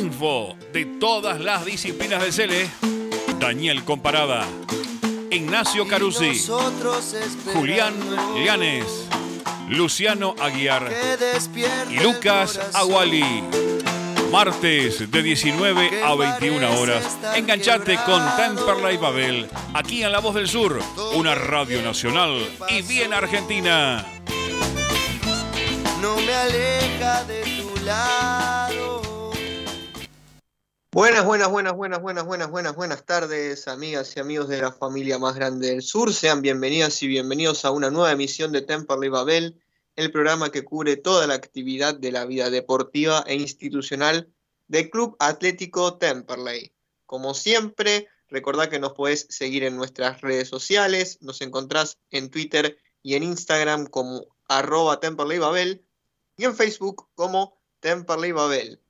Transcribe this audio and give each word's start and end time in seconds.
info 0.00 0.56
de 0.72 0.86
todas 0.98 1.40
las 1.40 1.64
disciplinas 1.64 2.22
de 2.22 2.32
Cele. 2.32 2.70
Daniel 3.38 3.84
Comparada, 3.84 4.46
Ignacio 5.30 5.86
Carusi, 5.86 6.42
Julián 7.52 7.94
Llanes, 8.44 8.84
Luciano 9.68 10.34
Aguiar 10.40 10.90
y 11.90 12.00
Lucas 12.00 12.58
Aguali. 12.74 13.44
Martes 14.32 15.10
de 15.10 15.22
19 15.22 16.04
a 16.04 16.14
21 16.14 16.80
horas. 16.80 17.18
Enganchate 17.34 17.96
con 18.06 18.22
Temperley 18.36 18.96
Babel, 18.96 19.50
aquí 19.74 20.02
en 20.02 20.12
La 20.12 20.20
Voz 20.20 20.34
del 20.34 20.48
Sur, 20.48 20.80
una 21.14 21.34
radio 21.34 21.82
nacional 21.82 22.48
y 22.68 22.82
bien 22.82 23.12
argentina. 23.12 24.06
No 26.00 26.16
me 26.16 26.34
aleja 26.34 27.24
de 27.24 27.42
tu 27.42 27.84
lado. 27.84 28.59
Buenas, 30.92 31.24
buenas, 31.24 31.48
buenas, 31.48 31.74
buenas, 31.74 32.02
buenas, 32.02 32.26
buenas, 32.26 32.50
buenas, 32.50 32.74
buenas 32.74 33.06
tardes, 33.06 33.68
amigas 33.68 34.16
y 34.16 34.20
amigos 34.20 34.48
de 34.48 34.60
la 34.60 34.72
familia 34.72 35.20
más 35.20 35.36
grande 35.36 35.68
del 35.68 35.82
sur. 35.82 36.12
Sean 36.12 36.42
bienvenidas 36.42 37.00
y 37.04 37.06
bienvenidos 37.06 37.64
a 37.64 37.70
una 37.70 37.92
nueva 37.92 38.10
emisión 38.10 38.50
de 38.50 38.62
Temperley 38.62 39.08
Babel 39.08 39.62
el 39.94 40.10
programa 40.10 40.50
que 40.50 40.64
cubre 40.64 40.96
toda 40.96 41.28
la 41.28 41.34
actividad 41.34 41.94
de 41.94 42.10
la 42.10 42.24
vida 42.24 42.50
deportiva 42.50 43.22
e 43.28 43.36
institucional 43.36 44.32
del 44.66 44.90
Club 44.90 45.14
Atlético 45.20 45.96
Temperley. 45.96 46.72
Como 47.06 47.34
siempre, 47.34 48.08
recordad 48.28 48.68
que 48.68 48.80
nos 48.80 48.94
podés 48.94 49.28
seguir 49.30 49.62
en 49.62 49.76
nuestras 49.76 50.20
redes 50.22 50.48
sociales, 50.48 51.18
nos 51.20 51.40
encontrás 51.40 51.98
en 52.10 52.30
Twitter 52.30 52.78
y 53.00 53.14
en 53.14 53.22
Instagram 53.22 53.86
como 53.86 54.26
arroba 54.48 54.98
Temperley 54.98 55.38
Babel 55.38 55.84
y 56.36 56.46
en 56.46 56.56
Facebook 56.56 57.08
como 57.14 57.62
Temperley 57.78 58.32
Babel. 58.32 58.80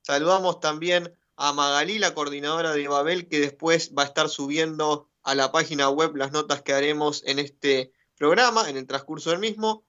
Saludamos 0.00 0.58
también 0.58 1.14
a 1.36 1.52
Magalí, 1.52 1.98
la 1.98 2.14
coordinadora 2.14 2.72
de 2.72 2.88
Babel, 2.88 3.28
que 3.28 3.40
después 3.40 3.92
va 3.96 4.02
a 4.02 4.06
estar 4.06 4.28
subiendo 4.28 5.10
a 5.22 5.34
la 5.34 5.52
página 5.52 5.88
web 5.88 6.16
las 6.16 6.32
notas 6.32 6.62
que 6.62 6.72
haremos 6.72 7.22
en 7.26 7.38
este 7.38 7.92
programa, 8.16 8.68
en 8.68 8.76
el 8.76 8.86
transcurso 8.86 9.30
del 9.30 9.38
mismo. 9.38 9.84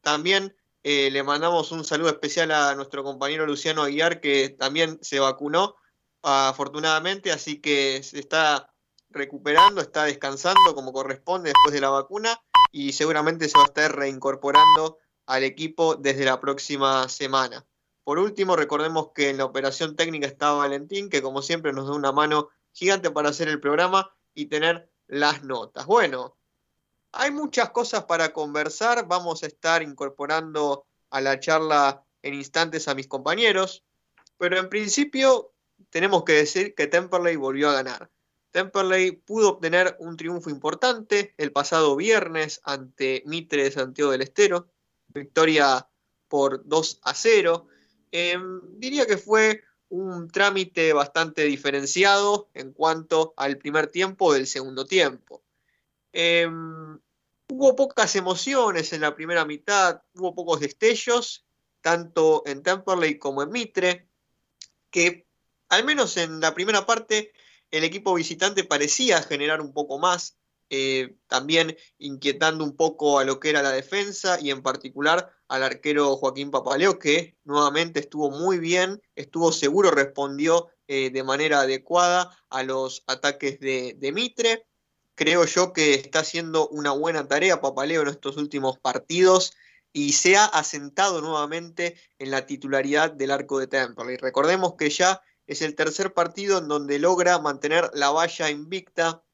También 0.00 0.56
eh, 0.82 1.10
le 1.10 1.22
mandamos 1.22 1.72
un 1.72 1.84
saludo 1.84 2.08
especial 2.10 2.50
a 2.50 2.74
nuestro 2.74 3.04
compañero 3.04 3.46
Luciano 3.46 3.82
Aguiar, 3.82 4.20
que 4.20 4.48
también 4.50 4.98
se 5.02 5.20
vacunó 5.20 5.76
afortunadamente, 6.22 7.32
así 7.32 7.60
que 7.60 8.02
se 8.02 8.18
está 8.18 8.72
recuperando, 9.10 9.80
está 9.80 10.04
descansando 10.04 10.74
como 10.74 10.92
corresponde 10.92 11.50
después 11.50 11.72
de 11.72 11.80
la 11.80 11.90
vacuna 11.90 12.40
y 12.72 12.92
seguramente 12.92 13.48
se 13.48 13.56
va 13.56 13.64
a 13.64 13.68
estar 13.68 13.96
reincorporando 13.96 14.98
al 15.26 15.44
equipo 15.44 15.94
desde 15.96 16.24
la 16.24 16.40
próxima 16.40 17.08
semana. 17.08 17.66
Por 18.08 18.18
último, 18.18 18.56
recordemos 18.56 19.10
que 19.14 19.28
en 19.28 19.36
la 19.36 19.44
operación 19.44 19.94
técnica 19.94 20.26
está 20.26 20.52
Valentín, 20.52 21.10
que 21.10 21.20
como 21.20 21.42
siempre 21.42 21.74
nos 21.74 21.88
da 21.88 21.94
una 21.94 22.10
mano 22.10 22.48
gigante 22.72 23.10
para 23.10 23.28
hacer 23.28 23.48
el 23.48 23.60
programa 23.60 24.10
y 24.32 24.46
tener 24.46 24.90
las 25.08 25.44
notas. 25.44 25.84
Bueno, 25.84 26.38
hay 27.12 27.30
muchas 27.32 27.68
cosas 27.68 28.06
para 28.06 28.32
conversar, 28.32 29.06
vamos 29.06 29.42
a 29.42 29.46
estar 29.46 29.82
incorporando 29.82 30.86
a 31.10 31.20
la 31.20 31.38
charla 31.38 32.02
en 32.22 32.32
instantes 32.32 32.88
a 32.88 32.94
mis 32.94 33.08
compañeros, 33.08 33.84
pero 34.38 34.56
en 34.56 34.70
principio 34.70 35.52
tenemos 35.90 36.24
que 36.24 36.32
decir 36.32 36.74
que 36.74 36.86
Temperley 36.86 37.36
volvió 37.36 37.68
a 37.68 37.74
ganar. 37.74 38.10
Temperley 38.52 39.10
pudo 39.10 39.50
obtener 39.50 39.96
un 39.98 40.16
triunfo 40.16 40.48
importante 40.48 41.34
el 41.36 41.52
pasado 41.52 41.94
viernes 41.94 42.62
ante 42.64 43.22
Mitre 43.26 43.64
de 43.64 43.70
Santiago 43.70 44.12
del 44.12 44.22
Estero, 44.22 44.70
victoria 45.08 45.86
por 46.26 46.66
2 46.66 47.00
a 47.02 47.12
0. 47.12 47.68
Em, 48.12 48.60
diría 48.78 49.06
que 49.06 49.18
fue 49.18 49.62
un 49.88 50.28
trámite 50.30 50.92
bastante 50.92 51.44
diferenciado 51.44 52.48
en 52.54 52.72
cuanto 52.72 53.34
al 53.36 53.58
primer 53.58 53.88
tiempo 53.88 54.32
del 54.32 54.46
segundo 54.46 54.86
tiempo. 54.86 55.42
Em, 56.12 56.98
hubo 57.48 57.76
pocas 57.76 58.14
emociones 58.16 58.92
en 58.92 59.00
la 59.00 59.14
primera 59.14 59.44
mitad, 59.44 60.02
hubo 60.14 60.34
pocos 60.34 60.60
destellos, 60.60 61.46
tanto 61.80 62.42
en 62.46 62.62
Temperley 62.62 63.18
como 63.18 63.42
en 63.42 63.50
Mitre, 63.50 64.08
que 64.90 65.26
al 65.68 65.84
menos 65.84 66.16
en 66.16 66.40
la 66.40 66.54
primera 66.54 66.86
parte 66.86 67.32
el 67.70 67.84
equipo 67.84 68.14
visitante 68.14 68.64
parecía 68.64 69.22
generar 69.22 69.60
un 69.60 69.72
poco 69.72 69.98
más, 69.98 70.36
eh, 70.70 71.16
también 71.26 71.76
inquietando 71.98 72.64
un 72.64 72.76
poco 72.76 73.18
a 73.18 73.24
lo 73.24 73.40
que 73.40 73.50
era 73.50 73.62
la 73.62 73.72
defensa 73.72 74.38
y 74.40 74.50
en 74.50 74.62
particular 74.62 75.30
al 75.48 75.62
arquero 75.62 76.16
Joaquín 76.16 76.50
Papaleo, 76.50 76.98
que 76.98 77.36
nuevamente 77.44 78.00
estuvo 78.00 78.30
muy 78.30 78.58
bien, 78.58 79.00
estuvo 79.14 79.52
seguro, 79.52 79.90
respondió 79.90 80.68
eh, 80.86 81.10
de 81.10 81.22
manera 81.22 81.60
adecuada 81.60 82.36
a 82.50 82.62
los 82.62 83.02
ataques 83.06 83.60
de, 83.60 84.12
Mitre 84.12 84.66
creo 85.14 85.44
yo 85.44 85.72
que 85.72 85.94
está 85.94 86.20
haciendo 86.20 86.68
una 86.68 86.92
buena 86.92 87.26
tarea 87.26 87.60
Papaleo 87.60 88.02
en 88.02 88.08
estos 88.08 88.36
últimos 88.36 88.78
partidos 88.78 89.52
y 89.92 90.12
se 90.12 90.36
ha 90.36 90.44
asentado 90.44 91.20
nuevamente 91.20 91.96
en 92.18 92.30
la 92.30 92.46
titularidad 92.46 93.10
del 93.10 93.32
arco 93.32 93.58
de 93.58 93.66
Temple. 93.66 94.14
Y 94.14 94.16
recordemos 94.16 94.74
que 94.78 94.90
ya 94.90 95.20
es 95.46 95.62
el 95.62 95.74
tercer 95.74 96.14
partido 96.14 96.58
en 96.58 96.68
donde 96.68 96.98
logra 96.98 97.38
mantener 97.38 97.90
la 97.94 98.10
valla 98.10 98.50
invicta. 98.50 99.24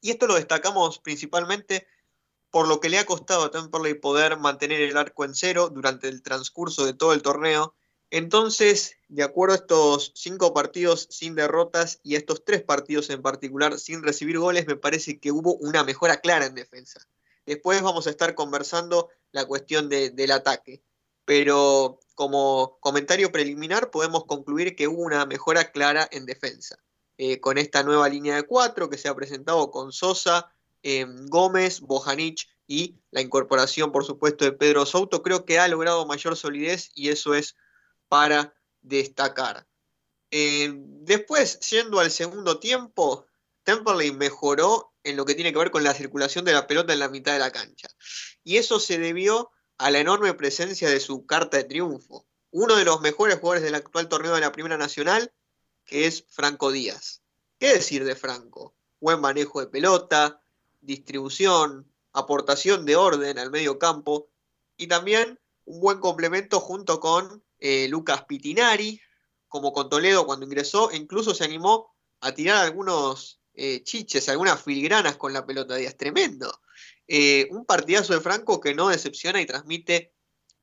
Y 0.00 0.10
esto 0.10 0.26
lo 0.26 0.34
destacamos 0.34 0.98
principalmente 0.98 1.86
por 2.50 2.66
lo 2.66 2.80
que 2.80 2.88
le 2.88 2.98
ha 2.98 3.06
costado 3.06 3.44
a 3.44 3.50
Temperley 3.50 3.94
poder 3.94 4.38
mantener 4.38 4.80
el 4.80 4.96
arco 4.96 5.24
en 5.24 5.34
cero 5.34 5.70
durante 5.70 6.08
el 6.08 6.22
transcurso 6.22 6.86
de 6.86 6.94
todo 6.94 7.12
el 7.12 7.22
torneo 7.22 7.74
entonces, 8.10 8.96
de 9.08 9.22
acuerdo 9.22 9.54
a 9.54 9.58
estos 9.58 10.12
cinco 10.14 10.54
partidos 10.54 11.08
sin 11.10 11.34
derrotas 11.34 12.00
y 12.02 12.16
estos 12.16 12.42
tres 12.42 12.62
partidos 12.62 13.10
en 13.10 13.20
particular 13.20 13.78
sin 13.78 14.02
recibir 14.02 14.38
goles, 14.38 14.66
me 14.66 14.76
parece 14.76 15.20
que 15.20 15.30
hubo 15.30 15.54
una 15.56 15.84
mejora 15.84 16.20
clara 16.20 16.46
en 16.46 16.54
defensa. 16.54 17.06
Después 17.44 17.82
vamos 17.82 18.06
a 18.06 18.10
estar 18.10 18.34
conversando 18.34 19.10
la 19.30 19.44
cuestión 19.44 19.88
del 19.90 20.30
ataque. 20.30 20.82
Pero 21.26 22.00
como 22.14 22.78
comentario 22.80 23.30
preliminar 23.30 23.90
podemos 23.90 24.24
concluir 24.24 24.74
que 24.74 24.88
hubo 24.88 25.02
una 25.02 25.26
mejora 25.26 25.70
clara 25.70 26.08
en 26.10 26.24
defensa. 26.24 26.78
Eh, 27.20 27.40
con 27.40 27.58
esta 27.58 27.82
nueva 27.82 28.08
línea 28.08 28.36
de 28.36 28.44
cuatro 28.44 28.88
que 28.88 28.96
se 28.96 29.08
ha 29.08 29.14
presentado 29.14 29.72
con 29.72 29.92
Sosa, 29.92 30.52
eh, 30.84 31.04
Gómez, 31.26 31.80
Bojanic 31.80 32.48
y 32.68 32.94
la 33.10 33.20
incorporación, 33.20 33.90
por 33.90 34.04
supuesto, 34.04 34.44
de 34.44 34.52
Pedro 34.52 34.86
Souto, 34.86 35.20
creo 35.20 35.44
que 35.44 35.58
ha 35.58 35.66
logrado 35.66 36.06
mayor 36.06 36.36
solidez 36.36 36.90
y 36.94 37.08
eso 37.08 37.34
es 37.34 37.56
para 38.06 38.54
destacar. 38.82 39.66
Eh, 40.30 40.72
después, 40.72 41.58
yendo 41.68 41.98
al 41.98 42.12
segundo 42.12 42.60
tiempo, 42.60 43.26
Temperley 43.64 44.12
mejoró 44.12 44.92
en 45.02 45.16
lo 45.16 45.24
que 45.24 45.34
tiene 45.34 45.52
que 45.52 45.58
ver 45.58 45.72
con 45.72 45.82
la 45.82 45.94
circulación 45.94 46.44
de 46.44 46.52
la 46.52 46.68
pelota 46.68 46.92
en 46.92 47.00
la 47.00 47.08
mitad 47.08 47.32
de 47.32 47.40
la 47.40 47.50
cancha. 47.50 47.88
Y 48.44 48.58
eso 48.58 48.78
se 48.78 48.98
debió 48.98 49.50
a 49.76 49.90
la 49.90 49.98
enorme 49.98 50.34
presencia 50.34 50.88
de 50.88 51.00
su 51.00 51.26
carta 51.26 51.56
de 51.56 51.64
triunfo. 51.64 52.28
Uno 52.50 52.76
de 52.76 52.84
los 52.84 53.00
mejores 53.00 53.40
jugadores 53.40 53.64
del 53.64 53.74
actual 53.74 54.08
torneo 54.08 54.34
de 54.34 54.40
la 54.40 54.52
Primera 54.52 54.78
Nacional, 54.78 55.32
que 55.88 56.06
es 56.06 56.24
Franco 56.28 56.70
Díaz. 56.70 57.22
¿Qué 57.58 57.72
decir 57.72 58.04
de 58.04 58.14
Franco? 58.14 58.76
Buen 59.00 59.20
manejo 59.20 59.60
de 59.60 59.66
pelota, 59.66 60.40
distribución, 60.80 61.90
aportación 62.12 62.84
de 62.84 62.94
orden 62.94 63.38
al 63.38 63.50
medio 63.50 63.78
campo 63.78 64.28
y 64.76 64.86
también 64.86 65.40
un 65.64 65.80
buen 65.80 65.98
complemento 65.98 66.60
junto 66.60 67.00
con 67.00 67.42
eh, 67.58 67.88
Lucas 67.88 68.24
Pitinari, 68.26 69.00
como 69.48 69.72
con 69.72 69.88
Toledo 69.88 70.26
cuando 70.26 70.44
ingresó, 70.44 70.90
e 70.90 70.96
incluso 70.96 71.34
se 71.34 71.44
animó 71.44 71.96
a 72.20 72.32
tirar 72.32 72.64
algunos 72.64 73.40
eh, 73.54 73.82
chiches, 73.82 74.28
algunas 74.28 74.62
filigranas 74.62 75.16
con 75.16 75.32
la 75.32 75.46
pelota 75.46 75.74
Díaz. 75.74 75.96
Tremendo. 75.96 76.60
Eh, 77.06 77.48
un 77.50 77.64
partidazo 77.64 78.12
de 78.12 78.20
Franco 78.20 78.60
que 78.60 78.74
no 78.74 78.88
decepciona 78.88 79.40
y 79.40 79.46
transmite, 79.46 80.12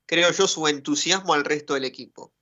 creo 0.06 0.31
yo, 0.31 0.47
su 0.47 0.68
entusiasmo 0.68 1.34
al 1.34 1.44
resto 1.44 1.74
del 1.74 1.86
equipo. 1.86 2.34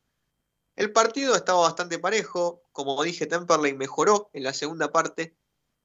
El 0.75 0.91
partido 0.91 1.35
estaba 1.35 1.61
bastante 1.61 1.99
parejo, 1.99 2.63
como 2.71 3.01
dije, 3.03 3.27
Temperley 3.27 3.73
mejoró 3.73 4.29
en 4.33 4.43
la 4.43 4.53
segunda 4.53 4.91
parte, 4.91 5.35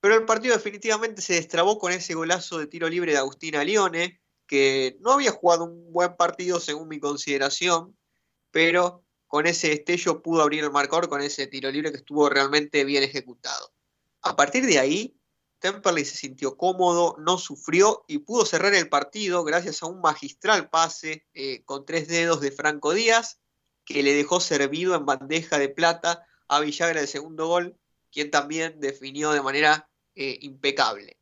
pero 0.00 0.14
el 0.14 0.24
partido 0.24 0.54
definitivamente 0.54 1.20
se 1.20 1.34
destrabó 1.34 1.78
con 1.78 1.92
ese 1.92 2.14
golazo 2.14 2.58
de 2.58 2.66
tiro 2.66 2.88
libre 2.88 3.12
de 3.12 3.18
Agustina 3.18 3.64
Lione, 3.64 4.20
que 4.46 4.96
no 5.00 5.12
había 5.12 5.32
jugado 5.32 5.64
un 5.64 5.92
buen 5.92 6.16
partido 6.16 6.58
según 6.58 6.88
mi 6.88 7.00
consideración, 7.00 7.98
pero 8.50 9.04
con 9.26 9.46
ese 9.46 9.68
destello 9.68 10.22
pudo 10.22 10.40
abrir 10.40 10.64
el 10.64 10.70
marcador 10.70 11.08
con 11.08 11.20
ese 11.20 11.46
tiro 11.46 11.70
libre 11.70 11.90
que 11.90 11.98
estuvo 11.98 12.28
realmente 12.30 12.84
bien 12.84 13.02
ejecutado. 13.02 13.72
A 14.22 14.36
partir 14.36 14.64
de 14.64 14.78
ahí, 14.78 15.14
Temperley 15.58 16.04
se 16.04 16.16
sintió 16.16 16.56
cómodo, 16.56 17.16
no 17.18 17.36
sufrió 17.36 18.04
y 18.08 18.18
pudo 18.18 18.46
cerrar 18.46 18.74
el 18.74 18.88
partido 18.88 19.44
gracias 19.44 19.82
a 19.82 19.86
un 19.86 20.00
magistral 20.00 20.70
pase 20.70 21.26
eh, 21.34 21.62
con 21.64 21.84
tres 21.84 22.08
dedos 22.08 22.40
de 22.40 22.52
Franco 22.52 22.94
Díaz, 22.94 23.38
que 23.88 24.02
le 24.02 24.12
dejó 24.12 24.38
servido 24.38 24.94
en 24.94 25.06
bandeja 25.06 25.58
de 25.58 25.70
plata 25.70 26.26
a 26.46 26.60
Villagra 26.60 27.00
el 27.00 27.08
segundo 27.08 27.46
gol, 27.46 27.78
quien 28.12 28.30
también 28.30 28.80
definió 28.80 29.32
de 29.32 29.40
manera 29.40 29.88
eh, 30.14 30.38
impecable. 30.42 31.18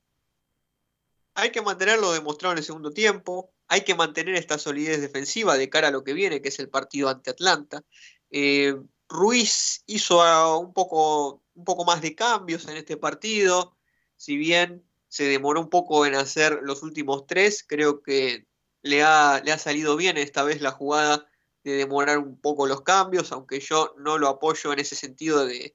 Hay 1.34 1.52
que 1.52 1.62
mantenerlo 1.62 2.12
demostrado 2.12 2.52
en 2.52 2.58
el 2.58 2.64
segundo 2.64 2.90
tiempo, 2.90 3.52
hay 3.68 3.82
que 3.82 3.94
mantener 3.94 4.34
esta 4.34 4.58
solidez 4.58 5.00
defensiva 5.00 5.56
de 5.56 5.70
cara 5.70 5.88
a 5.88 5.90
lo 5.92 6.02
que 6.02 6.12
viene, 6.12 6.42
que 6.42 6.48
es 6.48 6.58
el 6.58 6.68
partido 6.68 7.08
ante 7.08 7.30
Atlanta. 7.30 7.84
Eh, 8.30 8.74
Ruiz 9.08 9.84
hizo 9.86 10.58
un 10.58 10.72
poco, 10.72 11.44
un 11.54 11.64
poco 11.64 11.84
más 11.84 12.02
de 12.02 12.16
cambios 12.16 12.66
en 12.66 12.76
este 12.78 12.96
partido, 12.96 13.76
si 14.16 14.36
bien 14.36 14.84
se 15.06 15.24
demoró 15.24 15.60
un 15.60 15.70
poco 15.70 16.04
en 16.04 16.16
hacer 16.16 16.58
los 16.62 16.82
últimos 16.82 17.26
tres, 17.26 17.64
creo 17.64 18.02
que 18.02 18.46
le 18.82 19.04
ha, 19.04 19.40
le 19.44 19.52
ha 19.52 19.58
salido 19.58 19.96
bien 19.96 20.16
esta 20.16 20.42
vez 20.42 20.60
la 20.60 20.72
jugada 20.72 21.28
de 21.66 21.78
demorar 21.78 22.18
un 22.18 22.40
poco 22.40 22.68
los 22.68 22.82
cambios, 22.82 23.32
aunque 23.32 23.58
yo 23.58 23.92
no 23.98 24.18
lo 24.18 24.28
apoyo 24.28 24.72
en 24.72 24.78
ese 24.78 24.94
sentido 24.94 25.44
de, 25.44 25.74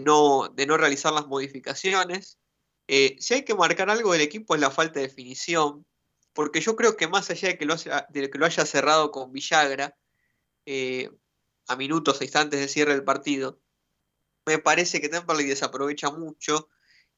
no, 0.00 0.48
de 0.48 0.64
no 0.64 0.78
realizar 0.78 1.12
las 1.12 1.26
modificaciones. 1.26 2.38
Eh, 2.86 3.14
si 3.18 3.34
hay 3.34 3.44
que 3.44 3.54
marcar 3.54 3.90
algo 3.90 4.12
del 4.12 4.22
equipo 4.22 4.54
es 4.54 4.60
la 4.62 4.70
falta 4.70 5.00
de 5.00 5.08
definición, 5.08 5.84
porque 6.32 6.62
yo 6.62 6.76
creo 6.76 6.96
que 6.96 7.08
más 7.08 7.28
allá 7.28 7.48
de 7.48 7.58
que 7.58 7.66
lo, 7.66 7.74
haya, 7.74 8.06
de 8.08 8.30
que 8.30 8.38
lo 8.38 8.46
haya 8.46 8.64
cerrado 8.64 9.10
con 9.10 9.30
Villagra, 9.30 9.94
eh, 10.64 11.10
a 11.66 11.76
minutos, 11.76 12.18
a 12.20 12.24
instantes 12.24 12.60
de 12.60 12.68
cierre 12.68 12.92
del 12.92 13.04
partido, 13.04 13.60
me 14.46 14.58
parece 14.58 14.98
que 14.98 15.10
Temperley 15.10 15.46
desaprovecha 15.46 16.10
mucho 16.10 16.70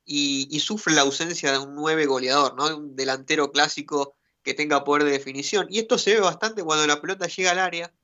y, 0.05 0.59
sufre 0.59 0.95
la 0.95 1.03
ausencia 1.03 1.53
de 1.53 1.59
un 1.59 1.77
nueve 1.77 2.07
goleador, 2.07 2.57
¿no? 2.57 2.67
de 2.67 2.75
un 2.75 2.97
delantero 2.97 3.53
clásico 3.53 4.17
que 4.43 4.55
tenga 4.55 4.83
poder 4.83 5.05
de 5.05 5.13
definición. 5.13 5.69
Y 5.71 5.79
esto 5.79 5.97
se 5.97 6.15
ve 6.15 6.21
bastante 6.21 6.65
cuando 6.65 6.89
la 6.89 7.01
pelota 7.01 7.29
llega 7.29 7.53
al 7.53 7.61
área, 7.61 7.95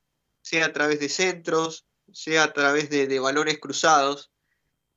sea 0.46 0.66
a 0.66 0.72
través 0.72 1.00
de 1.00 1.08
centros, 1.08 1.86
sea 2.12 2.44
a 2.44 2.52
través 2.52 2.88
de, 2.88 3.18
balones 3.18 3.58
cruzados, 3.58 4.30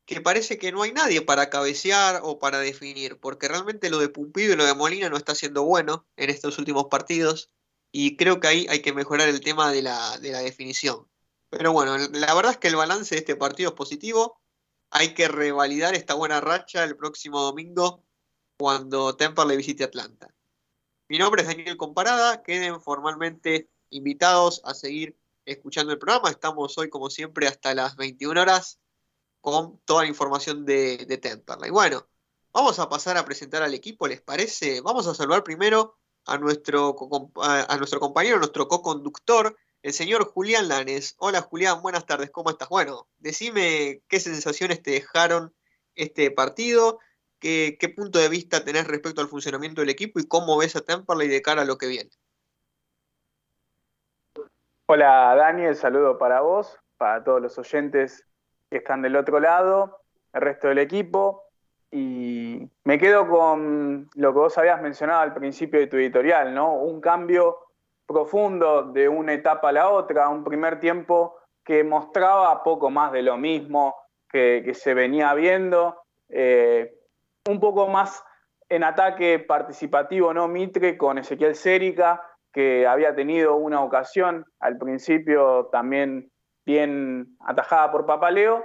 que 0.06 0.22
parece 0.22 0.60
que 0.60 0.72
no 0.72 0.84
hay 0.84 0.92
nadie 0.92 1.24
para 1.24 1.50
cabecear 1.50 2.20
o 2.22 2.38
para 2.38 2.60
definir, 2.60 3.20
porque 3.20 3.48
realmente 3.48 3.90
lo 3.90 3.98
de 3.98 4.10
Pumpido 4.10 4.54
y 4.54 4.56
lo 4.56 4.64
de 4.64 4.76
Molina 4.76 5.10
no 5.10 5.18
está 5.18 5.34
siendo 5.34 5.64
bueno 5.64 6.06
en 6.18 6.30
estos 6.30 6.60
últimos 6.60 6.86
partidos, 6.86 7.50
y 7.92 8.16
creo 8.16 8.40
que 8.40 8.48
ahí 8.48 8.68
hay 8.70 8.84
que 8.84 8.94
mejorar 8.94 9.28
el 9.28 9.42
tema 9.42 9.72
de 9.72 9.82
la, 9.82 10.20
de 10.20 10.34
la 10.34 10.42
definición. 10.42 11.10
Pero 11.50 11.74
bueno, 11.74 11.98
la 11.98 12.36
verdad 12.36 12.52
es 12.52 12.58
que 12.60 12.68
el 12.68 12.76
balance 12.76 13.16
de 13.16 13.20
este 13.20 13.36
partido 13.36 13.70
es 13.70 13.76
positivo, 13.76 14.40
hay 14.92 15.16
que 15.16 15.28
revalidar 15.28 15.96
esta 15.96 16.14
buena 16.14 16.42
racha 16.42 16.84
el 16.84 16.96
próximo 16.96 17.42
domingo 17.42 18.04
cuando 18.56 19.18
le 19.48 19.58
visite 19.58 19.84
Atlanta. 19.84 20.32
Mi 21.08 21.18
nombre 21.18 21.42
es 21.42 21.48
Daniel 21.48 21.76
Comparada, 21.76 22.44
queden 22.44 22.80
formalmente 22.80 23.68
invitados 23.90 24.62
a 24.64 24.76
seguir 24.76 25.18
escuchando 25.52 25.92
el 25.92 26.00
programa. 26.00 26.30
Estamos 26.30 26.78
hoy, 26.78 26.90
como 26.90 27.10
siempre, 27.10 27.48
hasta 27.48 27.74
las 27.74 27.96
21 27.96 28.42
horas 28.42 28.80
con 29.42 29.80
toda 29.86 30.04
la 30.04 30.10
información 30.10 30.66
de, 30.66 31.06
de 31.06 31.18
Temperley. 31.18 31.72
Bueno, 31.72 32.08
vamos 32.52 32.80
a 32.80 32.90
pasar 32.90 33.18
a 33.18 33.26
presentar 33.26 33.64
al 33.64 33.74
equipo, 33.74 34.08
¿les 34.08 34.22
parece? 34.22 34.82
Vamos 34.82 35.08
a 35.08 35.16
saludar 35.16 35.44
primero 35.44 35.98
a 36.26 36.38
nuestro, 36.38 36.96
a 37.42 37.78
nuestro 37.78 38.00
compañero, 38.00 38.38
nuestro 38.38 38.68
co-conductor, 38.68 39.58
el 39.82 39.94
señor 39.94 40.26
Julián 40.26 40.68
Lanes. 40.68 41.16
Hola 41.18 41.42
Julián, 41.42 41.82
buenas 41.82 42.06
tardes, 42.06 42.32
¿cómo 42.32 42.50
estás? 42.50 42.70
Bueno, 42.70 43.08
decime 43.18 44.04
qué 44.08 44.20
sensaciones 44.20 44.84
te 44.84 44.92
dejaron 44.92 45.56
este 45.96 46.32
partido 46.32 47.00
¿Qué, 47.40 47.94
punto 47.96 48.20
de 48.20 48.28
vista 48.28 48.66
tenés 48.66 48.86
respecto 48.88 49.22
al 49.22 49.30
funcionamiento 49.30 49.82
del 49.82 49.90
equipo 49.90 50.20
y 50.20 50.28
cómo 50.28 50.58
ves 50.58 50.76
a 50.76 50.82
Temperley 50.82 51.30
de 51.30 51.42
cara 51.42 51.62
a 51.62 51.66
lo 51.66 51.78
que 51.78 51.88
viene? 51.88 52.10
Hola 54.92 55.36
Daniel, 55.38 55.76
saludo 55.76 56.18
para 56.18 56.42
vos, 56.42 56.80
para 56.98 57.24
todos 57.24 57.40
los 57.40 57.60
oyentes 57.60 58.26
que 58.72 58.78
están 58.78 59.04
del 59.04 59.18
otro 59.18 59.40
lado, 59.40 60.00
el 60.34 60.42
resto 60.42 60.68
del 60.68 60.80
equipo. 60.80 61.44
Y 61.92 62.68
me 62.86 62.98
quedo 62.98 63.30
con 63.30 64.10
lo 64.16 64.34
que 64.34 64.40
vos 64.40 64.58
habías 64.58 64.82
mencionado 64.82 65.22
al 65.22 65.36
principio 65.36 65.80
de 65.80 65.86
tu 65.86 65.98
editorial, 65.98 66.56
¿no? 66.56 66.74
Un 66.74 67.02
cambio 67.02 67.60
profundo 68.08 68.82
de 68.82 69.08
una 69.08 69.34
etapa 69.34 69.70
a 69.70 69.74
la 69.74 69.90
otra, 69.90 70.28
un 70.28 70.44
primer 70.44 70.80
tiempo 70.80 71.38
que 71.64 71.84
mostraba 71.84 72.64
poco 72.64 72.90
más 72.90 73.12
de 73.12 73.22
lo 73.22 73.38
mismo 73.38 73.96
que, 74.28 74.74
se 74.74 74.96
venía 74.96 75.36
viendo. 75.36 76.02
Eh, 76.30 76.96
un 77.48 77.60
poco 77.60 77.88
más 77.90 78.24
en 78.68 78.84
ataque 78.84 79.38
participativo, 79.38 80.34
¿no? 80.34 80.48
Mitre 80.48 80.98
con 80.98 81.20
Ezequiel 81.20 81.54
Cérica, 81.54 82.24
que 82.52 82.88
había 82.88 83.16
tenido 83.16 83.56
una 83.56 83.84
ocasión 83.84 84.46
al 84.60 84.78
principio 84.78 85.70
también 85.72 86.32
bien 86.66 87.38
atajada 87.40 87.92
por 87.92 88.06
Papaleo, 88.06 88.64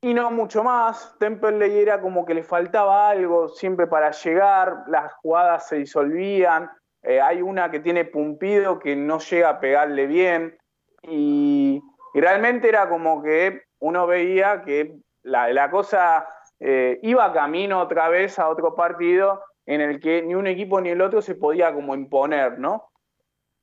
y 0.00 0.12
no 0.12 0.30
mucho 0.30 0.62
más. 0.62 1.16
Temperley 1.18 1.78
era 1.78 2.00
como 2.00 2.26
que 2.26 2.34
le 2.34 2.42
faltaba 2.42 3.08
algo 3.08 3.48
siempre 3.48 3.86
para 3.86 4.10
llegar, 4.10 4.84
las 4.86 5.12
jugadas 5.14 5.68
se 5.68 5.76
disolvían, 5.76 6.70
eh, 7.02 7.20
hay 7.20 7.42
una 7.42 7.70
que 7.70 7.80
tiene 7.80 8.04
Pumpido 8.04 8.78
que 8.78 8.96
no 8.96 9.18
llega 9.18 9.48
a 9.48 9.60
pegarle 9.60 10.06
bien, 10.06 10.58
y, 11.02 11.82
realmente 12.14 12.68
era 12.68 12.88
como 12.88 13.22
que 13.22 13.62
uno 13.80 14.06
veía 14.06 14.62
que 14.62 14.96
la, 15.22 15.70
cosa 15.70 16.28
eh, 16.60 16.98
iba 17.02 17.32
camino 17.32 17.80
otra 17.80 18.08
vez 18.08 18.38
a 18.38 18.48
otro 18.48 18.74
partido 18.74 19.42
en 19.66 19.80
el 19.80 20.00
que 20.00 20.22
ni 20.22 20.34
un 20.34 20.46
equipo 20.46 20.80
ni 20.80 20.90
el 20.90 21.00
otro 21.00 21.22
se 21.22 21.34
podía 21.34 21.74
como 21.74 21.94
imponer, 21.94 22.58
¿no? 22.58 22.90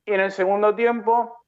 Y 0.04 0.14
en 0.14 0.20
el 0.20 0.32
segundo 0.32 0.74
tiempo, 0.74 1.44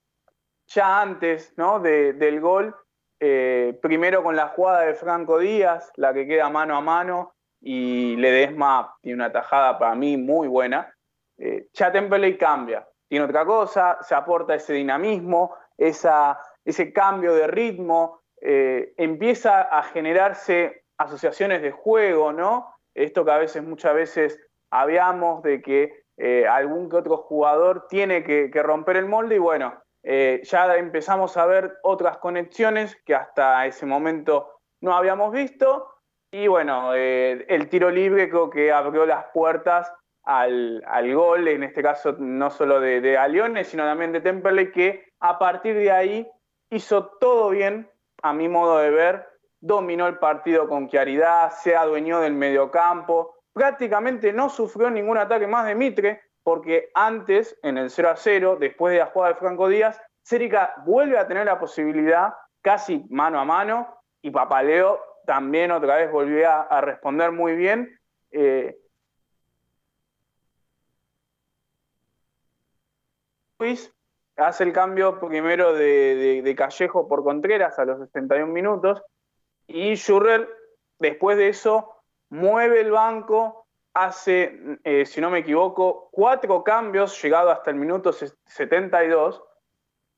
ya 0.67 1.01
antes 1.01 1.53
¿no? 1.57 1.81
del 1.81 2.41
gol, 2.41 2.75
eh, 3.19 3.79
primero 3.83 4.23
con 4.23 4.37
la 4.37 4.49
jugada 4.49 4.83
de 4.83 4.95
Franco 4.95 5.39
Díaz, 5.39 5.91
la 5.97 6.15
que 6.15 6.27
queda 6.27 6.49
mano 6.49 6.77
a 6.77 6.81
mano, 6.81 7.35
y 7.61 8.17
Ledesma 8.17 8.97
tiene 9.01 9.17
una 9.17 9.33
tajada 9.33 9.79
para 9.79 9.95
mí 9.95 10.17
muy 10.17 10.47
buena, 10.47 10.95
eh, 11.39 11.67
ya 11.73 11.91
Temperley 11.91 12.37
cambia, 12.37 12.87
tiene 13.09 13.25
otra 13.25 13.45
cosa, 13.45 13.99
se 14.03 14.15
aporta 14.15 14.55
ese 14.55 14.75
dinamismo, 14.75 15.57
esa, 15.77 16.39
ese 16.65 16.93
cambio 16.93 17.35
de 17.35 17.47
ritmo, 17.47 18.21
empieza 18.47 19.63
a 19.63 19.83
generarse 19.85 20.85
asociaciones 20.99 21.63
de 21.63 21.71
juego, 21.71 22.31
¿no? 22.31 22.75
Esto 22.93 23.25
que 23.25 23.31
a 23.31 23.39
veces, 23.39 23.63
muchas 23.63 23.95
veces 23.95 24.39
habíamos 24.71 25.43
de 25.43 25.63
que 25.63 26.04
eh, 26.17 26.47
algún 26.47 26.89
que 26.89 26.97
otro 26.97 27.17
jugador 27.17 27.87
tiene 27.89 28.23
que, 28.23 28.51
romper 28.63 28.97
el 28.97 29.07
molde 29.07 29.37
y 29.37 29.39
bueno, 29.39 29.83
eh, 30.03 30.41
ya 30.45 30.77
empezamos 30.77 31.37
a 31.37 31.47
ver 31.47 31.79
otras 31.83 32.19
conexiones 32.19 32.97
que 33.05 33.15
hasta 33.15 33.67
ese 33.67 33.87
momento 33.87 34.61
no 34.81 34.95
habíamos 34.95 35.33
visto. 35.33 35.91
Y 36.31 36.47
bueno, 36.47 36.95
eh, 36.95 37.45
el 37.49 37.69
tiro 37.69 37.91
libre 37.91 38.29
creo 38.29 38.51
que 38.51 38.73
abrió 38.73 39.07
las 39.07 39.27
puertas 39.33 39.93
al, 40.25 40.83
gol, 41.15 41.49
en 41.49 41.63
este 41.63 41.83
caso 41.83 42.17
no 42.19 42.51
solo 42.51 42.81
de, 42.81 43.01
de 43.01 43.65
sino 43.65 43.85
también 43.85 44.13
de 44.13 44.21
Temperley, 44.21 44.73
que 44.73 45.07
a 45.21 45.39
partir 45.39 45.75
de 45.75 45.91
ahí 45.91 46.29
hizo 46.71 47.07
todo 47.21 47.51
bien, 47.51 47.91
a 48.23 48.33
mi 48.33 48.49
modo 48.49 48.79
de 48.79 48.91
ver, 48.91 49.29
dominó 49.61 50.07
el 50.07 50.19
partido 50.19 50.69
con 50.69 50.89
claridad, 50.89 51.51
se 51.51 51.77
adueñó 51.77 52.21
del 52.21 52.35
mediocampo, 52.35 53.34
prácticamente 53.55 54.35
no 54.35 54.51
sufrió 54.51 54.91
ningún 54.91 55.17
ataque 55.17 55.47
más 55.47 55.67
de 55.67 55.75
Mitre, 55.75 56.21
porque 56.43 56.91
antes, 56.93 57.59
en 57.63 57.79
el 57.79 57.89
0 57.89 58.11
a 58.11 58.17
0, 58.17 58.59
después 58.61 58.93
de 58.93 58.99
la 58.99 59.07
jugada 59.07 59.33
de 59.33 59.41
Franco 59.41 59.69
Díaz, 59.69 59.99
Cérica 60.23 60.75
vuelve 60.85 61.17
a 61.17 61.27
tener 61.27 61.47
la 61.47 61.59
posibilidad 61.59 62.35
casi 62.61 63.07
mano 63.09 63.41
a 63.41 63.45
mano 63.45 63.97
y 64.21 64.31
Papaleo 64.31 65.01
también 65.25 65.71
otra 65.71 65.97
vez 65.97 66.11
volvió 66.11 66.51
a, 66.51 66.81
responder 66.83 67.33
muy 67.33 67.55
bien. 67.55 67.99
Eh, 68.31 68.77
Luis 73.59 73.95
hace 74.37 74.65
el 74.65 74.73
cambio 74.73 75.21
primero 75.21 75.73
de, 75.73 76.55
Callejo 76.57 77.09
por 77.09 77.23
Contreras 77.23 77.79
a 77.79 77.85
los 77.85 78.01
61 78.01 78.53
minutos 78.53 79.03
y 79.67 79.95
Schurrer, 79.95 80.49
después 80.99 81.39
de 81.39 81.49
eso, 81.49 81.94
mueve 82.31 82.81
el 82.81 82.91
banco, 82.91 83.65
hace, 83.95 84.79
eh, 84.83 85.07
si 85.07 85.21
no 85.21 85.31
me 85.31 85.39
equivoco, 85.39 86.09
cuatro 86.11 86.65
cambios, 86.65 87.21
llegado 87.23 87.51
hasta 87.51 87.71
el 87.71 87.77
minuto 87.77 88.13
72, 88.13 89.43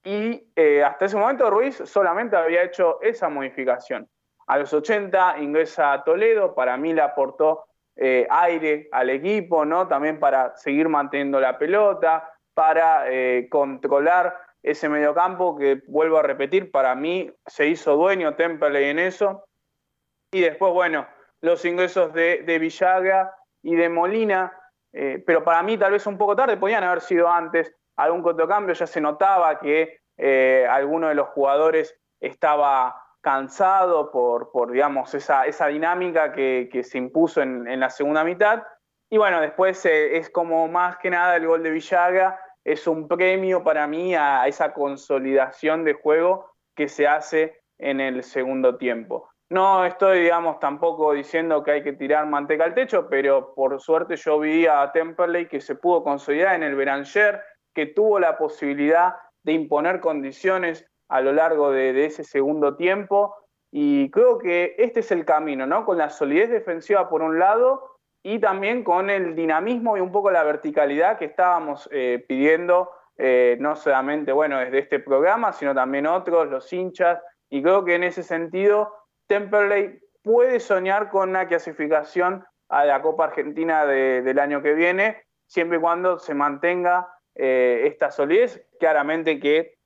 y 0.03 0.51
eh, 0.57 0.83
hasta 0.83 1.05
ese 1.05 1.17
momento 1.17 1.51
Ruiz 1.51 1.77
solamente 1.85 2.37
había 2.37 2.63
hecho 2.63 3.01
esa 3.03 3.29
modificación. 3.29 4.09
A 4.47 4.59
los 4.59 4.73
80 4.73 5.39
ingresa 5.41 6.03
Toledo, 6.05 6.55
para 6.55 6.77
mí 6.77 6.95
le 6.95 7.03
aportó 7.03 7.67
eh, 7.97 8.27
aire 8.31 8.89
al 8.93 9.11
equipo, 9.11 9.65
¿no? 9.65 9.89
También 9.89 10.21
para 10.21 10.57
seguir 10.57 10.89
manteniendo 10.89 11.41
la 11.41 11.59
pelota, 11.59 12.33
para 12.55 13.05
controlar 13.51 14.35
ese 14.63 14.89
mediocampo 14.89 15.57
que, 15.57 15.83
vuelvo 15.87 16.19
a 16.19 16.23
repetir, 16.23 16.71
para 16.71 16.95
mí 16.95 17.31
se 17.47 17.67
hizo 17.67 17.97
dueño 17.97 18.35
Temperley 18.35 18.87
en 18.87 18.99
eso. 18.99 19.45
Y 20.33 20.41
después, 20.41 20.73
bueno, 20.73 21.07
los 21.47 21.65
ingresos 21.65 22.13
de, 22.13 22.59
Villaga 22.61 23.33
y 23.63 23.77
de 23.77 23.89
Molina, 23.89 24.53
eh, 24.93 25.23
pero 25.25 25.45
para 25.45 25.63
mí 25.63 25.79
tal 25.79 25.93
vez 25.93 26.05
un 26.07 26.19
poco 26.19 26.35
tarde, 26.35 26.57
podían 26.57 26.83
haber 26.83 27.01
sido 27.01 27.29
antes 27.29 27.73
algún 27.97 28.25
cambio, 28.49 28.75
ya 28.75 28.87
se 28.87 29.01
notaba 29.01 29.61
que 29.61 30.01
eh, 30.19 30.67
alguno 30.69 31.09
de 31.09 31.15
los 31.15 31.29
jugadores 31.29 31.97
estaba 32.21 33.01
cansado 33.21 34.11
por, 34.11 34.51
por 34.51 34.73
digamos, 34.73 35.15
esa, 35.15 35.47
esa 35.47 35.69
dinámica 35.69 36.33
que, 36.33 36.83
se 36.83 36.99
impuso 36.99 37.41
en, 37.41 37.79
la 37.79 37.91
segunda 37.91 38.25
mitad. 38.25 38.65
Y 39.09 39.19
bueno, 39.19 39.41
después 39.41 39.87
eh, 39.87 40.17
es 40.17 40.29
como 40.31 40.67
más 40.67 40.97
que 40.99 41.11
nada 41.11 41.37
el 41.37 41.47
gol 41.47 41.63
de 41.63 41.71
Villaga 41.71 42.41
es 42.65 42.89
un 42.89 43.07
premio 43.07 43.63
para 43.63 43.87
mí 43.87 44.17
a 44.17 44.49
esa 44.49 44.75
consolidación 44.75 45.85
de 45.85 45.93
juego 45.95 46.51
que 46.75 46.89
se 46.89 47.07
hace 47.07 47.63
en 47.79 48.01
el 48.01 48.25
segundo 48.25 48.77
tiempo. 48.77 49.31
No 49.49 49.85
estoy, 49.85 50.23
digamos, 50.23 50.59
tampoco 50.59 51.13
diciendo 51.13 51.63
que 51.63 51.71
hay 51.71 51.83
que 51.83 51.93
tirar 51.93 52.27
manteca 52.27 52.65
al 52.65 52.75
techo, 52.75 53.09
pero 53.09 53.55
por 53.55 53.81
suerte 53.81 54.17
yo 54.17 54.41
vi 54.41 54.67
a 54.67 54.91
Temperley 54.91 55.47
que 55.47 55.61
se 55.61 55.77
pudo 55.77 56.03
consolidar 56.03 56.57
en 56.57 56.65
el 56.65 56.75
Beranger, 56.75 57.41
que 57.73 57.87
tuvo 57.87 58.19
la 58.19 58.37
posibilidad 58.39 59.15
de 59.45 59.53
imponer 59.53 60.01
condiciones 60.01 60.85
a 61.09 61.21
lo 61.21 61.33
largo 61.33 61.71
de, 61.71 62.05
ese 62.05 62.25
segundo 62.25 62.77
tiempo. 62.77 63.37
Y 63.71 64.11
creo 64.11 64.39
que 64.39 64.75
este 64.79 65.01
es 65.01 65.13
el 65.13 65.25
camino, 65.25 65.65
¿no? 65.65 65.85
Con 65.85 65.99
la 65.99 66.11
solidez 66.11 66.51
defensiva 66.51 67.09
por 67.09 67.23
un 67.23 67.39
lado 67.39 67.99
y 68.25 68.41
también 68.41 68.83
con 68.83 69.11
el 69.11 69.37
dinamismo 69.37 69.97
y 69.97 70.01
un 70.01 70.11
poco 70.11 70.33
la 70.33 70.43
verticalidad 70.43 71.19
que 71.19 71.27
estábamos 71.27 71.89
eh, 71.93 72.25
pidiendo, 72.27 72.91
eh, 73.17 73.57
no 73.61 73.77
solamente, 73.77 74.33
bueno, 74.33 74.59
desde 74.59 74.81
este 74.81 74.99
programa, 74.99 75.53
sino 75.53 75.73
también 75.73 76.09
otros, 76.09 76.49
los 76.49 76.73
hinchas. 76.73 77.23
Y 77.49 77.63
creo 77.63 77.85
que 77.85 77.95
en 77.95 78.03
ese 78.03 78.25
sentido 78.25 78.93
Temperley 79.27 80.01
puede 80.23 80.61
soñar 80.61 81.09
con 81.11 81.31
una 81.31 81.47
clasificación 81.47 82.45
a 82.69 82.85
la 82.85 83.01
Copa 83.03 83.25
Argentina 83.25 83.87
del 83.87 84.39
año 84.39 84.63
que 84.63 84.75
viene, 84.75 85.23
siempre 85.47 85.79
y 85.79 85.81
cuando 85.81 86.19
se 86.19 86.35
mantenga 86.35 87.09
eh, 87.35 87.83
esta 87.85 88.11
solidez. 88.11 88.67
Claramente 88.81 89.39
que 89.39 89.77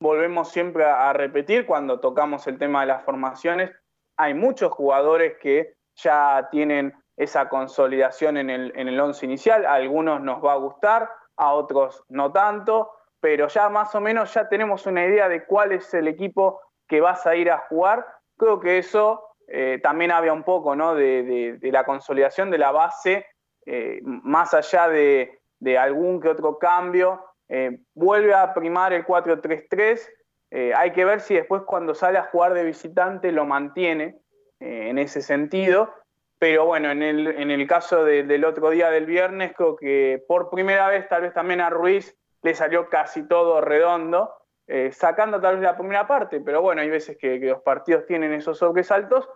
volvemos 0.00 0.50
siempre 0.50 0.84
a, 0.84 1.12
repetir 1.12 1.66
cuando 1.66 2.00
tocamos 2.00 2.46
el 2.46 2.58
tema 2.58 2.80
de 2.80 2.86
las 2.88 3.04
formaciones, 3.04 3.70
hay 4.18 4.34
muchos 4.34 4.72
jugadores 4.72 5.36
que 5.40 5.74
ya 5.94 6.48
tienen 6.50 6.94
esa 7.16 7.48
consolidación 7.48 8.36
en 8.36 8.50
el, 8.50 8.72
en 8.76 8.88
el 8.88 9.00
once 9.00 9.24
inicial, 9.24 9.64
algunos 9.64 10.20
nos 10.20 10.44
va 10.44 10.52
a 10.52 10.56
gustar, 10.56 11.08
a 11.38 11.52
otros 11.52 12.02
no 12.08 12.32
tanto, 12.32 12.90
pero 13.20 13.48
ya 13.48 13.68
más 13.68 13.94
o 13.94 14.00
menos 14.00 14.32
ya 14.34 14.48
tenemos 14.48 14.86
una 14.86 15.04
idea 15.04 15.28
de 15.28 15.44
cuál 15.44 15.72
es 15.72 15.92
el 15.94 16.08
equipo 16.08 16.60
que 16.86 17.00
vas 17.00 17.26
a 17.26 17.34
ir 17.36 17.50
a 17.50 17.58
jugar 17.68 18.06
Creo 18.36 18.60
que 18.60 18.78
eso 18.78 19.22
eh, 19.48 19.78
también 19.82 20.10
había 20.10 20.32
un 20.32 20.42
poco 20.42 20.74
¿no? 20.74 20.94
de, 20.94 21.58
la 21.62 21.84
consolidación 21.84 22.50
de 22.50 22.58
la 22.58 22.72
base, 22.72 23.26
eh, 23.64 24.00
más 24.02 24.54
allá 24.54 24.88
de, 24.88 25.38
algún 25.78 26.20
que 26.20 26.28
otro 26.28 26.58
cambio. 26.58 27.22
Eh, 27.48 27.78
vuelve 27.94 28.34
a 28.34 28.52
primar 28.54 28.92
el 28.92 29.04
4-3-3. 29.04 30.00
hay 30.74 30.92
que 30.92 31.04
ver 31.04 31.20
si 31.20 31.34
después 31.34 31.62
cuando 31.62 31.94
sale 31.94 32.18
a 32.18 32.24
jugar 32.24 32.54
de 32.54 32.64
visitante 32.64 33.32
lo 33.32 33.44
mantiene 33.44 34.18
en 34.58 34.98
ese 34.98 35.20
sentido. 35.22 35.92
Pero 36.38 36.66
bueno, 36.66 36.90
en 36.90 37.02
el, 37.02 37.26
en 37.28 37.50
el 37.50 37.66
caso 37.66 38.04
del 38.04 38.44
otro 38.44 38.70
día 38.70 38.90
del 38.90 39.06
viernes, 39.06 39.52
creo 39.56 39.76
que 39.76 40.22
por 40.28 40.50
primera 40.50 40.88
vez, 40.88 41.08
tal 41.08 41.22
vez 41.22 41.32
también 41.32 41.60
a 41.60 41.70
Ruiz 41.70 42.14
le 42.42 42.54
salió 42.54 42.88
casi 42.88 43.26
todo 43.26 43.60
redondo. 43.60 44.32
Eh, 44.68 44.90
sacando 44.90 45.40
tal 45.40 45.56
vez 45.56 45.62
la 45.62 45.76
primera 45.76 46.08
parte, 46.08 46.40
pero 46.40 46.60
bueno, 46.60 46.80
hay 46.80 46.90
veces 46.90 47.16
que, 47.16 47.38
los 47.38 47.62
partidos 47.62 48.04
tienen 48.06 48.32
esos 48.32 48.58
sobresaltos 48.58 49.28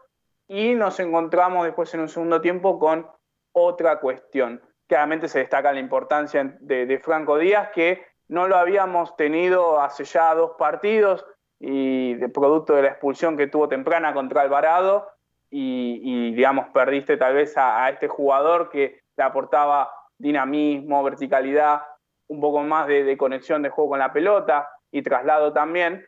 y 0.48 0.74
nos 0.74 0.98
encontramos 0.98 1.64
después 1.64 1.94
en 1.94 2.00
un 2.00 2.08
segundo 2.08 2.40
tiempo 2.40 2.80
con 2.80 3.06
otra 3.52 4.00
cuestión. 4.00 4.60
Claramente 4.88 5.28
se 5.28 5.38
destaca 5.38 5.72
la 5.72 5.78
importancia 5.78 6.56
de, 6.60 6.98
Franco 6.98 7.38
Díaz, 7.38 7.70
que 7.72 8.04
no 8.26 8.48
lo 8.48 8.56
habíamos 8.56 9.14
tenido 9.16 9.80
hace 9.80 10.02
ya 10.04 10.34
dos 10.34 10.52
partidos 10.58 11.24
y 11.60 12.14
de 12.14 12.28
producto 12.28 12.74
de 12.74 12.82
la 12.82 12.88
expulsión 12.88 13.36
que 13.36 13.46
tuvo 13.46 13.68
temprana 13.68 14.12
contra 14.12 14.42
Alvarado 14.42 15.12
y, 15.48 16.34
digamos, 16.34 16.68
perdiste 16.70 17.16
tal 17.16 17.34
vez 17.34 17.56
a, 17.56 17.88
este 17.88 18.08
jugador 18.08 18.68
que 18.68 19.00
le 19.16 19.22
aportaba 19.22 19.92
dinamismo, 20.18 21.04
verticalidad, 21.04 21.82
un 22.28 22.40
poco 22.40 22.62
más 22.62 22.88
de 22.88 23.16
conexión 23.16 23.62
de 23.62 23.70
juego 23.70 23.90
con 23.90 23.98
la 24.00 24.12
pelota, 24.12 24.68
y 24.90 25.02
traslado 25.02 25.52
también. 25.52 26.06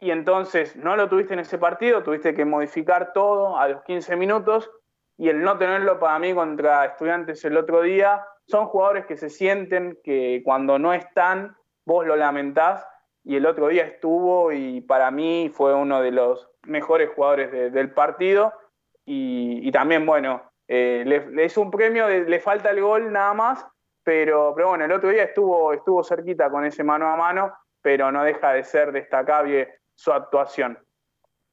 Y 0.00 0.10
entonces 0.10 0.76
no 0.76 0.96
lo 0.96 1.08
tuviste 1.08 1.34
en 1.34 1.40
ese 1.40 1.58
partido, 1.58 2.02
tuviste 2.02 2.34
que 2.34 2.44
modificar 2.44 3.12
todo 3.12 3.58
a 3.58 3.68
los 3.68 3.82
15 3.82 4.16
minutos 4.16 4.70
y 5.16 5.28
el 5.28 5.42
no 5.42 5.58
tenerlo 5.58 5.98
para 5.98 6.18
mí 6.20 6.32
contra 6.32 6.84
estudiantes 6.84 7.44
el 7.44 7.56
otro 7.56 7.82
día, 7.82 8.24
son 8.46 8.66
jugadores 8.66 9.06
que 9.06 9.16
se 9.16 9.28
sienten 9.28 9.98
que 10.04 10.42
cuando 10.44 10.78
no 10.78 10.94
están, 10.94 11.56
vos 11.84 12.06
lo 12.06 12.14
lamentás 12.14 12.86
y 13.24 13.36
el 13.36 13.46
otro 13.46 13.68
día 13.68 13.84
estuvo 13.84 14.52
y 14.52 14.80
para 14.80 15.10
mí 15.10 15.50
fue 15.52 15.74
uno 15.74 16.00
de 16.00 16.12
los 16.12 16.48
mejores 16.62 17.10
jugadores 17.14 17.72
del 17.72 17.92
partido 17.92 18.52
y, 19.04 19.70
también, 19.72 20.04
bueno, 20.04 20.42
eh, 20.68 21.02
le, 21.06 21.44
es 21.44 21.56
un 21.56 21.70
premio, 21.70 22.08
le 22.08 22.40
falta 22.40 22.70
el 22.70 22.82
gol 22.82 23.10
nada 23.10 23.32
más, 23.32 23.66
pero, 24.04 24.52
pero 24.54 24.68
bueno, 24.68 24.84
el 24.84 24.92
otro 24.92 25.08
día 25.08 25.24
estuvo, 25.24 25.72
estuvo 25.72 26.04
cerquita 26.04 26.50
con 26.50 26.64
ese 26.64 26.84
mano 26.84 27.08
a 27.08 27.16
mano 27.16 27.52
pero 27.82 28.10
no 28.12 28.24
deja 28.24 28.52
de 28.52 28.64
ser 28.64 28.92
destacable 28.92 29.80
su 29.94 30.12
actuación. 30.12 30.78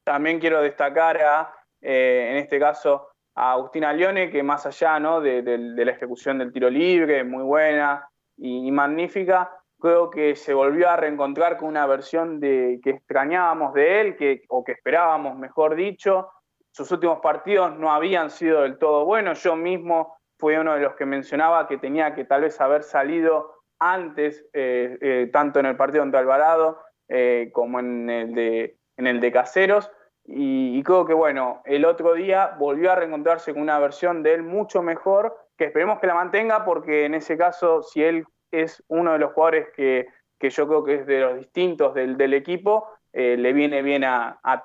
También 0.04 0.38
quiero 0.38 0.62
destacar 0.62 1.20
a, 1.22 1.54
eh, 1.80 2.28
en 2.30 2.36
este 2.36 2.58
caso, 2.60 3.08
a 3.34 3.52
Agustina 3.52 3.92
Leone, 3.92 4.30
que 4.30 4.42
más 4.42 4.64
allá 4.66 4.98
¿no? 4.98 5.20
de, 5.20 5.42
la 5.42 5.90
ejecución 5.90 6.38
del 6.38 6.52
tiro 6.52 6.70
libre, 6.70 7.24
muy 7.24 7.42
buena 7.42 8.08
y, 8.36 8.70
magnífica, 8.70 9.50
creo 9.78 10.08
que 10.10 10.36
se 10.36 10.54
volvió 10.54 10.88
a 10.88 10.96
reencontrar 10.96 11.56
con 11.56 11.68
una 11.68 11.86
versión 11.86 12.40
de, 12.40 12.80
que 12.82 12.90
extrañábamos 12.90 13.74
de 13.74 14.00
él, 14.00 14.16
que, 14.16 14.42
o 14.48 14.64
que 14.64 14.72
esperábamos, 14.72 15.36
mejor 15.36 15.74
dicho. 15.74 16.30
Sus 16.70 16.90
últimos 16.92 17.20
partidos 17.20 17.76
no 17.78 17.92
habían 17.92 18.30
sido 18.30 18.62
del 18.62 18.78
todo 18.78 19.04
buenos. 19.04 19.42
Yo 19.42 19.56
mismo 19.56 20.16
fui 20.38 20.54
uno 20.56 20.74
de 20.74 20.80
los 20.80 20.94
que 20.94 21.06
mencionaba 21.06 21.66
que 21.66 21.78
tenía 21.78 22.14
que 22.14 22.24
tal 22.24 22.42
vez 22.42 22.60
haber 22.60 22.82
salido 22.82 23.55
antes, 23.78 24.44
eh, 24.52 24.98
eh, 25.00 25.30
tanto 25.32 25.60
en 25.60 25.66
el 25.66 25.76
partido 25.76 26.02
contra 26.02 26.20
Alvarado 26.20 26.80
eh, 27.08 27.50
como 27.52 27.80
en 27.80 28.08
el, 28.10 28.34
de, 28.34 28.76
en 28.96 29.06
el 29.06 29.20
de 29.20 29.32
Caseros. 29.32 29.90
Y, 30.24 30.82
creo 30.82 31.04
que, 31.04 31.14
bueno, 31.14 31.62
el 31.64 31.84
otro 31.84 32.14
día 32.14 32.56
volvió 32.58 32.90
a 32.90 32.96
reencontrarse 32.96 33.52
con 33.52 33.62
una 33.62 33.78
versión 33.78 34.22
de 34.24 34.34
él 34.34 34.42
mucho 34.42 34.82
mejor, 34.82 35.36
que 35.56 35.66
esperemos 35.66 36.00
que 36.00 36.08
la 36.08 36.14
mantenga, 36.14 36.64
porque 36.64 37.04
en 37.04 37.14
ese 37.14 37.36
caso, 37.36 37.82
si 37.82 38.02
él 38.02 38.24
es 38.50 38.82
uno 38.88 39.12
de 39.12 39.18
los 39.20 39.32
jugadores 39.32 39.68
que, 39.76 40.08
yo 40.40 40.66
creo 40.66 40.84
que 40.84 40.94
es 40.96 41.06
de 41.06 41.20
los 41.20 41.38
distintos 41.38 41.94
del, 41.94 42.34
equipo, 42.34 42.88
le 43.12 43.52
viene 43.52 43.82
bien 43.82 44.02
a, 44.02 44.40
a, 44.42 44.64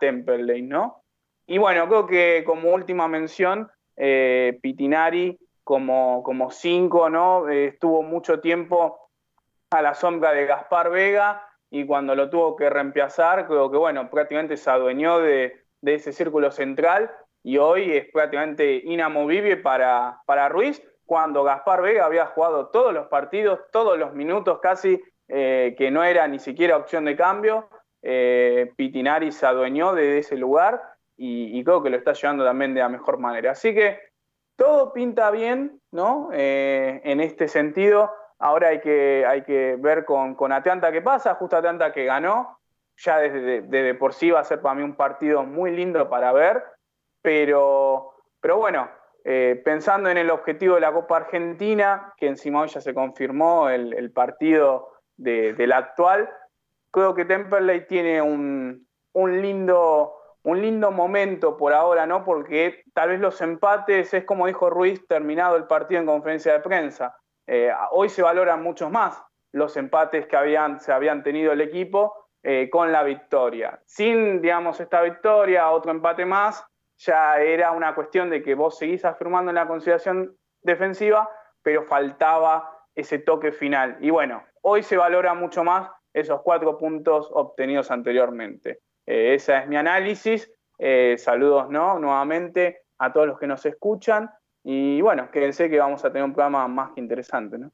¿no? 0.63 1.03
Y 1.45 1.59
bueno, 1.59 1.87
creo 1.87 2.07
que 2.07 2.43
como 2.43 2.71
última 2.71 3.07
mención, 3.07 3.69
Pitinari 3.95 5.37
como, 5.63 6.23
como 6.23 6.49
cinco, 6.51 7.09
¿no? 7.09 7.47
estuvo 7.49 8.03
mucho 8.03 8.39
tiempo 8.39 9.00
a 9.71 9.81
la 9.81 9.93
sombra 9.93 10.33
de 10.33 10.45
Gaspar 10.45 10.89
Vega 10.89 11.47
y 11.69 11.85
cuando 11.85 12.13
lo 12.13 12.29
tuvo 12.29 12.57
que 12.57 12.69
reemplazar, 12.69 13.47
creo 13.47 13.71
que 13.71 13.77
bueno, 13.77 14.09
prácticamente 14.09 14.57
se 14.57 14.69
adueñó 14.69 15.19
de, 15.19 15.63
ese 15.81 16.11
círculo 16.11 16.51
central 16.51 17.09
y 17.41 17.57
hoy 17.57 17.91
es 17.93 18.11
prácticamente 18.11 18.81
inamovible 18.83 19.57
para, 19.57 20.21
para 20.25 20.49
Ruiz, 20.49 20.83
cuando 21.05 21.43
Gaspar 21.43 21.81
Vega 21.81 22.05
había 22.05 22.27
jugado 22.27 22.67
todos 22.67 22.93
los 22.93 23.07
partidos, 23.07 23.59
todos 23.71 23.97
los 23.97 24.13
minutos 24.13 24.59
casi, 24.61 25.01
eh, 25.27 25.73
que 25.77 25.89
no 25.89 26.03
era 26.03 26.27
ni 26.27 26.39
siquiera 26.39 26.77
opción 26.77 27.05
de 27.05 27.15
cambio. 27.15 27.69
Eh, 28.01 28.71
Pitinari 28.75 29.31
se 29.31 29.45
adueñó 29.45 29.93
de 29.93 30.19
ese 30.19 30.35
lugar 30.35 30.81
y, 31.17 31.63
creo 31.63 31.83
que 31.83 31.89
lo 31.89 31.97
está 31.97 32.13
llevando 32.13 32.43
también 32.43 32.73
de 32.73 32.81
la 32.81 32.89
mejor 32.89 33.17
manera. 33.17 33.51
Así 33.51 33.73
que 33.73 33.99
todo 34.57 34.91
pinta 34.93 35.31
bien, 35.31 35.79
¿no? 35.91 36.29
Eh, 36.33 37.01
en 37.03 37.21
este 37.21 37.47
sentido. 37.47 38.11
Ahora 38.41 38.69
hay 38.69 38.81
que, 38.81 39.23
hay 39.27 39.43
que 39.43 39.77
ver 39.79 40.03
con, 40.03 40.33
con 40.33 40.51
Atlanta 40.51 40.91
qué 40.91 41.03
pasa, 41.03 41.35
justo 41.35 41.57
Atlanta 41.57 41.93
que 41.93 42.05
ganó, 42.05 42.59
ya 42.97 43.19
desde, 43.19 43.93
por 43.93 44.13
sí 44.13 44.31
va 44.31 44.39
a 44.39 44.43
ser 44.43 44.61
para 44.61 44.73
mí 44.73 44.81
un 44.81 44.95
partido 44.95 45.43
muy 45.43 45.69
lindo 45.69 46.09
para 46.09 46.31
ver, 46.31 46.63
pero, 47.21 48.15
pero 48.39 48.57
bueno, 48.57 48.89
eh, 49.23 49.61
pensando 49.63 50.09
en 50.09 50.17
el 50.17 50.31
objetivo 50.31 50.73
de 50.73 50.81
la 50.81 50.91
Copa 50.91 51.17
Argentina, 51.17 52.13
que 52.17 52.25
encima 52.25 52.61
hoy 52.61 52.69
ya 52.69 52.81
se 52.81 52.95
confirmó 52.95 53.69
el, 53.69 54.11
partido 54.11 54.89
del 55.17 55.71
actual, 55.71 56.27
creo 56.89 57.13
que 57.13 57.25
Temperley 57.25 57.85
tiene 57.85 58.23
un, 58.23 58.87
un, 59.13 59.41
lindo, 59.41 60.15
un 60.41 60.61
lindo 60.61 60.89
momento 60.89 61.57
por 61.57 61.73
ahora, 61.73 62.07
¿no? 62.07 62.25
Porque 62.25 62.83
tal 62.95 63.09
vez 63.09 63.19
los 63.19 63.39
empates 63.41 64.15
es 64.15 64.25
como 64.25 64.47
dijo 64.47 64.71
Ruiz, 64.71 65.05
terminado 65.07 65.57
el 65.57 65.67
partido 65.67 66.01
en 66.01 66.07
conferencia 66.07 66.53
de 66.53 66.59
prensa. 66.61 67.15
Eh, 67.47 67.71
hoy 67.91 68.09
se 68.09 68.21
valoran 68.21 68.61
mucho 68.61 68.89
más 68.89 69.21
los 69.51 69.75
empates 69.77 70.27
que 70.27 70.37
habían, 70.37 70.79
se 70.79 70.91
habían 70.91 71.23
tenido 71.23 71.51
el 71.51 71.61
equipo 71.61 72.27
eh, 72.43 72.69
con 72.69 72.91
la 72.91 73.03
victoria. 73.03 73.81
Sin, 73.85 74.41
digamos, 74.41 74.79
esta 74.79 75.01
victoria, 75.01 75.69
otro 75.69 75.91
empate 75.91 76.25
más, 76.25 76.65
ya 76.97 77.39
era 77.39 77.71
una 77.71 77.93
cuestión 77.95 78.29
de 78.29 78.41
que 78.41 78.55
vos 78.55 78.77
seguís 78.77 79.03
afirmando 79.03 79.51
en 79.51 79.55
la 79.55 79.67
consideración 79.67 80.37
defensiva, 80.61 81.29
pero 81.61 81.83
faltaba 81.83 82.71
ese 82.95 83.19
toque 83.19 83.51
final. 83.51 83.97
Y 83.99 84.09
bueno, 84.09 84.43
hoy 84.61 84.83
se 84.83 84.97
valora 84.97 85.33
mucho 85.33 85.63
más 85.63 85.89
esos 86.13 86.41
cuatro 86.43 86.77
puntos 86.77 87.29
obtenidos 87.33 87.91
anteriormente. 87.91 88.79
Eh, 89.05 89.33
ese 89.33 89.57
es 89.57 89.67
mi 89.67 89.75
análisis. 89.75 90.49
saludos 91.17 91.69
¿no? 91.69 91.99
nuevamente 91.99 92.81
a 92.97 93.11
todos 93.11 93.27
los 93.27 93.39
que 93.39 93.47
nos 93.47 93.65
escuchan 93.65 94.31
y 94.63 95.01
bueno, 95.01 95.29
quédense 95.31 95.69
que 95.69 95.79
vamos 95.79 96.03
a 96.05 96.09
tener 96.09 96.23
un 96.23 96.33
programa 96.33 96.67
más 96.67 96.91
que 96.93 97.01
interesante, 97.01 97.57
¿no? 97.57 97.71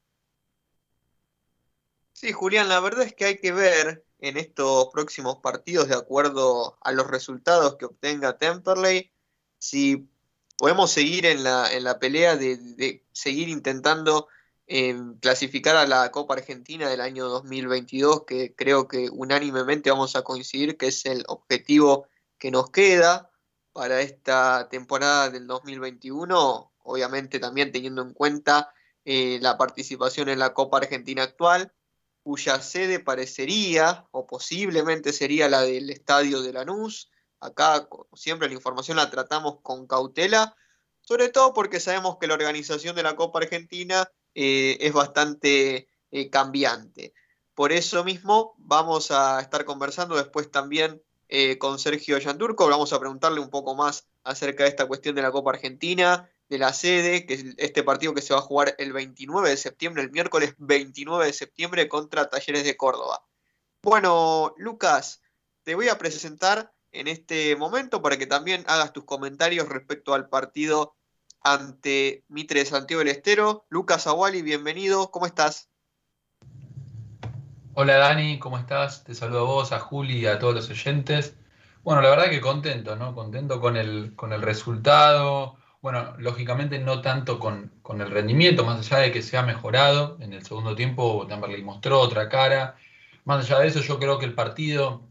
Sí, 2.13 2.31
Julián, 2.31 2.69
la 2.69 2.79
verdad 2.79 3.03
es 3.03 3.13
que 3.13 3.25
hay 3.25 3.37
que 3.37 3.51
ver 3.51 4.03
en 4.19 4.37
estos 4.37 4.87
próximos 4.91 5.37
partidos, 5.37 5.87
de 5.87 5.95
acuerdo 5.95 6.77
a 6.81 6.91
los 6.91 7.07
resultados 7.07 7.75
que 7.75 7.85
obtenga 7.85 8.37
Temperley, 8.37 9.11
si 9.59 10.09
podemos 10.57 10.91
seguir 10.91 11.25
en 11.25 11.43
la, 11.43 11.71
en 11.71 11.83
la 11.83 11.99
pelea 11.99 12.35
de, 12.35 13.05
seguir 13.11 13.49
intentando 13.49 14.27
em, 14.65 15.17
clasificar 15.19 15.75
a 15.75 15.85
la 15.85 16.11
Copa 16.11 16.33
Argentina 16.33 16.89
del 16.89 17.01
año 17.01 17.27
2022, 17.27 18.23
que 18.25 18.55
creo 18.55 18.87
que 18.87 19.09
unánimemente 19.11 19.91
vamos 19.91 20.15
a 20.15 20.23
coincidir 20.23 20.77
que 20.77 20.87
es 20.87 21.05
el 21.05 21.23
objetivo 21.27 22.07
que 22.39 22.51
nos 22.51 22.71
queda 22.71 23.31
para 23.73 24.01
esta 24.01 24.69
temporada 24.69 25.29
del 25.29 25.45
2021, 25.45 26.71
obviamente 26.87 27.39
también 27.39 27.71
teniendo 27.71 28.01
en 28.01 28.13
cuenta 28.13 28.73
eh, 29.03 29.39
la 29.41 29.57
participación 29.57 30.29
en 30.29 30.39
la 30.39 30.53
Copa 30.53 30.77
Argentina 30.77 31.23
actual, 31.23 31.73
cuya 32.23 32.61
sede 32.61 32.99
parecería 32.99 34.07
o 34.11 34.25
posiblemente 34.25 35.13
sería 35.13 35.49
la 35.49 35.61
del 35.61 35.89
Estadio 35.89 36.41
de 36.41 36.53
Lanús. 36.53 37.11
Acá, 37.39 37.87
como 37.87 38.07
siempre, 38.15 38.47
la 38.47 38.55
información 38.55 38.97
la 38.97 39.09
tratamos 39.09 39.59
con 39.61 39.85
cautela, 39.85 40.55
sobre 41.01 41.29
todo 41.29 41.53
porque 41.53 41.79
sabemos 41.79 42.17
que 42.19 42.27
la 42.27 42.33
organización 42.33 42.95
de 42.95 43.03
la 43.03 43.15
Copa 43.15 43.39
Argentina 43.39 44.09
eh, 44.33 44.77
es 44.79 44.93
bastante 44.93 45.89
eh, 46.11 46.29
cambiante. 46.29 47.13
Por 47.53 47.73
eso 47.73 48.03
mismo 48.03 48.55
vamos 48.57 49.11
a 49.11 49.41
estar 49.41 49.65
conversando 49.65 50.15
después 50.15 50.49
también 50.49 51.01
con 51.59 51.77
Sergio 51.77 52.17
Yanturco, 52.19 52.69
vamos 52.69 52.93
a 52.93 52.99
preguntarle 53.01 53.41
un 53.41 53.49
poco 53.49 53.75
más 53.75 54.07
acerca 54.23 54.63
de 54.63 54.69
esta 54.69 54.85
cuestión 54.85 55.13
de 55.13 55.21
la 55.21 55.31
Copa 55.31 55.51
Argentina, 55.51 56.29
de 56.49 56.57
la 56.57 56.73
sede, 56.73 57.25
que 57.25 57.33
es 57.33 57.45
este 57.57 57.83
partido 57.83 58.13
que 58.13 58.21
se 58.21 58.33
va 58.33 58.39
a 58.39 58.43
jugar 58.43 58.75
el 58.77 58.93
29 58.93 59.49
de 59.49 59.57
septiembre, 59.57 60.03
el 60.03 60.11
miércoles 60.11 60.55
29 60.57 61.25
de 61.25 61.33
septiembre 61.33 61.87
contra 61.89 62.29
Talleres 62.29 62.63
de 62.63 62.77
Córdoba. 62.77 63.23
Bueno, 63.83 64.53
Lucas, 64.57 65.21
te 65.63 65.75
voy 65.75 65.89
a 65.89 65.97
presentar 65.97 66.73
en 66.91 67.07
este 67.07 67.55
momento 67.55 68.01
para 68.01 68.17
que 68.17 68.25
también 68.25 68.63
hagas 68.67 68.93
tus 68.93 69.03
comentarios 69.03 69.67
respecto 69.67 70.13
al 70.13 70.29
partido 70.29 70.95
ante 71.41 72.23
Mitre 72.27 72.61
de 72.61 72.65
Santiago 72.65 72.99
del 72.99 73.09
Estero. 73.09 73.65
Lucas 73.69 74.07
Aguali, 74.07 74.41
bienvenido, 74.41 75.11
¿cómo 75.11 75.25
estás? 75.25 75.69
Hola 77.73 77.97
Dani, 77.97 78.39
¿cómo 78.39 78.57
estás? 78.57 79.03
Te 79.03 79.13
saludo 79.13 79.41
a 79.41 79.43
vos, 79.43 79.71
a 79.71 79.79
Juli 79.79 80.19
y 80.19 80.25
a 80.25 80.39
todos 80.39 80.55
los 80.55 80.69
oyentes. 80.69 81.35
Bueno, 81.83 82.01
la 82.01 82.09
verdad 82.09 82.29
que 82.29 82.41
contento, 82.41 82.95
¿no? 82.95 83.13
Contento 83.13 83.61
con 83.61 83.77
el, 83.77 84.15
con 84.15 84.33
el 84.33 84.41
resultado, 84.41 85.57
bueno, 85.81 86.15
lógicamente 86.17 86.79
no 86.79 87.01
tanto 87.01 87.39
con, 87.39 87.71
el 87.89 88.11
rendimiento, 88.11 88.65
más 88.65 88.79
allá 88.79 89.03
de 89.03 89.11
que 89.11 89.21
se 89.21 89.37
ha 89.37 89.43
mejorado. 89.43 90.17
En 90.21 90.33
el 90.33 90.43
segundo 90.43 90.75
tiempo 90.75 91.25
Tamberley 91.27 91.63
mostró 91.63 91.99
otra 91.99 92.29
cara. 92.29 92.75
Más 93.25 93.45
allá 93.45 93.59
de 93.59 93.67
eso, 93.67 93.81
yo 93.81 93.99
creo 93.99 94.19
que 94.19 94.25
el 94.25 94.33
partido 94.33 95.03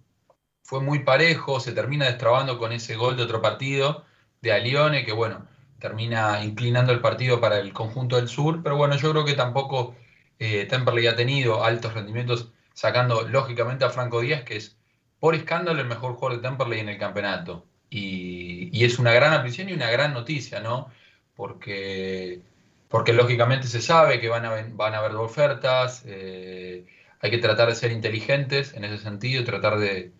fue 0.63 0.81
muy 0.81 1.01
parejo, 1.01 1.61
se 1.61 1.73
termina 1.73 2.07
destrabando 2.07 2.59
con 2.59 2.73
ese 2.73 2.97
gol 2.97 3.17
de 3.17 3.23
otro 3.23 3.41
partido 3.41 4.05
de 4.43 4.53
Alione, 4.53 5.05
que 5.05 5.13
bueno, 5.13 5.47
termina 5.79 6.45
inclinando 6.45 6.93
el 6.93 7.01
partido 7.01 7.41
para 7.41 7.59
el 7.59 7.73
conjunto 7.73 8.17
del 8.17 8.29
sur, 8.29 8.63
pero 8.63 8.77
bueno, 8.77 8.97
yo 8.97 9.11
creo 9.13 9.25
que 9.25 9.35
tampoco 9.35 9.95
eh, 10.39 10.67
Temperley 10.67 11.07
ha 11.07 11.17
tenido 11.17 11.65
altos 11.65 11.95
rendimientos, 11.95 12.53
sacando 12.75 13.23
lógicamente 13.29 13.85
a 13.85 13.91
Franco 13.91 14.21
Díaz, 14.21 14.43
que 14.45 14.57
es 14.57 14.77
por 15.21 15.35
escándalo 15.35 15.81
el 15.81 15.89
mejor 15.89 16.15
jugador 16.15 16.41
de 16.41 16.49
Temperley 16.49 16.81
en 16.81 16.89
el 16.91 16.99
campeonato. 16.99 17.67
Y, 17.91 18.46
es 18.73 18.99
una 18.99 19.13
gran 19.13 19.33
aplicación 19.33 19.69
y 19.69 19.73
una 19.73 19.91
gran 19.91 20.15
noticia, 20.15 20.61
¿no? 20.61 20.91
Porque, 21.35 22.41
porque 22.89 23.13
lógicamente 23.13 23.67
se 23.69 23.83
sabe 23.83 24.21
que 24.21 24.29
van 24.29 24.45
a, 24.47 24.67
van 24.73 24.95
a 24.95 24.99
haber 24.99 25.13
ofertas, 25.17 26.03
eh, 26.07 26.87
hay 27.21 27.31
que 27.31 27.39
tratar 27.39 27.69
de 27.69 27.75
ser 27.75 27.93
inteligentes 27.93 28.75
en 28.75 28.85
ese 28.85 28.99
sentido, 28.99 29.45
tratar 29.45 29.79
de, 29.79 30.13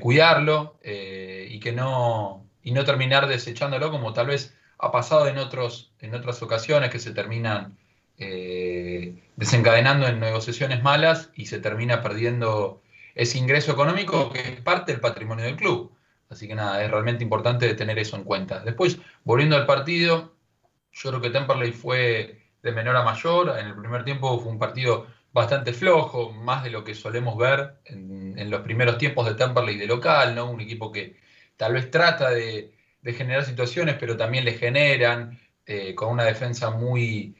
cuidarlo 0.00 0.78
eh, 0.82 1.48
y 1.50 1.60
que 1.60 1.72
no, 1.72 2.46
y 2.62 2.72
no 2.72 2.84
terminar 2.84 3.26
desechándolo 3.26 3.90
como 3.90 4.12
tal 4.12 4.26
vez 4.26 4.54
ha 4.78 4.92
pasado 4.92 5.28
en, 5.28 5.38
otros, 5.38 5.92
en 6.00 6.14
otras 6.14 6.42
ocasiones 6.42 6.90
que 6.90 6.98
se 6.98 7.12
terminan 7.12 7.78
eh, 8.18 9.22
desencadenando 9.36 10.06
en 10.06 10.20
negociaciones 10.20 10.82
malas 10.82 11.30
y 11.34 11.46
se 11.46 11.60
termina 11.60 12.02
perdiendo 12.02 12.82
ese 13.14 13.38
ingreso 13.38 13.72
económico 13.72 14.30
que 14.30 14.40
es 14.40 14.60
parte 14.60 14.92
del 14.92 15.00
patrimonio 15.00 15.44
del 15.44 15.56
club. 15.56 15.92
Así 16.30 16.46
que 16.46 16.54
nada, 16.54 16.82
es 16.84 16.90
realmente 16.90 17.24
importante 17.24 17.72
tener 17.74 17.98
eso 17.98 18.16
en 18.16 18.24
cuenta. 18.24 18.60
Después, 18.60 18.98
volviendo 19.24 19.56
al 19.56 19.66
partido, 19.66 20.34
yo 20.92 21.10
creo 21.10 21.20
que 21.20 21.30
Temperley 21.30 21.72
fue 21.72 22.42
de 22.62 22.72
menor 22.72 22.96
a 22.96 23.02
mayor. 23.02 23.56
En 23.58 23.66
el 23.66 23.76
primer 23.76 24.04
tiempo 24.04 24.38
fue 24.38 24.52
un 24.52 24.58
partido 24.58 25.06
bastante 25.32 25.72
flojo, 25.72 26.32
más 26.32 26.64
de 26.64 26.70
lo 26.70 26.84
que 26.84 26.94
solemos 26.94 27.36
ver 27.38 27.78
en, 27.84 28.50
los 28.50 28.60
primeros 28.62 28.98
tiempos 28.98 29.26
de 29.26 29.34
Temperley 29.34 29.76
de 29.76 29.86
local, 29.86 30.34
¿no? 30.34 30.50
Un 30.50 30.60
equipo 30.60 30.92
que 30.92 31.16
tal 31.56 31.74
vez 31.74 31.90
trata 31.90 32.30
de, 32.30 32.72
generar 33.04 33.44
situaciones, 33.44 33.96
pero 33.98 34.16
también 34.18 34.44
le 34.44 34.52
generan, 34.52 35.40
eh, 35.64 35.94
con 35.94 36.10
una 36.10 36.24
defensa 36.24 36.70
muy, 36.70 37.34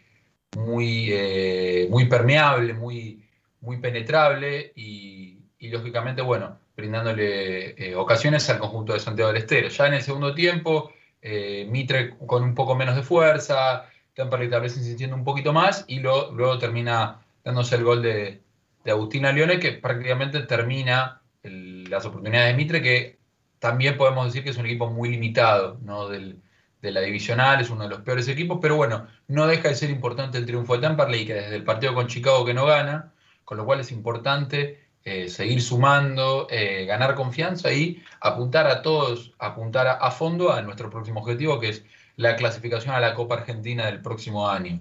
muy, 0.57 1.09
eh, 1.13 1.87
muy 1.91 2.07
permeable, 2.07 2.73
muy, 2.73 3.23
muy 3.61 3.79
penetrable 3.79 4.73
y 4.75 5.39
lógicamente, 5.61 6.23
bueno, 6.23 6.59
brindándole 6.79 7.71
eh, 7.71 7.97
ocasiones 7.97 8.49
al 8.51 8.61
conjunto 8.61 8.93
de 8.93 9.01
Santiago 9.01 9.33
del 9.33 9.43
Estero. 9.43 9.69
Ya 9.69 9.89
en 9.89 9.95
el 9.95 10.03
segundo 10.03 10.33
tiempo, 10.33 10.93
eh, 11.21 11.67
Mitre 11.69 12.17
con 12.25 12.45
un 12.45 12.55
poco 12.55 12.77
menos 12.77 12.95
de 12.95 13.03
fuerza, 13.03 13.87
Temperley 14.15 14.49
tal 14.49 14.63
vez 14.63 14.77
insistiendo 14.77 15.17
un 15.17 15.25
poquito 15.25 15.53
más 15.53 15.85
y 15.89 15.99
luego 15.99 16.57
termina 16.59 17.21
dándose 17.43 17.75
el 17.75 17.83
gol 17.83 18.03
de, 18.03 18.43
Agustina 18.87 19.33
Leone 19.33 19.59
que 19.59 19.73
prácticamente 19.73 20.41
termina 20.45 21.21
las 21.43 22.07
oportunidades 22.07 22.53
de 22.53 22.57
Mitre, 22.57 22.81
que 22.81 23.19
también 23.59 23.99
podemos 23.99 24.25
decir 24.27 24.43
que 24.45 24.51
es 24.51 24.57
un 24.57 24.65
equipo 24.65 24.89
muy 24.89 25.11
limitado 25.11 25.79
¿no? 25.83 26.09
de 26.09 26.41
la 26.81 27.01
divisional, 27.01 27.61
es 27.61 27.69
uno 27.69 27.83
de 27.83 27.91
los 27.91 28.01
peores 28.01 28.29
equipos, 28.29 28.61
pero 28.63 28.77
bueno, 28.77 29.07
no 29.27 29.47
deja 29.47 29.69
de 29.69 29.75
ser 29.75 29.91
importante 29.91 30.39
el 30.39 30.47
triunfo 30.47 30.75
de 30.79 30.87
Temperley, 30.87 31.27
que 31.27 31.35
desde 31.35 31.57
el 31.57 31.65
partido 31.65 31.93
con 31.93 32.07
Chicago 32.07 32.47
que 32.47 32.55
no 32.55 32.65
gana, 32.65 33.13
con 33.45 33.59
lo 33.59 33.67
cual 33.67 33.81
es 33.81 33.93
importante 33.93 34.88
eh, 35.05 35.29
seguir 35.29 35.63
sumando, 35.63 36.49
eh, 36.51 36.85
ganar 36.85 37.15
confianza 37.15 37.73
y 37.73 38.03
apuntar 38.21 38.67
a 38.67 38.83
todos, 38.83 39.33
apuntar 39.39 39.87
a, 39.87 40.11
fondo 40.11 40.53
a 40.53 40.61
nuestro 40.61 40.91
próximo 40.91 41.21
objetivo, 41.21 41.59
que 41.61 41.71
es 41.71 41.85
la 42.17 42.37
clasificación 42.37 42.95
a 42.95 43.01
la 43.01 43.15
Copa 43.15 43.37
Argentina 43.37 43.87
del 43.87 44.03
próximo 44.03 44.51
año. 44.51 44.81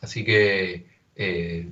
Así 0.00 0.24
que 0.24 0.86
eh, 1.14 1.68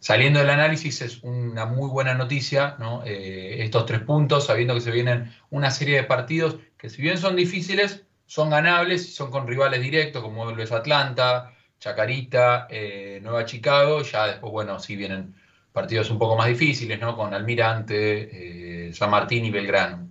saliendo 0.00 0.40
del 0.40 0.50
análisis 0.50 1.02
es 1.02 1.22
una 1.22 1.66
muy 1.66 1.88
buena 1.88 2.14
noticia, 2.14 2.76
estos 3.04 3.86
tres 3.86 4.00
puntos, 4.00 4.46
sabiendo 4.46 4.74
que 4.74 4.80
se 4.80 4.90
vienen 4.90 5.32
una 5.50 5.70
serie 5.70 5.96
de 5.96 6.04
partidos 6.04 6.56
que 6.78 6.90
si 6.90 7.00
bien 7.00 7.18
son 7.18 7.36
difíciles, 7.36 8.02
son 8.26 8.50
ganables, 8.50 9.14
son 9.14 9.30
con 9.30 9.46
rivales 9.46 9.82
directos 9.82 10.22
como 10.22 10.50
lo 10.50 10.62
es 10.62 10.72
Atlanta, 10.72 11.54
Chacarita, 11.78 12.66
Nueva 13.22 13.44
Chicago, 13.44 14.02
ya 14.02 14.26
después, 14.26 14.52
bueno, 14.52 14.80
si 14.80 14.96
vienen 14.96 15.34
partidos 15.72 16.10
un 16.10 16.18
poco 16.18 16.36
más 16.36 16.48
difíciles, 16.48 17.00
¿no? 17.00 17.16
Con 17.16 17.34
Almirante, 17.34 18.88
eh, 18.88 18.92
San 18.92 19.10
Martín 19.10 19.44
y 19.44 19.50
Belgrano. 19.50 20.08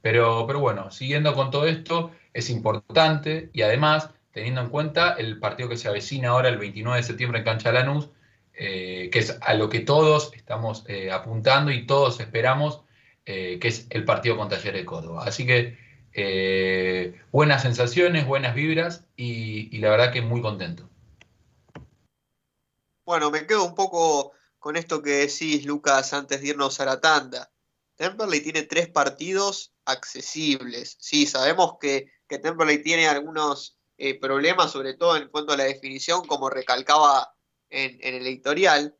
Pero, 0.00 0.46
pero 0.46 0.60
bueno, 0.60 0.90
siguiendo 0.90 1.34
con 1.34 1.50
todo 1.50 1.66
esto, 1.66 2.10
es 2.32 2.50
importante 2.50 3.50
y 3.52 3.62
además, 3.62 4.10
teniendo 4.32 4.60
en 4.60 4.68
cuenta 4.68 5.12
el 5.12 5.38
partido 5.38 5.68
que 5.68 5.76
se 5.76 5.88
avecina 5.88 6.30
ahora 6.30 6.48
el 6.48 6.58
29 6.58 6.98
de 6.98 7.02
septiembre 7.02 7.38
en 7.38 7.44
Cancha 7.44 7.72
Lanús, 7.72 8.10
eh, 8.54 9.08
que 9.12 9.20
es 9.20 9.38
a 9.40 9.54
lo 9.54 9.68
que 9.68 9.80
todos 9.80 10.32
estamos 10.34 10.84
eh, 10.88 11.10
apuntando 11.10 11.70
y 11.70 11.86
todos 11.86 12.20
esperamos, 12.20 12.82
que 13.24 13.60
es 13.62 13.86
el 13.90 14.04
partido 14.04 14.36
con 14.36 14.48
Talleres 14.48 14.80
de 14.80 14.84
Córdoba. 14.84 15.22
Así 15.24 15.46
que 15.46 15.78
buenas 17.30 17.62
sensaciones, 17.62 18.26
buenas 18.26 18.56
vibras 18.56 19.06
y, 19.16 19.74
y 19.74 19.78
la 19.78 19.90
verdad 19.90 20.12
que 20.12 20.22
muy 20.22 20.42
contento. 20.42 20.88
Bueno, 23.04 23.30
me 23.30 23.46
quedo 23.46 23.64
un 23.64 23.76
poco 23.76 24.32
con 24.62 24.76
esto 24.76 25.02
que 25.02 25.10
decís, 25.10 25.66
Lucas, 25.66 26.12
antes 26.12 26.40
de 26.40 26.50
irnos 26.50 26.78
a 26.78 26.84
la 26.84 27.00
tanda. 27.00 27.50
Temperley 27.96 28.40
tiene 28.42 28.62
tres 28.62 28.88
partidos 28.88 29.74
accesibles. 29.84 30.96
Sí, 31.00 31.26
sabemos 31.26 31.78
que, 31.80 32.12
que 32.28 32.38
tiene 32.38 33.08
algunos 33.08 33.76
eh, 33.98 34.20
problemas, 34.20 34.70
sobre 34.70 34.94
todo 34.94 35.16
en 35.16 35.26
cuanto 35.30 35.52
a 35.52 35.56
la 35.56 35.64
definición, 35.64 36.24
como 36.26 36.48
recalcaba 36.48 37.34
en, 37.70 37.98
el 38.02 38.24
editorial. 38.24 38.96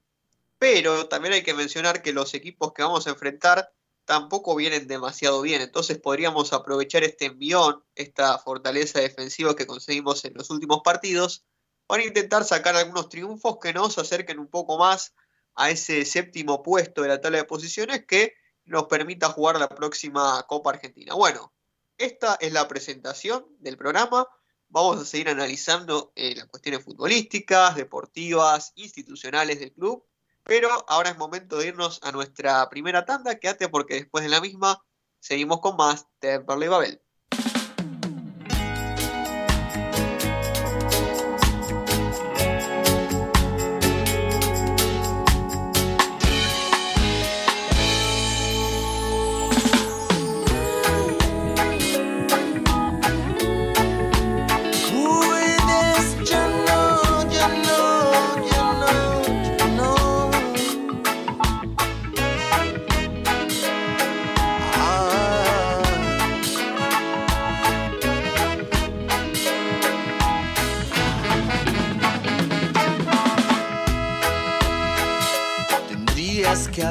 Pero 0.58 1.06
también 1.06 1.34
hay 1.34 1.44
que 1.44 1.54
mencionar 1.54 2.02
que 2.02 2.12
los 2.12 2.34
equipos 2.34 2.72
que 2.72 2.82
vamos 2.82 3.06
a 3.06 3.10
enfrentar 3.10 3.72
tampoco 4.04 4.56
vienen 4.56 4.88
demasiado 4.88 5.42
bien. 5.42 5.62
Entonces 5.62 5.96
podríamos 6.00 6.52
aprovechar 6.52 7.04
este 7.04 7.26
envión, 7.26 7.84
esta 7.94 8.36
fortaleza 8.38 8.98
defensiva 8.98 9.54
que 9.54 9.68
conseguimos 9.68 10.24
en 10.24 10.34
los 10.34 10.50
últimos 10.50 10.80
partidos, 10.82 11.44
para 11.86 12.04
intentar 12.04 12.42
sacar 12.42 12.74
algunos 12.74 13.08
triunfos 13.08 13.58
que 13.62 13.72
nos 13.72 13.96
acerquen 13.98 14.40
un 14.40 14.48
poco 14.48 14.76
más 14.76 15.14
a 15.54 15.70
ese 15.70 16.04
séptimo 16.04 16.62
puesto 16.62 17.02
de 17.02 17.08
la 17.08 17.20
tabla 17.20 17.38
de 17.38 17.44
posiciones 17.44 18.06
que 18.06 18.34
nos 18.64 18.84
permita 18.84 19.28
jugar 19.28 19.58
la 19.58 19.68
próxima 19.68 20.44
Copa 20.48 20.70
Argentina. 20.70 21.14
Bueno, 21.14 21.52
esta 21.98 22.36
es 22.40 22.52
la 22.52 22.66
presentación 22.68 23.46
del 23.58 23.76
programa. 23.76 24.26
Vamos 24.68 25.00
a 25.00 25.04
seguir 25.04 25.28
analizando 25.28 26.12
eh, 26.16 26.34
las 26.34 26.46
cuestiones 26.46 26.82
futbolísticas, 26.82 27.76
deportivas, 27.76 28.72
institucionales 28.76 29.60
del 29.60 29.72
club. 29.72 30.04
Pero 30.44 30.68
ahora 30.88 31.10
es 31.10 31.18
momento 31.18 31.58
de 31.58 31.68
irnos 31.68 32.00
a 32.02 32.10
nuestra 32.10 32.68
primera 32.70 33.04
tanda. 33.04 33.38
Quédate 33.38 33.68
porque 33.68 33.94
después 33.94 34.24
de 34.24 34.30
la 34.30 34.40
misma 34.40 34.82
seguimos 35.20 35.60
con 35.60 35.76
más 35.76 36.06
Temperley 36.18 36.68
Babel. 36.68 37.01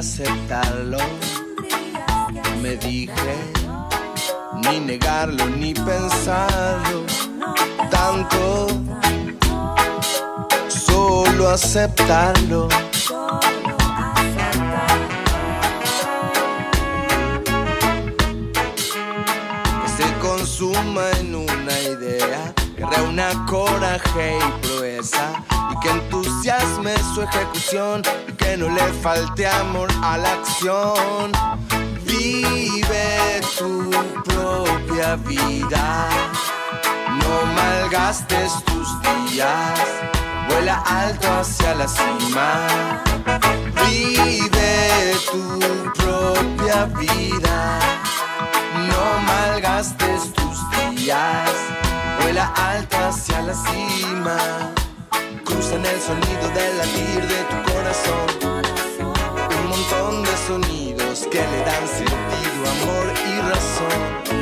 Aceptarlo. 0.02 0.98
Me 2.60 2.76
dije, 2.76 3.34
ni 4.64 4.80
negarlo, 4.80 5.46
ni 5.46 5.72
pensarlo 5.74 7.04
tanto, 7.88 8.66
solo 10.68 11.50
aceptarlo. 11.50 12.68
Que 19.80 19.88
se 19.96 20.06
consuma 20.20 21.04
en 21.20 21.34
una 21.36 21.76
idea, 21.94 22.52
que 22.76 22.84
reúna 22.84 23.46
coraje 23.46 24.36
y 24.36 24.66
proeza 24.66 25.51
que 25.82 25.90
entusiasme 25.90 26.94
su 27.14 27.22
ejecución 27.22 28.02
que 28.38 28.56
no 28.56 28.68
le 28.68 28.82
falte 29.02 29.46
amor 29.46 29.88
a 30.02 30.16
la 30.16 30.32
acción. 30.32 31.32
Vive 32.04 33.40
tu 33.58 33.90
propia 34.24 35.16
vida, 35.16 36.08
no 37.20 37.52
malgastes 37.54 38.52
tus 38.64 38.88
días, 39.02 39.80
vuela 40.48 40.76
alto 40.86 41.28
hacia 41.40 41.74
la 41.74 41.88
cima. 41.88 42.68
Vive 43.86 45.16
tu 45.30 45.58
propia 45.94 46.84
vida, 46.98 47.78
no 48.88 49.20
malgastes 49.26 50.32
tus 50.32 50.94
días, 50.94 51.50
vuela 52.20 52.52
alto 52.56 52.96
hacia 53.08 53.42
la 53.42 53.54
cima 53.54 54.72
en 55.50 55.84
el 55.84 56.00
sonido 56.00 56.48
del 56.54 56.78
latir 56.78 57.22
de 57.26 57.40
tu 57.50 57.72
corazón. 57.72 58.62
Un 59.50 59.68
montón 59.68 60.22
de 60.22 60.36
sonidos 60.46 61.26
que 61.30 61.38
le 61.38 61.58
dan 61.64 61.88
sentido, 61.88 62.70
amor 62.70 63.12
y 63.26 63.40
razón. 63.50 64.41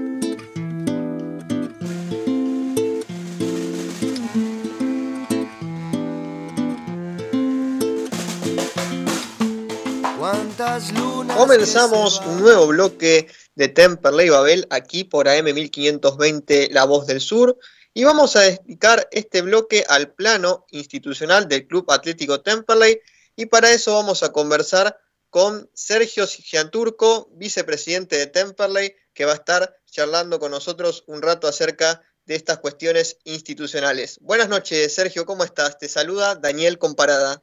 Comenzamos 11.35 12.21
un 12.23 12.39
nuevo 12.39 12.67
bloque 12.67 13.27
de 13.55 13.67
Temperley 13.67 14.29
Babel 14.29 14.67
aquí 14.69 15.03
por 15.03 15.27
AM 15.27 15.45
1520 15.45 16.69
La 16.71 16.85
Voz 16.85 17.07
del 17.07 17.19
Sur 17.19 17.57
y 17.95 18.03
vamos 18.03 18.35
a 18.35 18.41
dedicar 18.41 19.07
este 19.11 19.41
bloque 19.41 19.83
al 19.89 20.11
plano 20.11 20.67
institucional 20.69 21.47
del 21.47 21.65
Club 21.65 21.89
Atlético 21.89 22.41
Temperley 22.41 22.99
y 23.35 23.47
para 23.47 23.71
eso 23.71 23.95
vamos 23.95 24.21
a 24.21 24.31
conversar 24.31 24.99
con 25.31 25.67
Sergio 25.73 26.27
Gianturco, 26.27 27.29
vicepresidente 27.31 28.17
de 28.17 28.27
Temperley, 28.27 28.93
que 29.15 29.25
va 29.25 29.31
a 29.31 29.35
estar 29.35 29.77
charlando 29.85 30.39
con 30.39 30.51
nosotros 30.51 31.03
un 31.07 31.23
rato 31.23 31.47
acerca 31.47 32.03
de 32.25 32.35
estas 32.35 32.59
cuestiones 32.59 33.17
institucionales. 33.23 34.19
Buenas 34.21 34.47
noches, 34.47 34.93
Sergio, 34.93 35.25
¿cómo 35.25 35.43
estás? 35.43 35.79
Te 35.79 35.87
saluda 35.87 36.35
Daniel 36.35 36.77
Comparada. 36.77 37.41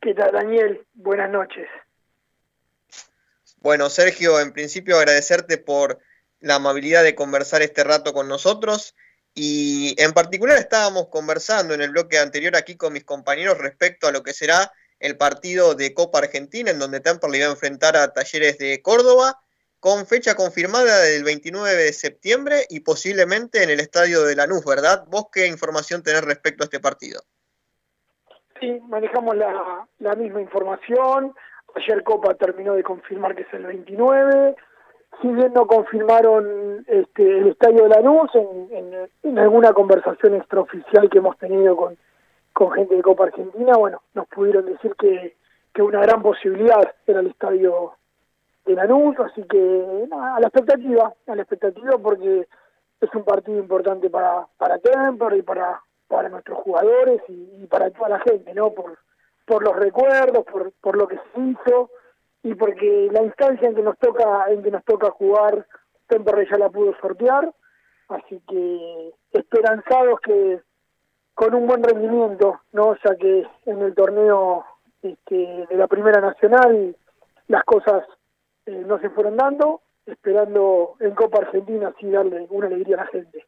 ¿Qué 0.00 0.14
tal, 0.14 0.32
Daniel? 0.32 0.86
Buenas 0.94 1.30
noches. 1.30 1.68
Bueno, 3.60 3.90
Sergio, 3.90 4.40
en 4.40 4.52
principio 4.52 4.96
agradecerte 4.96 5.58
por 5.58 5.98
la 6.40 6.54
amabilidad 6.54 7.02
de 7.02 7.14
conversar 7.14 7.60
este 7.60 7.84
rato 7.84 8.14
con 8.14 8.26
nosotros 8.26 8.94
y 9.34 9.94
en 10.02 10.12
particular 10.12 10.56
estábamos 10.56 11.08
conversando 11.08 11.74
en 11.74 11.82
el 11.82 11.90
bloque 11.90 12.18
anterior 12.18 12.56
aquí 12.56 12.76
con 12.76 12.94
mis 12.94 13.04
compañeros 13.04 13.58
respecto 13.58 14.08
a 14.08 14.12
lo 14.12 14.22
que 14.22 14.32
será 14.32 14.72
el 14.98 15.18
partido 15.18 15.74
de 15.74 15.92
Copa 15.92 16.18
Argentina 16.18 16.70
en 16.70 16.78
donde 16.78 17.00
Temperley 17.00 17.40
va 17.40 17.48
a 17.48 17.50
enfrentar 17.50 17.96
a 17.96 18.12
Talleres 18.12 18.56
de 18.56 18.80
Córdoba 18.80 19.38
con 19.78 20.06
fecha 20.06 20.34
confirmada 20.34 21.02
del 21.02 21.22
29 21.22 21.74
de 21.74 21.92
septiembre 21.92 22.64
y 22.70 22.80
posiblemente 22.80 23.62
en 23.62 23.70
el 23.70 23.80
estadio 23.80 24.24
de 24.24 24.36
Lanús, 24.36 24.64
¿verdad? 24.64 25.04
¿Vos 25.08 25.26
qué 25.32 25.46
información 25.46 26.02
tenés 26.02 26.22
respecto 26.24 26.64
a 26.64 26.66
este 26.66 26.80
partido? 26.80 27.20
Sí, 28.58 28.78
manejamos 28.88 29.36
la, 29.36 29.86
la 29.98 30.14
misma 30.16 30.42
información. 30.42 31.34
Ayer 31.74 32.02
Copa 32.02 32.34
terminó 32.34 32.74
de 32.74 32.82
confirmar 32.82 33.34
que 33.34 33.42
es 33.42 33.54
el 33.54 33.66
29. 33.66 34.56
Si 35.20 35.28
bien 35.28 35.52
no 35.52 35.66
confirmaron 35.66 36.84
este, 36.86 37.38
el 37.38 37.48
estadio 37.48 37.84
de 37.84 37.88
Lanús, 37.88 38.30
en, 38.34 39.08
en, 39.22 39.38
alguna 39.38 39.72
conversación 39.72 40.36
extraoficial 40.36 41.10
que 41.10 41.18
hemos 41.18 41.36
tenido 41.38 41.76
con, 41.76 41.96
con 42.52 42.70
gente 42.72 42.94
de 42.94 43.02
Copa 43.02 43.24
Argentina, 43.24 43.72
bueno, 43.76 44.02
nos 44.14 44.26
pudieron 44.28 44.66
decir 44.66 44.94
que, 44.96 45.36
que 45.74 45.82
una 45.82 46.00
gran 46.00 46.22
posibilidad 46.22 46.94
era 47.06 47.20
el 47.20 47.28
estadio 47.28 47.92
de 48.64 48.74
Lanús, 48.74 49.18
así 49.20 49.42
que 49.44 50.06
a 50.12 50.40
la 50.40 50.46
expectativa, 50.46 51.12
a 51.26 51.34
la 51.34 51.42
expectativa 51.42 51.98
porque 51.98 52.46
es 53.00 53.14
un 53.14 53.24
partido 53.24 53.58
importante 53.58 54.10
para, 54.10 54.46
para 54.58 54.78
Temper 54.78 55.36
y 55.36 55.42
para, 55.42 55.82
para 56.06 56.28
nuestros 56.28 56.58
jugadores 56.58 57.22
y, 57.28 57.66
para 57.66 57.90
toda 57.90 58.10
la 58.10 58.20
gente, 58.20 58.52
¿no? 58.54 58.70
Por, 58.70 58.98
por 59.50 59.64
los 59.64 59.74
recuerdos, 59.74 60.44
por, 60.44 60.70
por 60.80 60.96
lo 60.96 61.08
que 61.08 61.16
se 61.16 61.40
hizo 61.40 61.90
y 62.44 62.54
porque 62.54 63.08
la 63.10 63.24
instancia 63.24 63.68
en 63.68 63.74
que 63.74 63.82
nos 63.82 63.98
toca, 63.98 64.44
en 64.48 64.62
que 64.62 64.70
nos 64.70 64.84
toca 64.84 65.10
jugar, 65.10 65.66
Temper 66.06 66.48
ya 66.48 66.56
la 66.56 66.70
pudo 66.70 66.94
sortear, 67.00 67.52
así 68.10 68.40
que 68.48 69.12
esperanzados 69.32 70.20
que 70.20 70.60
con 71.34 71.52
un 71.56 71.66
buen 71.66 71.82
rendimiento, 71.82 72.60
¿no? 72.70 72.96
Ya 73.04 73.16
que 73.16 73.44
en 73.66 73.82
el 73.82 73.92
torneo 73.92 74.64
este, 75.02 75.66
de 75.68 75.76
la 75.76 75.88
Primera 75.88 76.20
Nacional 76.20 76.96
las 77.48 77.64
cosas 77.64 78.04
eh, 78.66 78.84
no 78.86 79.00
se 79.00 79.10
fueron 79.10 79.36
dando, 79.36 79.82
esperando 80.06 80.94
en 81.00 81.10
Copa 81.16 81.38
Argentina 81.38 81.88
así 81.88 82.08
darle 82.08 82.46
una 82.50 82.68
alegría 82.68 82.98
a 82.98 83.04
la 83.04 83.06
gente. 83.08 83.44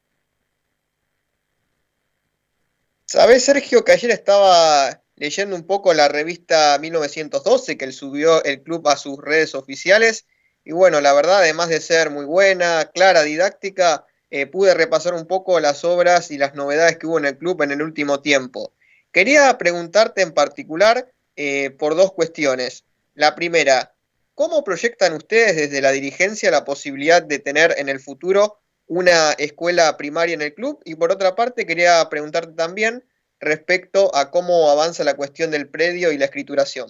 ¿Sabés, 3.04 3.44
Sergio, 3.44 3.84
que 3.84 3.92
ayer 3.92 4.10
estaba 4.10 5.01
leyendo 5.22 5.54
un 5.54 5.62
poco 5.62 5.94
la 5.94 6.08
revista 6.08 6.76
1912 6.80 7.78
que 7.78 7.85
él 7.85 7.92
subió 7.92 8.42
el 8.42 8.61
club 8.64 8.88
a 8.88 8.96
sus 8.96 9.18
redes 9.18 9.54
oficiales? 9.54 10.26
Y 10.64 10.72
bueno, 10.72 11.00
la 11.00 11.12
verdad, 11.12 11.38
además 11.38 11.68
de 11.68 11.80
ser 11.80 12.11
muy 12.11 12.24
buena, 12.24 12.90
clara, 12.92 13.22
didáctica, 13.22 14.04
eh, 14.30 14.46
pude 14.46 14.74
repasar 14.74 15.14
un 15.14 15.26
poco 15.26 15.61
las 15.61 15.85
obras 15.85 16.32
y 16.32 16.38
las 16.38 16.56
novedades 16.56 16.98
que 16.98 17.06
hubo 17.06 17.18
en 17.18 17.26
el 17.26 17.38
club 17.38 17.62
en 17.62 17.70
el 17.70 17.82
último 17.82 18.20
tiempo. 18.20 18.72
Quería 19.12 19.56
preguntarte 19.58 20.22
en 20.22 20.32
particular 20.32 21.08
eh, 21.37 21.70
por 21.70 21.94
dos 21.94 22.12
cuestiones. 22.14 22.82
La 23.14 23.37
primera, 23.37 23.92
¿Cómo 24.35 24.64
proyectan 24.64 25.12
ustedes 25.12 25.54
desde 25.54 25.82
la 25.82 25.92
dirigencia 25.92 26.50
la 26.50 26.64
posibilidad 26.64 27.22
de 27.22 27.38
tener 27.38 27.74
en 27.76 27.88
el 27.88 28.00
futuro 28.00 28.58
una 28.87 29.32
escuela 29.32 29.96
primaria 29.98 30.35
en 30.35 30.42
el 30.42 30.54
club? 30.54 30.80
Y 30.85 30.94
por 30.94 31.12
otra 31.12 31.37
parte, 31.37 31.66
quería 31.66 32.08
preguntarte 32.08 32.54
también 32.54 33.04
respecto 33.42 34.14
a 34.14 34.31
cómo 34.31 34.70
avanza 34.70 35.02
la 35.02 35.16
cuestión 35.16 35.50
del 35.50 35.68
predio 35.68 36.12
y 36.12 36.18
la 36.18 36.26
escrituración. 36.26 36.88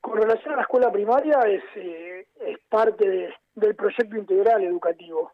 Con 0.00 0.22
relación 0.22 0.54
a 0.54 0.56
la 0.56 0.62
escuela 0.62 0.90
primaria, 0.90 1.40
es, 1.40 1.62
eh, 1.74 2.26
es 2.40 2.58
parte 2.68 3.34
del 3.56 3.74
proyecto 3.74 4.16
integral 4.16 4.62
educativo. 4.62 5.32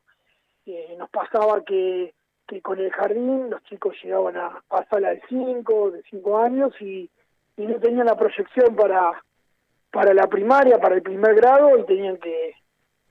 Eh, 0.64 0.96
nos 0.98 1.10
pasaba 1.10 1.62
que, 1.64 2.14
con 2.62 2.80
el 2.80 2.90
jardín 2.90 3.50
los 3.50 3.62
chicos 3.64 3.94
llegaban 4.02 4.36
a, 4.38 4.62
a 4.70 4.88
sala 4.88 5.10
de 5.10 5.22
5, 5.28 5.90
de 5.90 6.02
5 6.10 6.38
años 6.38 6.72
y, 6.80 7.10
no 7.58 7.78
tenían 7.80 8.06
la 8.06 8.16
proyección 8.16 8.76
para, 8.76 9.22
para 9.90 10.14
la 10.14 10.28
primaria, 10.28 10.78
para 10.78 10.94
el 10.94 11.02
primer 11.02 11.34
grado 11.34 11.76
y 11.76 11.84
tenían 11.84 12.16
que, 12.18 12.54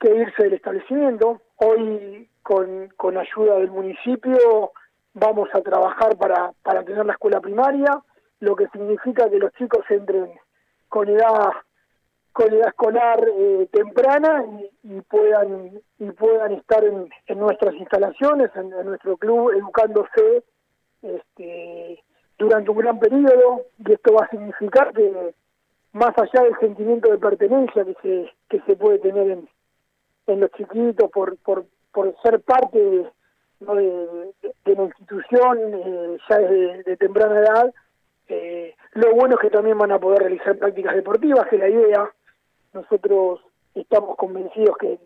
irse 0.01 0.43
del 0.43 0.53
establecimiento. 0.53 1.41
Hoy, 1.57 2.29
con 2.41 3.17
ayuda 3.17 3.59
del 3.59 3.71
municipio, 3.71 4.71
vamos 5.19 5.49
a 5.53 5.61
trabajar 5.61 6.15
para, 6.17 6.51
para 6.63 6.83
tener 6.83 7.05
la 7.05 7.13
escuela 7.13 7.41
primaria, 7.41 8.03
lo 8.39 8.55
que 8.55 8.67
significa 8.67 9.29
que 9.29 9.39
los 9.39 9.51
chicos 9.53 9.83
entren 9.89 10.31
con 10.87 11.09
edad 11.09 11.51
con 12.31 12.53
edad 12.53 12.67
escolar 12.67 13.27
eh, 13.27 13.67
temprana 13.71 14.45
y, 14.83 15.01
puedan 15.01 15.71
y 15.97 16.11
puedan 16.11 16.51
estar 16.51 16.83
en, 16.83 17.09
nuestras 17.39 17.73
instalaciones, 17.73 18.51
en, 18.55 18.71
en, 18.73 18.85
nuestro 18.85 19.17
club, 19.17 19.53
educándose 19.57 20.43
este, 21.01 22.03
durante 22.37 22.69
un 22.69 22.77
gran 22.77 22.99
periodo 22.99 23.63
y 23.79 23.91
esto 23.91 24.13
va 24.13 24.25
a 24.25 24.29
significar 24.29 24.93
que, 24.93 25.33
más 25.93 26.13
allá 26.15 26.43
del 26.43 26.59
sentimiento 26.59 27.09
de 27.09 27.17
pertenencia 27.17 27.83
que 27.83 27.95
se, 28.03 28.31
que 28.49 28.61
se 28.67 28.75
puede 28.75 28.99
tener 28.99 29.31
en, 29.31 29.49
en 30.27 30.39
los 30.39 30.51
chiquitos 30.51 31.09
por, 31.09 31.37
por, 31.37 31.65
por 31.91 32.15
ser 32.21 32.39
parte 32.41 32.77
de, 32.77 33.11
de, 33.59 34.75
la 34.75 34.83
institución 34.83 35.59
eh, 35.73 36.17
ya 36.29 36.37
desde 36.39 36.83
de 36.83 36.97
temprana 36.97 37.39
edad, 37.39 37.73
eh, 38.27 38.75
lo 38.93 39.13
bueno 39.15 39.35
es 39.35 39.41
que 39.41 39.49
también 39.49 39.77
van 39.77 39.91
a 39.91 39.99
poder 39.99 40.19
realizar 40.19 40.57
prácticas 40.57 40.95
deportivas, 40.95 41.47
que 41.47 41.57
la 41.57 41.69
idea, 41.69 42.11
nosotros 42.73 43.41
estamos 43.73 44.15
convencidos 44.15 44.77
que, 44.77 44.99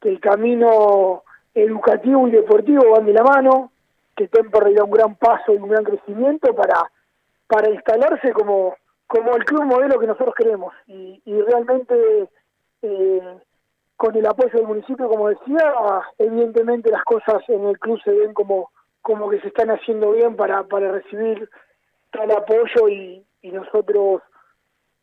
que 0.00 0.08
el 0.08 0.20
camino 0.20 1.22
educativo 1.54 2.28
y 2.28 2.32
deportivo 2.32 2.90
van 2.90 3.06
de 3.06 3.12
la 3.12 3.22
mano, 3.22 3.72
que 4.16 4.28
Temper 4.28 4.74
da 4.74 4.84
un 4.84 4.90
gran 4.90 5.14
paso 5.16 5.52
y 5.52 5.56
un 5.56 5.68
gran 5.68 5.84
crecimiento 5.84 6.54
para, 6.54 6.90
para 7.46 7.70
instalarse 7.70 8.32
como 8.32 8.74
como 9.06 9.36
el 9.36 9.44
club 9.44 9.64
modelo 9.64 9.98
que 9.98 10.06
nosotros 10.06 10.34
queremos. 10.34 10.74
Y, 10.86 11.20
realmente 11.26 12.28
eh, 12.82 13.38
con 13.96 14.14
el 14.16 14.26
apoyo 14.26 14.52
del 14.52 14.66
municipio, 14.66 15.08
como 15.08 15.28
decía, 15.28 15.74
evidentemente 16.18 16.90
las 16.90 17.04
cosas 17.04 17.42
en 17.48 17.66
el 17.66 17.78
club 17.78 18.00
se 18.02 18.12
ven 18.12 18.34
como, 18.34 18.70
como 19.02 19.28
que 19.30 19.40
se 19.40 19.48
están 19.48 19.70
haciendo 19.70 20.12
bien 20.12 20.36
para, 20.36 20.64
para 20.64 20.92
recibir 20.92 21.48
tal 22.10 22.30
apoyo 22.30 22.88
y, 22.88 23.22
nosotros, 23.42 24.22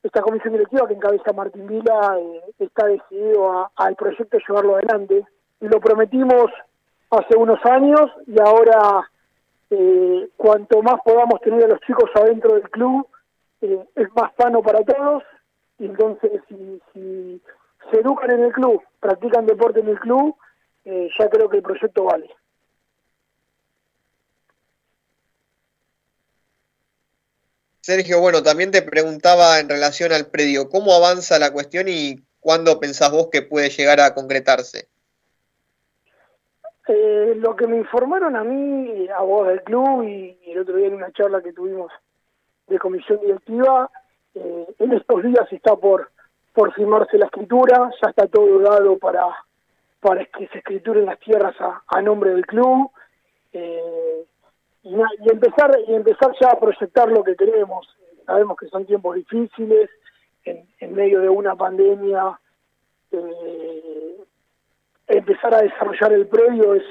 esta 0.03 0.21
comisión 0.21 0.53
directiva 0.53 0.85
que 0.85 0.95
encabeza 0.95 1.31
Martín 1.31 1.65
Vila, 1.65 2.17
eh, 2.19 2.41
está 2.59 2.87
decidido 2.87 3.71
al 3.73 3.95
proyecto 3.95 4.37
llevarlo 4.45 4.75
adelante. 4.75 5.25
Y 5.61 5.67
lo 5.69 5.79
prometimos 5.79 6.51
hace 7.09 7.37
unos 7.37 7.63
años 7.65 8.11
y 8.27 8.35
ahora 8.41 9.09
eh, 9.69 10.29
cuanto 10.35 10.81
más 10.81 10.95
podamos 11.05 11.39
tener 11.39 11.63
a 11.63 11.67
los 11.67 11.79
chicos 11.81 12.09
adentro 12.15 12.55
del 12.55 12.69
club, 12.69 13.07
eh, 13.61 13.79
es 13.95 14.07
más 14.13 14.33
sano 14.37 14.61
para 14.61 14.83
todos 14.83 15.23
y 15.79 15.85
entonces 15.85 16.41
si, 16.47 17.41
se 17.91 17.99
educan 17.99 18.31
en 18.31 18.43
el 18.43 18.51
club, 18.51 18.81
practican 18.99 19.45
deporte 19.45 19.79
en 19.79 19.89
el 19.89 19.99
club, 19.99 20.35
eh, 20.85 21.09
ya 21.17 21.29
creo 21.29 21.49
que 21.49 21.57
el 21.57 21.63
proyecto 21.63 22.05
vale. 22.05 22.29
Sergio, 27.81 28.21
bueno, 28.21 28.41
también 28.41 28.71
te 28.71 28.81
preguntaba 28.81 29.59
en 29.59 29.67
relación 29.67 30.13
al 30.13 30.27
predio, 30.27 30.69
¿cómo 30.69 30.93
avanza 30.93 31.37
la 31.37 31.51
cuestión 31.51 31.87
y 31.89 32.15
cuándo 32.39 32.79
pensás 32.79 33.11
vos 33.11 33.27
que 33.29 33.41
puede 33.41 33.69
llegar 33.69 33.99
a 33.99 34.13
concretarse? 34.13 34.87
Eh, 36.87 37.33
lo 37.37 37.55
que 37.55 37.67
me 37.67 37.77
informaron 37.77 38.35
a 38.35 38.43
mí, 38.43 39.07
a 39.09 39.21
vos 39.21 39.47
del 39.47 39.63
club 39.63 40.03
y 40.03 40.37
el 40.45 40.59
otro 40.59 40.75
día 40.75 40.87
en 40.87 40.95
una 40.95 41.11
charla 41.11 41.41
que 41.41 41.53
tuvimos 41.53 41.91
de 42.67 42.79
comisión 42.79 43.19
directiva. 43.21 43.89
Eh, 44.35 44.75
en 44.79 44.93
estos 44.93 45.23
días 45.23 45.51
está 45.51 45.75
por, 45.75 46.11
por 46.53 46.73
firmarse 46.73 47.17
la 47.17 47.25
escritura, 47.25 47.91
ya 48.01 48.09
está 48.09 48.27
todo 48.27 48.59
dado 48.59 48.97
para, 48.97 49.25
para 49.99 50.25
que 50.25 50.47
se 50.47 50.59
escrituren 50.59 51.05
las 51.05 51.19
tierras 51.19 51.55
a, 51.87 52.01
nombre 52.01 52.31
del 52.31 52.45
club. 52.45 52.91
Eh, 53.51 54.25
y, 54.83 54.95
empezar 55.29 55.71
y 55.87 55.93
empezar 55.93 56.31
ya 56.39 56.49
a 56.49 56.59
proyectar 56.59 57.09
lo 57.09 57.23
que 57.23 57.35
queremos. 57.35 57.87
Sabemos 58.25 58.57
que 58.57 58.67
son 58.67 58.85
tiempos 58.85 59.15
difíciles, 59.15 59.89
en, 60.45 60.67
en 60.79 60.93
medio 60.93 61.21
de 61.21 61.29
una 61.29 61.55
pandemia, 61.55 62.39
eh, 63.11 64.17
empezar 65.07 65.53
a 65.53 65.61
desarrollar 65.61 66.13
el 66.13 66.27
predio 66.27 66.75
es, 66.75 66.83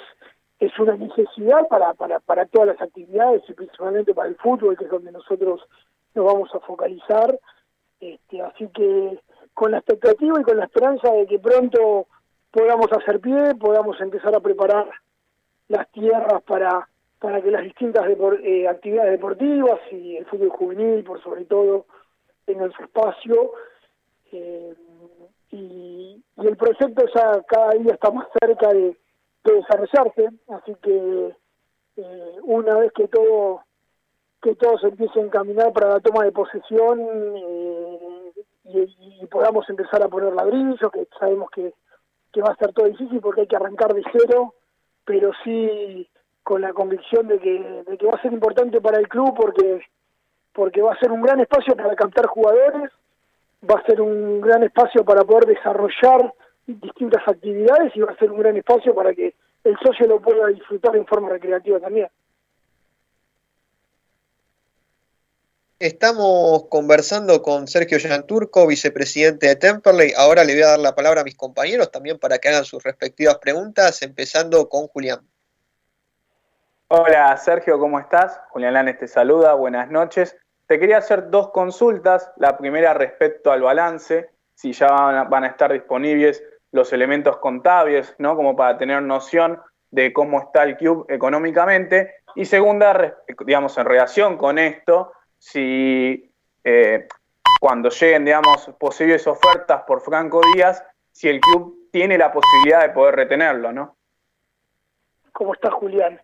es 0.58 0.76
una 0.78 0.96
necesidad 0.96 1.66
para, 1.68 1.94
para, 1.94 2.20
para 2.20 2.46
todas 2.46 2.68
las 2.68 2.80
actividades 2.80 3.42
y 3.48 3.52
principalmente 3.52 4.14
para 4.14 4.28
el 4.28 4.36
fútbol, 4.36 4.76
que 4.76 4.84
es 4.84 4.90
donde 4.90 5.12
nosotros 5.12 5.60
nos 6.14 6.24
vamos 6.24 6.54
a 6.54 6.60
focalizar. 6.60 7.38
Este, 8.00 8.42
así 8.42 8.68
que 8.68 9.20
con 9.54 9.70
la 9.70 9.78
expectativa 9.78 10.40
y 10.40 10.44
con 10.44 10.56
la 10.56 10.64
esperanza 10.64 11.12
de 11.12 11.26
que 11.26 11.38
pronto 11.38 12.06
podamos 12.50 12.86
hacer 12.92 13.20
pie, 13.20 13.54
podamos 13.54 14.00
empezar 14.00 14.34
a 14.34 14.40
preparar 14.40 14.88
las 15.68 15.90
tierras 15.90 16.42
para, 16.42 16.88
para 17.18 17.40
que 17.40 17.50
las 17.50 17.62
distintas 17.62 18.04
eh, 18.42 18.68
actividades 18.68 19.12
deportivas 19.12 19.80
y 19.90 20.16
el 20.16 20.26
fútbol 20.26 20.50
juvenil, 20.50 21.04
por 21.04 21.22
sobre 21.22 21.44
todo, 21.46 21.86
tengan 22.44 22.70
su 22.72 22.82
espacio. 22.82 23.52
Eh, 24.32 24.74
y, 25.50 26.22
el 26.38 26.56
proyecto 26.56 27.04
ya 27.14 27.42
cada 27.46 27.70
día 27.72 27.92
está 27.92 28.10
más 28.10 28.26
cerca 28.40 28.68
de, 28.68 28.96
desarrollarse, 29.44 30.28
así 30.48 30.74
que 30.82 31.34
eh, 31.96 32.36
una 32.42 32.76
vez 32.76 32.92
que 32.92 33.08
todo 33.08 33.62
que 34.40 34.54
todo 34.56 34.76
se 34.78 34.88
empiece 34.88 35.20
a 35.20 35.22
encaminar 35.22 35.72
para 35.72 35.88
la 35.88 36.00
toma 36.00 36.24
de 36.24 36.32
posesión 36.32 36.98
y, 38.64 39.26
podamos 39.26 39.68
empezar 39.70 40.02
a 40.02 40.08
poner 40.08 40.32
ladrillos, 40.34 40.78
que 40.92 41.08
sabemos 41.18 41.50
que, 41.50 41.72
que 42.32 42.42
va 42.42 42.52
a 42.52 42.56
ser 42.56 42.72
todo 42.72 42.86
difícil 42.86 43.20
porque 43.20 43.42
hay 43.42 43.46
que 43.46 43.56
arrancar 43.56 43.94
de 43.94 44.02
cero, 44.12 44.54
pero 45.04 45.32
sí 45.42 46.08
con 46.42 46.60
la 46.60 46.72
convicción 46.72 47.28
de 47.28 47.38
que, 47.38 47.84
de 47.86 47.96
que 47.96 48.06
va 48.06 48.12
a 48.14 48.22
ser 48.22 48.32
importante 48.32 48.80
para 48.80 48.98
el 48.98 49.08
club 49.08 49.34
porque 49.36 49.80
porque 50.52 50.82
va 50.82 50.92
a 50.92 50.98
ser 50.98 51.10
un 51.10 51.22
gran 51.22 51.40
espacio 51.40 51.74
para 51.74 51.96
captar 51.96 52.26
jugadores, 52.26 52.90
va 53.68 53.78
a 53.78 53.86
ser 53.86 54.00
un 54.00 54.40
gran 54.40 54.62
espacio 54.62 55.04
para 55.04 55.24
poder 55.24 55.46
desarrollar 55.46 56.32
distintas 56.66 57.26
actividades 57.26 57.96
y 57.96 58.00
va 58.00 58.12
a 58.12 58.16
ser 58.16 58.30
un 58.30 58.38
gran 58.38 58.56
espacio 58.56 58.94
para 58.94 59.14
que 59.14 59.34
el 59.64 59.76
socio 59.78 60.06
lo 60.06 60.20
pueda 60.20 60.48
disfrutar 60.48 60.94
en 60.96 61.06
forma 61.06 61.30
recreativa 61.30 61.80
también. 61.80 62.08
Estamos 65.82 66.68
conversando 66.68 67.42
con 67.42 67.66
Sergio 67.66 67.98
Yanturco, 67.98 68.68
vicepresidente 68.68 69.48
de 69.48 69.56
Temperley. 69.56 70.12
Ahora 70.16 70.44
le 70.44 70.52
voy 70.52 70.62
a 70.62 70.68
dar 70.68 70.78
la 70.78 70.94
palabra 70.94 71.22
a 71.22 71.24
mis 71.24 71.36
compañeros 71.36 71.90
también 71.90 72.20
para 72.20 72.38
que 72.38 72.50
hagan 72.50 72.64
sus 72.64 72.84
respectivas 72.84 73.38
preguntas, 73.38 74.00
empezando 74.02 74.68
con 74.68 74.86
Julián. 74.86 75.26
Hola 76.86 77.36
Sergio, 77.36 77.80
¿cómo 77.80 77.98
estás? 77.98 78.38
Julián 78.50 78.74
Lanes 78.74 79.00
te 79.00 79.08
saluda, 79.08 79.54
buenas 79.54 79.90
noches. 79.90 80.36
Te 80.68 80.78
quería 80.78 80.98
hacer 80.98 81.30
dos 81.30 81.50
consultas. 81.50 82.30
La 82.36 82.56
primera 82.56 82.94
respecto 82.94 83.50
al 83.50 83.62
balance, 83.62 84.30
si 84.54 84.72
ya 84.72 84.86
van 84.86 85.42
a, 85.42 85.48
estar 85.48 85.72
disponibles 85.72 86.44
los 86.70 86.92
elementos 86.92 87.38
contables, 87.38 88.14
¿no? 88.18 88.36
Como 88.36 88.54
para 88.54 88.78
tener 88.78 89.02
noción 89.02 89.60
de 89.90 90.12
cómo 90.12 90.42
está 90.42 90.62
el 90.62 90.76
club 90.76 91.06
económicamente. 91.08 92.14
Y 92.36 92.44
segunda, 92.44 93.16
digamos, 93.44 93.76
en 93.78 93.84
relación 93.84 94.36
con 94.36 94.60
esto, 94.60 95.10
si 95.42 96.32
eh, 96.62 97.08
cuando 97.60 97.88
lleguen, 97.88 98.24
digamos, 98.24 98.70
posibles 98.78 99.26
ofertas 99.26 99.82
por 99.82 100.00
Franco 100.00 100.40
Díaz, 100.54 100.84
si 101.10 101.28
el 101.28 101.40
club 101.40 101.88
tiene 101.90 102.16
la 102.16 102.32
posibilidad 102.32 102.82
de 102.82 102.90
poder 102.90 103.16
retenerlo, 103.16 103.72
¿no? 103.72 103.96
¿Cómo 105.32 105.54
está 105.54 105.72
Julián? 105.72 106.20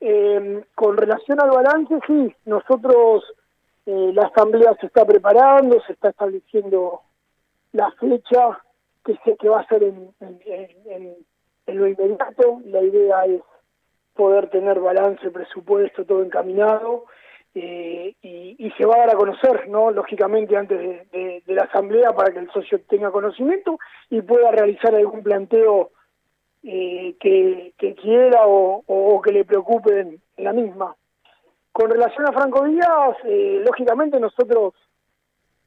Eh, 0.00 0.62
con 0.74 0.98
relación 0.98 1.40
al 1.40 1.50
balance, 1.50 1.98
sí, 2.06 2.34
nosotros, 2.44 3.24
eh, 3.86 4.10
la 4.12 4.26
asamblea 4.26 4.76
se 4.78 4.86
está 4.86 5.06
preparando, 5.06 5.80
se 5.86 5.94
está 5.94 6.10
estableciendo 6.10 7.00
la 7.72 7.90
fecha 7.92 8.60
que, 9.02 9.18
se, 9.24 9.34
que 9.38 9.48
va 9.48 9.60
a 9.60 9.66
ser 9.68 9.82
en, 9.82 10.14
lo 11.68 11.86
inmediato. 11.86 12.60
La 12.66 12.82
idea 12.82 13.24
es 13.24 13.40
poder 14.14 14.50
tener 14.50 14.78
balance, 14.78 15.30
presupuesto, 15.30 16.04
todo 16.04 16.22
encaminado. 16.22 17.06
Eh, 17.54 18.14
y, 18.22 18.70
se 18.76 18.86
va 18.86 18.96
a 18.96 18.98
dar 18.98 19.10
a 19.10 19.18
conocer, 19.18 19.68
¿no? 19.68 19.90
Lógicamente 19.90 20.56
antes 20.56 21.10
de, 21.10 21.42
la 21.46 21.64
asamblea 21.64 22.12
para 22.12 22.32
que 22.32 22.38
el 22.38 22.50
socio 22.52 22.80
tenga 22.88 23.10
conocimiento 23.10 23.78
y 24.10 24.20
pueda 24.22 24.50
realizar 24.50 24.94
algún 24.94 25.22
planteo 25.22 25.90
eh, 26.62 27.16
que, 27.18 27.94
quiera 28.00 28.42
o, 28.46 29.20
que 29.22 29.32
le 29.32 29.44
preocupe 29.44 30.18
la 30.36 30.52
misma. 30.52 30.94
Con 31.72 31.90
relación 31.90 32.28
a 32.28 32.32
Franco 32.32 32.64
Díaz, 32.64 33.16
eh, 33.24 33.62
lógicamente 33.64 34.20
nosotros, 34.20 34.74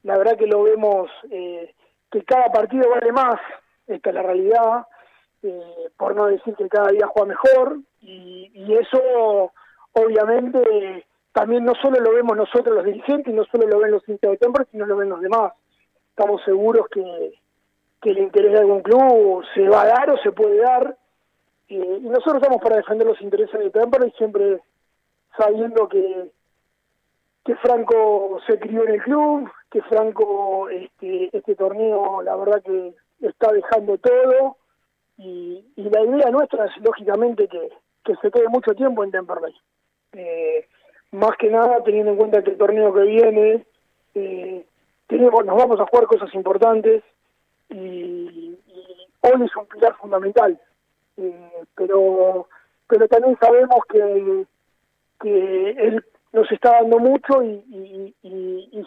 la 0.03 0.17
verdad 0.17 0.37
que 0.37 0.47
lo 0.47 0.63
vemos 0.63 1.09
eh, 1.29 1.73
que 2.11 2.23
cada 2.23 2.51
partido 2.51 2.89
vale 2.89 3.11
más, 3.11 3.39
esta 3.87 4.09
es 4.09 4.15
la 4.15 4.23
realidad, 4.23 4.85
por 5.97 6.15
no 6.15 6.27
decir 6.27 6.55
que 6.55 6.69
cada 6.69 6.89
día 6.89 7.07
juega 7.07 7.29
mejor, 7.29 7.79
y, 8.01 8.51
y 8.53 8.75
eso 8.75 9.51
obviamente 9.93 11.05
también 11.31 11.63
no 11.63 11.73
solo 11.75 11.99
lo 11.99 12.13
vemos 12.13 12.35
nosotros 12.35 12.75
los 12.75 12.85
dirigentes, 12.85 13.33
no 13.33 13.45
solo 13.45 13.67
lo 13.67 13.79
ven 13.79 13.91
los 13.91 14.07
hinchas 14.07 14.31
de 14.31 14.37
Temple, 14.37 14.65
sino 14.71 14.85
lo 14.85 14.97
ven 14.97 15.09
los 15.09 15.21
demás. 15.21 15.53
Estamos 16.09 16.43
seguros 16.43 16.87
que, 16.89 17.33
que 18.01 18.11
el 18.11 18.19
interés 18.19 18.51
de 18.51 18.59
algún 18.59 18.81
club 18.81 19.43
se 19.53 19.67
va 19.69 19.83
a 19.83 19.87
dar 19.87 20.09
o 20.09 20.17
se 20.17 20.31
puede 20.31 20.57
dar. 20.57 20.97
y 21.67 21.77
nosotros 21.77 22.41
estamos 22.41 22.61
para 22.61 22.77
defender 22.77 23.07
los 23.07 23.21
intereses 23.21 23.59
de 23.59 23.69
Temple 23.69 24.07
y 24.07 24.11
siempre 24.17 24.59
sabiendo 25.37 25.87
que, 25.87 26.29
que 27.45 27.55
Franco 27.55 28.39
se 28.45 28.59
crió 28.59 28.83
en 28.83 28.95
el 28.95 29.01
club, 29.01 29.49
que 29.69 29.81
Franco 29.83 30.69
este, 30.69 31.29
este 31.35 31.55
torneo 31.55 32.21
la 32.21 32.35
verdad 32.35 32.61
que 32.61 32.93
está 33.21 33.51
dejando 33.51 33.97
todo 33.97 34.57
y, 35.17 35.63
la 35.75 36.01
idea 36.03 36.29
nuestra 36.29 36.65
es 36.65 36.77
lógicamente 36.83 37.47
que, 37.47 37.69
que 38.03 38.15
se 38.21 38.31
quede 38.31 38.47
mucho 38.47 38.73
tiempo 38.73 39.03
en 39.03 39.11
Temperley. 39.11 39.53
Eh, 40.13 40.67
más 41.11 41.35
que 41.37 41.49
nada 41.49 41.83
teniendo 41.83 42.11
en 42.11 42.17
cuenta 42.17 42.43
que 42.43 42.51
el 42.51 42.57
torneo 42.57 42.93
que 42.93 43.01
viene 43.01 43.65
tenemos, 45.07 45.45
nos 45.45 45.57
vamos 45.57 45.79
a 45.79 45.85
jugar 45.85 46.07
cosas 46.07 46.33
importantes 46.33 47.03
y, 47.69 48.57
hoy 49.21 49.45
es 49.45 49.55
un 49.55 49.65
pilar 49.67 49.95
fundamental. 49.97 50.59
Eh, 51.17 51.63
pero 51.75 52.47
pero 52.87 53.07
también 53.07 53.37
sabemos 53.39 53.79
que, 53.89 54.45
que 55.21 55.69
él 55.71 56.05
nos 56.33 56.51
está 56.51 56.81
dando 56.81 56.99
mucho 56.99 57.41
y, 57.43 58.15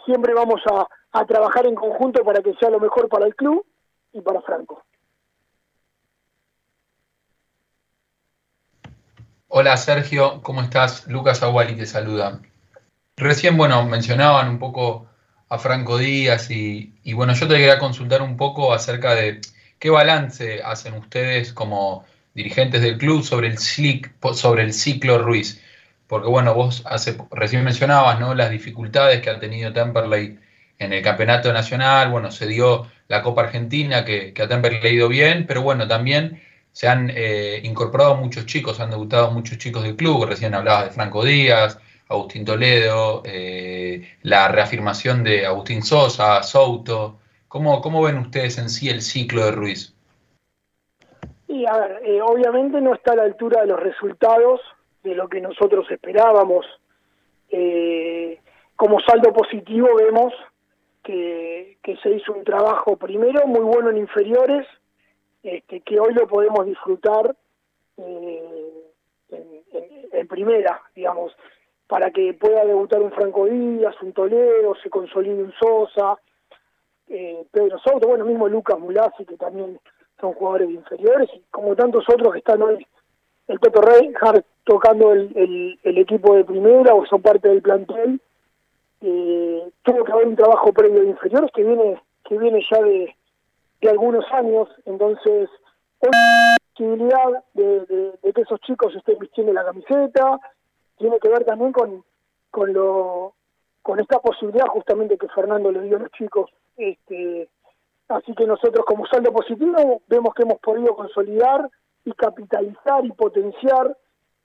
siempre 0.05 0.35
vamos 0.35 0.61
a, 0.71 0.87
a 1.13 1.25
trabajar 1.25 1.65
en 1.65 1.73
conjunto 1.73 2.23
para 2.23 2.41
que 2.41 2.53
sea 2.55 2.69
lo 2.69 2.79
mejor 2.79 3.09
para 3.09 3.25
el 3.25 3.35
club 3.35 3.65
y 4.13 4.21
para 4.21 4.41
Franco. 4.41 4.83
Hola 9.57 9.77
Sergio, 9.77 10.41
¿cómo 10.41 10.61
estás? 10.61 11.07
Lucas 11.07 11.41
Aguali 11.41 11.77
te 11.77 11.85
saluda. 11.85 12.41
Recién, 13.15 13.55
bueno, 13.55 13.85
mencionaban 13.85 14.49
un 14.49 14.59
poco 14.59 15.07
a 15.47 15.57
Franco 15.57 15.97
Díaz 15.97 16.51
y, 16.51 16.91
bueno, 17.13 17.33
yo 17.33 17.47
te 17.47 17.53
quería 17.53 17.79
consultar 17.79 18.21
un 18.21 18.35
poco 18.35 18.73
acerca 18.73 19.15
de 19.15 19.39
qué 19.79 19.89
balance 19.89 20.61
hacen 20.61 20.95
ustedes 20.95 21.53
como 21.53 22.03
dirigentes 22.33 22.81
del 22.81 22.97
club 22.97 23.23
sobre 23.23 23.47
el, 23.47 23.57
sobre 23.57 24.63
el 24.63 24.73
ciclo 24.73 25.19
Ruiz. 25.19 25.61
Porque 26.05 26.27
bueno, 26.27 26.53
vos 26.53 26.83
hace, 26.85 27.15
recién 27.31 27.63
mencionabas 27.63 28.19
¿no? 28.19 28.35
las 28.35 28.51
dificultades 28.51 29.21
que 29.21 29.29
ha 29.29 29.39
tenido 29.39 29.71
Temperley 29.71 30.37
en 30.79 30.91
el 30.91 31.01
campeonato 31.01 31.53
nacional, 31.53 32.11
bueno, 32.11 32.29
se 32.29 32.45
dio 32.47 32.91
la 33.07 33.21
Copa 33.21 33.43
Argentina 33.43 34.03
que, 34.03 34.33
que 34.33 34.41
a 34.41 34.49
Temperley 34.49 34.81
le 34.81 34.89
ha 34.89 34.91
ido 34.91 35.07
bien, 35.07 35.45
pero 35.47 35.61
bueno, 35.61 35.87
también 35.87 36.41
se 36.75 36.89
han 36.89 37.09
eh, 37.09 37.61
incorporado 37.63 38.15
muchos 38.17 38.45
chicos, 38.45 38.81
han 38.81 38.89
debutado 38.89 39.31
muchos 39.31 39.57
chicos 39.57 39.81
del 39.83 39.95
club, 39.95 40.25
recién 40.25 40.53
hablabas 40.53 40.83
de 40.83 40.91
Franco 40.91 41.23
Díaz, 41.23 41.79
Agustín 42.09 42.43
Toledo, 42.43 43.21
eh, 43.23 44.17
la 44.23 44.49
reafirmación 44.49 45.23
de 45.23 45.45
Agustín 45.45 45.83
Sosa, 45.83 46.43
Souto. 46.43 47.19
¿Cómo, 47.47 47.79
¿Cómo 47.79 48.03
ven 48.03 48.17
ustedes 48.17 48.57
en 48.57 48.67
sí 48.67 48.89
el 48.89 49.01
ciclo 49.01 49.45
de 49.45 49.51
Ruiz? 49.53 49.95
Y 51.47 51.65
a 51.65 51.77
ver, 51.77 52.01
eh, 52.03 52.19
obviamente 52.21 52.81
no 52.81 52.93
está 52.93 53.13
a 53.13 53.15
la 53.15 53.23
altura 53.23 53.61
de 53.61 53.67
los 53.67 53.79
resultados 53.79 54.59
de 55.01 55.15
lo 55.15 55.29
que 55.29 55.39
nosotros 55.39 55.89
esperábamos. 55.89 56.65
Eh, 57.51 58.37
como 58.75 58.99
saldo 58.99 59.31
positivo 59.31 59.87
vemos 59.95 60.33
que, 61.05 61.77
que 61.81 61.95
se 62.03 62.09
hizo 62.09 62.33
un 62.33 62.43
trabajo 62.43 62.97
primero 62.97 63.47
muy 63.47 63.61
bueno 63.61 63.91
en 63.91 63.97
inferiores, 63.97 64.67
este, 65.45 65.81
que 65.81 65.99
hoy 65.99 66.11
lo 66.15 66.27
podemos 66.27 66.65
disfrutar 66.65 67.35
en, 67.97 68.67
en, 70.11 70.27
primera, 70.27 70.81
digamos 70.95 71.35
para 71.87 72.09
que 72.09 72.33
pueda 72.33 72.65
debutar 72.65 72.99
un 72.99 73.11
Franco 73.11 73.45
Díaz, 73.45 73.95
un 74.01 74.11
Toledo, 74.11 74.73
se 74.81 74.89
consolide 74.89 75.43
un 75.43 75.53
Sosa, 75.53 76.17
eh, 77.09 77.45
Pedro 77.51 77.77
Soto, 77.77 78.07
bueno, 78.07 78.25
mismo 78.25 78.47
Lucas 78.49 78.79
Mulasi, 78.79 79.23
que 79.23 79.37
también 79.37 79.79
son 80.19 80.33
jugadores 80.33 80.71
inferiores, 80.71 81.29
y 81.35 81.43
como 81.51 81.75
tantos 81.75 82.03
otros 82.09 82.33
que 82.33 82.39
están 82.39 82.63
hoy, 82.63 82.83
el 83.47 83.59
Toto 83.59 83.81
Reinhardt 83.81 84.43
tocando 84.63 85.11
el, 85.11 85.77
el, 85.83 85.97
equipo 85.99 86.33
de 86.33 86.43
primera 86.43 86.95
o 86.95 87.05
son 87.05 87.21
parte 87.21 87.49
del 87.49 87.61
plantel, 87.61 88.19
eh, 89.01 89.69
tuvo 89.83 90.03
que 90.03 90.11
haber 90.11 90.27
un 90.27 90.35
trabajo 90.35 90.73
previo 90.73 91.01
de 91.01 91.09
inferiores 91.09 91.51
que 91.53 91.63
viene, 91.63 92.01
que 92.27 92.35
viene 92.39 92.65
ya 92.71 92.81
de, 92.81 93.15
de 93.85 93.91
algunos 93.91 94.25
años, 94.31 94.67
entonces 94.85 95.49
hoy 95.99 96.09
posibilidad 96.75 97.43
de, 97.53 98.17
de 98.21 98.33
que 98.33 98.41
esos 98.41 98.59
chicos 98.61 98.93
estén 98.95 99.17
vistiendo 99.17 99.53
la 99.53 99.63
camiseta, 99.63 100.39
tiene 100.97 101.19
que 101.19 101.29
ver 101.29 101.45
también 101.45 101.71
con, 101.71 102.03
con, 102.51 102.73
lo, 102.73 103.33
con 103.81 103.99
esta 103.99 104.19
posibilidad 104.19 104.67
justamente 104.67 105.17
que 105.17 105.27
Fernando 105.29 105.71
le 105.71 105.81
dio 105.81 105.97
a 105.97 105.99
los 105.99 106.11
chicos 106.11 106.49
Este, 106.77 107.49
así 108.09 108.33
que 108.33 108.45
nosotros 108.45 108.85
como 108.85 109.05
saldo 109.07 109.31
positivo 109.31 110.01
vemos 110.07 110.33
que 110.33 110.43
hemos 110.43 110.59
podido 110.59 110.95
consolidar 110.95 111.69
y 112.03 112.11
capitalizar 112.13 113.05
y 113.05 113.11
potenciar 113.11 113.97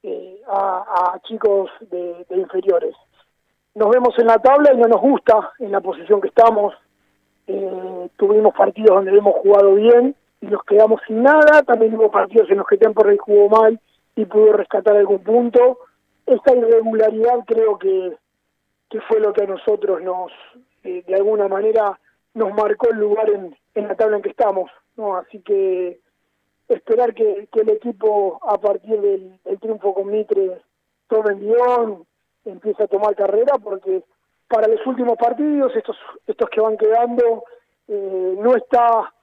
eh, 0.02 0.40
a, 0.46 1.20
chicos 1.24 1.70
de, 1.80 2.26
inferiores. 2.30 2.94
Nos 3.74 3.90
vemos 3.90 4.18
en 4.18 4.26
la 4.26 4.38
tabla 4.38 4.72
y 4.72 4.76
no 4.76 4.88
nos 4.88 5.00
gusta 5.00 5.52
en 5.58 5.72
la 5.72 5.80
posición 5.80 6.20
que 6.20 6.28
estamos. 6.28 6.74
Eh, 7.52 8.08
tuvimos 8.16 8.54
partidos 8.54 8.96
donde 8.96 9.16
hemos 9.16 9.34
jugado 9.36 9.74
bien 9.74 10.14
y 10.40 10.46
nos 10.46 10.62
quedamos 10.64 11.00
sin 11.06 11.22
nada. 11.22 11.62
También 11.62 11.94
hubo 11.96 12.10
partidos 12.10 12.50
en 12.50 12.58
los 12.58 12.66
que 12.66 12.76
Temperley 12.76 13.18
jugó 13.18 13.48
mal 13.48 13.80
y 14.14 14.24
pudo 14.24 14.52
rescatar 14.52 14.96
algún 14.96 15.22
punto. 15.22 15.78
Esta 16.26 16.54
irregularidad 16.54 17.40
creo 17.46 17.78
que, 17.78 18.16
que 18.88 19.00
fue 19.02 19.18
lo 19.20 19.32
que 19.32 19.44
a 19.44 19.46
nosotros 19.46 20.00
nos, 20.02 20.30
eh, 20.84 21.02
de 21.06 21.14
alguna 21.14 21.48
manera, 21.48 21.98
nos 22.34 22.54
marcó 22.54 22.90
el 22.90 22.98
lugar 22.98 23.28
en, 23.30 23.56
en 23.74 23.88
la 23.88 23.96
tabla 23.96 24.16
en 24.16 24.22
que 24.22 24.30
estamos. 24.30 24.70
¿no? 24.96 25.16
Así 25.16 25.40
que 25.40 25.98
esperar 26.68 27.14
que, 27.14 27.48
el 27.52 27.70
equipo 27.70 28.38
a 28.42 28.58
partir 28.58 29.00
del, 29.00 29.38
triunfo 29.60 29.92
con 29.92 30.08
Mitre 30.08 30.62
tome 31.08 31.32
el 31.32 31.40
guion, 31.40 32.06
empiece 32.44 32.84
a 32.84 32.86
tomar 32.86 33.16
carrera, 33.16 33.58
porque 33.58 34.04
para 34.50 34.66
los 34.66 34.84
últimos 34.84 35.16
partidos, 35.16 35.74
estos, 35.76 35.96
estos 36.26 36.50
que 36.50 36.60
van 36.60 36.76
quedando, 36.76 37.44
eh, 37.86 38.34
no 38.36 38.56
está, 38.56 39.14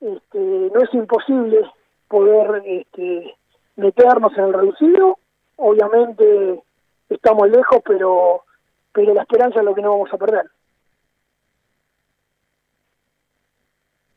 este, 0.00 0.38
no 0.38 0.80
es 0.80 0.94
imposible 0.94 1.68
poder 2.06 2.62
este, 2.64 3.34
meternos 3.74 4.32
en 4.38 4.44
el 4.44 4.52
reducido. 4.52 5.18
Obviamente 5.56 6.62
estamos 7.08 7.50
lejos, 7.50 7.80
pero, 7.84 8.44
pero 8.92 9.12
la 9.14 9.22
esperanza 9.22 9.58
es 9.58 9.64
lo 9.64 9.74
que 9.74 9.82
no 9.82 9.90
vamos 9.90 10.12
a 10.12 10.16
perder. 10.16 10.48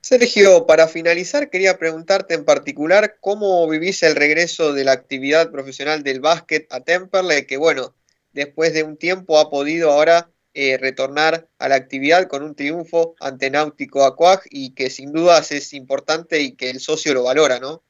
Sergio, 0.01 0.67
para 0.67 0.87
finalizar, 0.87 1.49
quería 1.49 1.79
preguntarte 1.79 2.35
en 2.35 2.45
particular 2.45 3.15
cómo 3.19 3.67
vivís 3.67 4.03
el 4.03 4.15
regreso 4.15 4.73
de 4.73 4.83
la 4.83 4.91
actividad 4.91 5.51
profesional 5.51 6.03
del 6.03 6.19
básquet 6.19 6.71
a 6.71 6.81
Temperley, 6.81 7.47
que 7.47 7.57
bueno, 7.57 7.95
después 8.33 8.73
de 8.73 8.83
un 8.83 8.97
tiempo 8.97 9.39
ha 9.39 9.49
podido 9.49 9.91
ahora 9.91 10.29
eh, 10.53 10.77
retornar 10.77 11.47
a 11.59 11.69
la 11.69 11.75
actividad 11.75 12.27
con 12.27 12.43
un 12.43 12.55
triunfo 12.55 13.15
ante 13.19 13.49
Náutico 13.49 14.03
Acuaj 14.03 14.41
y 14.49 14.73
que 14.75 14.89
sin 14.89 15.13
dudas 15.13 15.51
es 15.51 15.73
importante 15.73 16.41
y 16.41 16.55
que 16.55 16.69
el 16.69 16.79
socio 16.79 17.13
lo 17.13 17.23
valora, 17.23 17.59
¿no? 17.59 17.81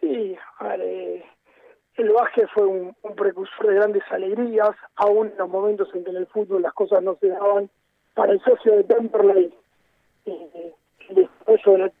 Sí, 0.00 0.36
eh, 0.80 1.24
el 1.96 2.10
básquet 2.10 2.48
fue 2.52 2.66
un, 2.66 2.96
precursor 3.16 3.68
de 3.68 3.74
grandes 3.74 4.02
alegrías, 4.10 4.74
aún 4.96 5.28
en 5.28 5.38
los 5.38 5.48
momentos 5.48 5.88
en 5.94 6.04
que 6.04 6.10
en 6.10 6.16
el 6.16 6.26
fútbol 6.26 6.62
las 6.62 6.72
cosas 6.72 7.02
no 7.02 7.16
se 7.20 7.28
daban. 7.28 7.70
Para 8.14 8.32
el 8.32 8.40
socio 8.42 8.76
de 8.76 8.84
Temperley, 8.84 9.54
eh, 10.24 10.72
desarrollo 11.10 11.92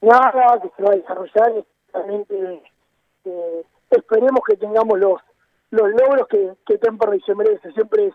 nada 0.00 0.60
que 0.60 0.70
se 0.76 0.82
va 0.82 0.92
a 0.92 0.96
desarrollar 0.96 1.64
realmente 1.92 2.62
eh, 3.24 3.64
esperemos 3.90 4.40
que 4.46 4.56
tengamos 4.56 4.98
los 4.98 5.20
los 5.70 5.88
logros 5.88 6.26
que, 6.28 6.54
que 6.66 6.78
Temperley 6.78 7.20
se 7.20 7.34
merece 7.34 7.70
siempre 7.72 8.06
es, 8.06 8.14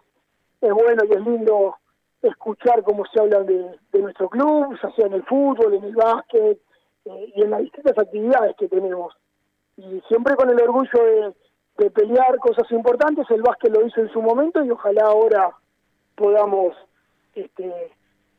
es 0.61 0.71
bueno 0.71 1.03
y 1.05 1.13
es 1.13 1.21
lindo 1.21 1.77
escuchar 2.21 2.83
cómo 2.83 3.05
se 3.05 3.19
habla 3.19 3.41
de, 3.41 3.77
de 3.91 3.99
nuestro 4.01 4.29
club, 4.29 4.77
ya 4.81 4.91
sea 4.91 5.05
en 5.05 5.13
el 5.13 5.23
fútbol, 5.23 5.73
en 5.75 5.83
el 5.83 5.95
básquet 5.95 6.59
eh, 7.05 7.33
y 7.35 7.41
en 7.41 7.51
las 7.51 7.61
distintas 7.61 7.97
actividades 7.97 8.55
que 8.57 8.67
tenemos. 8.67 9.13
Y 9.77 10.01
siempre 10.07 10.35
con 10.35 10.49
el 10.49 10.61
orgullo 10.61 11.03
de, 11.03 11.33
de 11.77 11.91
pelear 11.91 12.37
cosas 12.39 12.69
importantes, 12.71 13.29
el 13.29 13.41
básquet 13.41 13.75
lo 13.75 13.85
hizo 13.85 14.01
en 14.01 14.09
su 14.09 14.21
momento 14.21 14.63
y 14.63 14.71
ojalá 14.71 15.05
ahora 15.05 15.51
podamos 16.15 16.75
este, 17.35 17.91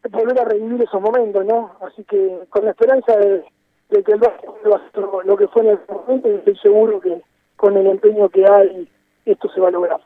volver 0.09 0.41
a 0.41 0.45
revivir 0.45 0.83
esos 0.83 1.01
momentos, 1.01 1.45
¿no? 1.45 1.77
Así 1.81 2.05
que 2.05 2.47
con 2.51 2.65
la 2.65 2.71
esperanza 2.71 3.17
de, 3.17 3.45
que 3.89 4.13
el 4.13 4.19
básquet 4.19 4.51
va 4.71 4.77
a 4.77 5.25
lo 5.25 5.37
que 5.37 5.49
fue 5.49 5.63
en 5.63 5.69
el 5.69 5.81
momento, 5.89 6.29
estoy 6.29 6.57
seguro 6.59 7.01
que 7.01 7.23
con 7.57 7.77
el 7.77 7.87
empeño 7.87 8.29
que 8.29 8.47
hay 8.47 8.89
esto 9.25 9.49
se 9.53 9.61
va 9.61 9.69
a 9.69 9.73
lograr. 9.73 10.01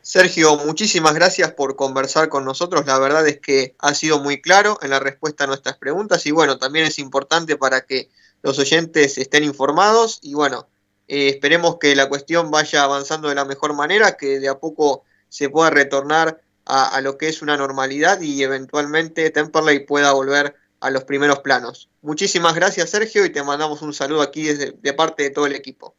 Sergio, 0.00 0.56
muchísimas 0.64 1.14
gracias 1.14 1.52
por 1.52 1.76
conversar 1.76 2.30
con 2.30 2.46
nosotros. 2.46 2.86
La 2.86 2.98
verdad 2.98 3.28
es 3.28 3.40
que 3.40 3.74
ha 3.78 3.92
sido 3.92 4.18
muy 4.18 4.40
claro 4.40 4.78
en 4.80 4.88
la 4.88 5.00
respuesta 5.00 5.44
a 5.44 5.46
nuestras 5.46 5.76
preguntas 5.76 6.24
y 6.24 6.30
bueno, 6.30 6.56
también 6.56 6.86
es 6.86 6.98
importante 6.98 7.58
para 7.58 7.82
que 7.82 8.08
los 8.42 8.58
oyentes 8.58 9.18
estén 9.18 9.44
informados 9.44 10.18
y 10.22 10.32
bueno, 10.32 10.66
eh, 11.08 11.28
esperemos 11.28 11.76
que 11.78 11.94
la 11.94 12.08
cuestión 12.08 12.50
vaya 12.50 12.84
avanzando 12.84 13.28
de 13.28 13.34
la 13.34 13.44
mejor 13.44 13.74
manera, 13.74 14.16
que 14.16 14.38
de 14.40 14.48
a 14.48 14.58
poco 14.58 15.04
se 15.28 15.50
pueda 15.50 15.68
retornar 15.68 16.40
a, 16.68 17.00
lo 17.00 17.16
que 17.16 17.28
es 17.28 17.40
una 17.40 17.56
normalidad 17.56 18.20
y 18.20 18.42
eventualmente 18.42 19.30
Temperley 19.30 19.86
pueda 19.86 20.12
volver 20.12 20.54
a 20.80 20.90
los 20.90 21.04
primeros 21.04 21.40
planos. 21.40 21.88
Muchísimas 22.02 22.54
gracias 22.54 22.90
Sergio 22.90 23.24
y 23.24 23.32
te 23.32 23.42
mandamos 23.42 23.80
un 23.82 23.94
saludo 23.94 24.20
aquí 24.22 24.44
desde, 24.44 24.72
de 24.72 24.92
parte 24.92 25.22
de 25.22 25.30
todo 25.30 25.46
el 25.46 25.54
equipo. 25.54 25.94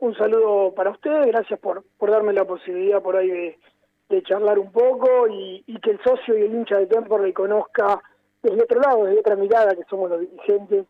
Un 0.00 0.14
saludo 0.16 0.74
para 0.74 0.90
ustedes, 0.90 1.26
gracias 1.28 1.58
por, 1.58 1.82
por 1.96 2.10
darme 2.10 2.32
la 2.32 2.44
posibilidad 2.44 3.02
por 3.02 3.16
ahí 3.16 3.28
de, 3.28 4.22
charlar 4.22 4.58
un 4.58 4.70
poco 4.70 5.26
y, 5.28 5.62
que 5.82 5.90
el 5.90 6.00
socio 6.02 6.36
y 6.36 6.42
el 6.42 6.54
hincha 6.54 6.78
de 6.78 6.86
Temperley 6.86 7.32
conozca 7.32 8.00
desde 8.42 8.62
otro 8.62 8.80
lado, 8.80 9.04
desde 9.04 9.20
otra 9.20 9.36
mirada 9.36 9.74
que 9.74 9.84
somos 9.88 10.10
los 10.10 10.20
dirigentes 10.20 10.86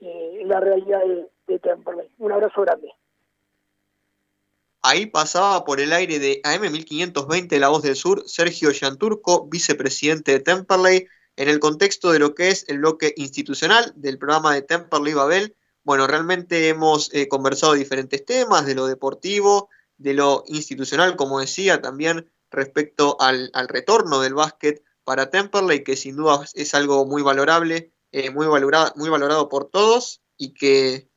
eh, 0.00 0.42
la 0.46 0.60
realidad 0.60 1.00
de, 1.00 1.26
de 1.46 1.58
Temperley. 1.58 2.08
Un 2.18 2.32
abrazo 2.32 2.62
grande. 2.62 2.92
Ahí 4.82 5.06
pasaba 5.06 5.64
por 5.64 5.78
el 5.78 5.92
aire 5.92 6.18
de 6.18 6.40
AM1520 6.42 7.58
La 7.58 7.68
Voz 7.68 7.82
del 7.82 7.96
Sur, 7.96 8.24
Sergio 8.26 8.70
Yanturco, 8.70 9.46
vicepresidente 9.46 10.32
de 10.32 10.40
Temperley, 10.40 11.06
en 11.36 11.48
el 11.50 11.60
contexto 11.60 12.12
de 12.12 12.18
lo 12.18 12.34
que 12.34 12.48
es 12.48 12.64
el 12.68 12.78
bloque 12.78 13.12
institucional 13.16 13.92
del 13.94 14.16
programa 14.18 14.54
de 14.54 14.62
Temperley 14.62 15.12
Babel. 15.12 15.54
Bueno, 15.84 16.06
realmente 16.06 16.68
hemos 16.68 17.12
eh, 17.12 17.28
conversado 17.28 17.74
diferentes 17.74 18.24
temas, 18.24 18.64
de 18.64 18.74
lo 18.74 18.86
deportivo, 18.86 19.68
de 19.98 20.14
lo 20.14 20.44
institucional, 20.46 21.14
como 21.14 21.40
decía, 21.40 21.82
también 21.82 22.30
respecto 22.50 23.18
al, 23.20 23.50
retorno 23.68 24.20
del 24.20 24.32
básquet 24.32 24.82
para 25.04 25.28
Temperley, 25.28 25.84
que 25.84 25.96
sin 25.96 26.16
duda 26.16 26.46
es 26.54 26.74
algo 26.74 27.04
muy 27.04 27.20
valorable 27.20 27.92
eh, 28.12 28.30
muy 28.30 28.48
valorado 28.48 29.48
por 29.48 29.70
todos 29.70 30.22
y 30.36 30.54
que 30.54 31.09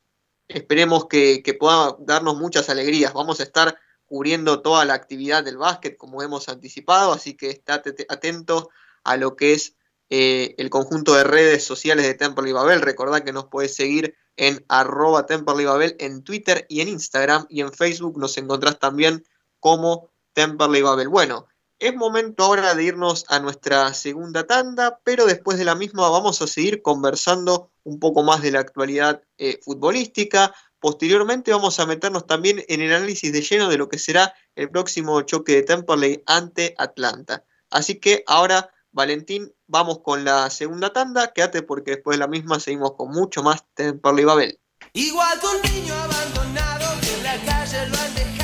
esperemos 0.48 1.06
que, 1.06 1.42
pueda 1.58 1.96
darnos 2.00 2.36
muchas 2.36 2.68
alegrías. 2.68 3.12
Vamos 3.12 3.40
a 3.40 3.44
estar 3.44 3.78
cubriendo 4.06 4.62
toda 4.62 4.84
la 4.84 4.94
actividad 4.94 5.44
del 5.44 5.56
básquet 5.56 5.96
como 5.96 6.22
hemos 6.22 6.48
anticipado, 6.48 7.12
así 7.12 7.34
que 7.34 7.50
estate 7.50 8.06
atento 8.08 8.70
a 9.02 9.16
lo 9.16 9.36
que 9.36 9.52
es 9.52 9.76
eh, 10.10 10.54
el 10.58 10.70
conjunto 10.70 11.14
de 11.14 11.24
redes 11.24 11.64
sociales 11.64 12.06
de 12.06 12.14
Temple 12.14 12.50
y 12.50 12.52
Babel. 12.52 12.82
Recordad 12.82 13.22
que 13.22 13.32
nos 13.32 13.46
puedes 13.46 13.74
seguir 13.74 14.16
en 14.36 14.64
arroba 14.68 15.26
Temple 15.26 15.64
Babel 15.64 15.96
en 15.98 16.22
Twitter 16.22 16.66
y 16.68 16.80
en 16.80 16.88
Instagram 16.88 17.46
y 17.48 17.60
en 17.60 17.72
Facebook 17.72 18.18
nos 18.18 18.36
encontrás 18.36 18.78
también 18.78 19.24
como 19.60 20.10
Temple 20.34 20.82
Babel. 20.82 21.08
Bueno, 21.08 21.46
es 21.78 21.94
momento 21.94 22.44
ahora 22.44 22.74
de 22.74 22.84
irnos 22.84 23.24
a 23.28 23.40
nuestra 23.40 23.92
segunda 23.94 24.46
tanda, 24.46 25.00
pero 25.04 25.26
después 25.26 25.58
de 25.58 25.64
la 25.64 25.74
misma 25.74 26.08
vamos 26.08 26.40
a 26.42 26.46
seguir 26.46 26.82
conversando 26.82 27.70
un 27.84 28.00
poco 28.00 28.22
más 28.22 28.42
de 28.42 28.50
la 28.50 28.60
actualidad 28.60 29.22
eh, 29.38 29.60
futbolística. 29.62 30.54
Posteriormente 30.80 31.52
vamos 31.52 31.78
a 31.80 31.86
meternos 31.86 32.26
también 32.26 32.64
en 32.68 32.80
el 32.82 32.92
análisis 32.92 33.32
de 33.32 33.40
lleno 33.40 33.68
de 33.68 33.78
lo 33.78 33.88
que 33.88 33.98
será 33.98 34.34
el 34.54 34.70
próximo 34.70 35.22
choque 35.22 35.54
de 35.54 35.62
Temperley 35.62 36.22
ante 36.26 36.74
Atlanta. 36.78 37.44
Así 37.70 38.00
que 38.00 38.24
ahora, 38.26 38.70
Valentín, 38.92 39.52
vamos 39.66 40.00
con 40.00 40.24
la 40.24 40.50
segunda 40.50 40.92
tanda. 40.92 41.32
Quédate 41.32 41.62
porque 41.62 41.92
después 41.92 42.16
de 42.16 42.20
la 42.20 42.28
misma 42.28 42.60
seguimos 42.60 42.92
con 42.92 43.10
mucho 43.10 43.42
más 43.42 43.64
Temperley 43.74 44.24
Babel. 44.24 44.60
Igual 44.92 45.40
con 45.40 45.60
niño 45.62 45.94
abandonado 45.94 46.84
en 47.02 47.22
la 47.22 47.36
calle 47.44 47.88
lo 47.88 47.98
han 47.98 48.14
dejado, 48.14 48.43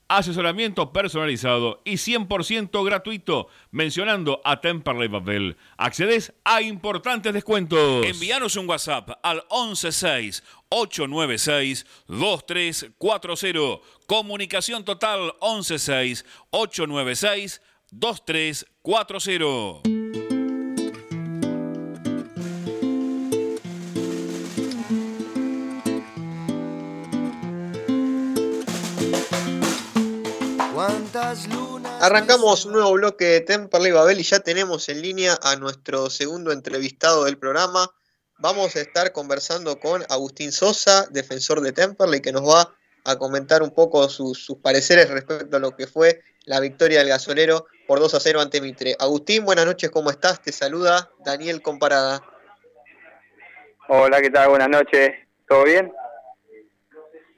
asesoramiento 0.17 0.91
personalizado 0.91 1.81
y 1.85 1.93
100% 1.93 2.85
gratuito 2.85 3.47
mencionando 3.71 4.41
a 4.43 4.59
Temperley 4.59 5.07
Babel. 5.07 5.55
Accedes 5.77 6.33
a 6.43 6.61
importantes 6.61 7.33
descuentos. 7.33 8.05
Envíanos 8.05 8.57
un 8.57 8.67
WhatsApp 8.69 9.11
al 9.23 9.45
116 9.49 10.43
896 10.69 11.85
2340. 12.07 13.81
Comunicación 14.05 14.83
total 14.83 15.33
116 15.41 16.25
896 16.51 17.61
2340. 17.91 20.00
Arrancamos 31.99 32.65
un 32.65 32.73
nuevo 32.73 32.93
bloque 32.93 33.25
de 33.25 33.41
Temperley 33.41 33.91
Babel 33.91 34.19
y 34.19 34.23
ya 34.23 34.39
tenemos 34.39 34.89
en 34.89 35.03
línea 35.03 35.37
a 35.43 35.55
nuestro 35.55 36.09
segundo 36.09 36.51
entrevistado 36.51 37.25
del 37.25 37.37
programa. 37.37 37.91
Vamos 38.39 38.75
a 38.75 38.81
estar 38.81 39.11
conversando 39.11 39.79
con 39.79 40.03
Agustín 40.09 40.51
Sosa, 40.51 41.05
defensor 41.11 41.61
de 41.61 41.73
Temperley, 41.73 42.21
que 42.21 42.31
nos 42.31 42.43
va 42.43 42.73
a 43.05 43.15
comentar 43.17 43.61
un 43.61 43.69
poco 43.69 44.09
sus, 44.09 44.47
pareceres 44.63 45.11
respecto 45.11 45.57
a 45.57 45.59
lo 45.59 45.75
que 45.75 45.85
fue 45.85 46.23
la 46.45 46.59
victoria 46.59 46.99
del 46.99 47.09
gasolero 47.09 47.67
por 47.87 47.99
2 47.99 48.15
a 48.15 48.19
0 48.19 48.41
ante 48.41 48.59
Mitre. 48.59 48.95
Agustín, 48.97 49.45
buenas 49.45 49.67
noches, 49.67 49.91
¿cómo 49.91 50.09
estás? 50.09 50.41
Te 50.41 50.51
saluda 50.51 51.11
Daniel 51.23 51.61
Comparada. 51.61 52.23
Hola, 53.89 54.21
¿qué 54.21 54.31
tal? 54.31 54.49
Buenas 54.49 54.69
noches. 54.69 55.11
¿Todo 55.47 55.65
bien? 55.65 55.93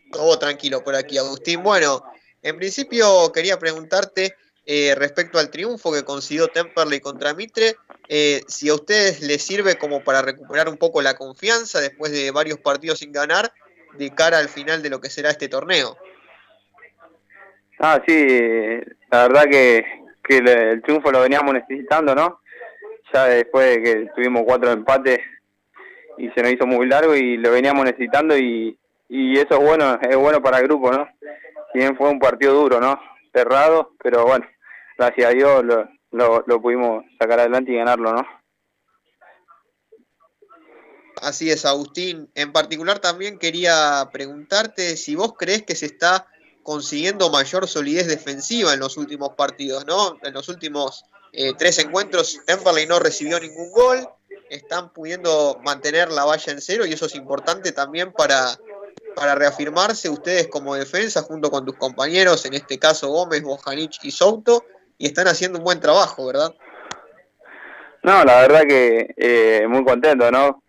Todo 0.09 0.39
tranquilo 0.39 0.83
por 0.83 0.95
aquí, 0.95 1.17
Agustín. 1.17 1.63
Bueno, 1.63 2.01
en 2.43 2.57
principio 2.57 3.31
quería 3.33 3.57
preguntarte 3.57 4.35
eh, 4.65 4.95
respecto 4.95 5.39
al 5.39 5.49
triunfo 5.49 5.91
que 5.91 6.03
consiguió 6.03 6.47
Temperley 6.47 7.01
contra 7.01 7.33
Mitre, 7.33 7.75
eh, 8.07 8.41
si 8.47 8.69
a 8.69 8.75
ustedes 8.75 9.21
les 9.21 9.41
sirve 9.41 9.77
como 9.77 10.03
para 10.03 10.21
recuperar 10.21 10.69
un 10.69 10.77
poco 10.77 11.01
la 11.01 11.15
confianza 11.15 11.81
después 11.81 12.11
de 12.11 12.31
varios 12.31 12.59
partidos 12.59 12.99
sin 12.99 13.11
ganar 13.11 13.51
de 13.97 14.09
cara 14.11 14.37
al 14.37 14.49
final 14.49 14.81
de 14.81 14.89
lo 14.89 15.01
que 15.01 15.09
será 15.09 15.29
este 15.31 15.49
torneo. 15.49 15.97
Ah, 17.79 18.01
sí, 18.07 18.27
la 19.11 19.27
verdad 19.27 19.43
que, 19.49 19.85
el 20.29 20.81
triunfo 20.81 21.11
lo 21.11 21.21
veníamos 21.21 21.53
necesitando, 21.53 22.15
¿no? 22.15 22.39
Ya 23.13 23.25
después 23.25 23.75
de 23.75 23.83
que 23.83 24.09
tuvimos 24.15 24.43
cuatro 24.45 24.71
empates 24.71 25.19
y 26.17 26.29
se 26.29 26.41
nos 26.41 26.53
hizo 26.53 26.65
muy 26.65 26.87
largo 26.87 27.15
y 27.15 27.35
lo 27.37 27.51
veníamos 27.51 27.83
necesitando 27.83 28.37
y, 28.37 28.77
y 29.09 29.37
eso 29.37 29.55
es 29.55 29.59
bueno, 29.59 29.99
es 30.01 30.15
bueno 30.15 30.41
para 30.41 30.59
el 30.59 30.63
grupo, 30.63 30.91
¿no? 30.91 31.07
Bien 31.73 31.97
fue 31.97 32.09
un 32.09 32.19
partido 32.19 32.53
duro, 32.53 32.79
¿no? 32.79 32.99
Cerrado, 33.33 33.93
pero 34.01 34.25
bueno, 34.25 34.45
gracias 34.97 35.27
a 35.27 35.33
Dios 35.33 35.63
lo, 36.11 36.43
lo, 36.45 36.61
pudimos 36.61 37.03
sacar 37.19 37.39
adelante 37.39 37.71
y 37.71 37.77
ganarlo, 37.77 38.13
¿no? 38.13 38.25
Así 41.21 41.49
es, 41.49 41.65
Agustín. 41.65 42.29
En 42.35 42.51
particular 42.51 42.99
también 42.99 43.39
quería 43.39 44.09
preguntarte 44.11 44.97
si 44.97 45.15
vos 45.15 45.33
crees 45.37 45.63
que 45.63 45.75
se 45.75 45.85
está 45.85 46.27
consiguiendo 46.63 47.29
mayor 47.29 47.67
solidez 47.67 48.07
defensiva 48.07 48.73
en 48.73 48.79
los 48.79 48.97
últimos 48.97 49.29
partidos, 49.35 49.85
¿no? 49.85 50.17
En 50.23 50.33
los 50.33 50.49
últimos 50.49 51.05
eh, 51.31 51.53
tres 51.57 51.79
encuentros, 51.79 52.39
Temperley 52.45 52.85
no 52.85 52.99
recibió 52.99 53.39
ningún 53.39 53.71
gol, 53.71 54.07
están 54.49 54.93
pudiendo 54.93 55.59
mantener 55.63 56.11
la 56.11 56.25
valla 56.25 56.51
en 56.51 56.61
cero 56.61 56.85
y 56.85 56.93
eso 56.93 57.07
es 57.07 57.15
importante 57.15 57.71
también 57.71 58.11
para 58.11 58.57
para 59.15 59.35
reafirmarse 59.35 60.09
ustedes 60.09 60.47
como 60.47 60.75
defensa 60.75 61.21
junto 61.21 61.49
con 61.49 61.65
tus 61.65 61.75
compañeros, 61.75 62.45
en 62.45 62.53
este 62.53 62.79
caso 62.79 63.09
Gómez, 63.09 63.43
Bojanich 63.43 63.99
y 64.03 64.11
Souto, 64.11 64.65
y 64.97 65.07
están 65.07 65.27
haciendo 65.27 65.59
un 65.59 65.65
buen 65.65 65.79
trabajo, 65.79 66.25
¿verdad? 66.27 66.53
No, 68.03 68.23
la 68.23 68.41
verdad 68.41 68.63
que 68.67 69.13
eh, 69.15 69.65
muy 69.67 69.83
contento, 69.85 70.29
¿no? 70.29 70.63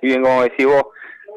Si 0.00 0.06
bien 0.06 0.22
como 0.22 0.42
decís 0.42 0.66
vos, 0.66 0.84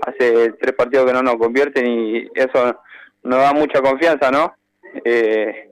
hace 0.05 0.53
tres 0.53 0.73
partidos 0.73 1.05
que 1.05 1.13
no 1.13 1.21
nos 1.21 1.35
convierten 1.35 1.85
y 1.85 2.29
eso 2.35 2.79
nos 3.23 3.39
da 3.39 3.53
mucha 3.53 3.81
confianza, 3.81 4.31
¿no? 4.31 4.55
Eh, 5.03 5.69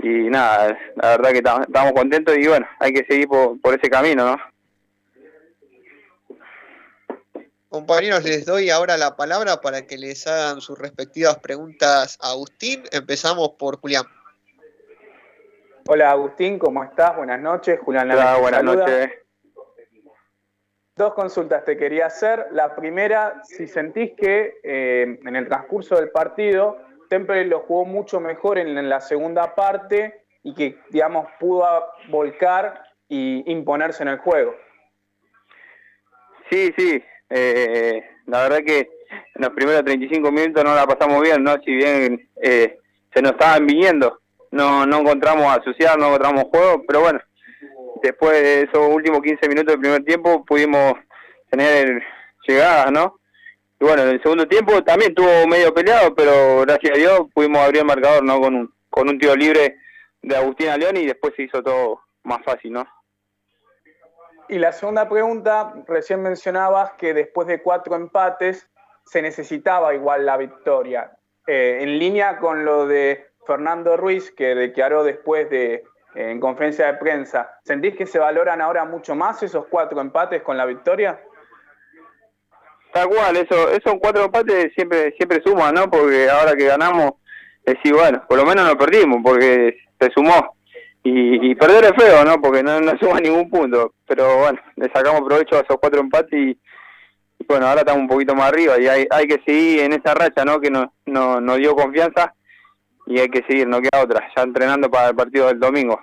y 0.00 0.08
nada, 0.30 0.78
la 0.96 1.16
verdad 1.16 1.30
que 1.30 1.38
estamos 1.38 1.92
contentos 1.92 2.36
y 2.36 2.46
bueno, 2.46 2.66
hay 2.78 2.92
que 2.92 3.04
seguir 3.08 3.26
por, 3.26 3.60
por 3.60 3.74
ese 3.74 3.88
camino, 3.88 4.26
¿no? 4.26 4.53
Compañeros, 7.74 8.22
les 8.22 8.46
doy 8.46 8.70
ahora 8.70 8.96
la 8.96 9.16
palabra 9.16 9.60
para 9.60 9.84
que 9.84 9.98
les 9.98 10.28
hagan 10.28 10.60
sus 10.60 10.78
respectivas 10.78 11.40
preguntas 11.40 12.16
a 12.22 12.30
Agustín. 12.30 12.84
Empezamos 12.92 13.48
por 13.58 13.80
Julián. 13.80 14.04
Hola 15.88 16.12
Agustín, 16.12 16.56
¿cómo 16.60 16.84
estás? 16.84 17.16
Buenas 17.16 17.40
noches. 17.40 17.80
Julián 17.80 18.12
Hola, 18.12 18.36
buenas 18.36 18.62
noches. 18.62 19.10
Dos 20.94 21.14
consultas 21.14 21.64
te 21.64 21.76
quería 21.76 22.06
hacer. 22.06 22.46
La 22.52 22.76
primera, 22.76 23.42
si 23.42 23.66
sentís 23.66 24.12
que 24.16 24.60
eh, 24.62 25.18
en 25.24 25.34
el 25.34 25.48
transcurso 25.48 25.96
del 25.96 26.10
partido 26.12 26.78
Temple 27.10 27.44
lo 27.46 27.58
jugó 27.62 27.84
mucho 27.84 28.20
mejor 28.20 28.58
en, 28.58 28.88
la 28.88 29.00
segunda 29.00 29.52
parte 29.56 30.22
y 30.44 30.54
que, 30.54 30.78
digamos, 30.90 31.26
pudo 31.40 31.66
volcar 32.08 32.84
y 33.08 33.42
imponerse 33.50 34.04
en 34.04 34.10
el 34.10 34.18
juego. 34.18 34.54
Sí, 36.48 36.72
sí, 36.76 37.02
eh, 37.30 38.02
la 38.26 38.42
verdad 38.42 38.58
que 38.64 38.78
en 38.78 39.42
los 39.42 39.50
primeros 39.50 39.84
35 39.84 40.30
minutos 40.32 40.64
no 40.64 40.74
la 40.74 40.86
pasamos 40.86 41.22
bien, 41.22 41.42
¿no? 41.42 41.56
Si 41.64 41.72
bien 41.72 42.28
eh, 42.42 42.78
se 43.12 43.22
nos 43.22 43.32
estaban 43.32 43.66
viniendo, 43.66 44.20
no, 44.50 44.86
no 44.86 45.00
encontramos 45.00 45.46
asociar, 45.56 45.98
no 45.98 46.06
encontramos 46.06 46.44
juego, 46.44 46.82
pero 46.86 47.00
bueno, 47.00 47.20
después 48.02 48.32
de 48.32 48.62
esos 48.62 48.88
últimos 48.88 49.20
15 49.22 49.48
minutos 49.48 49.72
del 49.72 49.80
primer 49.80 50.04
tiempo 50.04 50.44
pudimos 50.44 50.94
tener 51.50 52.02
llegadas, 52.46 52.92
¿no? 52.92 53.18
Y 53.80 53.84
bueno, 53.84 54.02
en 54.02 54.10
el 54.10 54.22
segundo 54.22 54.46
tiempo 54.46 54.82
también 54.84 55.10
estuvo 55.10 55.46
medio 55.46 55.74
peleado, 55.74 56.14
pero 56.14 56.60
gracias 56.62 56.94
a 56.94 56.98
Dios 56.98 57.20
pudimos 57.34 57.58
abrir 57.58 57.80
el 57.80 57.86
marcador, 57.86 58.22
¿no? 58.22 58.40
Con 58.40 58.54
un, 58.54 58.74
con 58.90 59.08
un 59.08 59.18
tiro 59.18 59.34
libre 59.34 59.76
de 60.22 60.36
Agustín 60.36 60.68
León 60.78 60.96
y 60.96 61.06
después 61.06 61.34
se 61.36 61.42
hizo 61.42 61.62
todo 61.62 62.00
más 62.22 62.42
fácil, 62.44 62.72
¿no? 62.72 62.86
Y 64.48 64.58
la 64.58 64.72
segunda 64.72 65.08
pregunta, 65.08 65.72
recién 65.86 66.22
mencionabas 66.22 66.92
que 66.92 67.14
después 67.14 67.46
de 67.48 67.62
cuatro 67.62 67.96
empates 67.96 68.68
se 69.06 69.22
necesitaba 69.22 69.94
igual 69.94 70.26
la 70.26 70.36
victoria. 70.36 71.12
Eh, 71.46 71.78
en 71.80 71.98
línea 71.98 72.38
con 72.38 72.64
lo 72.64 72.86
de 72.86 73.26
Fernando 73.46 73.96
Ruiz, 73.96 74.30
que 74.30 74.54
declaró 74.54 75.04
después 75.04 75.48
de 75.50 75.84
en 76.14 76.38
conferencia 76.38 76.86
de 76.86 76.94
prensa, 76.94 77.58
¿sentís 77.64 77.96
que 77.96 78.06
se 78.06 78.20
valoran 78.20 78.60
ahora 78.60 78.84
mucho 78.84 79.16
más 79.16 79.42
esos 79.42 79.66
cuatro 79.66 80.00
empates 80.00 80.42
con 80.42 80.56
la 80.56 80.64
victoria? 80.64 81.20
Tal 82.92 83.08
cual, 83.08 83.36
eso, 83.36 83.70
esos 83.70 83.94
cuatro 84.00 84.24
empates 84.24 84.72
siempre, 84.74 85.12
siempre 85.16 85.42
suman, 85.44 85.74
¿no? 85.74 85.90
Porque 85.90 86.30
ahora 86.30 86.54
que 86.54 86.66
ganamos, 86.66 87.14
decís, 87.66 87.92
bueno, 87.92 88.24
por 88.28 88.38
lo 88.38 88.44
menos 88.44 88.64
no 88.64 88.78
perdimos, 88.78 89.18
porque 89.24 89.76
se 89.98 90.10
sumó 90.12 90.56
y, 91.06 91.54
perder 91.56 91.84
es 91.84 91.92
feo, 92.02 92.24
¿no? 92.24 92.40
Porque 92.40 92.62
no, 92.62 92.80
no 92.80 92.92
suma 93.00 93.20
ningún 93.20 93.50
punto. 93.50 93.92
Pero 94.06 94.38
bueno, 94.38 94.58
le 94.76 94.90
sacamos 94.90 95.20
provecho 95.22 95.56
a 95.56 95.60
esos 95.60 95.76
cuatro 95.78 96.00
empates 96.00 96.32
y, 96.32 96.58
bueno, 97.46 97.66
ahora 97.66 97.80
estamos 97.80 98.02
un 98.02 98.08
poquito 98.08 98.34
más 98.34 98.48
arriba 98.48 98.80
y 98.80 98.88
hay, 98.88 99.06
hay 99.10 99.26
que 99.26 99.42
seguir 99.44 99.80
en 99.80 99.92
esa 99.92 100.14
racha, 100.14 100.44
¿no? 100.44 100.60
Que 100.60 100.70
nos, 100.70 100.86
no, 101.04 101.56
dio 101.56 101.76
confianza 101.76 102.34
y 103.06 103.20
hay 103.20 103.28
que 103.28 103.44
seguir, 103.46 103.68
no 103.68 103.82
queda 103.82 104.02
otra, 104.02 104.26
ya 104.34 104.42
entrenando 104.42 104.90
para 104.90 105.10
el 105.10 105.14
partido 105.14 105.48
del 105.48 105.60
domingo. 105.60 106.00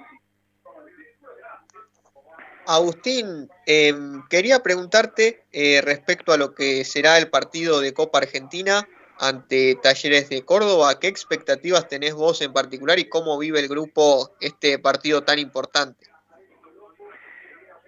Agustín, 2.67 3.49
em, 3.65 4.21
quería 4.29 4.59
preguntarte 4.59 5.45
eh, 5.51 5.81
respecto 5.83 6.31
a 6.31 6.37
lo 6.37 6.53
que 6.53 6.85
será 6.85 7.17
el 7.17 7.27
partido 7.31 7.81
de 7.81 7.93
Copa 7.93 8.19
Argentina 8.19 8.87
ante 9.21 9.75
Talleres 9.75 10.29
de 10.29 10.43
Córdoba. 10.43 10.99
¿Qué 10.99 11.07
expectativas 11.07 11.87
tenés 11.87 12.15
vos 12.15 12.41
en 12.41 12.51
particular 12.51 12.97
y 12.97 13.07
cómo 13.07 13.37
vive 13.37 13.59
el 13.59 13.67
grupo 13.67 14.31
este 14.41 14.79
partido 14.79 15.23
tan 15.23 15.37
importante? 15.37 16.07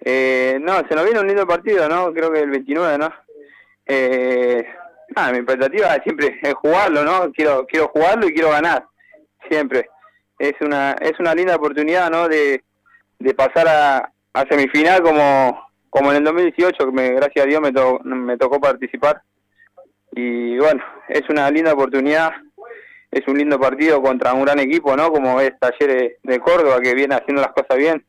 Eh, 0.04 0.58
no, 0.60 0.76
se 0.88 0.94
nos 0.94 1.04
viene 1.04 1.18
un 1.18 1.26
lindo 1.26 1.46
partido, 1.46 1.88
¿no? 1.88 2.12
Creo 2.12 2.32
que 2.32 2.40
el 2.40 2.50
29, 2.50 2.98
¿no? 2.98 3.12
Eh, 3.86 4.64
mi 5.32 5.38
expectativa 5.38 6.00
siempre 6.04 6.38
es 6.42 6.54
jugarlo, 6.54 7.02
¿no? 7.02 7.32
Quiero 7.32 7.66
quiero 7.66 7.88
jugarlo 7.88 8.28
y 8.28 8.32
quiero 8.32 8.50
ganar, 8.50 8.86
siempre. 9.50 9.90
Es 10.38 10.54
una 10.60 10.92
es 11.00 11.18
una 11.18 11.34
linda 11.34 11.56
oportunidad, 11.56 12.10
¿no? 12.10 12.28
De, 12.28 12.62
de 13.18 13.34
pasar 13.34 13.66
a, 13.68 14.10
semifinal 14.48 15.02
como 15.02 15.64
como 15.90 16.10
en 16.10 16.18
el 16.18 16.24
2018, 16.24 16.86
que 16.86 16.92
me, 16.92 17.10
gracias 17.10 17.44
a 17.44 17.48
Dios 17.48 17.60
me, 17.60 17.72
me 18.14 18.36
tocó 18.36 18.60
participar. 18.60 19.22
Y 20.16 20.56
bueno, 20.58 20.82
es 21.08 21.22
una 21.28 21.50
linda 21.50 21.72
oportunidad, 21.72 22.30
es 23.10 23.26
un 23.26 23.36
lindo 23.36 23.58
partido 23.58 24.00
contra 24.00 24.32
un 24.32 24.44
gran 24.44 24.60
equipo, 24.60 24.96
¿no? 24.96 25.10
Como 25.10 25.40
es 25.40 25.58
Talleres 25.58 26.18
de 26.22 26.38
Córdoba, 26.38 26.80
que 26.80 26.94
viene 26.94 27.16
haciendo 27.16 27.42
las 27.42 27.52
cosas 27.52 27.76
bien. 27.76 28.04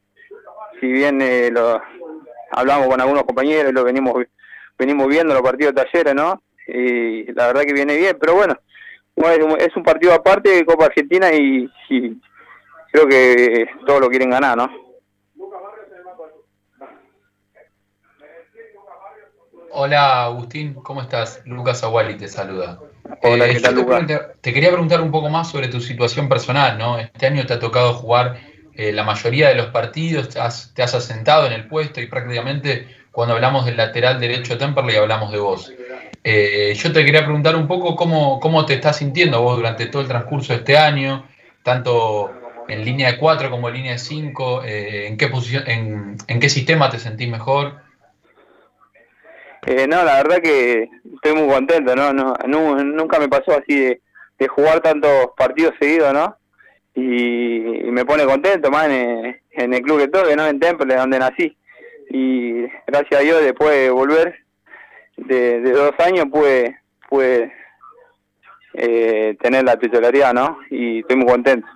Si 0.80 0.88
bien 0.88 1.20
eh, 1.22 1.49
lo, 1.51 1.82
hablamos 2.51 2.88
con 2.88 3.01
algunos 3.01 3.24
compañeros, 3.24 3.74
lo 3.74 3.84
venimos 3.84 4.24
venimos 4.78 5.08
viendo 5.08 5.34
los 5.34 5.41
partidos 5.41 5.74
de 5.74 5.84
Talleres, 5.84 6.14
¿no? 6.14 6.43
Y 6.68 7.32
la 7.34 7.47
verdad 7.47 7.64
que 7.64 7.74
viene 7.74 7.97
bien, 7.97 8.18
pero 8.20 8.36
bueno, 8.36 8.56
es 9.58 9.76
un 9.76 9.84
partido 9.84 10.14
aparte 10.14 10.49
de 10.49 10.66
Copa 10.66 10.86
Argentina 10.86 11.34
y, 11.34 11.70
y 11.89 12.22
creo 12.91 13.08
que 13.08 13.68
todos 13.86 14.01
lo 14.01 14.10
quieren 14.10 14.30
ganar, 14.30 14.58
¿no? 14.58 14.85
Hola 19.78 20.23
Agustín, 20.23 20.73
¿cómo 20.73 21.01
estás? 21.01 21.41
Lucas 21.43 21.84
Aguali 21.84 22.15
te 22.15 22.30
saluda. 22.30 22.80
Hola, 23.23 23.45
¿qué 23.47 23.57
eh, 23.57 23.59
tal, 23.59 24.07
te, 24.39 24.53
quería 24.53 24.69
preguntar 24.69 25.01
un 25.01 25.11
poco 25.11 25.28
más 25.28 25.51
sobre 25.51 25.67
tu 25.67 25.82
situación 25.82 26.30
personal, 26.30 26.78
¿no? 26.78 26.97
Este 26.97 27.26
año 27.26 27.45
te 27.45 27.55
ha 27.55 27.59
tocado 27.59 27.93
jugar 27.93 28.39
eh, 28.73 28.93
la 28.93 29.03
mayoría 29.03 29.49
de 29.49 29.55
los 29.55 29.65
partidos, 29.67 30.30
te 30.30 30.39
has, 30.39 30.71
asentado 30.78 31.45
en 31.45 31.51
el 31.51 31.67
puesto 31.67 31.99
y 31.99 32.05
prácticamente 32.05 32.88
cuando 33.11 33.36
hablamos 33.36 33.65
del 33.65 33.76
lateral 33.76 34.17
derecho 34.17 34.53
de 34.53 34.59
Temperley 34.59 34.95
hablamos 34.95 35.34
de 35.34 35.39
vos. 35.39 35.73
Eh, 36.23 36.73
yo 36.73 36.93
te 36.93 37.03
quería 37.03 37.26
preguntar 37.26 37.57
un 37.57 37.67
poco 37.67 37.97
cómo, 37.97 38.39
cómo 38.39 38.65
te 38.65 38.76
estás 38.76 38.95
sintiendo 38.95 39.41
vos 39.41 39.57
durante 39.57 39.88
todo 39.88 40.01
el 40.01 40.07
transcurso 40.07 40.53
de 40.53 40.59
este 40.59 40.78
año, 40.78 41.28
tanto 41.63 42.32
en 42.69 42.86
línea 42.86 43.11
de 43.11 43.17
4 43.17 43.51
como 43.51 43.67
en 43.67 43.76
línea 43.76 43.91
de 43.91 43.99
5, 43.99 44.63
en, 44.63 45.17
qué 45.17 45.28
posición, 45.28 45.65
en, 45.67 46.15
en 46.30 46.39
qué 46.39 46.47
sistema 46.47 46.89
te 46.89 46.97
sentís 46.97 47.28
mejor. 47.28 47.84
Eh, 49.68 49.88
no, 49.88 50.03
la 50.03 50.18
verdad 50.18 50.41
que 50.41 50.89
estoy 51.16 51.34
muy 51.34 51.51
contento, 51.51 51.95
¿no? 51.95 52.13
no, 52.13 52.36
nunca 52.84 53.18
me 53.20 53.28
pasó 53.28 53.51
así 53.51 53.97
de, 54.38 54.47
jugar 54.47 54.82
tantos 54.82 55.32
partidos 55.36 55.74
seguidos, 55.80 56.13
¿no? 56.13 56.38
Y, 56.93 57.89
me 57.91 58.05
pone 58.05 58.26
contento 58.26 58.70
más 58.70 58.88
en, 58.88 59.74
el 59.74 59.82
club 59.82 59.99
que 59.99 60.07
todo, 60.07 60.36
¿no? 60.36 60.45
En 60.45 60.59
Temple, 60.59 60.95
donde 60.95 61.18
nací. 61.18 61.57
Y 62.09 62.61
gracias 62.86 63.20
a 63.20 63.24
Dios, 63.24 63.41
después 63.41 63.72
de 63.72 63.89
volver 63.89 64.36
de, 65.18 65.61
dos 65.61 65.93
años, 65.97 66.28
pude, 66.32 66.80
pude 67.09 67.51
eh, 68.76 69.36
tener 69.41 69.63
la 69.63 69.80
titularidad, 69.80 70.34
¿no? 70.34 70.59
Y 70.70 70.99
estoy 70.99 71.16
muy 71.16 71.28
contento. 71.28 71.68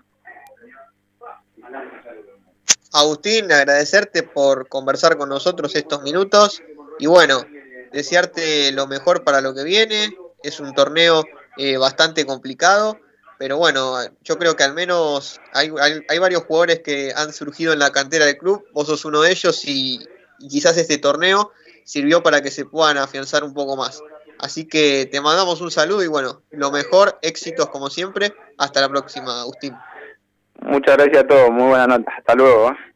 Agustín, 2.93 3.51
agradecerte 3.51 4.21
por 4.21 4.67
conversar 4.67 5.17
con 5.17 5.29
nosotros 5.29 5.75
estos 5.75 6.03
minutos. 6.03 6.61
Y 6.99 7.07
bueno, 7.07 7.45
desearte 7.91 8.71
lo 8.71 8.87
mejor 8.87 9.23
para 9.23 9.41
lo 9.41 9.53
que 9.53 9.63
viene. 9.63 10.15
Es 10.43 10.59
un 10.59 10.73
torneo 10.73 11.23
eh, 11.57 11.77
bastante 11.77 12.25
complicado, 12.25 12.97
pero 13.37 13.57
bueno, 13.57 13.97
yo 14.23 14.37
creo 14.37 14.55
que 14.55 14.63
al 14.63 14.73
menos 14.73 15.39
hay, 15.53 15.69
varios 16.19 16.43
jugadores 16.43 16.79
que 16.79 17.11
han 17.15 17.33
surgido 17.33 17.73
en 17.73 17.79
la 17.79 17.91
cantera 17.91 18.25
del 18.25 18.37
club. 18.37 18.65
Vos 18.73 18.87
sos 18.87 19.05
uno 19.05 19.21
de 19.21 19.31
ellos 19.31 19.63
y, 19.65 19.99
quizás 20.49 20.77
este 20.77 20.97
torneo 20.97 21.51
sirvió 21.83 22.23
para 22.23 22.41
que 22.41 22.51
se 22.51 22.65
puedan 22.65 22.97
afianzar 22.97 23.43
un 23.43 23.53
poco 23.53 23.75
más. 23.75 24.01
Así 24.39 24.65
que 24.65 25.05
te 25.11 25.19
mandamos 25.19 25.59
un 25.59 25.71
saludo 25.71 26.01
y 26.03 26.07
bueno, 26.07 26.41
lo 26.51 26.71
mejor, 26.71 27.19
éxitos 27.21 27.69
como 27.69 27.89
siempre. 27.89 28.33
Hasta 28.57 28.81
la 28.81 28.89
próxima, 28.89 29.41
Agustín. 29.41 29.75
Muchas 30.61 30.97
gracias 30.97 31.23
a 31.23 31.27
todos, 31.27 31.51
muy 31.51 31.69
buena 31.69 31.87
nota. 31.87 32.11
Hasta 32.17 32.35
luego. 32.35 32.69
¿eh? 32.69 32.88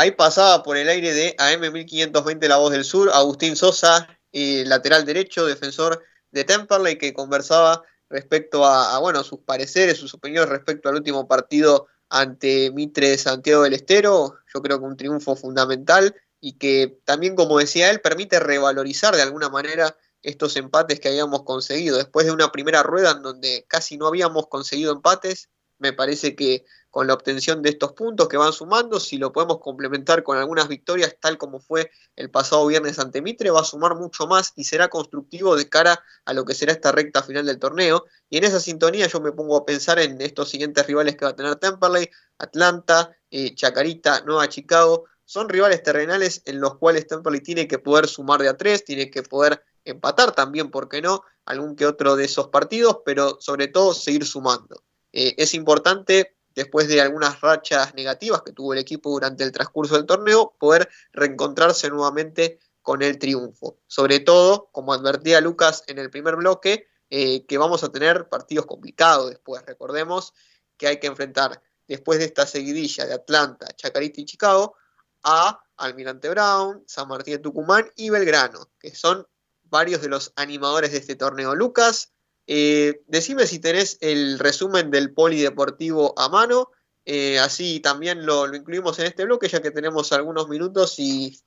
Ahí 0.00 0.12
pasaba 0.12 0.62
por 0.62 0.76
el 0.76 0.88
aire 0.88 1.12
de 1.12 1.36
AM1520 1.38 2.46
La 2.46 2.58
Voz 2.58 2.70
del 2.70 2.84
Sur, 2.84 3.10
Agustín 3.12 3.56
Sosa, 3.56 4.06
lateral 4.30 5.04
derecho, 5.04 5.44
defensor 5.44 6.04
de 6.30 6.44
Temperley, 6.44 6.96
que 6.98 7.12
conversaba 7.12 7.82
respecto 8.08 8.64
a, 8.64 8.96
bueno, 9.00 9.24
sus 9.24 9.40
pareceres, 9.40 9.96
sus 9.98 10.14
opiniones 10.14 10.50
respecto 10.50 10.88
al 10.88 10.94
último 10.94 11.26
partido 11.26 11.88
ante 12.10 12.70
Mitre 12.70 13.18
Santiago 13.18 13.64
del 13.64 13.74
Estero. 13.74 14.36
Yo 14.54 14.62
creo 14.62 14.78
que 14.78 14.84
un 14.84 14.96
triunfo 14.96 15.34
fundamental 15.34 16.14
y 16.40 16.58
que 16.58 17.00
también, 17.04 17.34
como 17.34 17.58
decía 17.58 17.90
él, 17.90 18.00
permite 18.00 18.38
revalorizar 18.38 19.16
de 19.16 19.22
alguna 19.22 19.48
manera 19.48 19.96
estos 20.22 20.54
empates 20.54 21.00
que 21.00 21.08
habíamos 21.08 21.42
conseguido. 21.42 21.96
Después 21.96 22.24
de 22.24 22.30
una 22.30 22.52
primera 22.52 22.84
rueda 22.84 23.10
en 23.10 23.22
donde 23.22 23.66
casi 23.66 23.96
no 23.96 24.06
habíamos 24.06 24.46
conseguido 24.46 24.92
empates, 24.92 25.48
me 25.78 25.92
parece 25.92 26.34
que 26.34 26.64
con 26.90 27.06
la 27.06 27.14
obtención 27.14 27.62
de 27.62 27.70
estos 27.70 27.92
puntos 27.92 28.28
que 28.28 28.36
van 28.36 28.52
sumando, 28.52 28.98
si 28.98 29.18
lo 29.18 29.32
podemos 29.32 29.58
complementar 29.58 30.22
con 30.22 30.38
algunas 30.38 30.68
victorias, 30.68 31.16
tal 31.20 31.36
como 31.36 31.60
fue 31.60 31.90
el 32.16 32.30
pasado 32.30 32.66
viernes 32.66 32.98
ante 32.98 33.20
Mitre, 33.20 33.50
va 33.50 33.60
a 33.60 33.64
sumar 33.64 33.94
mucho 33.94 34.26
más 34.26 34.52
y 34.56 34.64
será 34.64 34.88
constructivo 34.88 35.54
de 35.56 35.68
cara 35.68 36.02
a 36.24 36.32
lo 36.32 36.44
que 36.44 36.54
será 36.54 36.72
esta 36.72 36.90
recta 36.90 37.22
final 37.22 37.46
del 37.46 37.58
torneo. 37.58 38.06
Y 38.30 38.38
en 38.38 38.44
esa 38.44 38.58
sintonía 38.58 39.06
yo 39.06 39.20
me 39.20 39.32
pongo 39.32 39.56
a 39.56 39.66
pensar 39.66 39.98
en 39.98 40.20
estos 40.20 40.48
siguientes 40.48 40.86
rivales 40.86 41.16
que 41.16 41.24
va 41.24 41.32
a 41.32 41.36
tener 41.36 41.56
Temperley, 41.56 42.08
Atlanta, 42.38 43.16
eh, 43.30 43.54
Chacarita, 43.54 44.22
Nueva 44.22 44.48
Chicago. 44.48 45.04
Son 45.24 45.48
rivales 45.48 45.82
terrenales 45.82 46.42
en 46.46 46.58
los 46.58 46.78
cuales 46.78 47.06
Temperley 47.06 47.42
tiene 47.42 47.68
que 47.68 47.78
poder 47.78 48.08
sumar 48.08 48.40
de 48.40 48.48
a 48.48 48.56
tres, 48.56 48.84
tiene 48.84 49.10
que 49.10 49.22
poder 49.22 49.62
empatar 49.84 50.32
también, 50.32 50.70
¿por 50.70 50.88
qué 50.88 51.02
no? 51.02 51.22
Algún 51.44 51.76
que 51.76 51.86
otro 51.86 52.16
de 52.16 52.24
esos 52.24 52.48
partidos, 52.48 52.98
pero 53.04 53.38
sobre 53.40 53.68
todo 53.68 53.94
seguir 53.94 54.24
sumando. 54.24 54.82
Eh, 55.20 55.34
es 55.36 55.52
importante 55.54 56.36
después 56.54 56.86
de 56.86 57.00
algunas 57.00 57.40
rachas 57.40 57.92
negativas 57.96 58.42
que 58.42 58.52
tuvo 58.52 58.72
el 58.72 58.78
equipo 58.78 59.10
durante 59.10 59.42
el 59.42 59.50
transcurso 59.50 59.96
del 59.96 60.06
torneo, 60.06 60.54
poder 60.60 60.88
reencontrarse 61.12 61.90
nuevamente 61.90 62.60
con 62.82 63.02
el 63.02 63.18
triunfo. 63.18 63.80
Sobre 63.88 64.20
todo, 64.20 64.68
como 64.70 64.92
advertía 64.92 65.40
Lucas 65.40 65.82
en 65.88 65.98
el 65.98 66.08
primer 66.08 66.36
bloque, 66.36 66.86
eh, 67.10 67.44
que 67.46 67.58
vamos 67.58 67.82
a 67.82 67.90
tener 67.90 68.28
partidos 68.28 68.66
complicados 68.66 69.30
después. 69.30 69.60
Recordemos 69.66 70.34
que 70.76 70.86
hay 70.86 71.00
que 71.00 71.08
enfrentar 71.08 71.60
después 71.88 72.20
de 72.20 72.26
esta 72.26 72.46
seguidilla 72.46 73.04
de 73.04 73.14
Atlanta, 73.14 73.66
Chacarita 73.74 74.20
y 74.20 74.24
Chicago 74.24 74.76
a 75.24 75.64
Almirante 75.78 76.28
Brown, 76.28 76.84
San 76.86 77.08
Martín 77.08 77.34
de 77.34 77.38
Tucumán 77.40 77.90
y 77.96 78.10
Belgrano, 78.10 78.70
que 78.78 78.94
son 78.94 79.26
varios 79.64 80.00
de 80.00 80.10
los 80.10 80.32
animadores 80.36 80.92
de 80.92 80.98
este 80.98 81.16
torneo. 81.16 81.56
Lucas, 81.56 82.12
eh, 82.50 83.02
decime 83.06 83.46
si 83.46 83.58
tenés 83.58 83.98
el 84.00 84.38
resumen 84.38 84.90
del 84.90 85.12
polideportivo 85.12 86.18
a 86.18 86.30
mano, 86.30 86.70
eh, 87.04 87.38
así 87.38 87.80
también 87.80 88.24
lo, 88.24 88.54
incluimos 88.54 88.98
en 88.98 89.04
este 89.04 89.26
bloque 89.26 89.48
ya 89.48 89.60
que 89.60 89.70
tenemos 89.70 90.12
algunos 90.12 90.48
minutos 90.48 90.98
y 90.98 91.38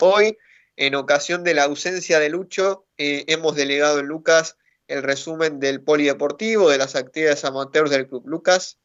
hoy, 0.00 0.36
en 0.74 0.96
ocasión 0.96 1.44
de 1.44 1.54
la 1.54 1.62
ausencia 1.62 2.18
de 2.18 2.28
Lucho, 2.28 2.86
eh, 2.96 3.24
hemos 3.28 3.54
delegado 3.54 4.00
en 4.00 4.06
Lucas 4.06 4.56
el 4.88 5.04
resumen 5.04 5.60
del 5.60 5.80
polideportivo, 5.80 6.68
de 6.70 6.78
las 6.78 6.96
actividades 6.96 7.44
amateurs 7.44 7.90
del 7.90 8.08
club. 8.08 8.26
Lucas. 8.26 8.80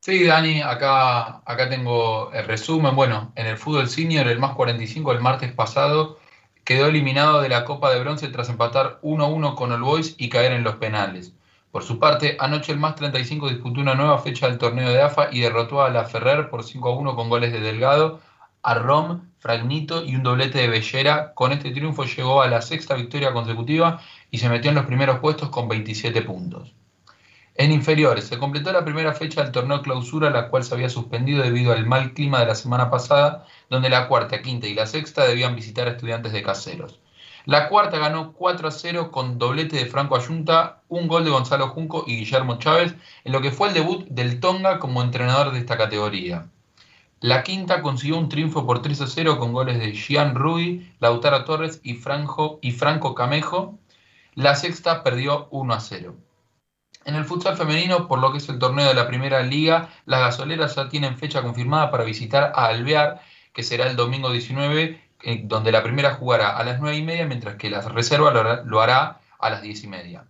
Sí, 0.00 0.24
Dani, 0.24 0.62
acá, 0.62 1.42
acá 1.46 1.68
tengo 1.68 2.32
el 2.32 2.44
resumen. 2.44 2.96
Bueno, 2.96 3.32
en 3.36 3.46
el 3.46 3.56
fútbol 3.56 3.88
senior, 3.88 4.26
el 4.26 4.40
más 4.40 4.56
45, 4.56 5.12
el 5.12 5.20
martes 5.20 5.52
pasado, 5.52 6.18
quedó 6.66 6.86
eliminado 6.86 7.40
de 7.40 7.48
la 7.48 7.64
Copa 7.64 7.90
de 7.92 8.00
Bronce 8.00 8.26
tras 8.26 8.48
empatar 8.48 8.98
1-1 9.02 9.54
con 9.54 9.70
el 9.70 9.80
Boys 9.80 10.16
y 10.18 10.28
caer 10.28 10.50
en 10.50 10.64
los 10.64 10.74
penales. 10.74 11.32
Por 11.70 11.84
su 11.84 12.00
parte, 12.00 12.36
anoche 12.40 12.72
el 12.72 12.80
más 12.80 12.96
35 12.96 13.48
disputó 13.48 13.80
una 13.80 13.94
nueva 13.94 14.18
fecha 14.18 14.48
del 14.48 14.58
torneo 14.58 14.88
de 14.88 15.00
AFA 15.00 15.28
y 15.30 15.38
derrotó 15.38 15.82
a 15.82 15.90
la 15.90 16.06
Ferrer 16.06 16.50
por 16.50 16.64
5-1 16.64 17.14
con 17.14 17.28
goles 17.28 17.52
de 17.52 17.60
Delgado, 17.60 18.20
a 18.62 18.74
Rom, 18.74 19.30
Fragnito 19.38 20.04
y 20.04 20.16
un 20.16 20.24
doblete 20.24 20.58
de 20.58 20.66
Bellera. 20.66 21.34
Con 21.34 21.52
este 21.52 21.70
triunfo 21.70 22.04
llegó 22.04 22.42
a 22.42 22.48
la 22.48 22.60
sexta 22.60 22.96
victoria 22.96 23.32
consecutiva 23.32 24.00
y 24.32 24.38
se 24.38 24.48
metió 24.48 24.70
en 24.70 24.74
los 24.74 24.86
primeros 24.86 25.20
puestos 25.20 25.50
con 25.50 25.68
27 25.68 26.20
puntos. 26.22 26.74
En 27.58 27.72
inferiores, 27.72 28.26
se 28.26 28.38
completó 28.38 28.70
la 28.70 28.84
primera 28.84 29.14
fecha 29.14 29.42
del 29.42 29.50
torneo 29.50 29.80
clausura, 29.80 30.28
la 30.28 30.50
cual 30.50 30.62
se 30.62 30.74
había 30.74 30.90
suspendido 30.90 31.42
debido 31.42 31.72
al 31.72 31.86
mal 31.86 32.12
clima 32.12 32.40
de 32.40 32.46
la 32.46 32.54
semana 32.54 32.90
pasada, 32.90 33.46
donde 33.70 33.88
la 33.88 34.08
cuarta, 34.08 34.42
quinta 34.42 34.66
y 34.66 34.74
la 34.74 34.86
sexta 34.86 35.24
debían 35.26 35.56
visitar 35.56 35.88
a 35.88 35.92
estudiantes 35.92 36.32
de 36.32 36.42
caseros. 36.42 37.00
La 37.46 37.70
cuarta 37.70 37.98
ganó 37.98 38.34
4 38.34 38.68
a 38.68 38.70
0 38.70 39.10
con 39.10 39.38
doblete 39.38 39.76
de 39.76 39.86
Franco 39.86 40.16
Ayunta, 40.16 40.82
un 40.88 41.08
gol 41.08 41.24
de 41.24 41.30
Gonzalo 41.30 41.68
Junco 41.68 42.04
y 42.06 42.16
Guillermo 42.16 42.58
Chávez, 42.58 42.94
en 43.24 43.32
lo 43.32 43.40
que 43.40 43.52
fue 43.52 43.68
el 43.68 43.74
debut 43.74 44.06
del 44.08 44.38
Tonga 44.38 44.78
como 44.78 45.02
entrenador 45.02 45.52
de 45.52 45.60
esta 45.60 45.78
categoría. 45.78 46.48
La 47.20 47.42
quinta 47.42 47.80
consiguió 47.80 48.18
un 48.18 48.28
triunfo 48.28 48.66
por 48.66 48.82
3 48.82 49.00
a 49.00 49.06
0 49.06 49.38
con 49.38 49.54
goles 49.54 49.78
de 49.78 49.92
Gian 49.92 50.34
Rui, 50.34 50.92
Lautaro 51.00 51.44
Torres 51.44 51.80
y, 51.82 51.92
y 52.60 52.72
Franco 52.72 53.14
Camejo. 53.14 53.78
La 54.34 54.54
sexta 54.56 55.02
perdió 55.02 55.48
1 55.50 55.72
a 55.72 55.80
0. 55.80 56.16
En 57.06 57.14
el 57.14 57.24
futsal 57.24 57.56
femenino, 57.56 58.08
por 58.08 58.18
lo 58.18 58.32
que 58.32 58.38
es 58.38 58.48
el 58.48 58.58
torneo 58.58 58.88
de 58.88 58.94
la 58.94 59.06
primera 59.06 59.40
liga, 59.40 59.90
las 60.06 60.18
gasoleras 60.18 60.74
ya 60.74 60.88
tienen 60.88 61.16
fecha 61.16 61.40
confirmada 61.40 61.92
para 61.92 62.02
visitar 62.02 62.52
a 62.56 62.66
Alvear, 62.66 63.22
que 63.52 63.62
será 63.62 63.86
el 63.86 63.94
domingo 63.94 64.32
19, 64.32 65.00
eh, 65.22 65.40
donde 65.44 65.70
la 65.70 65.84
primera 65.84 66.14
jugará 66.14 66.56
a 66.56 66.64
las 66.64 66.80
9 66.80 66.96
y 66.96 67.02
media, 67.04 67.24
mientras 67.24 67.54
que 67.54 67.70
la 67.70 67.80
reserva 67.80 68.32
lo 68.64 68.80
hará, 68.80 69.20
a 69.38 69.50
las 69.50 69.62
10 69.62 69.84
y 69.84 69.86
media. 69.86 70.24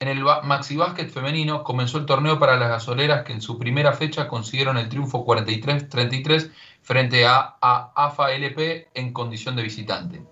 En 0.00 0.08
el 0.08 0.22
Maxi 0.22 0.78
Basket 0.78 1.08
femenino 1.10 1.62
comenzó 1.62 1.98
el 1.98 2.06
torneo 2.06 2.38
para 2.38 2.56
las 2.56 2.70
gasoleras 2.70 3.24
que 3.24 3.34
en 3.34 3.42
su 3.42 3.58
primera 3.58 3.92
fecha 3.92 4.28
consiguieron 4.28 4.78
el 4.78 4.88
triunfo 4.88 5.26
43-33 5.26 6.50
frente 6.80 7.26
a, 7.26 7.56
a 7.60 7.92
AFA 7.94 8.32
LP 8.32 8.88
en 8.94 9.12
condición 9.12 9.56
de 9.56 9.62
visitante. 9.62 10.22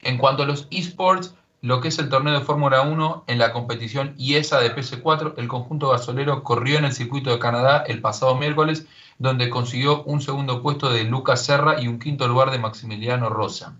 En 0.00 0.18
cuanto 0.18 0.42
a 0.42 0.46
los 0.46 0.68
esports, 0.70 1.34
lo 1.62 1.80
que 1.80 1.88
es 1.88 1.98
el 2.00 2.08
torneo 2.08 2.34
de 2.34 2.44
Fórmula 2.44 2.82
1 2.82 3.24
en 3.28 3.38
la 3.38 3.52
competición 3.52 4.14
IESA 4.18 4.58
de 4.58 4.74
PS4, 4.74 5.34
el 5.36 5.46
conjunto 5.46 5.90
gasolero 5.90 6.42
corrió 6.42 6.76
en 6.76 6.84
el 6.84 6.92
circuito 6.92 7.30
de 7.30 7.38
Canadá 7.38 7.84
el 7.86 8.00
pasado 8.00 8.34
miércoles, 8.34 8.86
donde 9.18 9.48
consiguió 9.48 10.02
un 10.02 10.20
segundo 10.20 10.60
puesto 10.60 10.92
de 10.92 11.04
Lucas 11.04 11.44
Serra 11.44 11.80
y 11.80 11.86
un 11.86 12.00
quinto 12.00 12.26
lugar 12.26 12.50
de 12.50 12.58
Maximiliano 12.58 13.28
Rosa. 13.28 13.76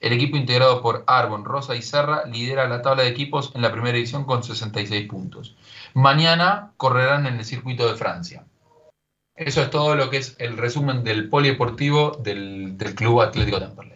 El 0.00 0.12
equipo 0.12 0.36
integrado 0.36 0.82
por 0.82 1.04
Arbon, 1.06 1.44
Rosa 1.44 1.76
y 1.76 1.82
Serra 1.82 2.24
lidera 2.26 2.68
la 2.68 2.82
tabla 2.82 3.04
de 3.04 3.10
equipos 3.10 3.52
en 3.54 3.62
la 3.62 3.70
primera 3.70 3.96
edición 3.96 4.24
con 4.24 4.42
66 4.42 5.08
puntos. 5.08 5.54
Mañana 5.94 6.72
correrán 6.76 7.26
en 7.26 7.36
el 7.36 7.44
circuito 7.44 7.86
de 7.86 7.94
Francia. 7.94 8.44
Eso 9.36 9.62
es 9.62 9.70
todo 9.70 9.94
lo 9.94 10.10
que 10.10 10.16
es 10.16 10.34
el 10.40 10.58
resumen 10.58 11.04
del 11.04 11.28
polideportivo 11.28 12.18
del, 12.20 12.76
Club 12.96 13.20
Atlético 13.20 13.60
Temperley. 13.60 13.91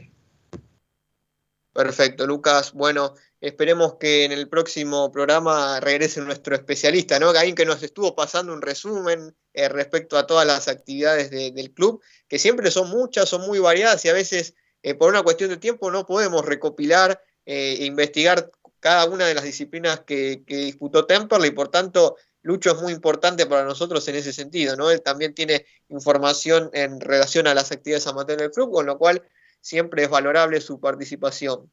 Perfecto, 1.77 2.27
Lucas. 2.27 2.73
Bueno, 2.73 3.13
esperemos 3.39 3.97
que 4.01 4.25
en 4.25 4.33
el 4.33 4.49
próximo 4.49 5.13
programa 5.13 5.79
regrese 5.79 6.23
nuestro 6.23 6.55
especialista, 6.55 7.19
¿no? 7.21 7.29
Alguien 7.29 7.55
que 7.55 7.67
nos 7.67 7.83
estuvo 7.83 8.17
pasando 8.17 8.55
un 8.55 8.63
resumen 8.63 9.37
eh, 9.53 9.69
respecto 9.69 10.17
a 10.17 10.27
todas 10.27 10.47
las 10.47 10.69
actividades 10.69 11.31
del 11.31 11.75
club, 11.75 12.03
que 12.29 12.39
siempre 12.39 12.71
son 12.71 12.89
muchas, 12.89 13.29
son 13.29 13.43
muy 13.43 13.59
variadas 13.59 14.03
y 14.07 14.09
a 14.09 14.15
veces 14.15 14.55
eh, 14.83 14.95
por 14.95 15.11
una 15.11 15.23
cuestión 15.23 15.51
de 15.51 15.59
tiempo 15.59 15.91
no 15.91 16.07
podemos 16.07 16.47
recopilar 16.47 17.23
eh, 17.45 17.77
e 17.81 17.85
investigar 17.85 18.51
cada 18.81 19.05
una 19.05 19.27
de 19.27 19.35
las 19.35 19.45
disciplinas 19.45 20.01
que, 20.01 20.45
que 20.47 20.57
disputó 20.57 21.05
Temperley 21.05 21.51
por 21.51 21.69
tanto 21.69 22.17
Lucho 22.41 22.71
es 22.71 22.81
muy 22.81 22.95
importante 22.95 23.45
para 23.45 23.65
nosotros 23.65 24.09
en 24.09 24.15
ese 24.15 24.33
sentido, 24.33 24.77
¿no? 24.77 24.91
Él 24.91 25.03
también 25.03 25.35
tiene 25.35 25.67
información 25.91 26.71
en 26.73 27.01
relación 27.01 27.47
a 27.49 27.55
las 27.55 27.71
actividades 27.71 28.07
amateur 28.07 28.39
del 28.39 28.53
club, 28.53 28.71
con 28.71 28.87
lo 28.87 28.97
cual 28.97 29.23
siempre 29.67 30.05
es 30.05 30.09
valorable 30.09 30.61
su 30.61 30.79
participación. 30.79 31.73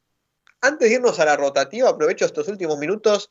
Antes 0.60 0.88
de 0.88 0.96
irnos 0.96 1.20
a 1.20 1.24
la 1.24 1.36
rotativa, 1.36 1.88
aprovecho 1.88 2.24
estos 2.24 2.48
últimos 2.48 2.76
minutos 2.76 3.30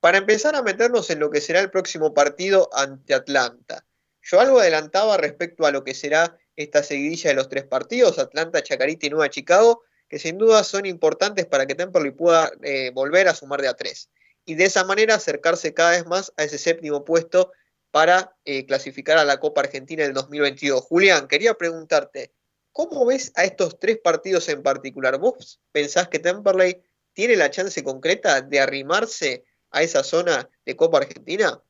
para 0.00 0.16
empezar 0.16 0.56
a 0.56 0.62
meternos 0.62 1.10
en 1.10 1.18
lo 1.18 1.30
que 1.30 1.42
será 1.42 1.60
el 1.60 1.70
próximo 1.70 2.14
partido 2.14 2.70
ante 2.72 3.12
Atlanta. 3.12 3.84
Yo 4.22 4.40
algo 4.40 4.60
adelantaba 4.60 5.18
respecto 5.18 5.66
a 5.66 5.72
lo 5.72 5.84
que 5.84 5.92
será 5.92 6.38
esta 6.56 6.82
seguidilla 6.82 7.30
de 7.30 7.36
los 7.36 7.50
tres 7.50 7.64
partidos, 7.64 8.18
Atlanta, 8.18 8.62
Chacarita 8.62 9.06
y 9.06 9.10
Nueva 9.10 9.28
Chicago, 9.28 9.82
que 10.08 10.18
sin 10.18 10.38
duda 10.38 10.64
son 10.64 10.86
importantes 10.86 11.44
para 11.44 11.66
que 11.66 11.74
Temperley 11.74 12.12
pueda 12.12 12.50
eh, 12.62 12.90
volver 12.94 13.28
a 13.28 13.34
sumar 13.34 13.60
de 13.60 13.68
a 13.68 13.74
tres. 13.74 14.08
Y 14.46 14.54
de 14.54 14.64
esa 14.64 14.84
manera 14.84 15.16
acercarse 15.16 15.74
cada 15.74 15.90
vez 15.90 16.06
más 16.06 16.32
a 16.38 16.44
ese 16.44 16.56
séptimo 16.56 17.04
puesto 17.04 17.52
para 17.90 18.34
eh, 18.46 18.64
clasificar 18.64 19.18
a 19.18 19.24
la 19.26 19.38
Copa 19.38 19.60
Argentina 19.60 20.02
del 20.02 20.14
2022. 20.14 20.80
Julián, 20.80 21.28
quería 21.28 21.52
preguntarte, 21.54 22.32
¿Cómo 22.78 23.04
ves 23.06 23.32
a 23.34 23.42
estos 23.42 23.80
tres 23.80 23.98
partidos 23.98 24.48
en 24.48 24.62
particular? 24.62 25.18
¿Vos 25.18 25.60
pensás 25.72 26.06
que 26.06 26.20
Temperley 26.20 26.80
tiene 27.12 27.34
la 27.34 27.50
chance 27.50 27.82
concreta 27.82 28.40
de 28.40 28.60
arrimarse 28.60 29.44
a 29.72 29.82
esa 29.82 30.04
zona 30.04 30.48
de 30.64 30.76
Copa 30.76 30.98
Argentina? 30.98 31.60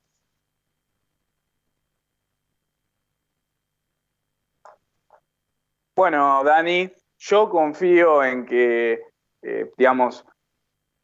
Bueno, 5.97 6.45
Dani, 6.45 6.93
yo 7.17 7.49
confío 7.49 8.23
en 8.23 8.45
que, 8.45 9.01
eh, 9.41 9.73
digamos, 9.79 10.27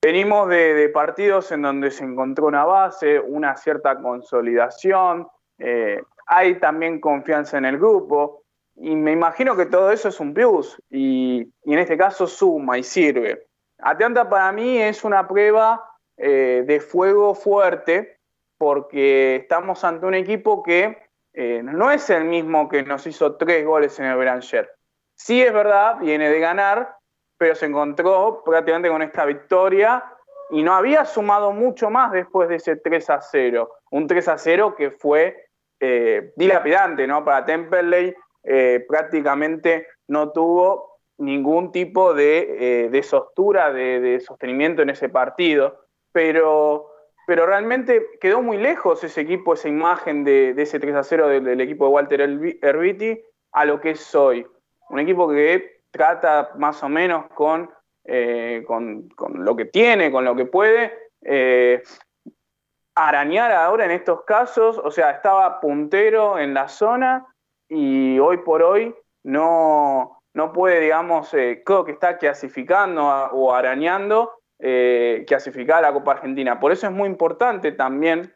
venimos 0.02 0.50
de, 0.50 0.90
partidos 0.90 1.50
en 1.50 1.62
donde 1.62 1.90
se 1.90 2.04
encontró 2.04 2.44
una 2.44 2.66
base, 2.66 3.18
una 3.18 3.56
cierta 3.56 3.98
consolidación, 3.98 5.26
eh, 5.56 6.02
hay 6.26 6.60
también 6.60 7.00
confianza 7.00 7.56
en 7.56 7.64
el 7.64 7.78
grupo. 7.78 8.43
Y 8.76 8.96
me 8.96 9.12
imagino 9.12 9.56
que 9.56 9.66
todo 9.66 9.90
eso 9.90 10.08
es 10.08 10.18
un 10.20 10.34
plus 10.34 10.80
y, 10.90 11.40
en 11.64 11.78
este 11.78 11.96
caso 11.96 12.26
suma 12.26 12.78
y 12.78 12.82
sirve. 12.82 13.46
Atlanta 13.78 14.28
para 14.28 14.50
mí 14.52 14.78
es 14.78 15.04
una 15.04 15.26
prueba 15.28 15.84
eh, 16.16 16.64
de 16.66 16.80
fuego 16.80 17.34
fuerte 17.34 18.18
porque 18.58 19.36
estamos 19.36 19.84
ante 19.84 20.06
un 20.06 20.14
equipo 20.14 20.62
que 20.62 20.98
eh, 21.32 21.62
no 21.62 21.90
es 21.90 22.08
el 22.10 22.24
mismo 22.24 22.68
que 22.68 22.82
nos 22.82 23.06
hizo 23.06 23.36
tres 23.36 23.64
goles 23.64 23.98
en 23.98 24.06
el 24.06 24.16
Beranger. 24.16 24.70
Sí 25.16 25.42
es 25.42 25.52
verdad, 25.52 25.98
viene 25.98 26.28
de 26.30 26.40
ganar, 26.40 26.96
pero 27.36 27.54
se 27.54 27.66
encontró 27.66 28.42
prácticamente 28.44 28.88
con 28.88 29.02
esta 29.02 29.24
victoria 29.24 30.04
y 30.50 30.62
no 30.62 30.74
había 30.74 31.04
sumado 31.04 31.52
mucho 31.52 31.90
más 31.90 32.12
después 32.12 32.48
de 32.48 32.56
ese 32.56 32.76
3 32.76 33.10
a 33.10 33.20
0. 33.20 33.70
Un 33.90 34.06
3 34.06 34.28
a 34.28 34.38
0 34.38 34.74
que 34.76 34.90
fue 34.90 35.48
eh, 35.80 36.32
dilapidante 36.36 37.06
¿no? 37.06 37.24
para 37.24 37.44
Temperley 37.44 38.14
eh, 38.44 38.84
prácticamente 38.86 39.86
no 40.06 40.30
tuvo 40.32 40.98
ningún 41.18 41.72
tipo 41.72 42.12
de, 42.12 42.88
eh, 42.92 43.02
sostura, 43.02 43.72
de, 43.72 44.20
sostenimiento 44.20 44.82
en 44.82 44.90
ese 44.90 45.08
partido, 45.08 45.86
pero, 46.12 46.90
pero 47.26 47.46
realmente 47.46 48.06
quedó 48.20 48.42
muy 48.42 48.58
lejos 48.58 49.02
ese 49.02 49.22
equipo, 49.22 49.54
esa 49.54 49.68
imagen 49.68 50.24
de, 50.24 50.50
ese 50.58 50.78
3 50.78 50.94
a 50.94 51.02
0 51.02 51.28
del, 51.28 51.60
equipo 51.60 51.86
de 51.86 51.92
Walter 51.92 52.20
Herbiti 52.20 53.20
a 53.52 53.64
lo 53.64 53.80
que 53.80 53.90
es 53.90 54.14
hoy. 54.14 54.46
Un 54.90 54.98
equipo 54.98 55.28
que 55.28 55.80
trata 55.90 56.50
más 56.56 56.82
o 56.82 56.88
menos 56.88 57.26
con, 57.34 57.70
eh, 58.04 58.62
con, 58.66 59.08
con, 59.10 59.44
lo 59.44 59.56
que 59.56 59.66
tiene, 59.66 60.12
con 60.12 60.24
lo 60.24 60.36
que 60.36 60.44
puede, 60.44 60.92
arañar 62.94 63.50
ahora 63.52 63.86
en 63.86 63.92
estos 63.92 64.24
casos, 64.24 64.78
o 64.78 64.90
sea, 64.90 65.10
estaba 65.12 65.60
puntero 65.60 66.38
en 66.38 66.52
la 66.52 66.68
zona 66.68 67.26
y 67.68 68.18
hoy 68.18 68.38
por 68.38 68.62
hoy 68.62 68.94
no, 69.22 70.20
no 70.34 70.52
puede, 70.52 70.80
digamos, 70.80 71.32
eh, 71.34 71.62
creo 71.64 71.84
que 71.84 71.92
está 71.92 72.18
clasificando 72.18 73.06
o 73.06 73.54
arañando 73.54 74.32
eh, 74.58 75.24
clasificar 75.26 75.78
a 75.78 75.88
la 75.88 75.92
Copa 75.92 76.12
Argentina. 76.12 76.60
Por 76.60 76.72
eso 76.72 76.86
es 76.86 76.92
muy 76.92 77.08
importante 77.08 77.72
también 77.72 78.34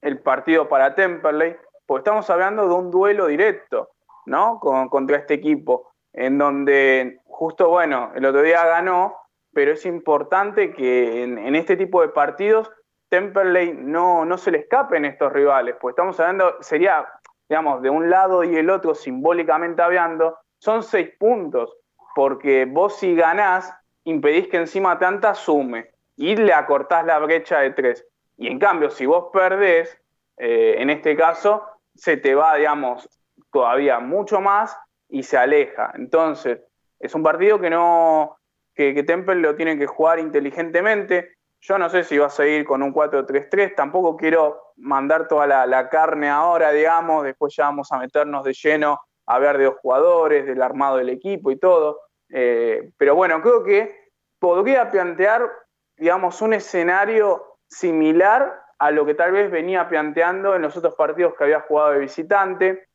el 0.00 0.20
partido 0.20 0.68
para 0.68 0.94
Temperley, 0.94 1.56
porque 1.86 2.00
estamos 2.00 2.28
hablando 2.30 2.66
de 2.66 2.74
un 2.74 2.90
duelo 2.90 3.26
directo, 3.26 3.90
¿no? 4.26 4.58
contra 4.60 5.18
este 5.18 5.34
equipo, 5.34 5.92
en 6.12 6.38
donde 6.38 7.20
justo, 7.26 7.68
bueno, 7.68 8.12
el 8.14 8.24
otro 8.24 8.42
día 8.42 8.64
ganó, 8.66 9.16
pero 9.52 9.72
es 9.72 9.86
importante 9.86 10.72
que 10.72 11.22
en, 11.22 11.54
este 11.54 11.76
tipo 11.76 12.00
de 12.02 12.08
partidos 12.08 12.70
Temperley 13.08 13.74
no, 13.74 14.24
no 14.24 14.38
se 14.38 14.50
le 14.50 14.58
escapen 14.58 15.04
estos 15.04 15.32
rivales, 15.32 15.76
pues 15.80 15.92
estamos 15.92 16.18
hablando, 16.18 16.56
sería 16.60 17.06
digamos, 17.52 17.82
de 17.82 17.90
un 17.90 18.08
lado 18.08 18.44
y 18.44 18.56
el 18.56 18.70
otro, 18.70 18.94
simbólicamente 18.94 19.82
hablando, 19.82 20.38
son 20.56 20.82
seis 20.82 21.10
puntos, 21.18 21.76
porque 22.14 22.64
vos 22.64 22.96
si 22.96 23.14
ganás, 23.14 23.74
impedís 24.04 24.48
que 24.48 24.56
encima 24.56 24.98
tanta 24.98 25.34
sume 25.34 25.90
y 26.16 26.34
le 26.34 26.54
acortás 26.54 27.04
la 27.04 27.18
brecha 27.18 27.58
de 27.58 27.72
tres. 27.72 28.06
Y 28.38 28.46
en 28.46 28.58
cambio, 28.58 28.88
si 28.88 29.04
vos 29.04 29.26
perdés, 29.34 30.00
eh, 30.38 30.76
en 30.78 30.88
este 30.88 31.14
caso, 31.14 31.62
se 31.94 32.16
te 32.16 32.34
va, 32.34 32.56
digamos, 32.56 33.06
todavía 33.52 34.00
mucho 34.00 34.40
más 34.40 34.74
y 35.10 35.22
se 35.22 35.36
aleja. 35.36 35.92
Entonces, 35.94 36.58
es 37.00 37.14
un 37.14 37.22
partido 37.22 37.60
que 37.60 37.68
no, 37.68 38.38
que, 38.74 38.94
que 38.94 39.02
Temple 39.02 39.42
lo 39.42 39.56
tiene 39.56 39.76
que 39.76 39.86
jugar 39.86 40.18
inteligentemente. 40.20 41.36
Yo 41.64 41.78
no 41.78 41.88
sé 41.88 42.02
si 42.02 42.18
va 42.18 42.26
a 42.26 42.30
seguir 42.30 42.64
con 42.64 42.82
un 42.82 42.92
4-3-3, 42.92 43.76
tampoco 43.76 44.16
quiero 44.16 44.72
mandar 44.76 45.28
toda 45.28 45.46
la, 45.46 45.88
carne 45.88 46.28
ahora, 46.28 46.72
digamos, 46.72 47.22
después 47.22 47.54
ya 47.54 47.66
vamos 47.66 47.92
a 47.92 47.98
meternos 47.98 48.42
de 48.42 48.52
lleno 48.52 49.00
a 49.26 49.38
ver 49.38 49.58
de 49.58 49.66
los 49.66 49.76
jugadores, 49.76 50.44
del 50.44 50.60
armado 50.60 50.96
del 50.96 51.08
equipo 51.08 51.52
y 51.52 51.56
todo. 51.56 52.00
Eh, 52.30 52.90
pero 52.98 53.14
bueno, 53.14 53.40
creo 53.40 53.62
que 53.62 54.10
podría 54.40 54.90
plantear, 54.90 55.48
digamos, 55.96 56.42
un 56.42 56.54
escenario 56.54 57.58
similar 57.68 58.60
a 58.80 58.90
lo 58.90 59.06
que 59.06 59.14
tal 59.14 59.30
vez 59.30 59.48
venía 59.48 59.88
planteando 59.88 60.56
en 60.56 60.62
los 60.62 60.76
otros 60.76 60.96
partidos 60.96 61.34
que 61.34 61.44
había 61.44 61.60
jugado 61.60 61.92
de 61.92 62.00
visitante. 62.00 62.88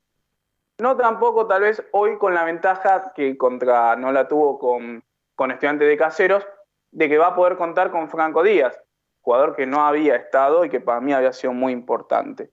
No 0.79 0.97
tampoco 0.97 1.47
tal 1.47 1.61
vez 1.61 1.81
hoy 1.93 2.17
con 2.17 2.33
la 2.33 2.43
ventaja 2.43 3.13
que 3.15 3.37
contra 3.37 3.95
no 3.95 4.11
la 4.11 4.27
tuvo 4.27 4.59
con, 4.59 5.01
con 5.35 5.51
estudiantes 5.51 5.87
de 5.87 5.97
caseros, 5.97 6.45
de 6.97 7.07
que 7.07 7.19
va 7.19 7.27
a 7.27 7.35
poder 7.35 7.57
contar 7.57 7.91
con 7.91 8.09
Franco 8.09 8.41
Díaz, 8.41 8.75
jugador 9.21 9.55
que 9.55 9.67
no 9.67 9.85
había 9.85 10.15
estado 10.15 10.65
y 10.65 10.69
que 10.69 10.79
para 10.79 10.99
mí 10.99 11.13
había 11.13 11.31
sido 11.31 11.53
muy 11.53 11.71
importante. 11.71 12.49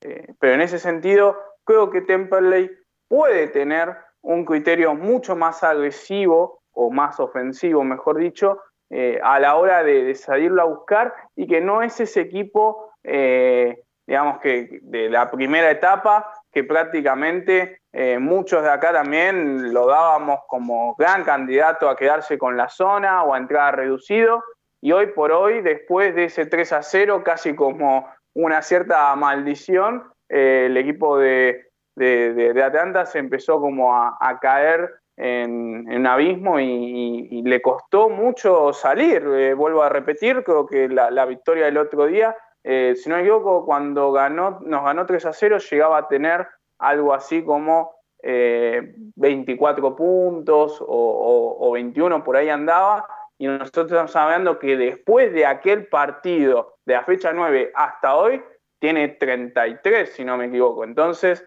Eh, 0.00 0.34
pero 0.40 0.54
en 0.54 0.62
ese 0.62 0.80
sentido, 0.80 1.38
creo 1.62 1.90
que 1.90 2.00
Temperley 2.00 2.72
puede 3.06 3.46
tener 3.46 3.96
un 4.20 4.44
criterio 4.44 4.96
mucho 4.96 5.36
más 5.36 5.62
agresivo 5.62 6.60
o 6.72 6.90
más 6.90 7.20
ofensivo, 7.20 7.84
mejor 7.84 8.18
dicho, 8.18 8.60
eh, 8.90 9.20
a 9.22 9.38
la 9.38 9.54
hora 9.54 9.84
de, 9.84 10.12
salirlo 10.16 10.62
a 10.62 10.64
buscar 10.64 11.14
y 11.36 11.46
que 11.46 11.60
no 11.60 11.80
es 11.80 12.00
ese 12.00 12.22
equipo, 12.22 12.90
eh, 13.04 13.80
digamos 14.08 14.40
que 14.40 14.80
de 14.82 15.08
la 15.08 15.30
primera 15.30 15.70
etapa, 15.70 16.32
que 16.50 16.64
prácticamente 16.64 17.80
eh, 17.96 18.18
muchos 18.18 18.64
de 18.64 18.70
acá 18.70 18.92
también 18.92 19.72
lo 19.72 19.86
dábamos 19.86 20.40
como 20.48 20.96
gran 20.96 21.22
candidato 21.22 21.88
a 21.88 21.94
quedarse 21.96 22.36
con 22.36 22.56
la 22.56 22.68
zona 22.68 23.22
o 23.22 23.34
a 23.34 23.38
entrar 23.38 23.76
reducido. 23.76 24.42
y 24.82 24.90
hoy 24.90 25.06
por 25.06 25.30
hoy, 25.30 25.62
después 25.62 26.12
de 26.14 26.24
ese 26.24 26.44
3 26.44 26.72
a 26.72 26.82
0, 26.82 27.22
casi 27.24 27.54
como 27.54 28.08
una 28.34 28.62
cierta 28.62 29.14
maldición, 29.14 30.02
eh, 30.28 30.64
el 30.66 30.76
equipo 30.76 31.18
de, 31.18 31.68
de, 31.94 32.62
Atlanta 32.62 33.06
se 33.06 33.20
empezó 33.20 33.60
como 33.60 33.96
a, 33.96 34.38
caer 34.40 34.90
en, 35.16 35.88
un 35.88 36.06
abismo 36.06 36.58
y, 36.58 37.42
le 37.44 37.62
costó 37.62 38.08
mucho 38.08 38.72
salir. 38.72 39.24
Eh, 39.24 39.54
vuelvo 39.54 39.84
a 39.84 39.88
repetir, 39.88 40.42
creo 40.42 40.66
que 40.66 40.88
la, 40.88 41.24
victoria 41.26 41.66
del 41.66 41.78
otro 41.78 42.06
día, 42.06 42.36
si 42.64 43.08
no 43.08 43.14
me 43.14 43.20
equivoco, 43.22 43.64
cuando 43.64 44.10
ganó, 44.10 44.58
nos 44.62 44.84
ganó 44.84 45.06
3 45.06 45.26
a 45.26 45.32
0, 45.32 45.58
llegaba 45.58 45.98
a 45.98 46.08
tener 46.08 46.48
algo 46.88 47.14
así 47.14 47.42
como 47.44 47.92
24 48.22 49.96
puntos 49.96 50.80
o, 50.80 51.56
o 51.60 51.72
21, 51.72 52.24
por 52.24 52.36
ahí 52.36 52.48
andaba 52.48 53.06
y 53.38 53.46
nosotros 53.46 53.86
estamos 53.86 54.16
hablando 54.16 54.58
que 54.58 54.76
después 54.76 55.32
de 55.32 55.46
aquel 55.46 55.86
partido 55.88 56.76
de 56.86 56.94
la 56.94 57.04
fecha 57.04 57.32
9 57.32 57.72
hasta 57.74 58.16
hoy, 58.16 58.42
tiene 58.78 59.08
33, 59.08 60.12
si 60.12 60.24
no 60.24 60.36
me 60.36 60.46
equivoco. 60.46 60.84
Entonces, 60.84 61.44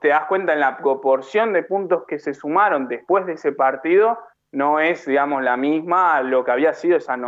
te 0.00 0.08
das 0.08 0.26
cuenta 0.26 0.52
en 0.52 0.60
la 0.60 0.76
proporción 0.78 1.52
de 1.52 1.64
puntos 1.64 2.04
que 2.06 2.18
se 2.18 2.34
sumaron 2.34 2.88
después 2.88 3.26
de 3.26 3.32
ese 3.32 3.52
partido, 3.52 4.18
no 4.52 4.78
es, 4.80 5.04
digamos, 5.04 5.42
la 5.42 5.56
misma 5.56 6.22
lo 6.22 6.44
que 6.44 6.52
había 6.52 6.72
sido 6.72 6.96
esas, 6.96 7.18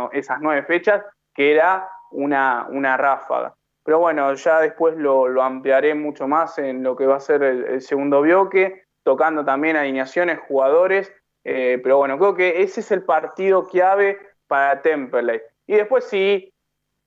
nueve 0.41 0.63
fechas, 0.63 1.03
que 1.33 1.51
era 1.51 1.89
una, 2.11 2.65
una 2.69 2.97
ráfaga. 2.97 3.53
Pero 3.89 3.97
bueno, 3.97 4.31
ya 4.35 4.61
después 4.61 4.95
lo, 4.97 5.41
ampliaré 5.41 5.95
mucho 5.95 6.27
más 6.27 6.59
en 6.59 6.83
lo 6.83 6.95
que 6.95 7.07
va 7.07 7.15
a 7.15 7.19
ser 7.19 7.41
el, 7.41 7.81
segundo 7.81 8.21
bloque, 8.21 8.83
tocando 9.01 9.43
también 9.43 9.77
alineaciones, 9.77 10.37
jugadores 10.47 11.11
eh, 11.43 11.79
pero 11.81 11.97
bueno, 11.97 12.19
creo 12.19 12.35
que 12.35 12.61
ese 12.61 12.81
es 12.81 12.91
el 12.91 13.01
partido 13.01 13.65
clave 13.65 14.19
para 14.45 14.79
Temperley. 14.83 15.41
Y 15.65 15.73
después 15.73 16.03
sí, 16.03 16.53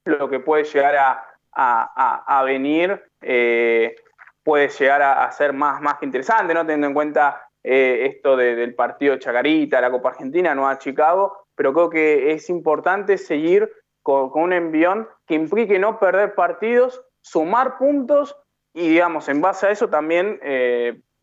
lo 0.05 0.29
que 0.29 0.41
puede 0.41 0.65
llegar 0.65 1.23
a, 1.53 2.43
venir 2.45 3.01
eh, 3.21 3.95
puede 4.43 4.67
llegar 4.67 5.03
a, 5.03 5.31
ser 5.31 5.53
más, 5.53 5.81
más 5.81 6.03
interesante, 6.03 6.53
¿no? 6.53 6.63
teniendo 6.63 6.89
en 6.89 6.95
cuenta 6.95 7.49
eh, 7.63 8.07
esto 8.13 8.37
del 8.37 8.75
partido 8.75 9.19
Chacarita, 9.19 9.81
la 9.81 9.93
Copa 9.93 10.09
Argentina, 10.09 10.53
no 10.53 10.69
a 10.69 10.79
Chicago, 10.79 11.47
pero 11.55 11.73
creo 11.73 11.91
que 11.91 12.33
es 12.33 12.51
importante 12.51 13.19
seguir 13.19 13.71
con, 14.03 14.31
un 14.35 14.53
envión 14.53 15.09
que 15.27 15.35
implique 15.35 15.79
no 15.79 15.99
perder 15.99 16.35
partidos, 16.35 17.03
sumar 17.21 17.79
puntos 17.79 18.37
y, 18.75 18.89
digamos, 18.89 19.29
en 19.29 19.41
base 19.41 19.67
a 19.67 19.71
eso 19.71 19.89
también 19.89 20.41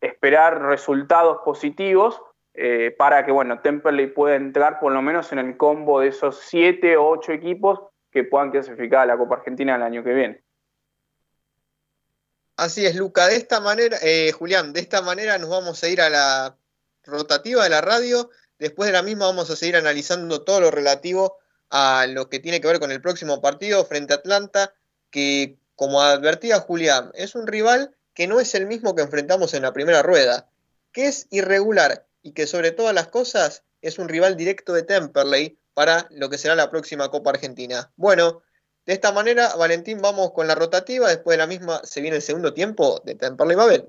esperar 0.00 0.62
resultados 0.62 1.38
positivos 1.44 2.20
eh, 2.54 2.94
para 2.96 3.24
que, 3.24 3.32
bueno, 3.32 3.60
Temperley 3.60 4.08
pueda 4.08 4.36
entrar 4.36 4.80
por 4.80 4.92
lo 4.92 5.02
menos 5.02 5.30
en 5.32 5.38
el 5.38 5.56
combo 5.56 6.00
de 6.00 6.08
esos 6.08 6.40
siete 6.40 6.96
o 6.96 7.08
ocho 7.08 7.32
equipos 7.32 7.80
que 8.10 8.24
puedan 8.24 8.50
clasificar 8.50 9.00
a 9.00 9.06
la 9.06 9.16
Copa 9.16 9.36
Argentina 9.36 9.76
el 9.76 9.82
año 9.82 10.02
que 10.02 10.12
viene. 10.12 10.42
Así 12.56 12.84
es, 12.84 12.96
Luca. 12.96 13.28
De 13.28 13.36
esta 13.36 13.60
manera, 13.60 13.96
eh, 14.02 14.32
Julián, 14.32 14.72
de 14.72 14.80
esta 14.80 15.00
manera 15.00 15.38
nos 15.38 15.48
vamos 15.48 15.82
a 15.82 15.88
ir 15.88 16.00
a 16.00 16.10
la 16.10 16.56
rotativa 17.04 17.64
de 17.64 17.70
la 17.70 17.80
radio. 17.80 18.30
Después 18.58 18.88
de 18.88 18.92
la 18.92 19.02
misma 19.02 19.26
vamos 19.26 19.48
a 19.48 19.56
seguir 19.56 19.76
analizando 19.76 20.42
todo 20.42 20.60
lo 20.60 20.70
relativo 20.70 21.38
a 21.70 22.06
lo 22.08 22.28
que 22.28 22.40
tiene 22.40 22.60
que 22.60 22.68
ver 22.68 22.80
con 22.80 22.92
el 22.92 23.00
próximo 23.00 23.40
partido 23.40 23.84
frente 23.84 24.12
a 24.12 24.16
Atlanta, 24.16 24.74
que 25.10 25.58
como 25.74 26.02
advertía 26.02 26.60
Julián, 26.60 27.10
es 27.14 27.34
un 27.34 27.46
rival 27.46 27.94
que 28.12 28.26
no 28.26 28.40
es 28.40 28.54
el 28.54 28.66
mismo 28.66 28.94
que 28.94 29.02
enfrentamos 29.02 29.54
en 29.54 29.62
la 29.62 29.72
primera 29.72 30.02
rueda, 30.02 30.48
que 30.92 31.06
es 31.06 31.26
irregular, 31.30 32.06
y 32.22 32.32
que 32.32 32.46
sobre 32.46 32.70
todas 32.70 32.94
las 32.94 33.08
cosas 33.08 33.62
es 33.80 33.98
un 33.98 34.08
rival 34.08 34.36
directo 34.36 34.72
de 34.72 34.82
Temperley 34.82 35.58
para 35.74 36.06
lo 36.10 36.28
que 36.28 36.38
será 36.38 36.54
la 36.54 36.70
próxima 36.70 37.10
Copa 37.10 37.30
Argentina. 37.30 37.90
Bueno, 37.96 38.42
de 38.84 38.92
esta 38.92 39.12
manera, 39.12 39.54
Valentín, 39.56 40.00
vamos 40.02 40.32
con 40.32 40.46
la 40.46 40.54
rotativa. 40.54 41.08
Después 41.08 41.34
de 41.34 41.38
la 41.38 41.46
misma 41.46 41.80
se 41.84 42.00
viene 42.00 42.16
el 42.16 42.22
segundo 42.22 42.52
tiempo 42.52 43.00
de 43.04 43.14
Temperley 43.14 43.56
Babel. 43.56 43.88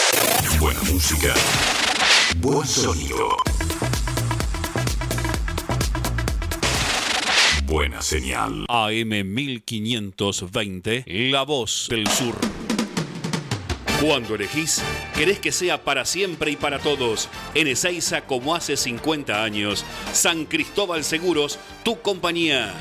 Buena 0.59 0.81
música. 0.83 1.33
Buen 2.37 2.67
sonido. 2.67 3.37
Buena 7.65 8.01
señal. 8.01 8.65
AM 8.67 9.33
1520, 9.33 11.05
La 11.31 11.43
Voz 11.43 11.87
del 11.89 12.07
Sur. 12.07 12.35
Cuando 14.01 14.35
elegís, 14.35 14.81
querés 15.15 15.39
que 15.39 15.51
sea 15.51 15.83
para 15.83 16.05
siempre 16.05 16.51
y 16.51 16.55
para 16.55 16.79
todos. 16.79 17.29
En 17.53 17.67
Ezeiza, 17.67 18.21
como 18.21 18.55
hace 18.55 18.75
50 18.75 19.43
años. 19.43 19.85
San 20.11 20.45
Cristóbal 20.45 21.03
Seguros, 21.03 21.59
tu 21.83 22.01
compañía. 22.01 22.73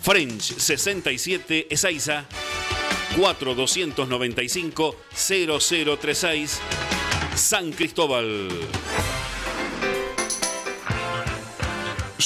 French 0.00 0.54
67 0.58 1.66
Ezeiza 1.70 2.26
4295 3.16 4.96
0036 5.14 6.60
San 7.34 7.72
Cristóbal. 7.72 8.48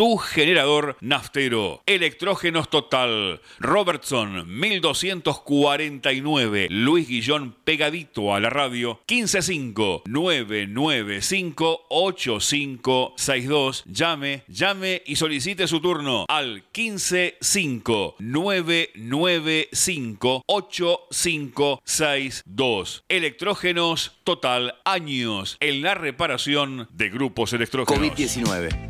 tu 0.00 0.16
generador 0.16 0.96
naftero. 1.02 1.82
Electrógenos 1.84 2.70
Total. 2.70 3.42
Robertson 3.58 4.48
1249. 4.48 6.68
Luis 6.70 7.06
Guillón 7.06 7.54
pegadito 7.64 8.34
a 8.34 8.40
la 8.40 8.48
radio. 8.48 9.02
155 9.06 10.04
995 10.06 11.82
8562. 11.90 13.84
Llame, 13.92 14.44
llame 14.48 15.02
y 15.04 15.16
solicite 15.16 15.68
su 15.68 15.80
turno 15.80 16.24
al 16.30 16.64
155 16.72 18.16
995 18.20 20.44
8562. 20.46 23.04
Electrógenos 23.06 24.18
Total 24.24 24.76
años 24.86 25.58
en 25.60 25.82
la 25.82 25.92
reparación 25.92 26.88
de 26.90 27.10
grupos 27.10 27.52
electrógenos. 27.52 28.02
COVID-19. 28.02 28.89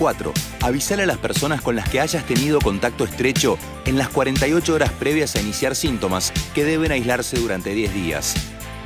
4. 0.00 0.32
Avisar 0.62 0.98
a 1.02 1.06
las 1.06 1.18
personas 1.18 1.60
con 1.60 1.76
las 1.76 1.86
que 1.90 2.00
hayas 2.00 2.24
tenido 2.24 2.58
contacto 2.58 3.04
estrecho 3.04 3.58
en 3.84 3.98
las 3.98 4.08
48 4.08 4.74
horas 4.74 4.90
previas 4.92 5.36
a 5.36 5.42
iniciar 5.42 5.76
síntomas 5.76 6.32
que 6.54 6.64
deben 6.64 6.90
aislarse 6.90 7.36
durante 7.38 7.74
10 7.74 7.92
días. 7.92 8.34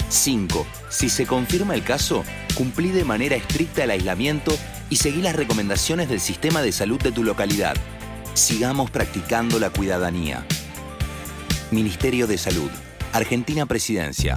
5. 0.09 0.67
Si 0.89 1.09
se 1.09 1.25
confirma 1.25 1.75
el 1.75 1.85
caso, 1.85 2.25
cumplí 2.57 2.91
de 2.91 3.05
manera 3.05 3.37
estricta 3.37 3.85
el 3.85 3.93
aislamiento 3.93 4.59
y 4.91 4.97
seguí 4.97 5.23
las 5.23 5.37
recomendaciones 5.37 6.09
del 6.09 6.19
sistema 6.19 6.63
de 6.63 6.73
salud 6.73 7.01
de 7.01 7.13
tu 7.13 7.23
localidad. 7.23 7.77
Sigamos 8.35 8.91
practicando 8.91 9.61
la 9.61 9.71
cuidadanía. 9.71 10.45
Ministerio 11.71 12.27
de 12.27 12.39
Salud. 12.39 12.71
Argentina 13.13 13.67
Presidencia. 13.67 14.37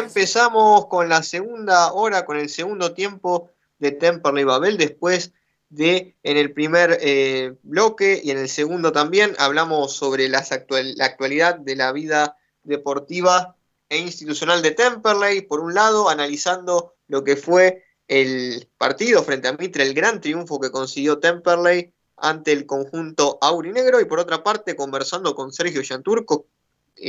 Empezamos 0.00 0.86
con 0.86 1.10
la 1.10 1.22
segunda 1.22 1.92
hora, 1.92 2.24
con 2.24 2.38
el 2.38 2.48
segundo 2.48 2.94
tiempo 2.94 3.50
de 3.78 3.92
Temperley 3.92 4.44
Babel, 4.44 4.78
después 4.78 5.34
de 5.68 6.16
en 6.22 6.36
el 6.38 6.54
primer 6.54 6.98
eh, 7.02 7.54
bloque 7.62 8.18
y 8.24 8.30
en 8.30 8.38
el 8.38 8.48
segundo 8.48 8.92
también 8.92 9.36
hablamos 9.38 9.92
sobre 9.92 10.30
la 10.30 10.38
actualidad 10.38 11.58
de 11.58 11.76
la 11.76 11.92
vida 11.92 12.38
deportiva 12.62 13.56
e 13.90 13.98
institucional 13.98 14.62
de 14.62 14.70
Temperley, 14.70 15.42
por 15.42 15.60
un 15.60 15.74
lado 15.74 16.08
analizando 16.08 16.94
lo 17.06 17.22
que 17.22 17.36
fue 17.36 17.84
el 18.08 18.70
partido 18.78 19.22
frente 19.22 19.48
a 19.48 19.52
Mitre, 19.52 19.82
el 19.84 19.92
gran 19.92 20.22
triunfo 20.22 20.58
que 20.58 20.70
consiguió 20.70 21.18
Temperley 21.18 21.92
ante 22.16 22.52
el 22.52 22.64
conjunto 22.64 23.38
aurinegro 23.42 24.00
y 24.00 24.06
por 24.06 24.18
otra 24.18 24.42
parte 24.42 24.76
conversando 24.76 25.34
con 25.34 25.52
Sergio 25.52 25.82
Yanturco, 25.82 26.46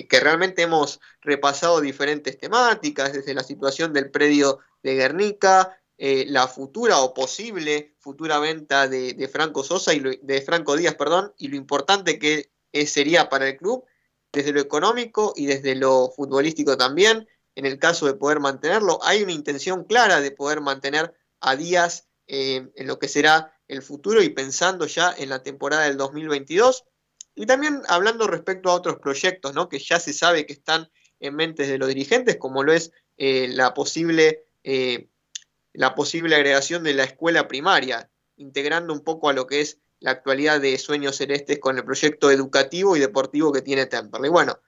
que 0.09 0.19
realmente 0.19 0.61
hemos 0.61 0.99
repasado 1.21 1.81
diferentes 1.81 2.37
temáticas, 2.37 3.13
desde 3.13 3.33
la 3.33 3.43
situación 3.43 3.93
del 3.93 4.11
predio 4.11 4.59
de 4.83 4.95
Guernica, 4.95 5.77
eh, 5.97 6.25
la 6.27 6.47
futura 6.47 6.99
o 6.99 7.13
posible 7.13 7.95
futura 7.99 8.39
venta 8.39 8.87
de, 8.87 9.29
Franco 9.31 9.63
Sosa 9.63 9.93
y 9.93 9.99
de 9.99 10.41
Franco 10.41 10.75
Díaz, 10.75 10.95
perdón, 10.95 11.33
y 11.37 11.49
lo 11.49 11.55
importante 11.55 12.17
que 12.17 12.51
sería 12.85 13.29
para 13.29 13.47
el 13.49 13.57
club 13.57 13.85
desde 14.31 14.53
lo 14.53 14.61
económico 14.61 15.33
y 15.35 15.45
desde 15.45 15.75
lo 15.75 16.11
futbolístico 16.15 16.77
también. 16.77 17.27
En 17.55 17.65
el 17.65 17.79
caso 17.79 18.05
de 18.05 18.13
poder 18.13 18.39
mantenerlo, 18.39 18.99
hay 19.03 19.23
una 19.23 19.33
intención 19.33 19.83
clara 19.83 20.21
de 20.21 20.31
poder 20.31 20.61
mantener 20.61 21.13
a 21.41 21.55
Díaz 21.55 22.07
eh, 22.27 22.69
en 22.75 22.87
lo 22.87 22.97
que 22.97 23.09
será 23.09 23.53
el 23.67 23.81
futuro 23.81 24.21
y 24.21 24.29
pensando 24.29 24.85
ya 24.85 25.13
en 25.17 25.29
la 25.29 25.43
temporada 25.43 25.83
del 25.83 25.97
2022. 25.97 26.85
Y 27.35 27.45
también 27.45 27.81
hablando 27.87 28.27
respecto 28.27 28.69
a 28.69 28.75
otros 28.75 28.97
proyectos, 28.99 29.53
¿no? 29.53 29.69
que 29.69 29.79
ya 29.79 29.99
se 29.99 30.13
sabe 30.13 30.45
que 30.45 30.53
están 30.53 30.89
en 31.19 31.35
mentes 31.35 31.67
de 31.67 31.77
los 31.77 31.87
dirigentes, 31.87 32.37
como 32.37 32.63
lo 32.63 32.73
es 32.73 32.91
eh, 33.17 33.47
la, 33.49 33.73
posible, 33.73 34.45
eh, 34.63 35.07
la 35.73 35.95
posible 35.95 36.35
agregación 36.35 36.83
de 36.83 36.93
la 36.93 37.03
escuela 37.03 37.47
primaria, 37.47 38.09
integrando 38.37 38.93
un 38.93 39.01
poco 39.01 39.29
a 39.29 39.33
lo 39.33 39.47
que 39.47 39.61
es 39.61 39.77
la 39.99 40.11
actualidad 40.11 40.59
de 40.59 40.77
Sueños 40.79 41.17
Celestes 41.17 41.59
con 41.59 41.77
el 41.77 41.85
proyecto 41.85 42.31
educativo 42.31 42.97
y 42.97 42.99
deportivo 42.99 43.51
que 43.51 43.61
tiene 43.61 43.85
Temperley. 43.85 44.31
Bueno, 44.31 44.59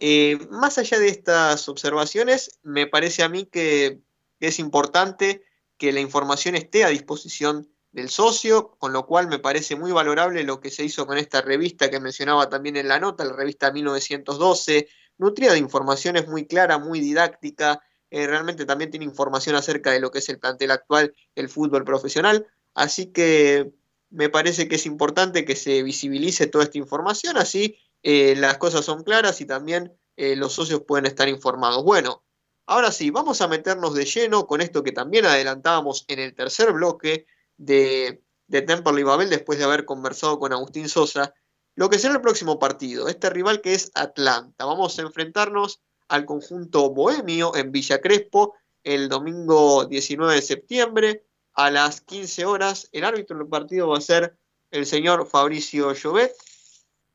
eh, 0.00 0.38
más 0.50 0.78
allá 0.78 0.98
de 0.98 1.08
estas 1.08 1.68
observaciones, 1.68 2.60
me 2.62 2.86
parece 2.86 3.22
a 3.22 3.28
mí 3.28 3.46
que 3.46 4.00
es 4.38 4.58
importante 4.58 5.42
que 5.76 5.92
la 5.92 6.00
información 6.00 6.54
esté 6.54 6.84
a 6.84 6.88
disposición 6.88 7.68
del 7.96 8.10
socio, 8.10 8.76
con 8.78 8.92
lo 8.92 9.06
cual 9.06 9.26
me 9.26 9.38
parece 9.38 9.74
muy 9.74 9.90
valorable 9.90 10.44
lo 10.44 10.60
que 10.60 10.70
se 10.70 10.84
hizo 10.84 11.06
con 11.06 11.16
esta 11.16 11.40
revista 11.40 11.90
que 11.90 11.98
mencionaba 11.98 12.50
también 12.50 12.76
en 12.76 12.88
la 12.88 13.00
nota, 13.00 13.24
la 13.24 13.32
revista 13.32 13.72
1912, 13.72 14.86
nutrida 15.16 15.52
de 15.54 15.60
informaciones 15.60 16.28
muy 16.28 16.46
clara, 16.46 16.78
muy 16.78 17.00
didáctica, 17.00 17.80
eh, 18.10 18.26
realmente 18.26 18.66
también 18.66 18.90
tiene 18.90 19.06
información 19.06 19.56
acerca 19.56 19.92
de 19.92 20.00
lo 20.00 20.10
que 20.10 20.18
es 20.18 20.28
el 20.28 20.38
plantel 20.38 20.72
actual, 20.72 21.14
el 21.34 21.48
fútbol 21.48 21.84
profesional, 21.84 22.46
así 22.74 23.12
que 23.12 23.72
me 24.10 24.28
parece 24.28 24.68
que 24.68 24.76
es 24.76 24.84
importante 24.84 25.46
que 25.46 25.56
se 25.56 25.82
visibilice 25.82 26.48
toda 26.48 26.64
esta 26.64 26.76
información, 26.76 27.38
así 27.38 27.78
eh, 28.02 28.34
las 28.36 28.58
cosas 28.58 28.84
son 28.84 29.04
claras 29.04 29.40
y 29.40 29.46
también 29.46 29.94
eh, 30.16 30.36
los 30.36 30.52
socios 30.52 30.82
pueden 30.86 31.06
estar 31.06 31.30
informados. 31.30 31.82
Bueno, 31.82 32.22
ahora 32.66 32.92
sí, 32.92 33.08
vamos 33.08 33.40
a 33.40 33.48
meternos 33.48 33.94
de 33.94 34.04
lleno 34.04 34.46
con 34.46 34.60
esto 34.60 34.82
que 34.82 34.92
también 34.92 35.24
adelantábamos 35.24 36.04
en 36.08 36.18
el 36.18 36.34
tercer 36.34 36.74
bloque, 36.74 37.24
de, 37.56 38.22
de 38.46 38.62
Temperley 38.62 39.04
Babel 39.04 39.30
después 39.30 39.58
de 39.58 39.64
haber 39.64 39.84
conversado 39.84 40.38
con 40.38 40.52
Agustín 40.52 40.88
Sosa, 40.88 41.34
lo 41.74 41.90
que 41.90 41.98
será 41.98 42.14
el 42.14 42.20
próximo 42.20 42.58
partido, 42.58 43.08
este 43.08 43.30
rival 43.30 43.60
que 43.60 43.74
es 43.74 43.90
Atlanta. 43.94 44.64
Vamos 44.64 44.98
a 44.98 45.02
enfrentarnos 45.02 45.80
al 46.08 46.24
conjunto 46.24 46.90
bohemio 46.90 47.54
en 47.54 47.72
Villa 47.72 48.00
Crespo 48.00 48.54
el 48.86 49.08
domingo 49.08 49.84
19 49.84 50.36
de 50.36 50.42
septiembre 50.42 51.26
a 51.54 51.70
las 51.70 52.00
15 52.02 52.44
horas. 52.44 52.88
El 52.92 53.04
árbitro 53.04 53.36
del 53.36 53.48
partido 53.48 53.88
va 53.88 53.98
a 53.98 54.00
ser 54.00 54.36
el 54.70 54.86
señor 54.86 55.26
Fabricio 55.26 55.92
Llobet. 55.92 56.32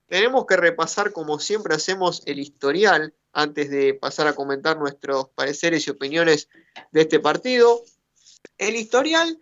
Tenemos 0.08 0.46
que 0.46 0.58
repasar, 0.58 1.14
como 1.14 1.40
siempre 1.40 1.74
hacemos, 1.74 2.24
el 2.26 2.40
historial 2.40 3.16
antes 3.32 3.70
de 3.70 3.94
pasar 3.94 4.28
a 4.28 4.36
comentar 4.36 4.78
nuestros 4.78 5.30
pareceres 5.30 5.88
y 5.88 5.92
opiniones 5.92 6.50
de 6.92 7.02
este 7.02 7.22
partido. 7.22 7.82
El 8.58 8.76
historial 8.76 9.40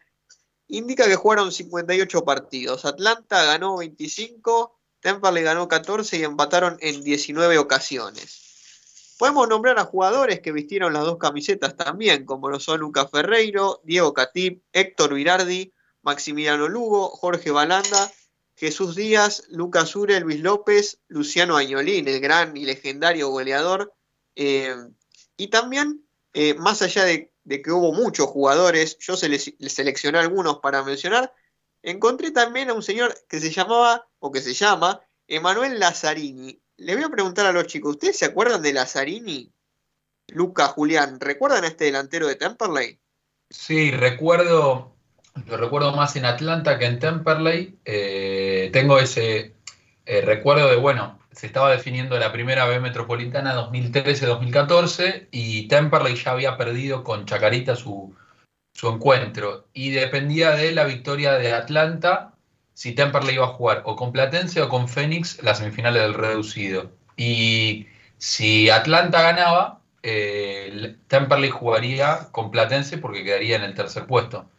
indica 0.70 1.08
que 1.08 1.16
jugaron 1.16 1.52
58 1.52 2.24
partidos. 2.24 2.86
Atlanta 2.86 3.44
ganó 3.44 3.78
25, 3.78 4.80
le 5.34 5.42
ganó 5.42 5.68
14 5.68 6.18
y 6.18 6.24
empataron 6.24 6.78
en 6.80 7.04
19 7.04 7.58
ocasiones. 7.58 8.50
Podemos 9.18 9.50
nombrar 9.50 9.78
a 9.80 9.84
jugadores 9.84 10.40
que 10.40 10.54
vistieron 10.54 10.94
las 10.94 11.04
dos 11.04 11.18
camisetas 11.18 11.76
también, 11.76 12.26
como 12.26 12.50
lo 12.50 12.60
son 12.60 12.80
Lucas 12.80 13.10
Ferreiro, 13.12 13.82
Diego 13.84 14.14
Catip, 14.14 14.64
Héctor 14.72 15.14
Virardi, 15.14 15.74
Maximiliano 16.04 16.70
Lugo, 16.70 17.10
Jorge 17.10 17.52
Balanda, 17.52 18.12
Jesús 18.56 18.96
Díaz, 18.96 19.44
Lucas 19.50 19.94
Ure, 19.96 20.20
Luis 20.22 20.40
López, 20.40 21.00
Luciano 21.08 21.58
Añolín, 21.58 22.08
el 22.08 22.22
gran 22.22 22.56
y 22.56 22.66
legendario 22.66 23.30
goleador. 23.30 23.94
Eh, 24.36 24.76
y 25.36 25.48
también, 25.48 26.06
eh, 26.34 26.54
más 26.54 26.82
allá 26.82 27.04
de 27.04 27.34
de 27.50 27.64
que 27.64 27.72
hubo 27.72 27.92
muchos 27.92 28.28
jugadores, 28.28 28.96
yo 29.00 29.18
seleccioné 29.18 30.20
algunos 30.20 30.60
para 30.60 30.84
mencionar, 30.84 31.34
encontré 31.82 32.30
también 32.30 32.70
a 32.70 32.74
un 32.74 32.84
señor 32.84 33.16
que 33.28 33.40
se 33.40 33.50
llamaba, 33.50 34.08
o 34.20 34.32
que 34.32 34.40
se 34.40 34.54
llama, 34.54 35.02
Emanuel 35.28 35.80
Lazzarini. 35.80 36.62
Le 36.78 36.96
voy 36.96 37.04
a 37.06 37.10
preguntar 37.10 37.48
a 37.48 37.52
los 37.52 37.66
chicos, 37.66 37.96
¿ustedes 37.96 38.20
se 38.20 38.26
acuerdan 38.26 38.62
de 38.62 38.72
Lazzarini? 38.74 39.52
Luca, 40.28 40.68
Julián, 40.68 41.20
¿recuerdan 41.20 41.64
a 41.64 41.68
este 41.68 41.86
delantero 41.86 42.28
de 42.28 42.36
Temperley? 42.36 43.00
Sí, 43.50 43.90
recuerdo, 43.90 44.96
lo 45.48 45.58
recuerdo 45.58 45.92
más 45.96 46.16
en 46.18 46.26
Atlanta 46.26 46.78
que 46.78 46.86
en 46.86 47.00
Temperley. 47.00 47.80
Eh, 47.84 48.70
tengo 48.72 49.00
ese 49.00 49.56
eh, 50.06 50.22
recuerdo 50.22 50.70
de, 50.70 50.76
bueno, 50.76 51.19
se 51.40 51.48
estaba 51.48 51.72
definiendo 51.72 52.20
la 52.20 52.34
primera 52.34 52.66
B 52.66 52.82
metropolitana 52.82 53.56
2013-2014 53.56 55.30
y 55.32 55.70
Temperley 55.70 56.16
ya 56.16 56.32
había 56.32 56.58
perdido 56.58 57.06
con 57.06 57.26
Chacarita 57.26 57.78
su, 57.78 58.14
su 58.74 58.90
encuentro 58.90 59.70
y 59.74 59.92
dependía 59.92 60.52
de 60.52 60.74
la 60.74 60.84
victoria 60.84 61.36
de 61.36 61.54
Atlanta 61.54 62.34
si 62.74 62.92
Temperley 62.92 63.36
iba 63.36 63.46
a 63.46 63.54
jugar 63.54 63.84
o 63.86 63.96
con 63.96 64.12
Platense 64.12 64.62
o 64.62 64.68
con 64.68 64.90
Phoenix 64.90 65.42
las 65.42 65.60
semifinales 65.60 66.02
del 66.02 66.14
reducido. 66.14 66.92
Y 67.16 67.88
si 68.18 68.70
Atlanta 68.70 69.22
ganaba, 69.22 69.80
eh, 70.04 70.98
Temperley 71.08 71.52
jugaría 71.52 72.28
con 72.34 72.52
Platense 72.52 72.98
porque 72.98 73.24
quedaría 73.24 73.56
en 73.56 73.64
el 73.64 73.76
tercer 73.76 74.08
puesto. 74.08 74.50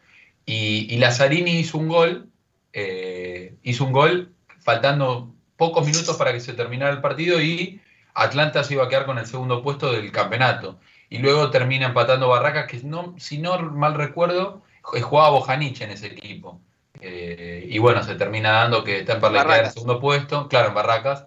Y, 0.46 0.96
Lazzarini 0.96 1.58
hizo 1.58 1.76
un 1.76 1.88
gol, 1.88 2.30
eh, 2.72 3.54
hizo 3.62 3.84
un 3.84 3.92
gol 3.92 4.34
faltando 4.60 5.34
pocos 5.60 5.84
minutos 5.84 6.16
para 6.16 6.32
que 6.32 6.40
se 6.40 6.54
terminara 6.54 6.90
el 6.90 7.02
partido 7.02 7.38
y 7.38 7.82
Atlanta 8.14 8.64
se 8.64 8.72
iba 8.74 8.84
a 8.84 8.88
quedar 8.88 9.04
con 9.04 9.18
el 9.18 9.26
segundo 9.26 9.62
puesto 9.62 9.92
del 9.92 10.10
campeonato. 10.10 10.80
Y 11.10 11.18
luego 11.18 11.50
termina 11.50 11.86
empatando 11.86 12.28
Barracas, 12.28 12.66
que 12.66 12.78
no, 12.82 13.14
si 13.18 13.36
no 13.36 13.58
mal 13.58 13.92
recuerdo, 13.92 14.62
jugaba 14.82 15.28
Bojanic 15.30 15.82
en 15.82 15.90
ese 15.90 16.06
equipo. 16.06 16.62
Eh, 17.02 17.66
y 17.68 17.78
bueno, 17.78 18.02
se 18.02 18.14
termina 18.14 18.52
dando 18.52 18.84
que 18.84 19.02
Temperley 19.02 19.42
queda 19.42 19.58
en 19.58 19.64
el 19.66 19.70
segundo 19.70 20.00
puesto, 20.00 20.48
claro, 20.48 20.68
en 20.68 20.74
Barracas. 20.74 21.26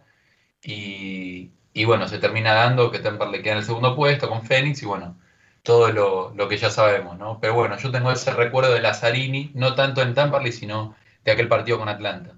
Y, 0.63 1.51
y 1.73 1.85
bueno, 1.85 2.07
se 2.07 2.17
termina 2.17 2.53
dando 2.53 2.89
que 2.89 2.99
Temperley 2.99 3.43
queda 3.43 3.53
en 3.53 3.59
el 3.59 3.65
segundo 3.65 3.95
puesto 3.95 4.29
con 4.29 4.43
Fénix 4.43 4.81
y 4.81 4.87
bueno, 4.87 5.15
todo 5.61 5.91
lo, 5.91 6.47
que 6.49 6.57
ya 6.57 6.71
sabemos, 6.71 7.19
¿no? 7.19 7.39
Pero 7.39 7.53
bueno, 7.53 7.77
yo 7.77 7.91
tengo 7.91 8.11
ese 8.11 8.33
recuerdo 8.33 8.73
de 8.73 8.81
Lazzarini, 8.81 9.51
no 9.53 9.75
tanto 9.75 10.01
en 10.01 10.15
Temperley, 10.15 10.51
sino 10.51 10.95
de 11.23 11.31
aquel 11.31 11.47
partido 11.47 11.77
con 11.77 11.89
Atlanta. 11.89 12.35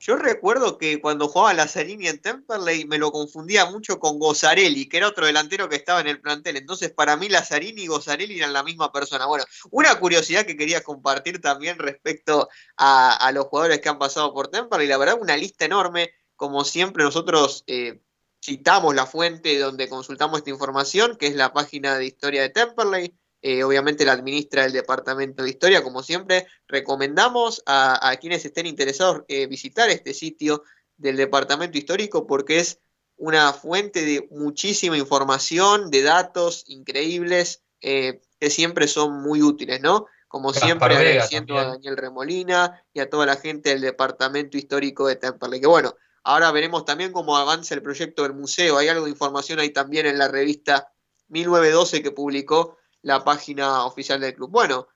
Yo 0.00 0.16
recuerdo 0.16 0.78
que 0.78 0.98
cuando 0.98 1.28
jugaba 1.28 1.52
Lazzarini 1.52 2.08
en 2.08 2.22
Temperley 2.22 2.86
me 2.86 2.96
lo 2.96 3.12
confundía 3.12 3.66
mucho 3.66 4.00
con 4.00 4.18
Gozarelli, 4.18 4.88
que 4.88 4.96
era 4.96 5.08
otro 5.08 5.26
delantero 5.26 5.68
que 5.68 5.76
estaba 5.76 6.00
en 6.00 6.06
el 6.06 6.22
plantel. 6.22 6.56
Entonces, 6.56 6.90
para 6.90 7.18
mí 7.18 7.28
Lazzarini 7.28 7.82
y 7.82 7.86
Gozarelli 7.86 8.38
eran 8.38 8.54
la 8.54 8.62
misma 8.62 8.90
persona. 8.92 9.26
Bueno, 9.26 9.44
una 9.70 10.00
curiosidad 10.00 10.46
que 10.46 10.56
quería 10.56 10.82
compartir 10.82 11.42
también 11.42 11.78
respecto 11.78 12.48
a, 12.78 13.30
los 13.34 13.44
jugadores 13.48 13.80
que 13.80 13.90
han 13.90 13.98
pasado 13.98 14.32
por 14.32 14.48
Temperley. 14.48 14.88
La 14.88 14.96
verdad, 14.96 15.18
una 15.20 15.36
lista 15.36 15.66
enorme. 15.66 16.10
Como 16.34 16.64
siempre, 16.64 17.04
nosotros 17.04 17.64
eh, 17.66 18.00
citamos 18.42 18.94
la 18.94 19.04
fuente 19.04 19.58
donde 19.58 19.90
consultamos 19.90 20.38
esta 20.38 20.48
información, 20.48 21.16
que 21.16 21.26
es 21.26 21.34
la 21.34 21.52
página 21.52 21.98
de 21.98 22.06
historia 22.06 22.40
de 22.40 22.48
Temperley. 22.48 23.19
Eh, 23.42 23.64
obviamente 23.64 24.04
la 24.04 24.12
administra 24.12 24.64
el 24.64 24.72
Departamento 24.72 25.42
de 25.42 25.50
Historia, 25.50 25.82
como 25.82 26.02
siempre. 26.02 26.46
Recomendamos 26.68 27.62
a, 27.66 28.14
quienes 28.20 28.44
estén 28.44 28.66
interesados 28.66 29.22
eh, 29.28 29.46
visitar 29.46 29.88
este 29.90 30.14
sitio 30.14 30.62
del 30.96 31.16
Departamento 31.16 31.78
Histórico 31.78 32.26
porque 32.26 32.58
es 32.58 32.80
una 33.16 33.52
fuente 33.52 34.04
de 34.04 34.28
muchísima 34.30 34.96
información, 34.96 35.90
de 35.90 36.02
datos 36.02 36.64
increíbles, 36.66 37.62
eh, 37.80 38.20
que 38.38 38.50
siempre 38.50 38.88
son 38.88 39.22
muy 39.22 39.42
útiles, 39.42 39.80
¿no? 39.80 40.06
Como 40.28 40.52
siempre, 40.52 40.94
agradeciendo 40.94 41.58
a 41.58 41.64
Daniel 41.64 41.96
Remolina 41.96 42.82
y 42.92 43.00
a 43.00 43.10
toda 43.10 43.26
la 43.26 43.36
gente 43.36 43.70
del 43.70 43.80
Departamento 43.80 44.56
Histórico 44.56 45.06
de 45.06 45.16
Temperley. 45.16 45.60
Que 45.60 45.66
bueno, 45.66 45.94
Ahora 46.22 46.52
veremos 46.52 46.84
también 46.84 47.12
cómo 47.12 47.36
avanza 47.36 47.74
el 47.74 47.82
proyecto 47.82 48.22
del 48.22 48.34
museo. 48.34 48.76
Hay 48.76 48.88
algo 48.88 49.04
de 49.04 49.10
información 49.10 49.58
ahí 49.58 49.70
también 49.70 50.06
en 50.06 50.18
la 50.18 50.28
revista 50.28 50.92
1912 51.28 52.02
que 52.02 52.10
publicó 52.10 52.76
la 53.02 53.24
página 53.24 53.84
oficial 53.84 54.20
del 54.20 54.34
club. 54.34 54.50
Bueno, 54.50 54.88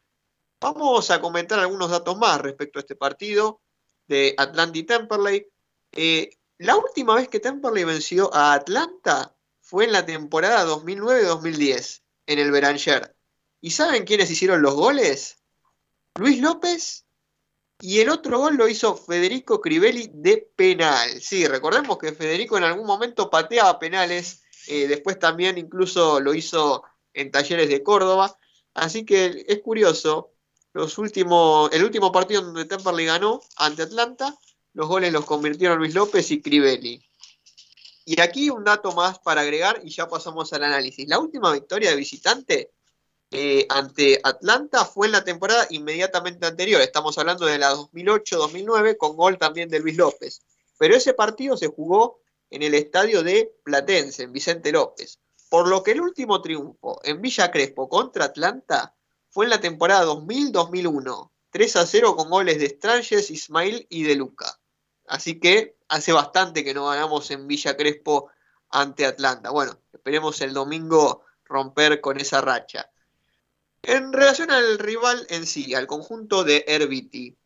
vamos 0.61 1.11
a 1.11 1.21
comentar 1.21 1.59
algunos 1.59 1.91
datos 1.91 2.17
más 2.19 2.41
respecto 2.41 2.79
a 2.79 2.81
este 2.81 2.97
partido 2.97 3.61
de 4.07 4.35
Atlanta 4.37 4.79
y 4.79 4.83
Temperley. 4.85 5.47
Eh, 5.93 6.31
la 6.59 6.77
última 6.77 7.15
vez 7.15 7.29
que 7.29 7.41
Temperley 7.41 7.85
venció 7.85 8.33
a 8.35 8.55
Atlanta 8.55 9.35
fue 9.61 9.85
en 9.85 9.93
la 9.93 10.05
temporada 10.05 10.67
2009-2010, 10.67 12.03
en 12.27 12.39
el 12.39 12.51
Beranger. 12.51 13.17
¿Y 13.61 13.71
saben 13.71 14.05
quiénes 14.05 14.31
hicieron 14.31 14.63
los 14.63 14.75
goles? 14.75 15.39
Luis 16.17 16.41
López 16.41 17.07
y 17.81 18.01
el 18.01 18.09
otro 18.09 18.39
gol 18.39 18.57
lo 18.57 18.69
hizo 18.69 18.97
Federico 18.97 19.61
Crivelli 19.61 20.11
de 20.13 20.49
penal. 20.55 21.21
Sí, 21.21 21.47
recordemos 21.47 21.99
que 21.99 22.13
Federico 22.13 22.57
en 22.57 22.65
algún 22.65 22.87
momento 22.87 23.29
pateaba 23.29 23.79
penales, 23.79 24.43
eh, 24.69 24.87
después 24.87 25.19
también 25.19 25.59
incluso 25.59 26.21
lo 26.21 26.35
hizo 26.35 26.85
en 27.15 27.31
Talleres 27.31 27.69
de 27.69 27.83
Córdoba. 27.83 28.37
Así 28.75 29.05
que 29.05 29.45
es 29.49 29.61
curioso, 29.61 30.33
los 30.73 30.99
últimos, 30.99 31.73
el 31.73 31.85
último 31.85 32.13
partido 32.13 32.43
donde 32.43 32.65
Temperley 32.65 33.07
ganó 33.07 33.41
ante 33.57 33.83
Atlanta, 33.83 34.37
los 34.73 34.89
goles 34.89 35.13
los 35.13 35.25
convirtieron 35.25 35.79
Luis 35.79 35.95
López 35.95 36.31
y 36.33 36.43
Crivelli. 36.43 37.03
Y 38.05 38.21
aquí 38.21 38.51
un 38.51 38.65
dato 38.65 38.93
más 38.93 39.19
para 39.21 39.41
agregar 39.41 39.81
y 39.83 39.91
ya 39.91 40.09
pasamos 40.09 40.53
al 40.53 40.65
análisis. 40.65 41.09
La 41.09 41.19
última 41.19 41.53
victoria 41.53 41.91
de 41.91 41.97
visitante 41.97 42.73
eh, 43.31 43.67
ante 43.71 44.21
Atlanta 44.23 44.85
fue 44.85 45.07
en 45.07 45.13
la 45.13 45.25
temporada 45.25 45.67
inmediatamente 45.71 46.47
anterior. 46.47 46.81
Estamos 46.81 47.17
hablando 47.19 47.47
de 47.47 47.59
la 47.59 47.73
2008-2009 47.75 48.97
con 48.97 49.17
gol 49.17 49.39
también 49.39 49.69
de 49.69 49.81
Luis 49.81 49.97
López. 49.97 50.43
Pero 50.77 50.97
ese 50.97 51.15
partido 51.15 51.57
se 51.57 51.69
jugó 51.69 52.21
en 52.51 52.63
el 52.63 52.75
estadio 52.75 53.23
de 53.23 53.53
Platense, 53.65 54.25
en 54.25 54.33
Vicente 54.33 54.71
López. 54.71 55.19
Por 55.55 55.69
lo 55.69 55.85
que 55.85 55.93
el 55.93 56.01
último 56.01 56.43
triunfo 56.43 57.01
en 57.05 57.23
Villa 57.23 57.53
Crespo 57.53 57.89
contra 57.89 58.25
Atlanta 58.25 58.93
fue 59.31 59.47
en 59.47 59.51
la 59.51 59.61
temporada 59.61 60.05
2000-2001. 60.05 61.31
3 61.51 61.77
a 61.77 61.87
0 61.87 62.17
con 62.17 62.29
goles 62.29 62.59
de 62.59 62.71
Stranges, 62.71 63.31
Ismail 63.31 63.87
y 63.89 64.03
de 64.03 64.17
Luca. 64.17 64.59
Así 65.07 65.39
que 65.39 65.77
hace 65.87 66.13
bastante 66.13 66.65
que 66.65 66.75
no 66.75 66.87
ganamos 66.87 67.31
en 67.31 67.47
Villa 67.47 67.77
Crespo 67.77 68.33
ante 68.69 69.07
Atlanta. 69.07 69.51
Bueno, 69.51 69.79
esperemos 69.93 70.41
el 70.41 70.55
domingo 70.55 71.23
romper 71.45 72.01
con 72.01 72.19
esa 72.19 72.41
racha. 72.41 72.91
En 73.85 74.13
relación 74.13 74.51
al 74.51 74.77
rival 74.81 75.25
en 75.31 75.47
sí, 75.47 75.73
al 75.73 75.87
conjunto 75.87 76.43
de 76.43 76.65
RBT, 76.67 77.39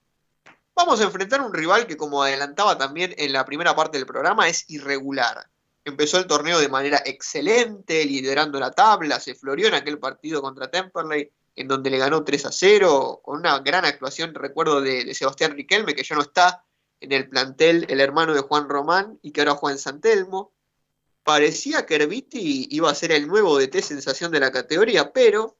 vamos 0.74 1.02
a 1.02 1.05
enfrentar 1.05 1.43
un 1.43 1.52
rival 1.52 1.86
que, 1.86 1.98
como 1.98 2.22
adelantaba 2.22 2.78
también 2.78 3.14
en 3.18 3.35
la 3.35 3.44
primera 3.44 3.76
parte 3.76 3.98
del 3.98 4.06
programa, 4.06 4.48
es 4.48 4.64
irregular. 4.68 5.51
Empezó 5.89 6.19
el 6.19 6.27
torneo 6.27 6.60
de 6.60 6.69
manera 6.69 7.02
excelente, 7.05 8.05
liderando 8.05 8.60
la 8.60 8.70
tabla, 8.73 9.19
se 9.19 9.35
florió 9.35 9.69
en 9.69 9.74
aquel 9.74 9.98
partido 9.98 10.43
contra 10.43 10.70
Temperley, 10.70 11.31
en 11.56 11.66
donde 11.66 11.89
le 11.89 11.97
ganó 11.97 12.24
3 12.24 12.44
a 12.44 12.52
0, 12.52 13.23
con 13.24 13.39
una 13.39 13.59
gran 13.60 13.86
actuación, 13.86 14.35
recuerdo, 14.35 14.82
de, 14.82 15.15
Sebastián 15.15 15.52
Riquelme, 15.52 15.94
que 15.94 16.05
ya 16.05 16.15
no 16.15 16.20
está 16.20 16.62
en 17.01 17.12
el 17.12 17.28
plantel, 17.31 17.86
el 17.89 18.01
hermano 18.01 18.35
de 18.35 18.40
Juan 18.40 18.69
Román, 18.69 19.19
y 19.23 19.32
que 19.32 19.40
ahora 19.40 19.55
juega 19.55 19.78
en. 19.78 20.52
Parecía 21.23 21.86
que 21.86 21.94
Herbiti 21.94 22.69
iba 22.70 22.90
a 22.90 22.94
ser 22.94 23.12
el 23.12 23.27
nuevo 23.27 23.59
DT 23.59 23.81
sensación 23.81 24.31
de 24.31 24.40
la 24.40 24.52
categoría, 24.52 25.10
pero 25.10 25.56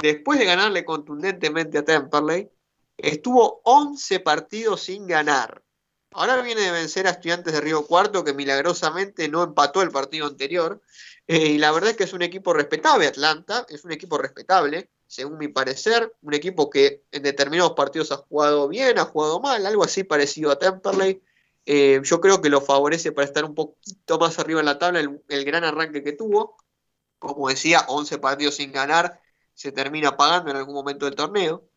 después 0.00 0.40
de 0.40 0.44
ganarle 0.44 0.84
contundentemente 0.84 1.78
a 1.78 1.84
Temperley, 1.84 2.50
estuvo 2.96 3.60
11 3.62 4.20
partidos 4.20 4.82
sin 4.82 5.06
ganar. 5.06 5.62
Ahora 6.12 6.40
viene 6.42 6.62
de 6.62 6.70
vencer 6.70 7.06
a 7.06 7.10
Estudiantes 7.10 7.52
de 7.52 7.60
Río 7.60 7.86
Cuarto, 7.86 8.24
que 8.24 8.32
milagrosamente 8.32 9.28
no 9.28 9.42
empató 9.42 9.82
el 9.82 9.90
partido 9.90 10.26
anterior. 10.26 10.80
Eh, 11.26 11.48
y 11.48 11.58
la 11.58 11.70
verdad 11.70 11.90
es 11.90 11.96
que 11.96 12.04
es 12.04 12.12
un 12.14 12.22
equipo 12.22 12.54
respetable, 12.54 13.06
Atlanta, 13.06 13.66
es 13.68 13.84
un 13.84 13.92
equipo 13.92 14.16
respetable, 14.16 14.90
según 15.06 15.38
mi 15.38 15.48
parecer. 15.48 16.14
Un 16.22 16.34
equipo 16.34 16.70
que 16.70 17.04
en 17.12 17.22
determinados 17.22 17.72
partidos 17.72 18.10
ha 18.12 18.16
jugado 18.16 18.68
bien, 18.68 18.98
ha 18.98 19.04
jugado 19.04 19.40
mal, 19.40 19.64
algo 19.66 19.84
así 19.84 20.04
parecido 20.04 20.50
a 20.50 20.58
Temperley. 20.58 21.22
Eh, 21.66 22.00
yo 22.02 22.20
creo 22.22 22.40
que 22.40 22.48
lo 22.48 22.62
favorece 22.62 23.12
para 23.12 23.26
estar 23.26 23.44
un 23.44 23.54
poquito 23.54 24.18
más 24.18 24.38
arriba 24.38 24.60
en 24.60 24.66
la 24.66 24.78
tabla 24.78 25.00
el, 25.00 25.44
gran 25.44 25.64
arranque 25.64 26.02
que 26.02 26.12
tuvo. 26.12 26.56
Como 27.18 27.48
decía, 27.48 27.84
11 27.88 28.18
partidos 28.18 28.56
sin 28.56 28.72
ganar 28.72 29.20
se 29.52 29.72
termina 29.72 30.16
pagando 30.16 30.50
en 30.50 30.56
algún 30.56 30.74
momento 30.74 31.04
del 31.04 31.14
torneo. 31.14 31.67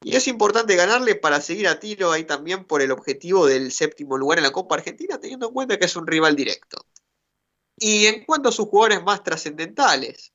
Y 0.00 0.14
es 0.14 0.28
importante 0.28 0.76
ganarle 0.76 1.16
para 1.16 1.40
seguir 1.40 1.66
a 1.68 1.80
tiro 1.80 2.12
ahí 2.12 2.24
también 2.24 2.64
por 2.64 2.82
el 2.82 2.92
objetivo 2.92 3.46
del 3.46 3.72
séptimo 3.72 4.16
lugar 4.16 4.38
en 4.38 4.44
la 4.44 4.52
Copa 4.52 4.76
Argentina, 4.76 5.18
teniendo 5.18 5.48
en 5.48 5.54
cuenta 5.54 5.78
que 5.78 5.86
es 5.86 5.96
un 5.96 6.06
rival 6.06 6.36
directo. 6.36 6.86
Y 7.76 8.06
en 8.06 8.24
cuanto 8.24 8.48
a 8.48 8.52
sus 8.52 8.68
jugadores 8.68 9.02
más 9.02 9.22
trascendentales, 9.22 10.32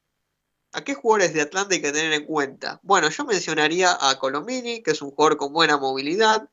¿a 0.74 0.84
qué 0.84 0.94
jugadores 0.94 1.34
de 1.34 1.42
Atlanta 1.42 1.76
hay 1.76 1.82
que 1.82 1.92
tener 1.92 2.14
en 2.14 2.26
cuenta? 2.26 2.80
Bueno, 2.84 3.10
yo 3.10 3.26
mencionaría 3.26 3.98
a 4.00 4.20
Colomini, 4.20 4.84
que 4.84 4.92
es 4.92 5.02
un 5.02 5.12
jugador 5.12 5.38
con 5.38 5.54
buena 5.54 5.78
movilidad, 5.78 6.50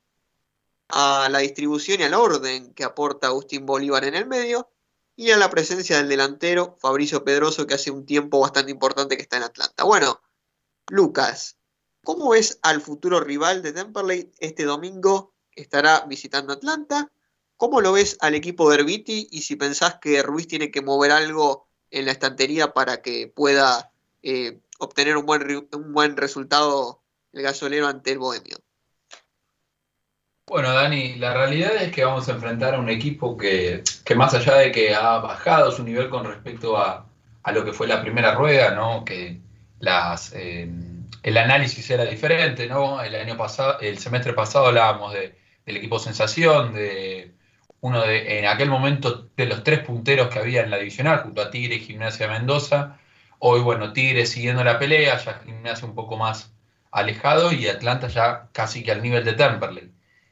a 0.89 1.29
la 1.31 1.39
distribución 1.41 2.01
y 2.01 2.05
al 2.05 2.15
orden 2.15 2.75
que 2.75 2.85
aporta 2.85 3.29
Agustín 3.29 3.67
Bolívar 3.67 4.05
en 4.05 4.15
el 4.15 4.27
medio, 4.27 4.69
y 5.15 5.31
a 5.31 5.37
la 5.37 5.51
presencia 5.51 5.99
del 5.99 6.09
delantero 6.09 6.77
Fabricio 6.81 7.25
Pedroso, 7.25 7.67
que 7.67 7.75
hace 7.75 7.91
un 7.91 8.07
tiempo 8.07 8.41
bastante 8.41 8.71
importante 8.71 9.17
que 9.17 9.23
está 9.23 9.37
en 9.37 9.45
Atlanta. 9.45 9.85
Bueno, 9.85 10.21
Lucas, 10.89 11.57
¿cómo 12.05 12.31
ves 12.31 12.59
al 12.63 12.81
futuro 12.81 13.21
rival 13.21 13.63
de 13.63 13.73
Temperley 13.73 14.31
este 14.39 14.65
domingo? 14.65 15.35
Estará 15.53 16.05
visitando 16.07 16.53
Atlanta. 16.53 17.11
¿Cómo 17.57 17.81
lo 17.81 17.93
ves 17.93 18.17
al 18.21 18.35
equipo 18.35 18.71
de 18.71 18.77
Herbiti? 18.77 19.29
Y 19.31 19.43
si 19.43 19.57
pensás 19.57 19.99
que 20.01 20.23
Ruiz 20.23 20.49
tiene 20.49 20.71
que 20.71 20.83
mover 20.83 21.13
algo 21.13 21.69
en 21.91 22.07
la 22.07 22.13
estantería 22.13 22.73
para 22.73 23.03
que 23.03 23.29
pueda 23.29 23.93
eh, 24.23 24.61
obtener 24.79 25.17
un 25.17 25.27
buen, 25.27 25.69
un 25.73 25.93
buen 25.93 26.17
resultado 26.17 27.03
el 27.33 27.43
gasolero 27.43 27.87
ante 27.87 28.13
el 28.13 28.19
Bohemio. 28.19 28.57
Bueno, 30.47 30.73
Dani, 30.73 31.15
la 31.15 31.33
realidad 31.33 31.77
es 31.77 31.93
que 31.93 32.05
vamos 32.05 32.29
a 32.29 32.33
enfrentar 32.33 32.75
a 32.75 32.81
un 32.81 32.89
equipo 32.89 33.37
que, 33.37 33.85
más 34.17 34.35
allá 34.35 34.57
de 34.57 34.73
que 34.73 34.93
ha 34.95 35.19
bajado 35.19 35.71
su 35.71 35.85
nivel 35.85 36.11
con 36.11 36.25
respecto 36.25 36.77
a, 36.77 37.07
lo 37.53 37.65
que 37.65 37.73
fue 37.73 37.87
la 37.87 38.03
primera 38.03 38.35
rueda, 38.35 38.75
¿no? 38.75 39.05
Que 39.05 39.41
las, 39.79 40.33
eh, 40.35 40.69
el 41.23 41.37
análisis 41.37 41.89
era 41.91 42.05
diferente, 42.05 42.67
¿no? 42.67 43.03
El 43.03 43.15
año 43.15 43.37
pasado, 43.37 43.79
el 43.81 43.99
semestre 43.99 44.33
pasado 44.33 44.67
hablábamos 44.67 45.13
de, 45.13 45.37
del 45.67 45.77
equipo 45.77 45.99
sensación, 45.99 46.75
de 46.75 47.35
uno 47.81 48.03
de, 48.03 48.39
en 48.39 48.47
aquel 48.47 48.69
momento, 48.71 49.29
de 49.37 49.47
los 49.47 49.63
tres 49.65 49.81
punteros 49.81 50.29
que 50.29 50.39
había 50.39 50.63
en 50.63 50.71
la 50.71 50.79
divisional, 50.79 51.21
junto 51.23 51.43
a 51.43 51.51
Tigre 51.51 51.77
y 51.77 51.81
Gimnasia 51.81 52.29
Mendoza. 52.29 52.99
Hoy, 53.39 53.61
bueno, 53.61 53.93
Tigre 53.93 54.27
siguiendo 54.27 54.65
la 54.65 54.79
pelea, 54.79 55.19
ya 55.19 55.41
Gimnasia 55.45 55.87
un 55.87 55.95
poco 55.95 56.17
más 56.17 56.53
alejado 56.91 57.53
y 57.53 57.69
Atlanta 57.69 58.09
ya 58.09 58.49
casi 58.53 58.83
que 58.83 58.93
al 58.93 59.03
nivel 59.03 59.25
de 59.25 59.35
Temperley. 59.35 59.91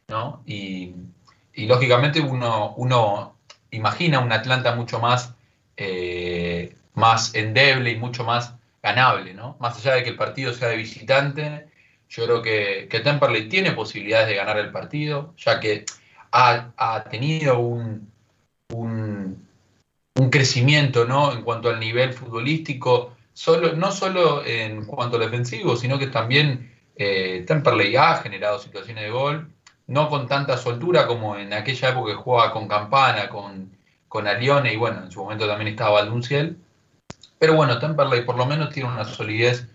¿no? 0.08 0.42
Y, 0.46 0.94
lógicamente 1.54 2.20
uno, 2.20 2.74
uno 2.76 3.36
imagina 3.70 4.20
un 4.20 4.32
Atlanta 4.32 4.74
mucho 4.74 5.00
más, 5.00 5.34
eh, 5.76 6.74
más 6.94 7.34
endeble 7.34 7.90
y 7.90 7.96
mucho 7.96 8.24
más 8.24 8.54
ganable, 8.92 9.34
¿no? 9.34 9.56
Más 9.60 9.78
allá 9.78 9.96
de 9.96 10.02
que 10.04 10.10
el 10.10 10.16
partido 10.16 10.52
sea 10.52 10.68
de 10.68 10.76
visitante, 10.76 11.66
yo 12.08 12.24
creo 12.24 12.42
que, 12.42 12.88
que 12.90 13.00
Temperley 13.00 13.48
tiene 13.48 13.72
posibilidades 13.72 14.28
de 14.28 14.36
ganar 14.36 14.58
el 14.58 14.70
partido, 14.70 15.34
ya 15.36 15.60
que 15.60 15.84
ha, 16.32 17.04
tenido 17.10 17.58
un, 17.58 18.10
un, 18.72 19.46
crecimiento 20.30 21.04
¿no? 21.06 21.32
en 21.32 21.42
cuanto 21.42 21.70
al 21.70 21.80
nivel 21.80 22.12
futbolístico, 22.12 23.16
solo, 23.32 23.74
no 23.74 23.92
solo 23.92 24.44
en 24.44 24.84
cuanto 24.84 25.16
al 25.16 25.22
defensivo, 25.22 25.76
sino 25.76 25.98
que 25.98 26.08
también 26.08 26.74
eh, 26.96 27.44
Temperley 27.46 27.96
ha 27.96 28.16
generado 28.16 28.58
situaciones 28.58 29.04
de 29.04 29.10
gol 29.10 29.48
no 29.88 30.08
con 30.08 30.28
tanta 30.28 30.56
soltura 30.56 31.06
como 31.06 31.36
en 31.36 31.52
aquella 31.52 31.88
época 31.88 32.12
que 32.12 32.18
jugaba 32.18 32.52
con 32.52 32.68
Campana, 32.68 33.28
con, 33.28 33.76
con 34.06 34.28
Alione 34.28 34.72
y 34.72 34.76
bueno, 34.76 35.02
en 35.04 35.10
su 35.10 35.20
momento 35.20 35.46
también 35.46 35.68
estaba 35.68 36.02
Valdunciel. 36.02 36.58
Pero 37.38 37.54
bueno, 37.54 37.78
Temperley 37.78 38.24
por 38.24 38.36
lo 38.36 38.46
menos 38.46 38.70
tiene 38.70 38.88
una 38.88 39.04
solidez 39.04 39.66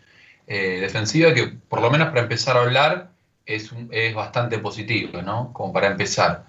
eh, 0.48 0.80
defensiva 0.82 1.34
que 1.34 1.48
por 1.48 1.82
lo 1.82 1.90
menos 1.90 2.10
para 2.10 2.22
empezar 2.22 2.58
a 2.58 2.62
hablar 2.62 3.12
es, 3.46 3.72
es 3.92 4.14
bastante 4.16 4.60
positiva, 4.60 5.22
¿no? 5.22 5.54
Como 5.54 5.74
para 5.74 5.88
empezar. 5.88 6.46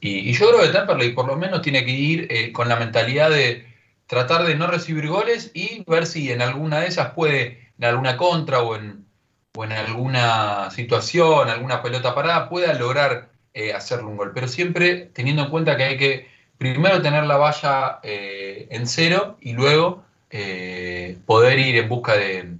Y, 0.00 0.32
yo 0.32 0.50
creo 0.50 0.62
que 0.62 0.68
Temperley 0.68 1.12
por 1.12 1.26
lo 1.26 1.36
menos 1.36 1.62
tiene 1.62 1.84
que 1.84 1.92
ir 1.92 2.26
eh, 2.30 2.52
con 2.52 2.68
la 2.68 2.76
mentalidad 2.76 3.30
de 3.30 3.66
tratar 4.06 4.44
de 4.44 4.54
no 4.54 4.66
recibir 4.66 5.08
goles 5.08 5.50
y 5.54 5.82
ver 5.86 6.06
si 6.06 6.30
en 6.30 6.42
alguna 6.42 6.80
de 6.80 6.88
esas 6.88 7.12
puede, 7.12 7.72
en 7.78 7.84
alguna 7.86 8.16
contra 8.16 8.60
o 8.62 8.76
en, 8.76 9.06
o 9.56 9.64
en 9.64 9.72
alguna 9.72 10.70
situación, 10.70 11.48
alguna 11.48 11.82
pelota 11.82 12.14
parada, 12.14 12.48
pueda 12.48 12.74
lograr 12.74 13.30
eh, 13.54 13.72
hacerle 13.72 14.06
un 14.06 14.16
gol. 14.16 14.32
Pero 14.34 14.48
siempre 14.48 15.10
teniendo 15.14 15.44
en 15.44 15.50
cuenta 15.50 15.76
que 15.76 15.84
hay 15.84 15.96
que 15.96 16.28
primero 16.58 17.00
tener 17.02 17.24
la 17.24 17.36
valla 17.36 18.00
eh, 18.02 18.66
en 18.70 18.86
cero 18.86 19.38
y 19.40 19.52
luego 19.52 20.04
eh, 20.34 21.18
poder 21.26 21.58
ir 21.58 21.76
en 21.76 21.88
busca 21.88 22.16
de, 22.16 22.58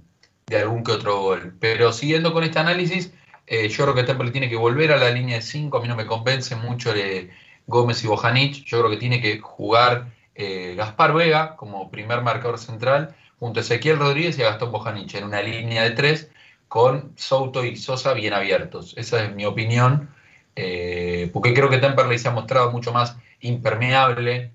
algún 0.57 0.83
que 0.83 0.93
otro 0.93 1.21
gol. 1.21 1.55
Pero 1.59 1.91
siguiendo 1.93 2.33
con 2.33 2.43
este 2.43 2.59
análisis, 2.59 3.11
yo 3.47 3.83
creo 3.83 3.93
que 3.93 4.03
Temple 4.03 4.31
tiene 4.31 4.49
que 4.49 4.55
volver 4.55 4.91
a 4.91 4.97
la 4.97 5.11
línea 5.11 5.35
de 5.35 5.41
5. 5.41 5.77
A 5.77 5.81
mí 5.81 5.87
no 5.87 5.95
me 5.95 6.07
convence 6.07 6.55
mucho 6.55 6.93
de 6.93 7.29
Gómez 7.67 8.03
y 8.03 8.07
Bojanic. 8.07 8.63
Yo 8.65 8.79
creo 8.79 8.89
que 8.89 8.97
tiene 8.97 9.21
que 9.21 9.39
jugar 9.39 10.11
Gaspar 10.35 11.13
Vega 11.13 11.55
como 11.55 11.91
primer 11.91 12.21
marcador 12.21 12.57
central 12.57 13.15
junto 13.39 13.59
a 13.59 13.63
Ezequiel 13.63 13.99
Rodríguez 13.99 14.37
y 14.37 14.43
a 14.43 14.49
Gastón 14.49 14.71
Bojanic 14.71 15.13
en 15.15 15.25
una 15.25 15.41
línea 15.41 15.83
de 15.83 15.91
3 15.91 16.29
con 16.67 17.13
Souto 17.15 17.63
y 17.63 17.75
Sosa 17.75 18.13
bien 18.13 18.33
abiertos. 18.33 18.93
Esa 18.97 19.23
es 19.23 19.35
mi 19.35 19.45
opinión, 19.45 20.09
eh, 20.55 21.29
porque 21.33 21.53
creo 21.53 21.69
que 21.69 21.77
Temperley 21.77 22.17
se 22.17 22.27
ha 22.27 22.31
mostrado 22.31 22.71
mucho 22.71 22.91
más 22.91 23.17
impermeable 23.39 24.51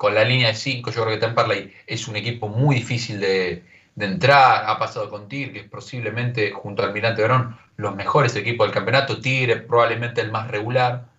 con 0.00 0.14
la 0.14 0.24
línea 0.24 0.48
de 0.48 0.54
5. 0.54 0.92
Yo 0.92 1.02
creo 1.02 1.20
que 1.20 1.26
Temperley 1.26 1.74
es 1.86 2.08
un 2.08 2.16
equipo 2.16 2.48
muy 2.48 2.76
difícil 2.76 3.20
de, 3.20 3.62
entrar. 3.98 4.64
Ha 4.66 4.78
pasado 4.78 5.10
con 5.10 5.28
Tigre, 5.28 5.52
que 5.52 5.58
es 5.60 5.68
posiblemente, 5.68 6.52
junto 6.52 6.80
al 6.80 6.88
Almirante 6.88 7.20
Verón, 7.20 7.58
los 7.76 7.94
mejores 7.94 8.34
equipos 8.34 8.66
del 8.66 8.72
campeonato. 8.72 9.20
Tigre 9.20 9.56
probablemente 9.56 10.22
el 10.22 10.32
más 10.32 10.48
regular. 10.48 11.10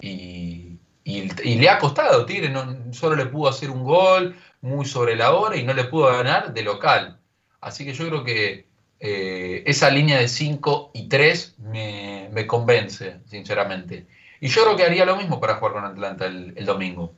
Y, 0.00 0.80
le 1.04 1.68
ha 1.68 1.78
costado. 1.78 2.26
Tigre 2.26 2.48
no, 2.48 2.92
solo 2.92 3.14
le 3.14 3.26
pudo 3.26 3.50
hacer 3.50 3.70
un 3.70 3.84
gol 3.84 4.34
muy 4.62 4.84
sobre 4.84 5.14
la 5.14 5.32
hora 5.32 5.56
y 5.56 5.62
no 5.62 5.72
le 5.72 5.84
pudo 5.84 6.06
ganar 6.06 6.52
de 6.52 6.62
local. 6.64 7.20
Así 7.60 7.84
que 7.84 7.92
yo 7.92 8.08
creo 8.08 8.24
que 8.24 8.66
eh, 8.98 9.62
esa 9.64 9.90
línea 9.90 10.18
de 10.18 10.26
5 10.26 10.90
y 10.92 11.08
3 11.08 11.54
me, 11.60 12.46
convence, 12.48 13.20
sinceramente. 13.26 14.08
Y 14.40 14.48
yo 14.48 14.64
creo 14.64 14.76
que 14.76 14.82
haría 14.82 15.04
lo 15.04 15.14
mismo 15.14 15.38
para 15.38 15.54
jugar 15.54 15.74
con 15.74 15.84
Atlanta 15.84 16.26
el, 16.26 16.66
domingo. 16.66 17.14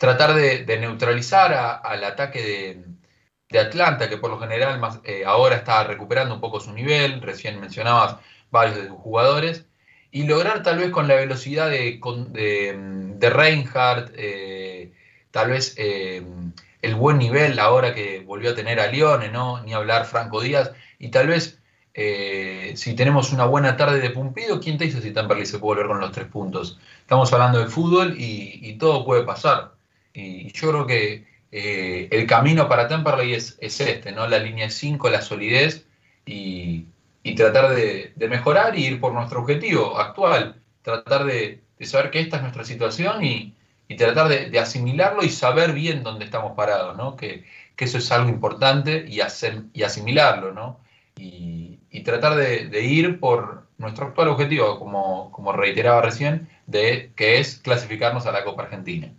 Tratar 0.00 0.34
de, 0.34 0.78
neutralizar 0.78 1.52
al 1.84 2.04
ataque 2.04 2.82
de, 3.50 3.58
Atlanta, 3.60 4.08
que 4.08 4.16
por 4.16 4.30
lo 4.30 4.38
general 4.38 4.80
eh, 5.04 5.24
ahora 5.26 5.56
está 5.56 5.84
recuperando 5.84 6.34
un 6.34 6.40
poco 6.40 6.60
su 6.60 6.72
nivel, 6.72 7.20
recién 7.20 7.60
mencionabas 7.60 8.16
varios 8.50 8.76
de 8.76 8.88
sus 8.88 8.96
jugadores, 8.96 9.66
y 10.10 10.24
lograr 10.24 10.62
tal 10.62 10.78
vez 10.78 10.90
con 10.90 11.08
la 11.08 11.16
velocidad 11.16 11.68
de, 11.68 12.00
de, 12.32 13.30
Reinhardt, 13.30 14.12
eh, 14.16 14.92
tal 15.30 15.50
vez 15.50 15.74
el 15.76 16.94
buen 16.94 17.18
nivel 17.18 17.58
ahora 17.58 17.94
que 17.94 18.20
volvió 18.20 18.52
a 18.52 18.54
tener 18.54 18.80
a 18.80 18.86
Lione, 18.86 19.30
¿no? 19.30 19.62
Ni 19.62 19.74
hablar 19.74 20.06
Franco 20.06 20.40
Díaz. 20.40 20.72
Y 20.98 21.08
tal 21.10 21.28
vez 21.28 21.60
eh, 21.94 22.72
si 22.76 22.94
tenemos 22.94 23.32
una 23.32 23.46
buena 23.46 23.76
tarde 23.76 24.00
de 24.00 24.10
Pumpido, 24.10 24.60
¿quién 24.60 24.78
te 24.78 24.84
dice 24.84 25.02
si 25.02 25.12
Tamperley 25.12 25.46
se 25.46 25.58
puede 25.58 25.82
volver 25.82 25.88
con 25.88 26.00
los 26.00 26.12
tres 26.12 26.28
puntos? 26.28 26.78
Estamos 27.00 27.32
hablando 27.32 27.58
de 27.58 27.66
fútbol 27.66 28.14
y, 28.16 28.76
todo 28.78 29.04
puede 29.04 29.24
pasar. 29.24 29.72
Y, 30.12 30.52
yo 30.52 30.70
creo 30.70 30.86
que 30.86 31.26
eh, 31.52 32.08
el 32.10 32.26
camino 32.26 32.68
para 32.68 32.88
Temperley 32.88 33.34
es, 33.34 33.56
este, 33.60 34.12
¿no? 34.12 34.26
La 34.28 34.38
línea 34.38 34.70
5, 34.70 35.10
la 35.10 35.22
solidez 35.22 35.86
y, 36.26 36.86
tratar 37.36 37.74
de, 37.74 38.12
mejorar 38.28 38.76
y 38.76 38.86
ir 38.86 39.00
por 39.00 39.12
nuestro 39.12 39.40
objetivo 39.40 39.98
actual. 39.98 40.62
Tratar 40.82 41.24
de, 41.24 41.62
saber 41.82 42.10
que 42.10 42.20
esta 42.20 42.36
es 42.36 42.42
nuestra 42.42 42.64
situación 42.64 43.24
y, 43.24 43.54
y 43.90 43.96
tratar 43.96 44.28
de, 44.28 44.58
asimilarlo 44.60 45.24
y 45.24 45.30
saber 45.30 45.72
bien 45.72 46.04
dónde 46.04 46.24
estamos 46.24 46.52
parados, 46.52 46.96
¿no? 46.96 47.16
Que, 47.16 47.44
eso 47.76 47.96
es 47.96 48.12
algo 48.12 48.28
importante 48.28 49.06
y, 49.08 49.22
hacer, 49.22 49.62
y 49.72 49.84
asimilarlo, 49.84 50.52
¿no? 50.52 50.80
Y, 51.16 51.78
tratar 52.04 52.36
de, 52.36 52.84
ir 52.84 53.18
por 53.18 53.66
nuestro 53.78 54.06
actual 54.06 54.28
objetivo, 54.28 54.78
como, 54.78 55.32
como 55.32 55.52
reiteraba 55.52 56.02
recién, 56.02 56.48
de, 56.66 57.12
que 57.16 57.40
es 57.40 57.58
clasificarnos 57.58 58.26
a 58.26 58.32
la 58.32 58.44
Copa 58.44 58.64
Argentina. 58.64 59.12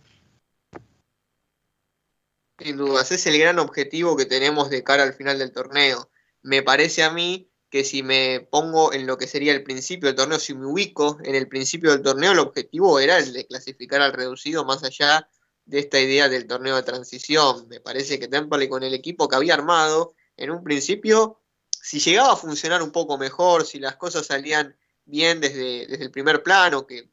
Sin 2.63 2.77
dudas, 2.77 3.11
es 3.11 3.25
el 3.25 3.39
gran 3.39 3.57
objetivo 3.57 4.15
que 4.15 4.25
tenemos 4.25 4.69
de 4.69 4.83
cara 4.83 5.03
al 5.03 5.13
final 5.13 5.39
del 5.39 5.51
torneo. 5.51 6.11
Me 6.43 6.61
parece 6.61 7.03
a 7.03 7.09
mí 7.11 7.49
que 7.71 7.83
si 7.83 8.03
me 8.03 8.47
pongo 8.51 8.93
en 8.93 9.07
lo 9.07 9.17
que 9.17 9.25
sería 9.25 9.53
el 9.53 9.63
principio 9.63 10.07
del 10.07 10.15
torneo, 10.15 10.37
si 10.37 10.53
me 10.53 10.67
ubico 10.67 11.17
en 11.23 11.33
el 11.33 11.47
principio 11.47 11.91
del 11.91 12.03
torneo, 12.03 12.33
el 12.33 12.39
objetivo 12.39 12.99
era 12.99 13.17
el 13.17 13.33
de 13.33 13.47
clasificar 13.47 14.01
al 14.01 14.13
reducido 14.13 14.63
más 14.63 14.83
allá 14.83 15.27
de 15.65 15.79
esta 15.79 15.99
idea 15.99 16.29
del 16.29 16.45
torneo 16.45 16.75
de 16.75 16.83
transición. 16.83 17.67
Me 17.67 17.79
parece 17.79 18.19
que 18.19 18.27
Temple 18.27 18.69
con 18.69 18.83
el 18.83 18.93
equipo 18.93 19.27
que 19.27 19.37
había 19.37 19.55
armado, 19.55 20.13
en 20.37 20.51
un 20.51 20.63
principio, 20.63 21.41
si 21.69 21.99
llegaba 21.99 22.33
a 22.33 22.37
funcionar 22.37 22.83
un 22.83 22.91
poco 22.91 23.17
mejor, 23.17 23.65
si 23.65 23.79
las 23.79 23.95
cosas 23.95 24.27
salían 24.27 24.75
bien 25.05 25.39
desde, 25.39 25.87
desde 25.87 26.03
el 26.03 26.11
primer 26.11 26.43
plano, 26.43 26.85
que 26.85 27.09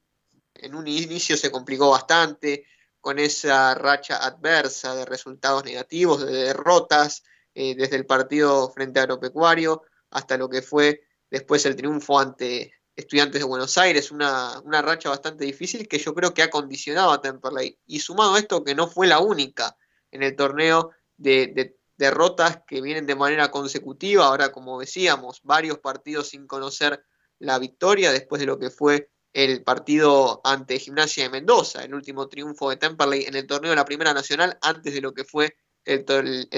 en 0.56 0.74
un 0.74 0.86
inicio 0.88 1.36
se 1.36 1.50
complicó 1.50 1.90
bastante, 1.90 2.66
con 3.08 3.18
esa 3.18 3.74
racha 3.74 4.18
adversa 4.22 4.94
de 4.94 5.06
resultados 5.06 5.64
negativos, 5.64 6.26
de 6.26 6.30
derrotas, 6.30 7.24
eh, 7.54 7.74
desde 7.74 7.96
el 7.96 8.04
partido 8.04 8.68
frente 8.68 9.00
a 9.00 9.04
Agropecuario, 9.04 9.80
hasta 10.10 10.36
lo 10.36 10.50
que 10.50 10.60
fue 10.60 11.00
después 11.30 11.64
el 11.64 11.74
triunfo 11.74 12.18
ante 12.18 12.74
Estudiantes 12.94 13.40
de 13.40 13.46
Buenos 13.46 13.78
Aires, 13.78 14.10
una, 14.10 14.60
racha 14.82 15.08
bastante 15.08 15.46
difícil 15.46 15.88
que 15.88 15.96
yo 15.96 16.14
creo 16.14 16.34
que 16.34 16.42
ha 16.42 16.50
condicionado 16.50 17.10
a 17.10 17.22
Temperley. 17.22 17.78
Y 17.86 18.00
sumado 18.00 18.34
a 18.34 18.40
esto 18.40 18.62
que 18.62 18.74
no 18.74 18.88
fue 18.88 19.06
la 19.06 19.20
única 19.20 19.74
en 20.10 20.22
el 20.22 20.36
torneo 20.36 20.90
de, 21.16 21.78
derrotas 21.96 22.60
que 22.66 22.82
vienen 22.82 23.06
de 23.06 23.16
manera 23.16 23.50
consecutiva, 23.50 24.26
ahora 24.26 24.52
como 24.52 24.78
decíamos, 24.78 25.40
varios 25.44 25.78
partidos 25.78 26.28
sin 26.28 26.46
conocer 26.46 27.02
la 27.38 27.58
victoria 27.58 28.12
después 28.12 28.38
de 28.40 28.46
lo 28.46 28.58
que 28.58 28.68
fue 28.68 29.08
el 29.32 29.62
partido 29.62 30.40
ante 30.44 30.78
Gimnasia 30.78 31.24
de 31.24 31.30
Mendoza, 31.30 31.84
el 31.84 31.94
último 31.94 32.28
triunfo 32.28 32.70
de 32.70 32.76
Temperley 32.76 33.24
en 33.24 33.36
el 33.36 33.46
torneo 33.46 33.70
de 33.70 33.76
la 33.76 33.84
Primera 33.84 34.14
Nacional, 34.14 34.58
antes 34.62 34.94
de 34.94 35.00
lo 35.00 35.12
que 35.12 35.24
fue 35.24 35.56
el, 35.84 36.04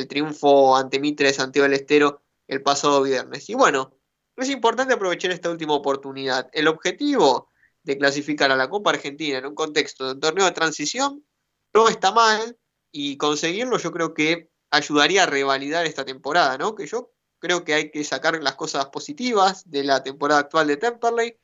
triunfo 0.08 0.76
ante 0.76 1.00
Mitre 1.00 1.28
de 1.28 1.34
Santiago 1.34 1.68
del 1.68 1.80
Estero 1.80 2.22
el 2.48 2.62
pasado 2.62 3.02
viernes. 3.02 3.48
Y 3.48 3.54
bueno, 3.54 3.96
es 4.36 4.48
importante 4.48 4.94
aprovechar 4.94 5.30
esta 5.30 5.50
última 5.50 5.74
oportunidad. 5.74 6.48
El 6.52 6.68
objetivo 6.68 7.48
de 7.82 7.98
clasificar 7.98 8.50
a 8.50 8.56
la 8.56 8.68
Copa 8.68 8.90
Argentina 8.90 9.38
en 9.38 9.46
un 9.46 9.54
contexto 9.54 10.06
de 10.06 10.12
un 10.12 10.20
torneo 10.20 10.44
de 10.44 10.52
transición 10.52 11.24
no 11.72 11.88
está 11.88 12.12
mal 12.12 12.58
y 12.92 13.16
conseguirlo 13.16 13.78
yo 13.78 13.92
creo 13.92 14.14
que 14.14 14.50
ayudaría 14.70 15.24
a 15.24 15.26
revalidar 15.26 15.86
esta 15.86 16.04
temporada, 16.04 16.58
¿no? 16.58 16.74
Que 16.74 16.86
yo 16.86 17.12
Creo 17.40 17.64
que 17.64 17.74
hay 17.74 17.90
que 17.90 18.04
sacar 18.04 18.40
las 18.42 18.54
cosas 18.54 18.86
positivas 18.90 19.68
de 19.68 19.82
la 19.82 20.02
temporada 20.02 20.40
actual 20.40 20.66
de 20.66 20.76
Temperley, 20.76 21.38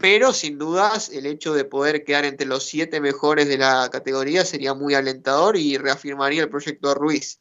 pero 0.00 0.32
sin 0.32 0.58
dudas 0.58 1.08
el 1.10 1.26
hecho 1.26 1.54
de 1.54 1.64
poder 1.64 2.04
quedar 2.04 2.24
entre 2.24 2.46
los 2.46 2.64
siete 2.64 3.00
mejores 3.00 3.48
de 3.48 3.58
la 3.58 3.88
categoría 3.90 4.44
sería 4.44 4.74
muy 4.74 4.94
alentador 4.94 5.56
y 5.56 5.76
reafirmaría 5.76 6.42
el 6.42 6.50
proyecto 6.50 6.88
de 6.88 6.94
Ruiz. 6.94 7.40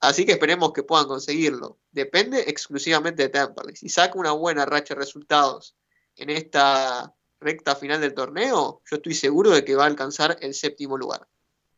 Así 0.00 0.26
que 0.26 0.32
esperemos 0.32 0.72
que 0.72 0.82
puedan 0.82 1.06
conseguirlo. 1.06 1.78
Depende 1.92 2.40
exclusivamente 2.48 3.22
de 3.22 3.28
Temperley. 3.28 3.76
Si 3.76 3.88
saca 3.88 4.18
una 4.18 4.32
buena 4.32 4.66
racha 4.66 4.94
de 4.94 5.00
resultados 5.00 5.76
en 6.16 6.30
esta 6.30 7.14
recta 7.40 7.76
final 7.76 8.00
del 8.00 8.14
torneo, 8.14 8.82
yo 8.90 8.96
estoy 8.96 9.14
seguro 9.14 9.50
de 9.50 9.64
que 9.64 9.76
va 9.76 9.84
a 9.84 9.86
alcanzar 9.86 10.36
el 10.40 10.54
séptimo 10.54 10.98
lugar. 10.98 11.28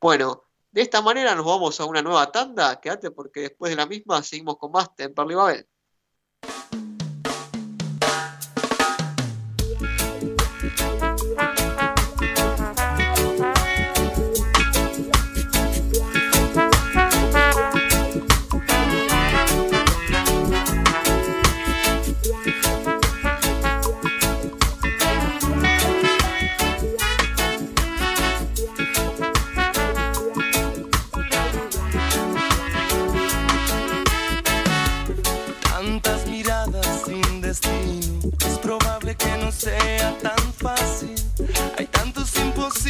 Bueno, 0.01 0.45
de 0.73 0.81
esta 0.81 1.03
manera 1.03 1.35
nos 1.35 1.45
vamos 1.45 1.79
a 1.79 1.85
una 1.85 2.01
nueva 2.01 2.33
tanda. 2.33 2.81
Quédate 2.81 3.11
porque 3.11 3.41
después 3.41 3.71
de 3.71 3.77
la 3.77 3.87
misma 3.87 4.23
seguimos 4.23 4.57
con 4.57 4.73
más 4.73 4.95
Temperley 4.97 5.37
Babel. 5.37 5.67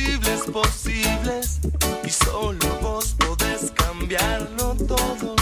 imposibles 0.01 0.41
posibles 0.51 1.61
y 2.05 2.11
solo 2.11 2.67
vos 2.81 3.15
podés 3.19 3.71
cambiarlo 3.73 4.75
todo. 4.87 5.37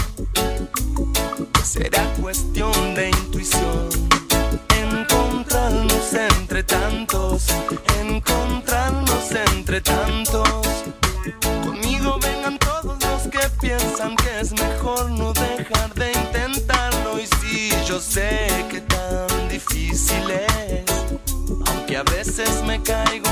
Será 1.63 2.03
cuestión 2.21 2.95
de 2.95 3.09
intuición 3.09 3.89
encontrarnos 4.75 6.13
entre 6.13 6.63
tantos, 6.63 7.47
encontrarnos 7.99 9.31
entre 9.31 9.81
tantos. 9.81 10.49
Conmigo 11.63 12.19
vengan 12.21 12.57
todos 12.59 12.97
los 13.03 13.21
que 13.27 13.49
piensan 13.61 14.15
que 14.15 14.39
es 14.41 14.51
mejor 14.51 15.09
no 15.11 15.31
dejar 15.33 15.93
de 15.95 16.11
intentarlo 16.11 17.19
y 17.19 17.27
si 17.39 17.69
yo 17.87 17.99
sé 17.99 18.47
que 18.69 18.81
tan 18.81 19.49
difícil 19.49 20.29
es, 20.31 20.85
aunque 21.67 21.97
a 21.97 22.03
veces 22.03 22.63
me 22.65 22.81
caigo 22.81 23.28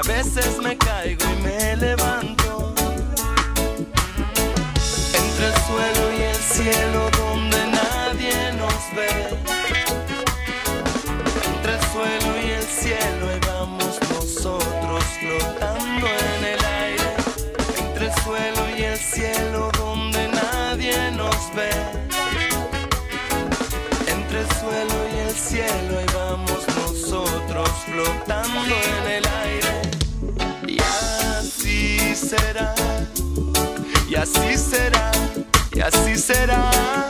a 0.00 0.02
veces 0.02 0.58
me 0.62 0.76
caigo 0.78 1.24
y 1.24 1.42
me 1.42 1.76
levanto. 1.76 2.74
Entre 5.20 5.46
el 5.46 5.54
suelo 5.66 6.12
y 6.18 6.22
el 6.22 6.36
cielo 6.36 7.10
donde 7.18 7.58
nadie 7.66 8.52
nos 8.56 8.80
ve. 8.96 9.10
Entre 11.52 11.72
el 11.74 11.82
suelo 11.92 12.30
y 12.46 12.50
el 12.50 12.62
cielo 12.62 13.24
y 13.36 13.46
vamos 13.46 14.00
nosotros 14.14 15.04
flotando 15.20 16.06
en 16.06 16.44
el 16.44 16.64
aire. 16.64 17.10
Entre 17.78 18.06
el 18.06 18.14
suelo 18.22 18.62
y 18.78 18.82
el 18.82 18.98
cielo 18.98 19.70
donde 19.76 20.28
nadie 20.28 21.10
nos 21.12 21.36
ve. 21.54 21.70
Entre 24.06 24.40
el 24.40 24.50
suelo 24.60 24.96
y 25.14 25.18
el 25.28 25.34
cielo 25.34 26.00
y 26.00 26.09
será, 32.30 32.74
y 34.08 34.14
así 34.14 34.56
será, 34.56 35.10
y 35.72 35.80
así 35.80 36.16
será. 36.16 37.09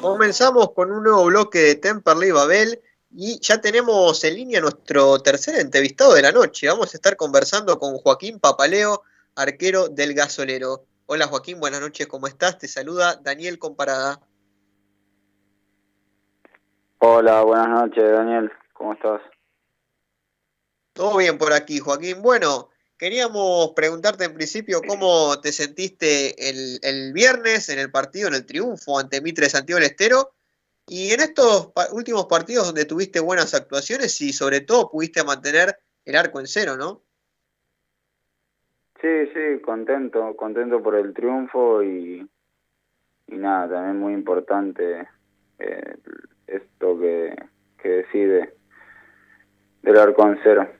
Comenzamos 0.00 0.72
con 0.72 0.92
un 0.92 1.02
nuevo 1.02 1.24
bloque 1.24 1.58
de 1.58 1.74
Temperley 1.74 2.30
Babel 2.30 2.80
y 3.10 3.40
ya 3.40 3.60
tenemos 3.60 4.22
en 4.22 4.34
línea 4.34 4.60
nuestro 4.60 5.18
tercer 5.20 5.58
entrevistado 5.58 6.14
de 6.14 6.22
la 6.22 6.30
noche. 6.30 6.68
Vamos 6.68 6.94
a 6.94 6.96
estar 6.96 7.16
conversando 7.16 7.78
con 7.78 7.96
Joaquín 7.98 8.38
Papaleo, 8.38 9.02
arquero 9.34 9.88
del 9.88 10.14
Gasolero. 10.14 10.84
Hola 11.06 11.26
Joaquín, 11.26 11.58
buenas 11.58 11.80
noches, 11.80 12.06
¿cómo 12.06 12.26
estás? 12.26 12.58
Te 12.58 12.68
saluda 12.68 13.16
Daniel 13.16 13.58
Comparada. 13.58 14.20
Hola, 16.98 17.42
buenas 17.42 17.68
noches 17.68 18.12
Daniel, 18.12 18.52
¿cómo 18.72 18.92
estás? 18.92 19.20
Todo 20.92 21.16
bien 21.16 21.38
por 21.38 21.52
aquí, 21.52 21.78
Joaquín. 21.78 22.22
Bueno, 22.22 22.70
Queríamos 22.98 23.74
preguntarte 23.76 24.24
en 24.24 24.34
principio 24.34 24.80
cómo 24.84 25.40
te 25.40 25.52
sentiste 25.52 26.34
el, 26.50 27.12
viernes 27.12 27.68
en 27.68 27.78
el 27.78 27.92
partido, 27.92 28.26
en 28.26 28.34
el 28.34 28.44
triunfo 28.44 28.98
ante 28.98 29.20
Mitre 29.20 29.48
Santiago 29.48 29.80
del 29.80 29.90
Estero, 29.90 30.32
y 30.88 31.12
en 31.12 31.20
estos 31.20 31.70
últimos 31.92 32.26
partidos 32.26 32.66
donde 32.66 32.86
tuviste 32.86 33.20
buenas 33.20 33.54
actuaciones 33.54 34.20
y 34.20 34.32
sobre 34.32 34.62
todo 34.62 34.90
pudiste 34.90 35.22
mantener 35.22 35.76
el 36.04 36.16
arco 36.16 36.40
en 36.40 36.48
cero, 36.48 36.76
¿no? 36.76 37.02
Sí, 39.00 39.26
sí, 39.32 39.62
contento, 39.62 40.34
contento 40.34 40.82
por 40.82 40.96
el 40.96 41.14
triunfo 41.14 41.84
y, 41.84 42.28
y 43.28 43.36
nada, 43.36 43.76
también 43.76 43.96
muy 43.96 44.12
importante 44.12 45.06
eh, 45.60 45.96
esto 46.48 46.98
que, 46.98 47.36
que 47.80 47.88
decide 47.88 48.54
del 49.82 49.96
arco 49.98 50.26
en 50.26 50.40
cero. 50.42 50.77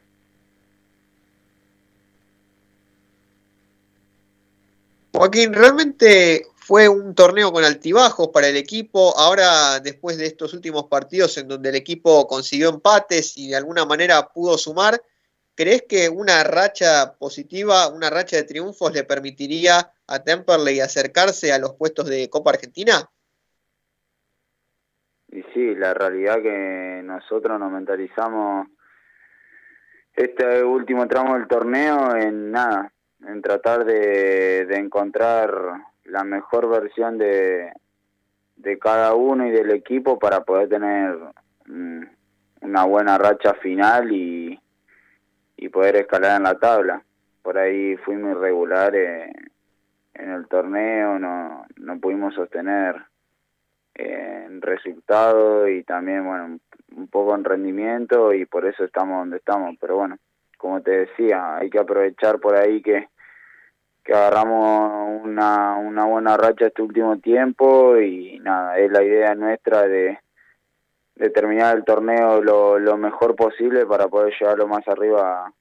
Joaquín, 5.18 5.52
realmente 5.52 6.46
fue 6.54 6.88
un 6.88 7.12
torneo 7.12 7.50
con 7.50 7.64
altibajos 7.64 8.28
para 8.28 8.46
el 8.46 8.56
equipo. 8.56 9.18
Ahora, 9.18 9.80
después 9.80 10.16
de 10.16 10.26
estos 10.26 10.54
últimos 10.54 10.84
partidos 10.84 11.36
en 11.38 11.48
donde 11.48 11.70
el 11.70 11.74
equipo 11.74 12.28
consiguió 12.28 12.68
empates 12.68 13.36
y 13.36 13.48
de 13.48 13.56
alguna 13.56 13.84
manera 13.84 14.28
pudo 14.28 14.56
sumar, 14.56 15.02
¿crees 15.56 15.82
que 15.88 16.08
una 16.08 16.44
racha 16.44 17.16
positiva, 17.18 17.88
una 17.88 18.10
racha 18.10 18.36
de 18.36 18.44
triunfos 18.44 18.92
le 18.92 19.02
permitiría 19.02 19.92
a 20.06 20.22
Temperley 20.22 20.78
acercarse 20.78 21.52
a 21.52 21.58
los 21.58 21.74
puestos 21.74 22.06
de 22.08 22.30
Copa 22.30 22.50
Argentina? 22.50 23.10
Y 25.32 25.42
sí, 25.52 25.74
la 25.74 25.94
realidad 25.94 26.40
que 26.40 27.00
nosotros 27.02 27.58
nos 27.58 27.72
mentalizamos 27.72 28.68
este 30.14 30.62
último 30.62 31.08
tramo 31.08 31.34
del 31.34 31.48
torneo 31.48 32.14
en 32.14 32.52
nada, 32.52 32.92
en 33.26 33.42
tratar 33.42 33.84
de, 33.84 34.62
encontrar 34.76 35.52
la 36.04 36.24
mejor 36.24 36.68
versión 36.68 37.18
de, 37.18 37.72
de 38.56 38.78
cada 38.78 39.14
uno 39.14 39.46
y 39.46 39.50
del 39.50 39.70
equipo 39.72 40.18
para 40.18 40.42
poder 40.44 40.68
tener 40.68 41.18
mm, 41.66 42.02
una 42.62 42.84
buena 42.84 43.18
racha 43.18 43.54
final 43.54 44.12
y, 44.12 44.58
y 45.56 45.68
poder 45.68 45.96
escalar 45.96 46.36
en 46.36 46.44
la 46.44 46.58
tabla. 46.58 47.02
Por 47.42 47.58
ahí 47.58 47.96
fuimos 47.96 48.32
irregulares 48.32 49.32
en 50.14 50.30
el 50.30 50.46
torneo, 50.48 51.18
no, 51.18 51.64
no 51.76 51.98
pudimos 52.00 52.34
sostener 52.34 52.96
eh, 53.94 54.44
en 54.46 54.62
resultado 54.62 55.68
y 55.68 55.82
también, 55.82 56.24
bueno, 56.24 56.58
un 56.96 57.08
poco 57.08 57.34
en 57.34 57.44
rendimiento 57.44 58.32
y 58.32 58.44
por 58.46 58.66
eso 58.66 58.84
estamos 58.84 59.18
donde 59.18 59.38
estamos. 59.38 59.76
Pero 59.80 59.96
bueno, 59.96 60.18
como 60.58 60.82
te 60.82 61.06
decía, 61.06 61.56
hay 61.56 61.70
que 61.70 61.78
aprovechar 61.78 62.38
por 62.38 62.56
ahí 62.56 62.82
que, 62.82 63.08
que 64.04 64.12
agarramos 64.12 65.22
una, 65.24 65.76
una 65.76 66.04
buena 66.04 66.36
racha 66.36 66.66
este 66.66 66.82
último 66.82 67.18
tiempo 67.18 67.96
y 67.96 68.38
nada, 68.40 68.78
es 68.78 68.90
la 68.90 69.02
idea 69.02 69.34
nuestra 69.34 69.88
de, 69.88 70.18
terminar 71.34 71.76
el 71.76 71.84
torneo 71.84 72.42
lo, 72.42 72.78
lo 72.78 72.96
mejor 72.96 73.34
posible 73.34 73.86
para 73.86 74.08
poder 74.08 74.34
llegar 74.38 74.58
lo 74.58 74.68
más 74.68 74.86
arriba 74.86 75.52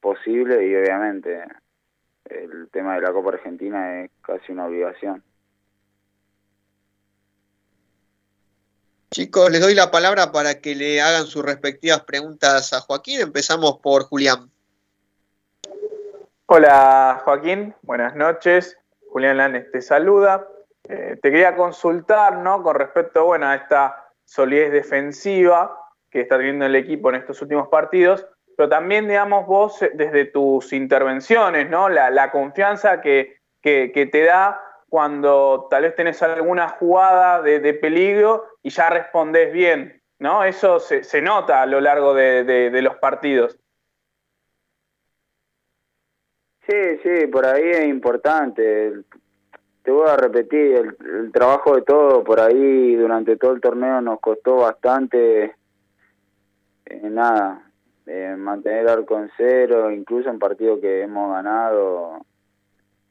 posible 0.00 0.66
y 0.66 0.74
obviamente 0.74 1.44
el 2.24 2.68
tema 2.70 2.94
de 2.94 3.02
la 3.02 3.12
Copa 3.12 3.30
Argentina 3.30 4.02
es 4.02 4.10
casi 4.22 4.52
una 4.52 4.66
obligación. 4.66 5.22
Chicos, 9.14 9.48
les 9.48 9.60
doy 9.60 9.76
la 9.76 9.92
palabra 9.92 10.32
para 10.32 10.60
que 10.60 10.74
le 10.74 11.00
hagan 11.00 11.26
sus 11.26 11.44
respectivas 11.44 12.00
preguntas 12.00 12.72
a 12.72 12.80
Joaquín. 12.80 13.20
Empezamos 13.20 13.78
por 13.78 14.02
Julián. 14.06 14.50
Hola 16.46 17.22
Joaquín, 17.24 17.76
buenas 17.82 18.16
noches. 18.16 18.76
Julián 19.10 19.36
Lanes 19.36 19.70
te 19.70 19.82
saluda. 19.82 20.48
Eh, 20.88 21.16
te 21.22 21.30
quería 21.30 21.54
consultar 21.54 22.38
¿no? 22.38 22.60
con 22.64 22.74
respecto 22.74 23.26
bueno, 23.26 23.46
a 23.46 23.54
esta 23.54 24.04
solidez 24.24 24.72
defensiva 24.72 25.78
que 26.10 26.22
está 26.22 26.36
teniendo 26.36 26.66
el 26.66 26.74
equipo 26.74 27.08
en 27.10 27.14
estos 27.14 27.40
últimos 27.40 27.68
partidos, 27.68 28.26
pero 28.56 28.68
también, 28.68 29.06
digamos, 29.06 29.46
vos 29.46 29.80
eh, 29.80 29.92
desde 29.94 30.24
tus 30.24 30.72
intervenciones, 30.72 31.70
¿no? 31.70 31.88
la, 31.88 32.32
confianza 32.32 33.00
que, 33.00 33.36
que, 33.62 34.08
te 34.10 34.24
da 34.24 34.60
cuando 34.88 35.68
tal 35.70 35.82
vez 35.84 35.94
tenés 35.94 36.20
alguna 36.20 36.68
jugada 36.68 37.42
de, 37.42 37.74
peligro 37.74 38.53
y 38.64 38.70
ya 38.70 38.88
respondés 38.88 39.52
bien, 39.52 40.00
¿no? 40.18 40.42
Eso 40.42 40.80
se, 40.80 41.04
se 41.04 41.20
nota 41.20 41.60
a 41.60 41.66
lo 41.66 41.82
largo 41.82 42.14
de, 42.14 42.80
los 42.82 42.96
partidos. 42.96 43.58
Sí, 46.66 46.96
sí, 47.02 47.26
por 47.26 47.44
ahí 47.44 47.62
es 47.62 47.84
importante. 47.84 49.04
Te 49.82 49.90
voy 49.90 50.08
a 50.08 50.16
repetir, 50.16 50.96
el, 50.98 51.30
trabajo 51.30 51.76
de 51.76 51.82
todo 51.82 52.24
por 52.24 52.40
ahí 52.40 52.96
durante 52.96 53.36
todo 53.36 53.52
el 53.52 53.60
torneo 53.60 54.00
nos 54.00 54.18
costó 54.18 54.56
bastante, 54.56 55.54
eh, 56.86 57.10
nada, 57.10 57.70
eh, 58.06 58.34
mantener 58.38 58.88
arco 58.88 59.18
en 59.18 59.30
cero, 59.36 59.90
incluso 59.90 60.30
en 60.30 60.38
partidos 60.38 60.80
que 60.80 61.02
hemos 61.02 61.34
ganado 61.34 62.24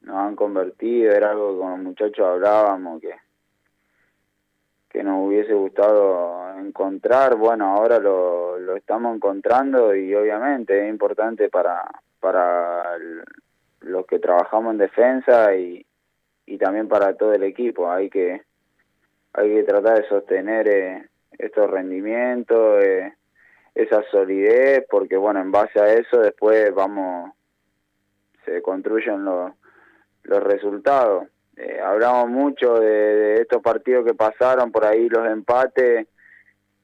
nos 0.01 0.17
han 0.17 0.35
convertido, 0.35 1.11
era 1.11 1.29
algo 1.29 1.53
que 1.53 1.59
con 1.59 1.71
los 1.71 1.79
muchachos 1.79 2.25
hablábamos 2.25 2.99
que 2.99 3.11
que 4.93 5.03
nos 5.03 5.27
hubiese 5.27 5.53
gustado 5.53 6.57
encontrar, 6.59 7.35
bueno, 7.35 7.75
ahora 7.75 7.99
lo, 7.99 8.59
lo 8.59 8.75
estamos 8.75 9.15
encontrando 9.15 9.95
y 9.95 10.13
obviamente 10.13 10.85
es 10.85 10.89
importante 10.89 11.49
para, 11.49 11.83
para 12.19 12.97
los 13.81 14.05
que 14.05 14.19
trabajamos 14.19 14.73
en 14.73 14.77
defensa 14.77 15.55
y, 15.55 15.85
y 16.45 16.57
también 16.57 16.87
para 16.87 17.15
todo 17.15 17.33
el 17.33 17.43
equipo. 17.43 17.91
Hay 17.91 18.09
que, 18.09 18.43
hay 19.33 19.49
que 19.55 19.63
tratar 19.63 20.01
de 20.01 20.07
sostener 20.07 20.67
eh, 20.67 21.09
estos 21.39 21.69
rendimientos, 21.69 22.83
eh, 22.83 23.13
esa 23.73 24.03
solidez, 24.11 24.85
porque 24.87 25.17
bueno, 25.17 25.41
en 25.41 25.51
base 25.51 25.79
a 25.79 25.91
eso 25.91 26.19
después 26.19 26.73
vamos, 26.73 27.33
se 28.45 28.61
construyen 28.61 29.25
los 29.25 29.51
los 30.23 30.41
resultados. 30.41 31.27
Eh, 31.55 31.79
hablamos 31.79 32.29
mucho 32.29 32.79
de, 32.79 33.35
estos 33.35 33.61
partidos 33.61 34.05
que 34.05 34.15
pasaron, 34.15 34.71
por 34.71 34.85
ahí 34.85 35.07
los 35.07 35.27
empates, 35.27 36.07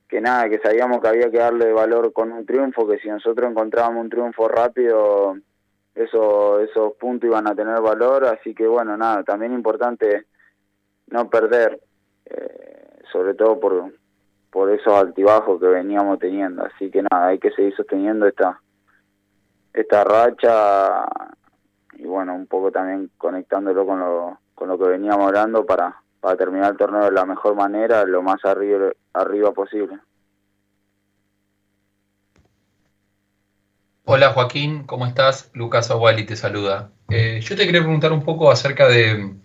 que 0.07 0.21
nada, 0.21 0.49
que 0.49 0.59
sabíamos 0.59 0.99
que 1.01 1.07
había 1.07 1.31
que 1.31 1.37
darle 1.39 1.71
valor 1.71 2.13
con 2.13 2.31
un 2.31 2.45
triunfo, 2.45 2.87
que 2.87 2.99
si 2.99 3.07
nosotros 3.07 3.49
encontrábamos 3.49 4.03
un 4.03 4.09
triunfo 4.09 4.47
rápido, 4.47 5.37
eso, 5.95 6.59
esos 6.59 6.93
puntos 6.93 7.27
iban 7.27 7.47
a 7.47 7.55
tener 7.55 7.81
valor, 7.81 8.25
así 8.25 8.53
que 8.53 8.67
bueno, 8.67 8.95
nada, 8.95 9.23
también 9.23 9.53
importante 9.53 10.25
no 11.07 11.29
perder, 11.29 11.79
eh, 12.25 12.99
sobre 13.11 13.33
todo 13.33 13.59
por, 13.59 13.91
por 14.51 14.71
esos 14.71 14.93
altibajos 14.93 15.59
que 15.59 15.67
veníamos 15.67 16.19
teniendo, 16.19 16.63
así 16.63 16.91
que 16.91 17.01
nada, 17.01 17.27
hay 17.27 17.39
que 17.39 17.51
seguir 17.51 17.75
sosteniendo 17.75 18.27
esta, 18.27 18.61
esta 19.73 20.03
racha 20.03 21.07
bueno, 22.05 22.33
un 22.33 22.47
poco 22.47 22.71
también 22.71 23.09
conectándolo 23.17 23.85
con 23.85 23.99
lo, 23.99 24.39
con 24.59 24.67
lo 24.67 24.77
que 24.77 24.83
veníamos 24.83 25.25
hablando 25.25 25.65
para, 25.65 26.01
para 26.19 26.35
terminar 26.35 26.71
el 26.71 26.77
torneo 26.77 27.05
de 27.05 27.11
la 27.13 27.25
mejor 27.25 27.55
manera, 27.55 28.03
lo 28.03 28.21
más 28.21 28.43
arriba, 28.43 28.89
arriba 29.13 29.53
posible. 29.53 29.97
Hola 34.03 34.33
Joaquín, 34.33 34.83
¿cómo 34.83 35.05
estás? 35.05 35.49
Lucas 35.53 35.89
Aguali 35.91 36.25
te 36.25 36.35
saluda. 36.35 36.91
Eh, 37.09 37.39
yo 37.41 37.55
te 37.55 37.65
quería 37.65 37.81
preguntar 37.81 38.11
un 38.11 38.23
poco 38.23 38.51
acerca 38.51 38.87
de, 38.87 39.35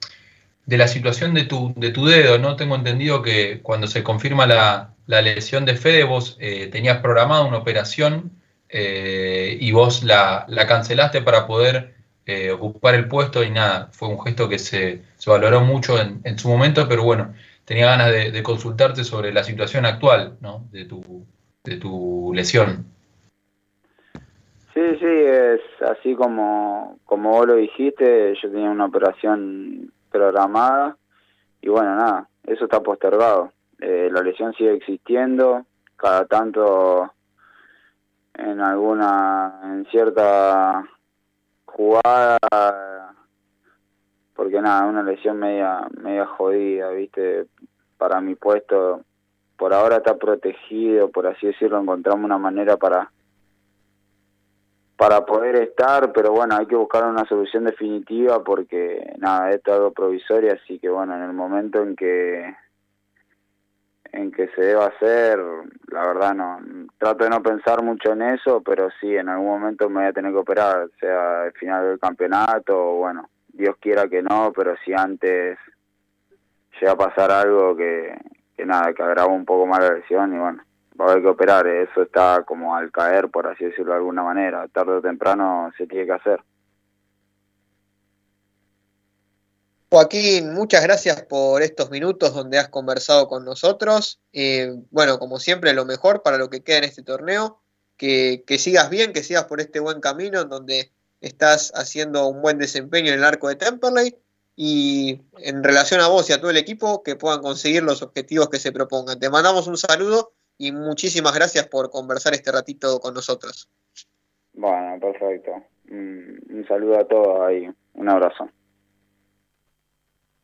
la 0.67 0.89
situación 0.89 1.33
de 1.33 1.45
tu, 1.45 1.73
de 1.77 1.91
tu 1.91 2.07
dedo, 2.07 2.39
¿no? 2.39 2.57
Tengo 2.57 2.75
entendido 2.75 3.23
que 3.23 3.61
cuando 3.63 3.87
se 3.87 4.03
confirma 4.03 4.47
la, 4.47 4.95
lesión 5.07 5.65
de 5.65 5.77
Fede, 5.77 6.03
vos 6.05 6.37
eh, 6.41 6.69
tenías 6.73 6.99
programada 6.99 7.45
una 7.45 7.59
operación 7.59 8.33
eh, 8.69 9.59
y 9.61 9.71
vos 9.71 10.03
la, 10.03 10.47
cancelaste 10.67 11.23
para 11.23 11.47
poder 11.47 11.95
ocupar 12.53 12.95
el 12.95 13.09
puesto 13.09 13.43
y 13.43 13.51
nada, 13.51 13.89
fue 13.93 14.09
un 14.09 14.21
gesto 14.21 14.49
que 14.49 14.59
se, 14.59 15.03
valoró 15.27 15.61
mucho 15.61 15.95
en, 16.01 16.39
su 16.39 16.49
momento, 16.49 16.87
pero 16.89 17.03
bueno, 17.05 17.35
tenía 17.65 17.87
ganas 17.87 18.11
de, 18.11 18.31
de, 18.31 18.43
consultarte 18.43 19.05
sobre 19.05 19.33
la 19.33 19.45
situación 19.45 19.85
actual, 19.85 20.37
¿no? 20.41 20.65
De 20.71 20.85
tu, 20.85 21.27
de 21.65 21.77
tu 21.77 22.33
lesión. 22.35 22.87
Sí, 24.75 24.83
sí, 24.99 25.07
es 25.07 25.61
así 25.83 26.15
como, 26.15 26.99
como 27.05 27.31
vos 27.31 27.47
lo 27.47 27.55
dijiste, 27.55 28.35
yo 28.43 28.51
tenía 28.51 28.71
una 28.71 28.87
operación 28.87 29.93
programada 30.11 30.97
y 31.63 31.69
bueno, 31.69 31.95
nada, 31.95 32.29
eso 32.45 32.65
está 32.65 32.81
postergado. 32.81 33.53
Eh, 33.81 34.09
la 34.13 34.23
lesión 34.23 34.53
sigue 34.55 34.75
existiendo, 34.75 35.65
cada 35.97 36.27
tanto 36.27 37.13
en 38.35 38.61
alguna, 38.61 39.61
en 39.65 39.87
cierta 39.87 40.85
jugada, 41.75 42.39
porque 44.35 44.61
nada, 44.61 44.87
una 44.87 45.03
lesión 45.03 45.39
media, 45.39 45.87
media 46.01 46.27
jodida, 46.27 46.91
viste, 46.91 47.47
para 47.99 48.21
mi 48.21 48.35
puesto, 48.35 49.03
por 49.57 49.75
ahora 49.75 49.97
está 49.97 50.17
protegido, 50.17 51.11
por 51.11 51.27
así 51.27 51.47
decirlo, 51.47 51.81
encontramos 51.81 52.25
una 52.25 52.39
manera 52.39 52.77
para 52.77 53.11
para 54.97 55.27
poder 55.27 55.57
estar, 55.57 56.13
pero 56.13 56.31
bueno, 56.31 56.57
hay 56.57 56.67
que 56.67 56.77
buscar 56.77 57.05
una 57.05 57.27
solución 57.27 57.65
definitiva 57.65 58.45
porque 58.45 59.15
nada, 59.19 59.51
esto 59.51 59.73
es 59.73 59.77
algo 59.77 59.93
provisorio, 59.93 60.53
así 60.53 60.79
que 60.79 60.89
bueno, 60.89 61.17
en 61.17 61.23
el 61.23 61.33
momento 61.33 61.83
en 61.83 61.97
que 61.97 62.55
en 64.15 64.31
que 64.31 64.49
se 64.49 64.61
deba 64.63 64.87
hacer, 64.87 65.39
la 65.89 66.07
verdad 66.07 66.35
no, 66.35 66.61
trato 66.99 67.25
de 67.25 67.31
no 67.31 67.43
pensar 67.43 67.83
mucho 67.83 68.13
en 68.13 68.23
eso, 68.23 68.63
pero 68.63 68.89
sí, 69.01 69.17
en 69.17 69.29
algún 69.29 69.49
momento 69.49 69.89
me 69.89 70.01
voy 70.01 70.07
a 70.07 70.13
tener 70.13 70.33
que 70.33 70.39
operar, 70.39 70.89
sea 71.01 71.43
al 71.43 71.53
final 71.53 71.85
del 71.85 71.99
campeonato, 71.99 72.77
o 72.77 72.97
bueno, 72.99 73.29
Dios 73.49 73.77
quiera 73.81 74.09
que 74.09 74.23
no, 74.23 74.53
pero 74.55 74.77
si 74.85 74.93
antes 74.93 75.59
llega 76.81 76.93
a 76.93 76.97
pasar 76.97 77.33
algo 77.33 77.77
que, 77.77 78.17
que 78.57 78.65
nada, 78.65 78.93
que 78.93 79.03
agrava 79.03 79.33
un 79.33 79.45
poco 79.45 79.67
más 79.67 79.81
la 79.81 79.95
lesión 79.95 80.33
y 80.33 80.39
bueno, 80.39 80.63
va 81.01 81.07
a 81.07 81.11
haber 81.11 81.23
que 81.23 81.29
operar, 81.31 81.67
eso 81.67 82.03
está 82.03 82.45
como 82.47 82.77
al 82.77 82.93
caer, 82.93 83.29
por 83.31 83.49
así 83.49 83.65
decirlo 83.65 83.93
de 83.93 83.99
alguna 83.99 84.23
manera, 84.23 84.69
tarde 84.69 84.93
o 84.93 85.03
temprano 85.03 85.73
se 85.77 85.87
tiene 85.87 86.07
que 86.07 86.13
hacer. 86.13 86.41
Joaquín, 89.95 90.53
muchas 90.55 90.83
gracias 90.83 91.23
por 91.23 91.63
estos 91.63 91.89
minutos 91.89 92.35
donde 92.35 92.59
has 92.59 92.69
conversado 92.69 93.29
con 93.29 93.45
nosotros. 93.45 94.21
Eh, 94.33 94.75
bueno, 94.91 95.21
como 95.21 95.39
siempre, 95.39 95.73
lo 95.73 95.85
mejor 95.85 96.25
para 96.25 96.37
lo 96.37 96.51
que 96.51 96.65
queda 96.65 96.79
en 96.79 96.85
este 96.85 97.05
torneo. 97.05 97.61
Que, 97.97 98.43
sigas 98.59 98.91
bien, 98.91 99.13
que 99.13 99.23
sigas 99.23 99.45
por 99.45 99.61
este 99.61 99.79
buen 99.79 100.01
camino 100.01 100.41
en 100.41 100.49
donde 100.49 100.91
estás 101.21 101.71
haciendo 101.77 102.27
un 102.27 102.43
buen 102.43 102.59
desempeño 102.59 103.13
en 103.13 103.21
el 103.21 103.25
arco 103.25 103.47
de 103.47 103.55
Temperley. 103.55 104.17
Y 104.57 105.21
en 105.39 105.63
relación 105.63 106.01
a 106.01 106.09
vos 106.09 106.29
y 106.29 106.33
a 106.33 106.41
todo 106.41 106.51
el 106.51 106.57
equipo, 106.57 107.05
que 107.05 107.15
puedan 107.15 107.41
conseguir 107.41 107.85
los 107.85 108.03
objetivos 108.03 108.49
que 108.49 108.59
se 108.59 108.73
propongan. 108.73 109.21
Te 109.21 109.31
mandamos 109.31 109.69
un 109.69 109.77
saludo 109.77 110.33
y 110.59 110.73
muchísimas 110.73 111.37
gracias 111.37 111.69
por 111.69 111.91
conversar 111.91 112.35
este 112.35 112.51
ratito 112.51 112.99
con 112.99 113.15
nosotros. 113.15 113.69
Bueno, 114.55 114.99
perfecto. 114.99 115.53
Un 115.89 116.65
saludo 116.67 116.99
a 116.99 117.07
todos 117.07 117.41
ahí, 117.43 117.69
un 117.95 118.09
abrazo. 118.09 118.51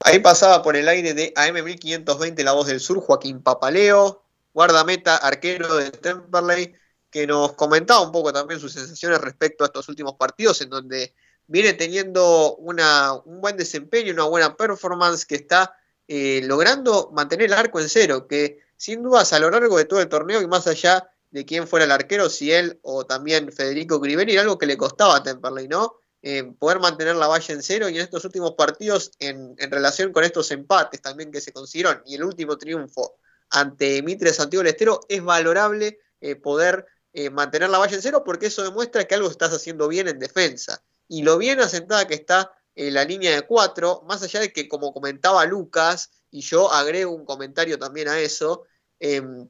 Ahí 0.02 0.18
pasaba 0.18 0.62
por 0.62 0.76
el 0.76 0.88
aire 0.88 1.12
de 1.14 1.34
AM1520 1.34 2.42
La 2.42 2.52
Voz 2.52 2.66
del 2.66 2.80
Sur, 2.80 3.00
Joaquín 3.00 3.42
Papaleo, 3.42 4.24
guardameta, 4.54 5.16
arquero 5.16 5.76
de 5.76 5.90
Temperley, 5.90 6.74
que 7.10 7.26
nos 7.26 7.52
comentaba 7.52 8.00
un 8.00 8.10
poco 8.10 8.32
también 8.32 8.60
sus 8.60 8.72
sensaciones 8.72 9.20
respecto 9.20 9.62
a 9.62 9.66
estos 9.66 9.88
últimos 9.88 10.14
partidos, 10.14 10.60
en 10.62 10.70
donde 10.70 11.14
viene 11.46 11.74
teniendo 11.74 12.56
una, 12.56 13.12
un 13.12 13.40
buen 13.40 13.56
desempeño, 13.56 14.14
una 14.14 14.24
buena 14.24 14.56
performance, 14.56 15.26
que 15.26 15.34
está 15.34 15.76
eh, 16.08 16.40
logrando 16.44 17.10
mantener 17.12 17.46
el 17.46 17.52
arco 17.52 17.78
en 17.78 17.88
cero, 17.88 18.26
que 18.26 18.58
sin 18.76 19.02
dudas 19.02 19.32
a 19.34 19.38
lo 19.38 19.50
largo 19.50 19.76
de 19.76 19.84
todo 19.84 20.00
el 20.00 20.08
torneo 20.08 20.40
y 20.40 20.46
más 20.46 20.66
allá 20.66 21.10
de 21.30 21.44
quién 21.44 21.68
fuera 21.68 21.84
el 21.84 21.92
arquero, 21.92 22.30
si 22.30 22.52
él 22.52 22.80
o 22.82 23.04
también 23.04 23.52
Federico 23.52 24.00
Cribeni, 24.00 24.32
era 24.32 24.42
algo 24.42 24.58
que 24.58 24.66
le 24.66 24.78
costaba 24.78 25.16
a 25.16 25.22
Temperley, 25.22 25.68
¿no? 25.68 25.96
Eh, 26.22 26.44
poder 26.58 26.80
mantener 26.80 27.16
la 27.16 27.26
valla 27.26 27.54
en 27.54 27.62
cero 27.62 27.88
y 27.88 27.96
en 27.96 28.02
estos 28.02 28.24
últimos 28.24 28.52
partidos, 28.52 29.12
en, 29.18 29.56
relación 29.58 30.12
con 30.12 30.24
estos 30.24 30.50
empates 30.50 31.00
también 31.00 31.30
que 31.30 31.40
se 31.40 31.52
consiguieron 31.52 32.02
y 32.04 32.16
el 32.16 32.24
último 32.24 32.58
triunfo 32.58 33.16
ante 33.50 34.02
Mitre 34.02 34.32
Santiago 34.32 34.62
del 34.62 34.72
Estero, 34.72 35.00
es 35.08 35.22
valorable 35.22 35.98
eh, 36.20 36.36
poder 36.36 36.86
eh, 37.12 37.30
mantener 37.30 37.70
la 37.70 37.78
valla 37.78 37.96
en 37.96 38.02
cero 38.02 38.22
porque 38.24 38.46
eso 38.46 38.62
demuestra 38.62 39.04
que 39.04 39.14
algo 39.14 39.30
estás 39.30 39.52
haciendo 39.52 39.88
bien 39.88 40.08
en 40.08 40.18
defensa. 40.18 40.82
Y 41.08 41.22
lo 41.22 41.38
bien 41.38 41.60
asentada 41.60 42.06
que 42.06 42.14
está 42.14 42.52
la 42.76 43.04
línea 43.04 43.34
de 43.34 43.42
cuatro, 43.42 44.02
más 44.06 44.22
allá 44.22 44.40
de 44.40 44.52
que, 44.52 44.68
como 44.68 44.94
comentaba 44.94 45.44
Lucas, 45.44 46.12
y 46.30 46.40
yo 46.40 46.72
agrego 46.72 47.12
un 47.12 47.26
comentario 47.26 47.78
también 47.78 48.08
a 48.08 48.18
eso, 48.20 48.64
Em, 49.00 49.48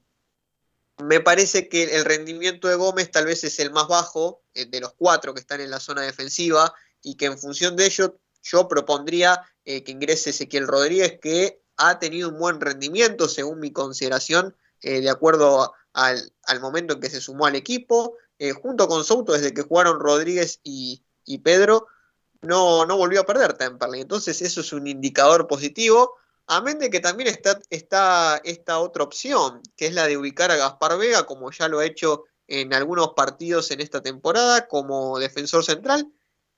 me 1.02 1.20
parece 1.20 1.68
que 1.68 1.96
el 1.96 2.04
rendimiento 2.04 2.68
de 2.68 2.74
Gómez 2.74 3.10
tal 3.10 3.26
vez 3.26 3.44
es 3.44 3.58
el 3.58 3.70
más 3.70 3.88
bajo 3.88 4.42
eh, 4.54 4.66
de 4.66 4.80
los 4.80 4.92
cuatro 4.94 5.34
que 5.34 5.40
están 5.40 5.60
en 5.60 5.70
la 5.70 5.80
zona 5.80 6.02
defensiva 6.02 6.74
y 7.02 7.16
que 7.16 7.26
en 7.26 7.38
función 7.38 7.76
de 7.76 7.86
ello 7.86 8.18
yo 8.42 8.68
propondría 8.68 9.42
eh, 9.64 9.84
que 9.84 9.92
ingrese 9.92 10.30
Ezequiel 10.30 10.66
Rodríguez 10.66 11.18
que 11.20 11.62
ha 11.76 11.98
tenido 11.98 12.28
un 12.28 12.38
buen 12.38 12.60
rendimiento 12.60 13.28
según 13.28 13.60
mi 13.60 13.72
consideración 13.72 14.56
eh, 14.82 15.00
de 15.00 15.10
acuerdo 15.10 15.72
al, 15.92 16.32
momento 16.60 16.94
en 16.94 17.00
que 17.00 17.10
se 17.10 17.20
sumó 17.20 17.46
al 17.46 17.56
equipo. 17.56 18.16
Junto 18.62 18.88
con 18.88 19.04
Souto 19.04 19.34
desde 19.34 19.52
que 19.52 19.60
jugaron 19.60 20.00
Rodríguez 20.00 20.60
y, 20.62 21.04
Pedro 21.44 21.88
no, 22.40 22.86
no 22.86 22.96
volvió 22.96 23.20
a 23.20 23.26
perder 23.26 23.52
Temperley. 23.52 24.00
Entonces 24.00 24.40
eso 24.40 24.62
es 24.62 24.72
un 24.72 24.86
indicador 24.86 25.46
positivo 25.46 26.14
Amén 26.52 26.80
de 26.80 26.90
que 26.90 26.98
también 26.98 27.28
está, 27.70 28.40
esta 28.42 28.80
otra 28.80 29.04
opción, 29.04 29.62
que 29.76 29.86
es 29.86 29.94
la 29.94 30.08
de 30.08 30.16
ubicar 30.16 30.50
a 30.50 30.56
Gaspar 30.56 30.98
Vega, 30.98 31.24
como 31.24 31.52
ya 31.52 31.68
lo 31.68 31.78
ha 31.78 31.86
hecho 31.86 32.24
en 32.48 32.74
algunos 32.74 33.10
partidos 33.14 33.70
en 33.70 33.80
esta 33.80 34.02
temporada, 34.02 34.66
como 34.66 35.20
defensor 35.20 35.64
central, 35.64 36.12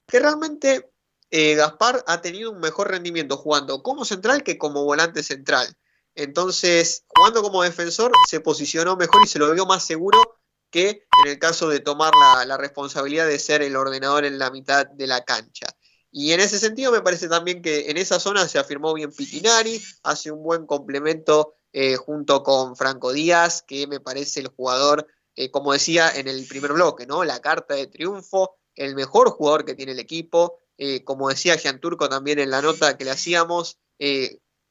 que 0.06 0.18
realmente 0.18 0.90
eh, 1.30 1.56
Gaspar 1.56 2.02
ha 2.06 2.22
tenido 2.22 2.52
un 2.52 2.60
mejor 2.60 2.90
rendimiento 2.90 3.36
jugando 3.36 3.82
como 3.82 4.06
central 4.06 4.42
que 4.42 4.56
como 4.56 4.82
volante 4.82 5.22
central. 5.22 5.76
Entonces, 6.14 7.04
jugando 7.08 7.42
como 7.42 7.62
defensor, 7.62 8.12
se 8.30 8.40
posicionó 8.40 8.96
mejor 8.96 9.20
y 9.22 9.28
se 9.28 9.38
lo 9.38 9.52
vio 9.52 9.66
más 9.66 9.84
seguro 9.84 10.38
que 10.70 11.04
en 11.22 11.32
el 11.32 11.38
caso 11.38 11.68
de 11.68 11.80
tomar 11.80 12.14
la 12.46 12.56
responsabilidad 12.56 13.26
de 13.26 13.38
ser 13.38 13.60
el 13.60 13.76
ordenador 13.76 14.24
en 14.24 14.38
la 14.38 14.50
mitad 14.50 14.86
de 14.86 15.06
la 15.06 15.22
cancha. 15.22 15.66
Y 16.14 16.32
en 16.32 16.40
ese 16.40 16.58
sentido 16.58 16.92
me 16.92 17.00
parece 17.00 17.26
también 17.26 17.62
que 17.62 17.90
en 17.90 17.96
esa 17.96 18.20
zona 18.20 18.46
se 18.46 18.58
afirmó 18.58 18.92
bien 18.92 19.10
Pitinari, 19.10 19.82
hace 20.02 20.30
un 20.30 20.42
buen 20.42 20.66
complemento 20.66 21.54
eh, 21.72 21.96
junto 21.96 22.42
con 22.42 22.76
Franco 22.76 23.14
Díaz, 23.14 23.62
que 23.62 23.86
me 23.86 23.98
parece 23.98 24.40
el 24.40 24.48
jugador, 24.48 25.06
eh, 25.36 25.50
como 25.50 25.72
decía 25.72 26.10
en 26.14 26.28
el 26.28 26.46
primer 26.46 26.74
bloque, 26.74 27.06
¿no? 27.06 27.24
La 27.24 27.40
carta 27.40 27.74
de 27.74 27.86
triunfo, 27.86 28.56
el 28.74 28.94
mejor 28.94 29.30
jugador 29.30 29.64
que 29.64 29.74
tiene 29.74 29.92
el 29.92 29.98
equipo, 29.98 30.58
eh, 30.76 31.02
como 31.02 31.30
decía 31.30 31.56
Jean 31.56 31.80
Turco 31.80 32.10
también 32.10 32.38
en 32.38 32.50
la 32.50 32.60
nota 32.60 32.98
que 32.98 33.06
le 33.06 33.12
hacíamos, 33.12 33.78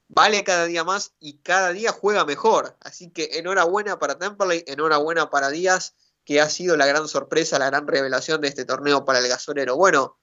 vale 0.10 0.44
cada 0.44 0.66
día 0.66 0.84
más 0.84 1.14
y 1.20 1.40
cada 1.40 1.72
día 1.72 1.92
juega 1.92 2.24
mejor. 2.24 2.78
Así 2.82 3.10
que 3.10 3.40
enhorabuena 3.40 3.98
para 3.98 4.20
Temperley, 4.20 4.64
enhorabuena 4.68 5.32
para 5.32 5.50
Díaz, 5.50 5.96
que 6.24 6.40
ha 6.40 6.50
sido 6.50 6.78
la 6.78 6.86
gran 6.86 7.08
sorpresa, 7.08 7.58
la 7.58 7.68
gran 7.68 7.88
revelación 7.88 8.42
de 8.42 8.50
este 8.50 8.66
torneo 8.66 9.06
para 9.06 9.18
el 9.20 9.28
gasolero. 9.28 9.76
Bueno, 9.76 10.20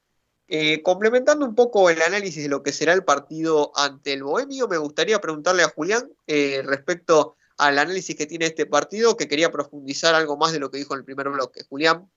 eh, 0.50 0.82
complementando 0.82 1.44
un 1.44 1.54
poco 1.54 1.90
el 1.90 2.00
análisis 2.00 2.42
de 2.42 2.48
lo 2.48 2.62
que 2.62 2.72
será 2.72 2.94
el 2.94 3.04
partido 3.04 3.70
ante 3.76 4.14
el 4.14 4.22
Bohemio, 4.22 4.66
me 4.66 4.78
gustaría 4.78 5.20
preguntarle 5.20 5.62
a 5.62 5.68
Julián 5.68 6.10
eh, 6.26 6.62
respecto 6.64 7.36
al 7.58 7.78
análisis 7.78 8.16
que 8.16 8.24
tiene 8.24 8.46
este 8.46 8.64
partido, 8.64 9.14
que 9.14 9.28
quería 9.28 9.50
profundizar 9.50 10.14
algo 10.14 10.38
más 10.38 10.52
de 10.52 10.60
lo 10.60 10.70
que 10.70 10.78
dijo 10.78 10.94
en 10.94 11.00
el 11.00 11.04
primer 11.04 11.28
bloque. 11.28 11.64
Julián. 11.68 12.10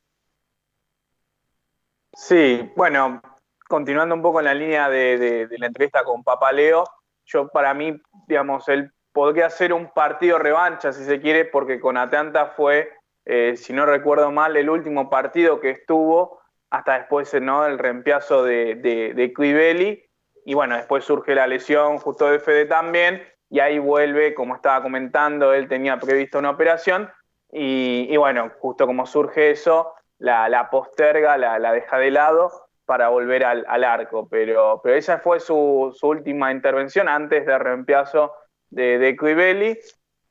Sí, 2.14 2.72
bueno, 2.78 3.22
continuando 3.68 4.16
un 4.16 4.22
poco 4.22 4.40
en 4.40 4.46
la 4.46 4.54
línea 4.54 4.88
de, 4.90 5.50
la 5.58 5.68
entrevista 5.68 6.06
con 6.06 6.24
Papa 6.24 6.54
Leo, 6.54 6.86
yo 7.26 7.50
para 7.50 7.74
mí, 7.74 8.02
digamos, 8.28 8.70
él 8.70 8.94
podría 9.12 9.48
hacer 9.48 9.74
un 9.74 9.92
partido 9.92 10.40
revancha, 10.40 10.94
si 10.94 11.04
se 11.04 11.20
quiere, 11.20 11.44
porque 11.44 11.82
con 11.82 11.98
Atlanta 11.98 12.54
fue, 12.56 12.94
eh, 13.26 13.56
si 13.58 13.74
no 13.74 13.86
recuerdo 13.86 14.32
mal, 14.32 14.56
el 14.56 14.70
último 14.70 15.10
partido 15.10 15.60
que 15.60 15.72
estuvo 15.72 16.41
hasta 16.72 16.98
después 16.98 17.34
¿no? 17.40 17.66
el 17.66 17.78
reemplazo 17.78 18.44
de, 18.44 18.76
de, 18.76 19.14
de 19.14 20.08
y 20.44 20.54
bueno, 20.56 20.76
después 20.76 21.04
surge 21.04 21.36
la 21.36 21.46
lesión 21.46 22.00
justo 22.00 22.32
de 22.32 22.40
Fede 22.40 22.66
también, 22.66 23.22
y 23.50 23.60
ahí 23.60 23.78
vuelve, 23.78 24.34
como 24.34 24.56
estaba 24.56 24.82
comentando, 24.82 25.54
él 25.54 25.68
tenía 25.68 26.00
previsto 26.00 26.40
una 26.40 26.50
operación, 26.50 27.12
y, 27.52 28.16
bueno, 28.16 28.50
justo 28.60 28.88
como 28.88 29.06
surge 29.06 29.52
eso, 29.52 29.94
la, 30.18 30.70
posterga, 30.72 31.38
la, 31.38 31.72
deja 31.74 31.98
de 31.98 32.12
lado 32.12 32.50
para 32.86 33.10
volver 33.10 33.44
al, 33.44 33.84
arco, 33.84 34.28
pero, 34.30 34.80
pero 34.82 34.96
esa 34.96 35.20
fue 35.20 35.40
su, 35.42 35.94
última 36.02 36.52
intervención 36.52 37.10
antes 37.10 37.46
del 37.46 37.60
reemplazo 37.60 38.34
de, 38.70 38.98
de 38.98 39.78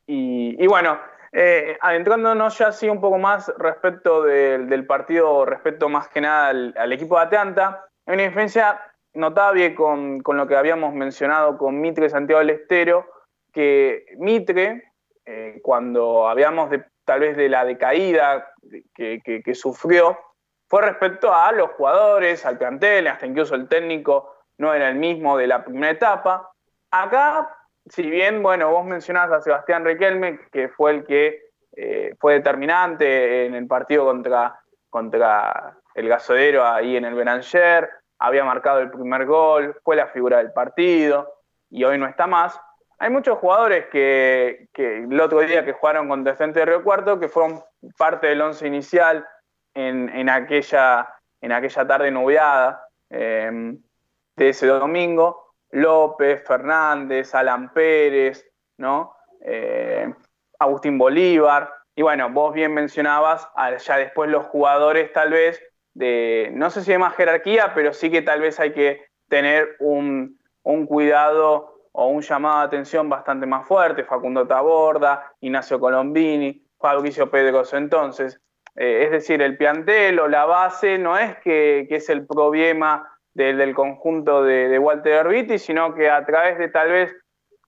y, 0.06 0.56
y 0.58 0.66
bueno, 0.66 0.98
eh, 1.32 1.78
adentrándonos 1.80 2.58
ya 2.58 2.68
así 2.68 2.88
un 2.88 3.00
poco 3.00 3.18
más 3.18 3.52
respecto 3.56 4.22
del, 4.22 4.86
partido, 4.86 5.44
respecto 5.44 5.88
más 5.88 6.08
que 6.08 6.20
nada 6.20 6.48
al, 6.48 6.92
equipo 6.92 7.16
de 7.16 7.22
Atlanta, 7.22 7.86
hay 8.06 8.14
una 8.14 8.24
diferencia 8.24 8.80
notable 9.14 9.74
con, 9.74 10.22
lo 10.24 10.46
que 10.48 10.56
habíamos 10.56 10.92
mencionado 10.92 11.56
con 11.56 11.80
Mitre 11.80 12.10
Santiago 12.10 12.40
del 12.40 12.50
Estero, 12.50 13.06
que 13.52 14.06
Mitre, 14.18 14.92
eh, 15.24 15.60
cuando 15.62 16.28
habíamos 16.28 16.70
tal 17.04 17.20
vez 17.20 17.36
de 17.36 17.48
la 17.48 17.64
decaída 17.64 18.52
que, 18.94 19.20
que, 19.22 19.54
sufrió, 19.54 20.18
fue 20.68 20.82
respecto 20.82 21.32
a 21.32 21.52
los 21.52 21.70
jugadores, 21.70 22.44
al 22.44 22.58
plantel, 22.58 23.06
hasta 23.06 23.26
incluso 23.26 23.54
el 23.54 23.68
técnico 23.68 24.34
no 24.58 24.74
era 24.74 24.88
el 24.88 24.96
mismo 24.96 25.36
de 25.36 25.46
la 25.46 25.64
primera 25.64 25.92
etapa. 25.92 26.52
Acá 26.90 27.56
si 27.88 28.02
bien, 28.02 28.42
bueno, 28.42 28.70
vos 28.70 28.84
mencionás 28.84 29.30
a 29.30 29.40
Sebastián 29.40 29.84
Riquelme, 29.84 30.40
que 30.52 30.68
fue 30.68 30.92
el 30.92 31.04
que 31.04 31.40
eh, 31.76 32.14
fue 32.18 32.34
determinante 32.34 33.46
en 33.46 33.54
el 33.54 33.66
partido 33.66 34.04
contra, 34.04 34.60
contra 34.88 35.76
el 35.94 36.08
gasodero 36.08 36.66
ahí 36.66 36.96
en 36.96 37.04
el 37.04 37.14
Beranger, 37.14 37.88
había 38.18 38.44
marcado 38.44 38.80
el 38.80 38.90
primer 38.90 39.24
gol, 39.24 39.78
fue 39.82 39.96
la 39.96 40.08
figura 40.08 40.38
del 40.38 40.52
partido 40.52 41.32
y 41.70 41.84
hoy 41.84 41.96
no 41.96 42.06
está 42.06 42.26
más. 42.26 42.60
Hay 42.98 43.08
muchos 43.08 43.38
jugadores 43.38 43.86
que, 43.86 44.68
el 44.74 45.20
otro 45.20 45.40
día 45.40 45.64
que 45.64 45.72
jugaron 45.72 46.08
contra 46.08 46.36
Centro 46.36 46.60
de 46.60 46.66
Río 46.66 46.84
Cuarto 46.84 47.18
que 47.18 47.28
fueron 47.28 47.62
parte 47.96 48.26
del 48.26 48.42
once 48.42 48.66
inicial 48.66 49.26
en, 49.72 50.28
aquella, 50.28 51.08
en 51.40 51.52
aquella 51.52 51.86
tarde 51.86 52.10
nubiada 52.10 52.86
eh, 53.08 53.74
de 54.36 54.48
ese 54.48 54.66
domingo 54.66 55.49
López, 55.72 56.42
Fernández, 56.46 57.34
Alan 57.34 57.72
Pérez, 57.72 58.46
¿no? 58.78 59.14
Eh, 59.44 60.12
Agustín 60.58 60.98
Bolívar. 60.98 61.72
Y 61.94 62.02
bueno, 62.02 62.30
vos 62.30 62.54
bien 62.54 62.72
mencionabas, 62.72 63.48
ya 63.84 63.96
después 63.96 64.30
los 64.30 64.46
jugadores 64.46 65.12
tal 65.12 65.30
vez 65.30 65.62
de, 65.94 66.50
no 66.54 66.70
sé 66.70 66.82
si 66.82 66.92
de 66.92 66.98
más 66.98 67.14
jerarquía, 67.14 67.72
pero 67.74 67.92
sí 67.92 68.10
que 68.10 68.22
tal 68.22 68.40
vez 68.40 68.60
hay 68.60 68.72
que 68.72 69.04
tener 69.28 69.76
un, 69.80 70.38
cuidado 70.86 71.74
o 71.92 72.06
un 72.06 72.22
llamado 72.22 72.60
de 72.60 72.66
atención 72.66 73.08
bastante 73.08 73.46
más 73.46 73.66
fuerte. 73.66 74.04
Facundo 74.04 74.46
Taborda, 74.46 75.32
Ignacio 75.40 75.80
Colombini, 75.80 76.64
Fabricio 76.78 77.30
Pedroso. 77.30 77.76
Entonces, 77.76 78.40
eh, 78.76 79.04
es 79.04 79.10
decir, 79.10 79.42
el 79.42 79.56
piantel 79.56 80.20
o 80.20 80.28
la 80.28 80.44
base 80.44 80.96
no 80.96 81.18
es 81.18 81.36
que, 81.38 81.86
que 81.88 81.96
es 81.96 82.08
el 82.08 82.26
problema 82.26 83.19
del 83.34 83.74
conjunto 83.74 84.42
de, 84.42 84.78
Walter 84.78 85.12
Herbiti, 85.12 85.58
sino 85.58 85.94
que 85.94 86.10
a 86.10 86.24
través 86.24 86.58
de 86.58 86.68
tal 86.68 86.90
vez 86.90 87.14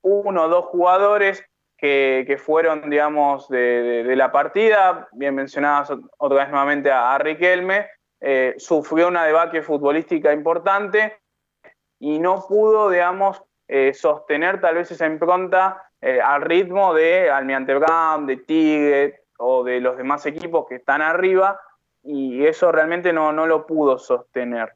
uno 0.02 0.44
o 0.44 0.48
dos 0.48 0.66
jugadores 0.66 1.44
que, 1.76 2.36
fueron, 2.39 2.90
digamos, 2.90 3.48
de, 3.48 4.14
la 4.16 4.30
partida, 4.30 5.09
bien 5.12 5.34
mencionadas 5.34 5.93
otra 6.18 6.39
vez 6.44 6.48
nuevamente 6.51 6.90
a, 6.90 7.18
Riquelme, 7.18 7.89
eh, 8.20 8.55
sufrió 8.56 9.09
una 9.09 9.24
debacle 9.24 9.62
futbolística 9.62 10.32
importante 10.32 11.18
y 11.98 12.20
no 12.20 12.44
pudo, 12.47 12.89
digamos, 12.89 13.43
eh, 13.66 13.94
sostener 13.94 14.60
tal 14.60 14.76
vez 14.76 14.90
esa 14.93 15.06
impronta 15.06 15.90
eh, 16.01 16.20
al 16.20 16.43
ritmo 16.43 16.94
de 16.94 17.30
Almirante 17.30 17.74
Brown, 17.74 18.26
de 18.26 18.36
Tigre 18.36 19.20
o 19.39 19.64
de 19.64 19.80
los 19.80 19.97
demás 19.97 20.24
equipos 20.26 20.66
que 20.68 20.76
están 20.76 21.01
arriba, 21.01 21.60
y 22.02 22.44
eso 22.44 22.70
realmente 22.70 23.12
no, 23.12 23.32
no 23.32 23.47
lo 23.47 23.66
pudo 23.66 23.98
sostener. 23.98 24.72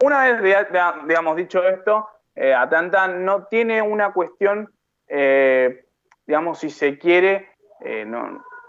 Una 0.00 0.24
vez, 0.24 0.66
digamos, 1.06 1.36
dicho 1.36 1.62
esto, 1.62 2.08
eh, 2.34 2.54
Atlanta 2.54 3.08
no 3.08 3.46
tiene 3.46 3.82
una 3.82 4.12
cuestión, 4.12 4.72
eh, 5.06 5.84
digamos, 6.26 6.58
si 6.58 6.70
se 6.70 6.98
quiere, 6.98 7.50
eh, 7.80 8.06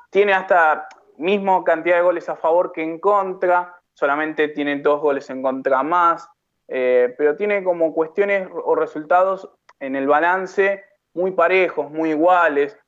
tiene 0.10 0.34
hasta 0.34 0.88
mismo 1.18 1.64
cantidad 1.64 1.98
de 1.98 2.02
goles 2.02 2.28
a 2.30 2.36
favor 2.36 2.72
que 2.72 2.84
en 2.84 3.00
contra, 3.00 3.76
solamente 3.94 4.50
tiene 4.50 4.80
dos 4.80 5.00
goles 5.02 5.30
en 5.30 5.42
contra 5.42 5.84
más, 5.84 6.28
pero 6.66 7.36
tiene 7.36 7.64
como 7.64 7.94
cuestiones 7.94 8.48
o 8.52 8.74
resultados 8.74 9.48
en 9.80 9.96
el 9.96 10.08
balance 10.08 10.84
muy 11.14 11.32
parejos, 11.32 11.92
muy 11.92 12.12
iguales. 12.12 12.80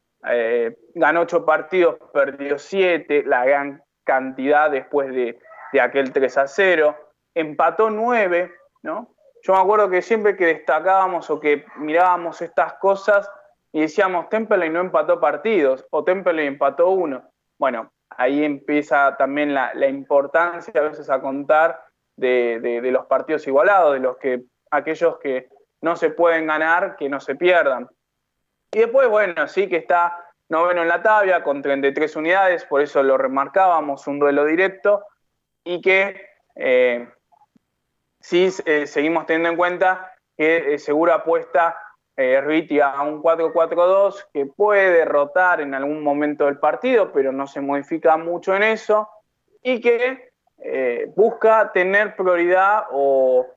ganó 0.96 1.22
ocho 1.22 1.46
partidos, 1.46 1.98
perdió 2.12 2.58
siete, 2.58 3.24
la 3.24 3.46
gran 3.46 3.84
cantidad 4.04 4.72
después 4.72 5.10
de, 5.10 5.40
de 5.72 5.82
aquel 5.82 6.12
3 6.12 6.38
a 6.38 6.48
0 6.48 7.05
empató 7.36 7.90
nueve, 7.92 8.52
¿no? 8.82 9.16
Yo 9.44 9.54
me 9.54 9.60
acuerdo 9.60 9.90
que 9.90 10.02
siempre 10.02 10.36
que 10.36 10.48
destacábamos 10.48 11.30
o 11.30 11.40
que 11.40 11.66
mirábamos 11.78 12.42
estas 12.42 12.74
cosas 12.76 13.30
y 13.72 13.82
decíamos, 13.82 14.30
Temple 14.30 14.70
no 14.70 14.80
empató 14.80 15.20
partidos 15.20 15.86
o 15.92 16.04
Temple 16.04 16.46
empató 16.46 16.90
uno. 16.90 17.30
Bueno, 17.60 17.92
ahí 18.10 18.44
empieza 18.44 19.16
también 19.18 19.54
la, 19.54 19.88
importancia 19.88 20.74
a 20.80 20.84
veces 20.84 21.10
a 21.10 21.22
contar 21.22 21.80
de, 22.16 22.80
los 22.92 23.06
partidos 23.06 23.46
igualados, 23.46 23.94
de 23.94 24.00
los 24.00 24.18
que 24.18 24.44
aquellos 24.72 25.18
que 25.20 25.50
no 25.82 25.96
se 25.96 26.10
pueden 26.10 26.48
ganar, 26.48 26.96
que 26.96 27.10
no 27.10 27.20
se 27.20 27.36
pierdan. 27.36 27.88
Y 28.72 28.80
después, 28.80 29.10
bueno, 29.10 29.48
sí 29.48 29.68
que 29.68 29.78
está 29.78 30.26
noveno 30.50 30.82
en 30.82 30.88
la 30.88 31.04
tabla 31.04 31.44
con 31.44 31.62
33 31.62 32.16
unidades, 32.16 32.66
por 32.66 32.82
eso 32.82 33.04
lo 33.04 33.18
remarcábamos, 33.18 34.08
un 34.08 34.20
duelo 34.20 34.46
directo, 34.46 35.04
y 35.64 35.82
que 35.82 36.30
eh, 36.56 37.08
sí 38.26 38.50
eh, 38.66 38.88
seguimos 38.88 39.28
teniendo 39.28 39.50
en 39.50 39.56
cuenta 39.56 40.12
que 40.36 40.74
eh, 40.74 40.80
seguro 40.80 41.14
apuesta 41.14 41.78
eh, 42.18 42.38
a 42.82 43.04
un 43.04 43.22
4-4-2 43.22 44.26
que 44.34 44.48
puede 44.48 44.92
derrotar 44.92 45.62
en 45.62 45.76
algún 45.76 46.02
momento 46.02 46.46
del 46.46 46.58
partido, 46.58 47.12
pero 47.12 47.32
no 47.32 47.46
se 47.46 47.62
modifica 47.62 48.18
mucho 48.18 48.56
en 48.56 48.64
eso, 48.64 49.08
y 49.62 49.80
que 49.80 50.32
eh, 50.58 51.12
busca 51.16 51.72
tener 51.72 52.16
prioridad 52.16 52.86
o, 52.92 53.48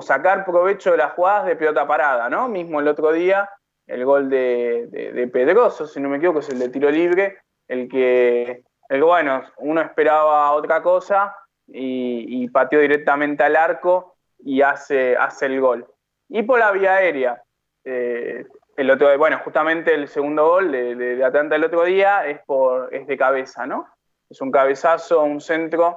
sacar 0.00 0.44
provecho 0.44 0.92
de 0.92 0.98
las 0.98 1.12
jugadas 1.12 1.46
de 1.46 1.56
pelota 1.56 1.86
parada, 1.86 2.30
¿no? 2.30 2.48
Mismo 2.48 2.80
el 2.80 2.88
otro 2.88 3.12
día, 3.12 3.50
el 3.86 4.04
gol 4.04 4.30
de, 4.30 5.28
Pedroso, 5.32 5.86
si 5.86 6.00
no 6.00 6.08
me 6.08 6.16
equivoco, 6.18 6.38
es 6.38 6.48
el 6.48 6.58
de 6.58 6.68
tiro 6.68 6.90
libre, 6.90 7.38
el 7.68 7.88
que, 7.88 8.62
el 8.88 9.02
bueno, 9.02 9.42
uno 9.58 9.80
esperaba 9.80 10.52
otra 10.52 10.82
cosa 10.82 11.34
y, 11.72 12.48
pateó 12.48 12.80
directamente 12.80 13.44
al 13.44 13.56
arco 13.56 14.16
y 14.38 14.62
hace, 14.62 15.16
hace 15.16 15.46
el 15.46 15.60
gol. 15.60 15.86
Y 16.28 16.42
por 16.42 16.58
la 16.58 16.72
vía 16.72 16.96
aérea, 16.96 17.42
eh, 17.84 18.44
el 18.76 18.90
otro, 18.90 19.16
bueno, 19.18 19.38
justamente 19.44 19.94
el 19.94 20.08
segundo 20.08 20.48
gol 20.48 20.72
de, 20.72 20.94
de, 20.94 21.24
Atlanta 21.24 21.56
el 21.56 21.64
otro 21.64 21.84
día 21.84 22.26
es, 22.26 22.40
por, 22.44 22.92
es 22.94 23.06
de 23.06 23.16
cabeza, 23.16 23.66
¿no? 23.66 23.86
Es 24.28 24.40
un 24.40 24.50
cabezazo, 24.50 25.22
un 25.22 25.40
centro 25.40 25.96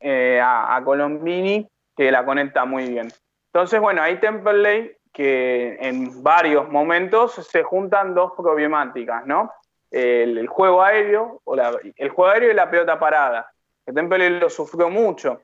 eh, 0.00 0.40
a, 0.42 0.80
Colombini 0.84 1.68
que 1.96 2.10
la 2.10 2.24
conecta 2.24 2.64
muy 2.64 2.88
bien. 2.88 3.08
Entonces, 3.52 3.80
bueno, 3.80 4.02
ahí 4.02 4.18
Temperley 4.18 4.96
que 5.12 5.78
en 5.80 6.22
varios 6.22 6.68
momentos 6.68 7.34
se 7.34 7.62
juntan 7.62 8.14
dos 8.14 8.32
problemáticas, 8.36 9.26
¿no? 9.26 9.50
El, 9.90 10.46
juego 10.46 10.82
aéreo, 10.82 11.40
o 11.44 11.54
el 11.54 12.08
juego 12.10 12.30
aéreo 12.30 12.50
y 12.50 12.54
la 12.54 12.70
pelota 12.70 12.98
parada 12.98 13.50
que 13.86 13.92
Temple 13.92 14.30
lo 14.30 14.50
sufrió 14.50 14.90
mucho. 14.90 15.42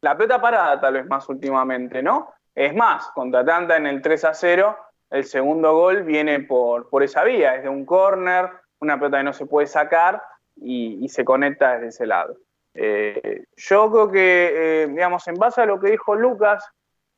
La 0.00 0.16
pelota 0.16 0.40
parada 0.40 0.80
tal 0.80 0.94
vez 0.94 1.06
más 1.06 1.28
últimamente, 1.28 2.02
¿no? 2.02 2.32
Es 2.54 2.72
más, 2.74 3.08
contra 3.08 3.44
Tanta 3.44 3.76
en 3.76 3.86
el 3.86 4.00
3 4.00 4.24
a 4.26 4.34
0, 4.34 4.78
el 5.10 5.24
segundo 5.24 5.74
gol 5.74 6.04
viene 6.04 6.40
por, 6.40 6.88
por 6.88 7.02
esa 7.02 7.24
vía, 7.24 7.56
es 7.56 7.64
de 7.64 7.68
un 7.68 7.84
córner, 7.84 8.48
una 8.80 8.96
pelota 8.96 9.18
que 9.18 9.24
no 9.24 9.32
se 9.32 9.46
puede 9.46 9.66
sacar 9.66 10.22
y, 10.56 11.08
se 11.08 11.24
conecta 11.24 11.74
desde 11.74 11.88
ese 11.88 12.06
lado. 12.06 12.36
Eh, 12.74 13.44
yo 13.56 13.90
creo 13.90 14.10
que, 14.10 14.82
eh, 14.82 14.86
digamos, 14.86 15.26
en 15.26 15.34
base 15.34 15.62
a 15.62 15.66
lo 15.66 15.80
que 15.80 15.90
dijo 15.90 16.14
Lucas, 16.14 16.64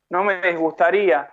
no 0.09 0.23
me 0.23 0.41
disgustaría 0.41 1.29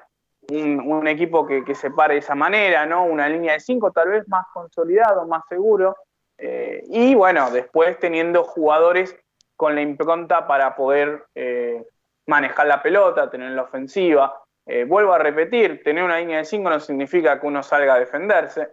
un, 0.51 1.06
equipo 1.06 1.46
que, 1.46 1.64
que, 1.64 1.74
se 1.74 1.90
pare 1.90 2.14
de 2.14 2.20
esa 2.20 2.34
manera, 2.34 2.84
¿no? 2.84 3.05
Una 3.05 3.28
línea 3.28 3.55
de 3.55 3.60
5 3.60 3.90
tal 3.92 4.10
vez 4.10 4.28
más 4.28 4.44
consolidado, 4.52 5.26
más 5.26 5.44
seguro, 5.48 5.96
eh, 6.39 6.82
y 6.89 7.15
bueno, 7.15 7.51
después 7.51 7.98
teniendo 7.98 8.44
jugadores 8.44 9.16
con 9.56 9.74
la 9.74 9.82
impronta 9.82 10.47
para 10.47 10.74
poder 10.74 11.24
eh, 11.35 11.85
manejar 12.27 12.66
la 12.66 12.82
pelota, 12.82 13.31
tener 13.31 13.52
la 13.52 13.62
ofensiva. 13.62 14.43
Eh, 14.66 14.85
vuelvo 14.85 15.12
a 15.12 15.19
repetir, 15.19 15.82
tener 15.82 16.02
una 16.02 16.19
línea 16.19 16.39
de 16.39 16.44
5 16.44 16.70
no 16.70 16.81
significa 16.81 17.40
que 17.40 17.47
uno 17.47 17.62
salga 17.62 17.94
a 17.94 18.01
defenderse, 18.01 18.69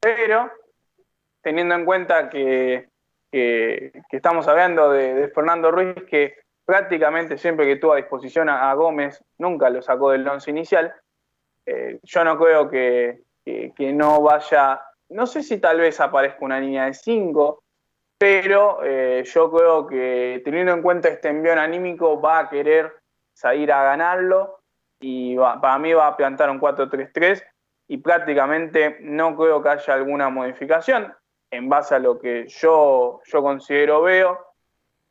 pero 0.00 0.50
teniendo 1.42 1.74
en 1.74 1.84
cuenta 1.84 2.30
que, 2.30 2.88
que, 3.30 3.92
estamos 4.10 4.48
hablando 4.48 4.90
de, 4.90 5.28
Fernando 5.28 5.70
Ruiz, 5.70 5.94
que 6.08 6.36
prácticamente 6.64 7.36
siempre 7.36 7.66
que 7.66 7.76
tuvo 7.76 7.92
a 7.92 7.96
disposición 7.96 8.48
a, 8.48 8.72
Gómez, 8.74 9.22
nunca 9.38 9.68
lo 9.68 9.82
sacó 9.82 10.10
del 10.10 10.26
once 10.26 10.50
inicial. 10.50 10.94
Yo 12.02 12.24
no 12.24 12.38
creo 12.38 12.70
que, 12.70 13.22
que, 13.44 13.92
no 13.92 14.22
vaya, 14.22 14.80
no 15.12 15.26
sé 15.26 15.42
si 15.42 15.58
tal 15.58 15.78
vez 15.80 16.00
aparezca 16.00 16.44
una 16.44 16.60
línea 16.60 16.86
de 16.86 16.94
5, 16.94 17.62
pero 18.18 18.84
eh, 18.84 19.24
yo 19.24 19.50
creo 19.50 19.86
que 19.86 20.42
teniendo 20.44 20.72
en 20.72 20.82
cuenta 20.82 21.08
este 21.08 21.28
envío 21.28 21.52
anímico 21.58 22.20
va 22.20 22.40
a 22.40 22.48
querer 22.48 22.92
salir 23.34 23.72
a 23.72 23.82
ganarlo 23.82 24.60
y 25.00 25.36
para 25.36 25.78
mí 25.78 25.92
va 25.92 26.06
a 26.06 26.16
plantar 26.16 26.50
un 26.50 26.60
4-3-3 26.60 27.42
y 27.88 27.98
prácticamente 27.98 28.98
no 29.00 29.36
creo 29.36 29.62
que 29.62 29.70
haya 29.70 29.94
alguna 29.94 30.30
modificación 30.30 31.12
en 31.50 31.68
base 31.68 31.94
a 31.94 31.98
lo 31.98 32.18
que 32.18 32.46
yo, 32.48 33.20
yo 33.24 33.42
considero 33.42 34.02
veo. 34.02 34.46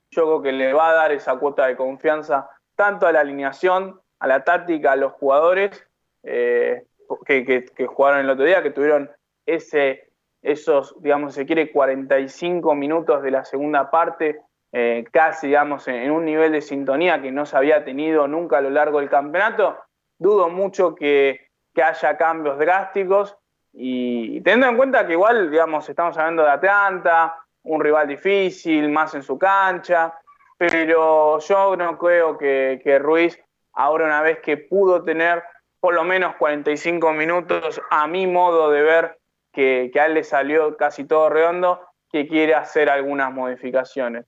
Yo 0.10 0.23
creo 0.23 0.41
que 0.41 0.52
le 0.52 0.73
va 0.73 0.90
a 0.90 0.94
dar 0.94 1.11
esa 1.11 1.38
cuota 1.38 1.68
de 1.68 1.78
confianza 1.78 2.49
tanto 2.76 3.06
a 3.06 3.11
la 3.11 3.22
alineación, 3.22 4.02
a 4.19 4.28
la 4.28 4.44
táctica, 4.44 4.94
a 4.94 4.95
los 4.95 5.14
jugadores 5.14 5.88
eh, 6.23 6.86
que, 7.26 7.65
jugaron 7.88 8.22
el 8.22 8.30
otro 8.30 8.45
día, 8.45 8.64
que 8.64 8.72
tuvieron 8.72 9.11
ese, 9.45 10.11
esos, 10.41 10.95
digamos, 11.01 11.34
se 11.34 11.45
quiere, 11.45 11.72
45 11.72 12.76
minutos 12.76 13.22
de 13.22 13.31
la 13.31 13.45
segunda 13.45 13.89
parte, 13.91 14.41
eh, 14.72 15.05
casi, 15.11 15.47
digamos, 15.47 15.88
en, 15.88 16.11
un 16.11 16.26
nivel 16.26 16.53
de 16.53 16.61
sintonía 16.61 17.22
que 17.22 17.31
no 17.31 17.45
se 17.45 17.57
había 17.57 17.84
tenido 17.84 18.27
nunca 18.27 18.57
a 18.57 18.61
lo 18.61 18.69
largo 18.69 18.99
del 18.99 19.09
campeonato. 19.09 19.77
Dudo 20.18 20.49
mucho 20.49 20.95
que, 20.95 21.49
que 21.73 21.84
haya 21.84 22.18
cambios 22.18 22.57
drásticos 22.57 23.38
y 23.73 24.41
teniendo 24.41 24.68
en 24.68 24.77
cuenta 24.77 25.05
que 25.05 25.13
igual, 25.13 25.49
digamos, 25.49 25.88
estamos 25.89 26.18
hablando 26.18 26.43
de 26.43 26.51
Atlanta, 26.51 27.35
un 27.63 27.81
rival 27.81 28.07
difícil, 28.07 28.89
más 28.89 29.13
en 29.15 29.23
su 29.23 29.38
cancha, 29.38 30.13
pero 30.57 31.39
yo 31.39 31.76
no 31.76 31.97
creo 31.97 32.38
que, 32.38 32.80
que 32.84 32.99
Ruiz, 32.99 33.39
ahora 33.73 34.05
una 34.05 34.22
vez 34.22 34.39
que 34.39 34.57
pudo 34.57 35.03
tener 35.03 35.43
por 35.80 35.95
lo 35.95 36.03
menos 36.03 36.35
45 36.35 37.11
minutos, 37.13 37.81
a 37.89 38.07
mi 38.07 38.27
modo 38.27 38.69
de 38.69 38.84
ver, 38.84 39.18
que, 39.52 39.90
que 39.94 39.99
a 39.99 40.06
él 40.06 40.14
le 40.14 40.23
salió 40.23 40.78
casi 40.78 41.06
todo 41.06 41.30
redondo, 41.30 41.82
que 42.11 42.28
quiere 42.28 42.56
hacer 42.56 42.90
algunas 42.90 43.32
modificaciones. 43.32 44.26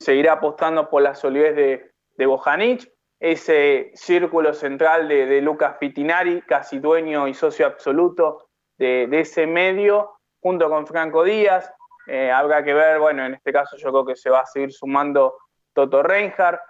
Seguirá 0.00 0.34
apostando 0.34 0.90
por 0.90 1.02
la 1.02 1.14
solidez 1.14 1.56
de, 1.56 1.92
de 2.16 2.26
Bojanic, 2.26 2.92
ese 3.20 3.90
círculo 3.94 4.54
central 4.54 5.08
de, 5.08 5.26
de, 5.26 5.40
Lucas 5.40 5.76
Pitinari, 5.78 6.42
casi 6.42 6.78
dueño 6.78 7.26
y 7.26 7.34
socio 7.34 7.66
absoluto 7.66 8.48
de, 8.76 9.08
ese 9.12 9.46
medio, 9.46 10.12
junto 10.40 10.68
con 10.68 10.86
Franco 10.86 11.24
Díaz. 11.24 11.72
Eh, 12.06 12.30
habrá 12.30 12.62
que 12.62 12.74
ver, 12.74 13.00
bueno, 13.00 13.24
en 13.26 13.34
este 13.34 13.52
caso 13.52 13.76
yo 13.76 13.90
creo 13.90 14.06
que 14.06 14.16
se 14.16 14.30
va 14.30 14.40
a 14.40 14.46
seguir 14.46 14.72
sumando 14.72 15.36
Toto 15.72 16.02
Reinhardt, 16.02 16.60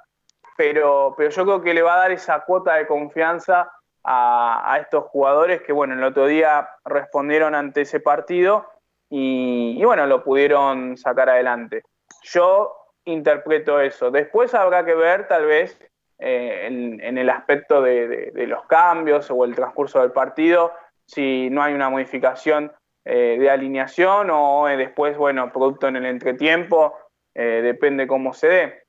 pero, 0.56 1.14
pero 1.16 1.30
yo 1.30 1.44
creo 1.44 1.62
que 1.62 1.74
le 1.74 1.82
va 1.82 1.94
a 1.94 1.98
dar 1.98 2.12
esa 2.12 2.40
cuota 2.44 2.74
de 2.74 2.86
confianza 2.86 3.70
a, 4.04 4.78
estos 4.80 5.04
jugadores 5.04 5.62
que, 5.62 5.72
bueno, 5.72 5.94
el 5.94 6.04
otro 6.04 6.26
día 6.26 6.68
respondieron 6.84 7.54
ante 7.54 7.82
ese 7.82 8.00
partido 8.00 8.66
y, 9.10 9.82
bueno, 9.84 10.06
lo 10.06 10.22
pudieron 10.22 10.96
sacar 10.96 11.30
adelante. 11.30 11.82
Yo 12.22 12.74
interpreto 13.04 13.80
eso. 13.80 14.10
Después 14.10 14.54
habrá 14.54 14.84
que 14.84 14.94
ver, 14.94 15.26
tal 15.28 15.46
vez, 15.46 15.78
eh, 16.18 16.66
en, 16.66 17.18
el 17.18 17.30
aspecto 17.30 17.80
de, 17.80 18.32
los 18.46 18.64
cambios 18.66 19.30
o 19.30 19.44
el 19.44 19.54
transcurso 19.54 20.00
del 20.00 20.12
partido, 20.12 20.72
si 21.06 21.48
no 21.50 21.62
hay 21.62 21.72
una 21.72 21.88
modificación 21.88 22.72
eh, 23.04 23.36
de 23.38 23.50
alineación 23.50 24.28
o 24.30 24.68
eh, 24.68 24.76
después, 24.76 25.16
bueno, 25.16 25.50
producto 25.52 25.88
en 25.88 25.96
el 25.96 26.06
entretiempo, 26.06 26.94
depende 27.34 28.08
cómo 28.08 28.32
se 28.32 28.48
dé. 28.48 28.82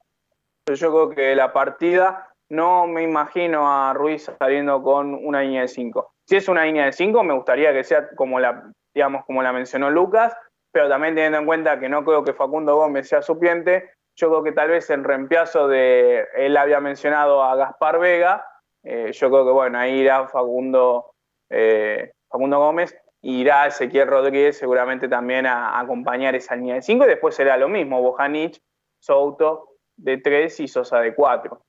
yo 0.73 0.90
creo 0.90 1.10
que 1.11 1.36
la 1.36 1.53
partida 1.53 2.28
no 2.49 2.88
me 2.88 3.03
imagino 3.03 3.71
a 3.71 3.93
Ruiz 3.93 4.31
saliendo 4.38 4.81
con 4.81 5.13
una 5.13 5.41
línea 5.41 5.61
de 5.61 5.67
5. 5.67 6.13
Si 6.27 6.35
es 6.35 6.47
una 6.47 6.65
línea 6.65 6.85
de 6.85 6.91
5, 6.91 7.23
me 7.23 7.34
gustaría 7.34 7.71
que 7.73 7.84
sea 7.84 8.09
como 8.15 8.39
la, 8.39 8.71
digamos, 8.93 9.26
como 9.26 9.41
la 9.43 9.53
mencionó 9.53 9.89
Lucas, 9.89 10.35
pero 10.71 10.89
también 10.89 11.15
teniendo 11.15 11.39
en 11.39 11.45
cuenta 11.45 11.80
que 11.80 11.89
no 11.89 12.03
creo 12.03 12.23
que 12.23 12.34
Facundo 12.34 12.76
Gómez 12.76 13.07
sea 13.07 13.21
suplente, 13.21 13.91
yo 14.15 14.30
creo 14.30 14.43
que 14.43 14.51
tal 14.51 14.69
vez 14.69 14.89
en 14.89 15.03
reemplazo 15.03 15.67
de, 15.67 16.27
él 16.35 16.57
había 16.57 16.80
mencionado 16.80 17.43
a 17.43 17.55
Gaspar 17.55 17.99
Vega, 17.99 18.45
yo 18.84 19.30
creo 19.30 19.45
que 19.45 19.51
bueno, 19.51 19.77
ahí 19.77 19.99
irá 19.99 20.27
Facundo 20.27 21.13
eh, 21.49 22.11
Facundo 22.30 22.59
Gómez, 22.59 22.95
irá 23.21 23.67
Ezequiel 23.67 24.07
Rodríguez 24.07 24.57
seguramente 24.57 25.07
también 25.07 25.45
a, 25.45 25.80
acompañar 25.80 26.35
esa 26.35 26.55
línea 26.55 26.76
de 26.76 26.81
5 26.81 27.05
y 27.05 27.07
después 27.07 27.35
será 27.35 27.57
lo 27.57 27.67
mismo, 27.67 28.01
Bojanic, 28.01 28.61
Souto 28.99 29.76
de 29.97 30.17
3 30.17 30.59
y 30.59 30.67
Sosa 30.67 30.99
de 30.99 31.13
4. 31.13 31.61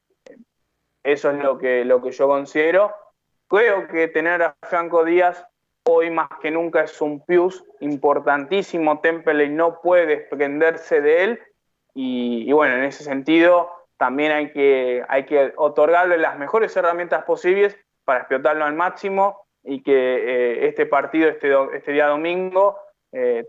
Eso 1.02 1.30
es 1.30 1.42
lo 1.42 1.58
que, 1.58 1.84
lo 1.84 2.02
que 2.02 2.10
yo 2.10 2.28
considero. 2.28 2.94
Creo 3.48 3.88
que 3.88 4.08
tener 4.08 4.42
a 4.42 4.56
Franco 4.62 5.04
Díaz 5.04 5.46
hoy 5.84 6.10
más 6.10 6.28
que 6.40 6.50
nunca 6.50 6.82
es 6.82 7.00
un 7.00 7.24
plus 7.24 7.64
importantísimo. 7.80 9.00
Temple 9.00 9.48
no 9.48 9.80
puede 9.80 10.06
desprenderse 10.06 11.00
de 11.00 11.24
él 11.24 11.42
y, 11.94 12.52
bueno, 12.52 12.76
en 12.76 12.84
ese 12.84 13.02
sentido 13.02 13.70
también 13.96 14.32
hay 14.32 14.52
que, 14.52 15.04
hay 15.08 15.26
que 15.26 15.52
otorgarle 15.56 16.16
las 16.16 16.38
mejores 16.38 16.74
herramientas 16.76 17.24
posibles 17.24 17.76
para 18.04 18.20
explotarlo 18.20 18.64
al 18.64 18.74
máximo 18.74 19.46
y 19.62 19.82
que 19.82 19.92
eh, 19.92 20.68
este 20.68 20.86
partido, 20.86 21.28
este, 21.28 21.54
este 21.74 21.92
día 21.92 22.06
domingo, 22.06 22.78
eh, 23.12 23.46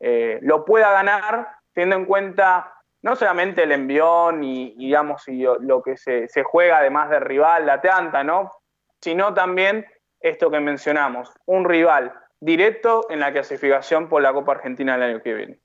eh, 0.00 0.38
lo 0.42 0.64
pueda 0.64 0.90
ganar, 0.90 1.48
teniendo 1.72 1.96
en 1.96 2.04
cuenta 2.06 2.75
no 3.02 3.16
solamente 3.16 3.62
el 3.62 3.72
envión 3.72 4.42
y, 4.42 4.74
digamos, 4.76 5.26
y 5.28 5.42
lo 5.42 5.82
que 5.82 5.96
se, 5.96 6.28
juega 6.44 6.78
además 6.78 7.10
del 7.10 7.20
rival, 7.20 7.66
la 7.66 7.74
Atlanta, 7.74 8.24
¿no? 8.24 8.52
sino 9.00 9.34
también 9.34 9.86
esto 10.20 10.50
que 10.50 10.60
mencionamos, 10.60 11.30
un 11.44 11.64
rival 11.64 12.12
directo 12.40 13.06
en 13.10 13.20
la 13.20 13.32
clasificación 13.32 14.08
por 14.08 14.22
la 14.22 14.32
Copa 14.32 14.52
Argentina 14.52 14.94
el 14.94 15.02
año 15.02 15.22
que 15.22 15.34
viene. 15.34 15.60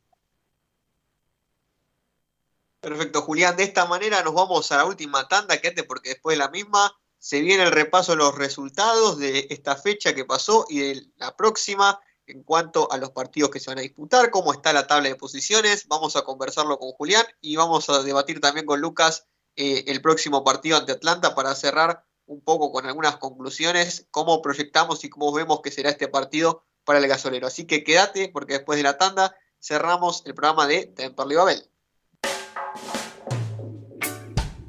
Perfecto, 2.79 3.21
Julián. 3.21 3.55
De 3.55 3.63
esta 3.63 3.85
manera 3.85 4.23
nos 4.23 4.33
vamos 4.33 4.71
a 4.71 4.77
la 4.77 4.85
última 4.85 5.27
tanda, 5.27 5.57
quédate 5.59 5.83
porque 5.83 6.09
después 6.09 6.35
de 6.35 6.43
la 6.43 6.49
misma 6.49 6.91
se 7.19 7.41
viene 7.41 7.63
el 7.63 7.71
repaso 7.71 8.13
de 8.13 8.17
los 8.17 8.35
resultados 8.35 9.19
de 9.19 9.47
esta 9.51 9.75
fecha 9.75 10.15
que 10.15 10.25
pasó 10.25 10.65
y 10.69 10.79
de 10.79 11.01
la 11.17 11.35
próxima 11.35 11.99
en 12.27 12.43
cuanto 12.43 12.91
a 12.91 12.98
los 12.98 13.11
partidos 13.11 13.49
que 13.49 13.60
se 13.60 13.69
van 13.69 13.80
a 13.80 13.81
disputar, 13.81 14.31
cómo 14.31 14.53
está 14.53 14.73
la 14.73 14.88
tabla 14.88 15.10
de 15.10 15.15
posiciones. 15.15 15.88
Vamos 15.88 16.15
a 16.15 16.23
conversarlo 16.23 16.80
con 16.80 16.91
Julián 16.91 17.26
y 17.41 17.56
vamos 17.56 17.89
a 17.89 18.03
debatir 18.03 18.39
también 18.39 18.65
con 18.65 18.80
Lucas 18.81 19.27
eh, 19.56 19.84
el 19.88 20.02
próximo 20.02 20.43
partido 20.43 20.77
ante 20.77 20.93
Atlanta 20.93 21.35
para 21.35 21.53
cerrar 21.56 22.06
un 22.26 22.41
poco 22.41 22.72
con 22.72 22.85
algunas 22.85 23.18
conclusiones, 23.18 24.07
cómo 24.11 24.41
proyectamos 24.41 25.03
y 25.03 25.10
cómo 25.10 25.34
vemos 25.34 25.61
que 25.61 25.72
será 25.72 25.89
este 25.89 26.07
partido 26.07 26.64
para 26.85 26.99
el 26.99 27.07
gasolero. 27.07 27.48
Así 27.48 27.65
que 27.65 27.84
quédate 27.84 28.30
porque 28.30 28.53
después 28.53 28.77
de 28.77 28.84
la 28.84 28.98
tanda 28.98 29.35
cerramos 29.60 30.23
el 30.26 30.34
programa 30.34 30.68
de 30.68 30.85
Temperley 30.88 31.38
Babel. 31.38 31.69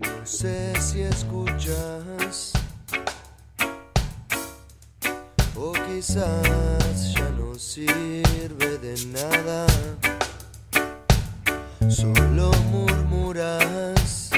No 0.00 0.26
sé 0.26 0.72
si 0.80 1.02
escuchas 1.02 2.52
o 5.56 5.72
quizás 5.72 7.14
sirve 7.62 8.76
de 8.78 8.94
nada, 9.06 9.66
solo 11.88 12.50
murmuras, 12.72 14.30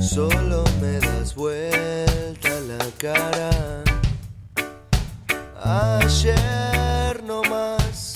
solo 0.00 0.64
me 0.80 0.98
das 0.98 1.36
vuelta 1.36 2.50
la 2.68 2.84
cara. 2.98 3.84
Ayer 5.64 7.22
no 7.22 7.42
más, 7.42 8.14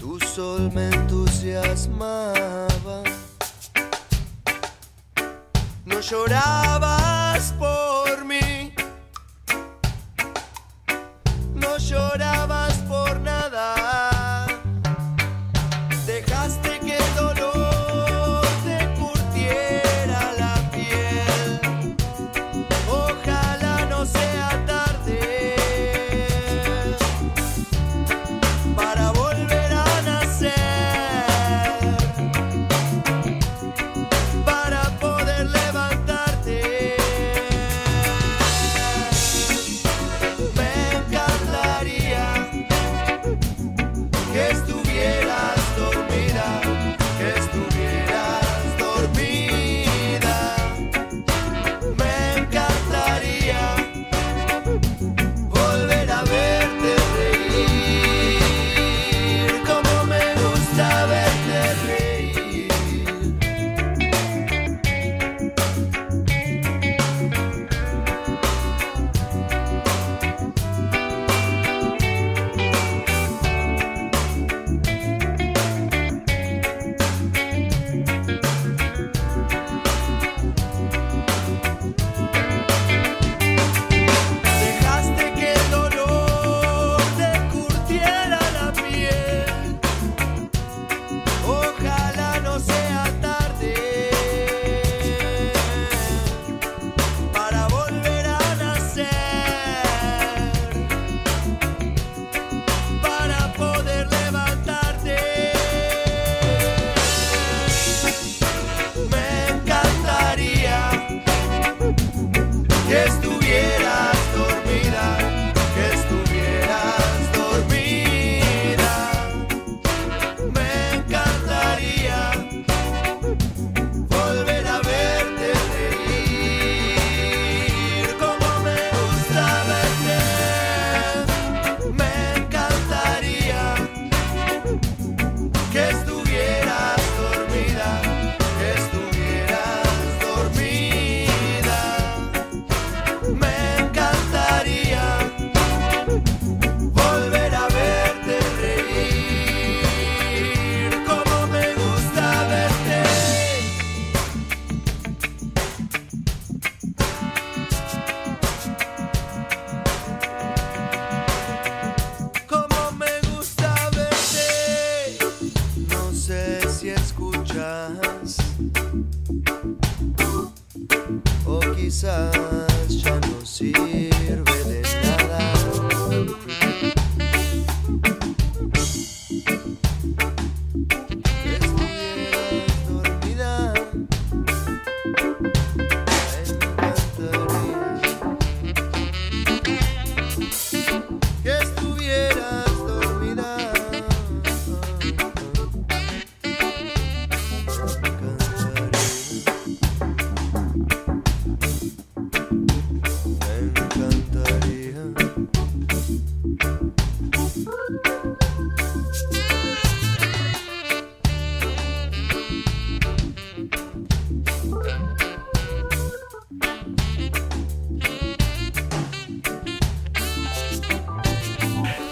tu 0.00 0.18
sol 0.18 0.72
me 0.72 0.88
entusiasmaba. 0.88 3.04
No 5.84 6.00
llorabas 6.00 6.61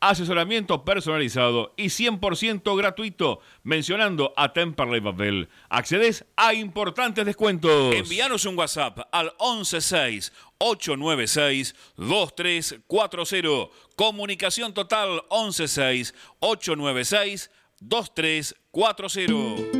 Asesoramiento 0.00 0.84
personalizado 0.84 1.74
y 1.76 1.86
100% 1.86 2.76
gratuito. 2.76 3.40
Mencionando 3.62 4.32
a 4.36 4.52
Temperley 4.52 5.00
Babel. 5.00 5.48
Accedes 5.68 6.24
a 6.36 6.54
importantes 6.54 7.26
descuentos. 7.26 7.94
Envíanos 7.94 8.44
un 8.44 8.56
WhatsApp 8.58 9.00
al 9.12 9.32
116 9.38 10.32
896 10.58 11.74
2340. 11.96 13.70
Comunicación 13.96 14.74
total 14.74 15.22
116 15.30 16.14
896 16.40 17.50
2340. 17.80 19.77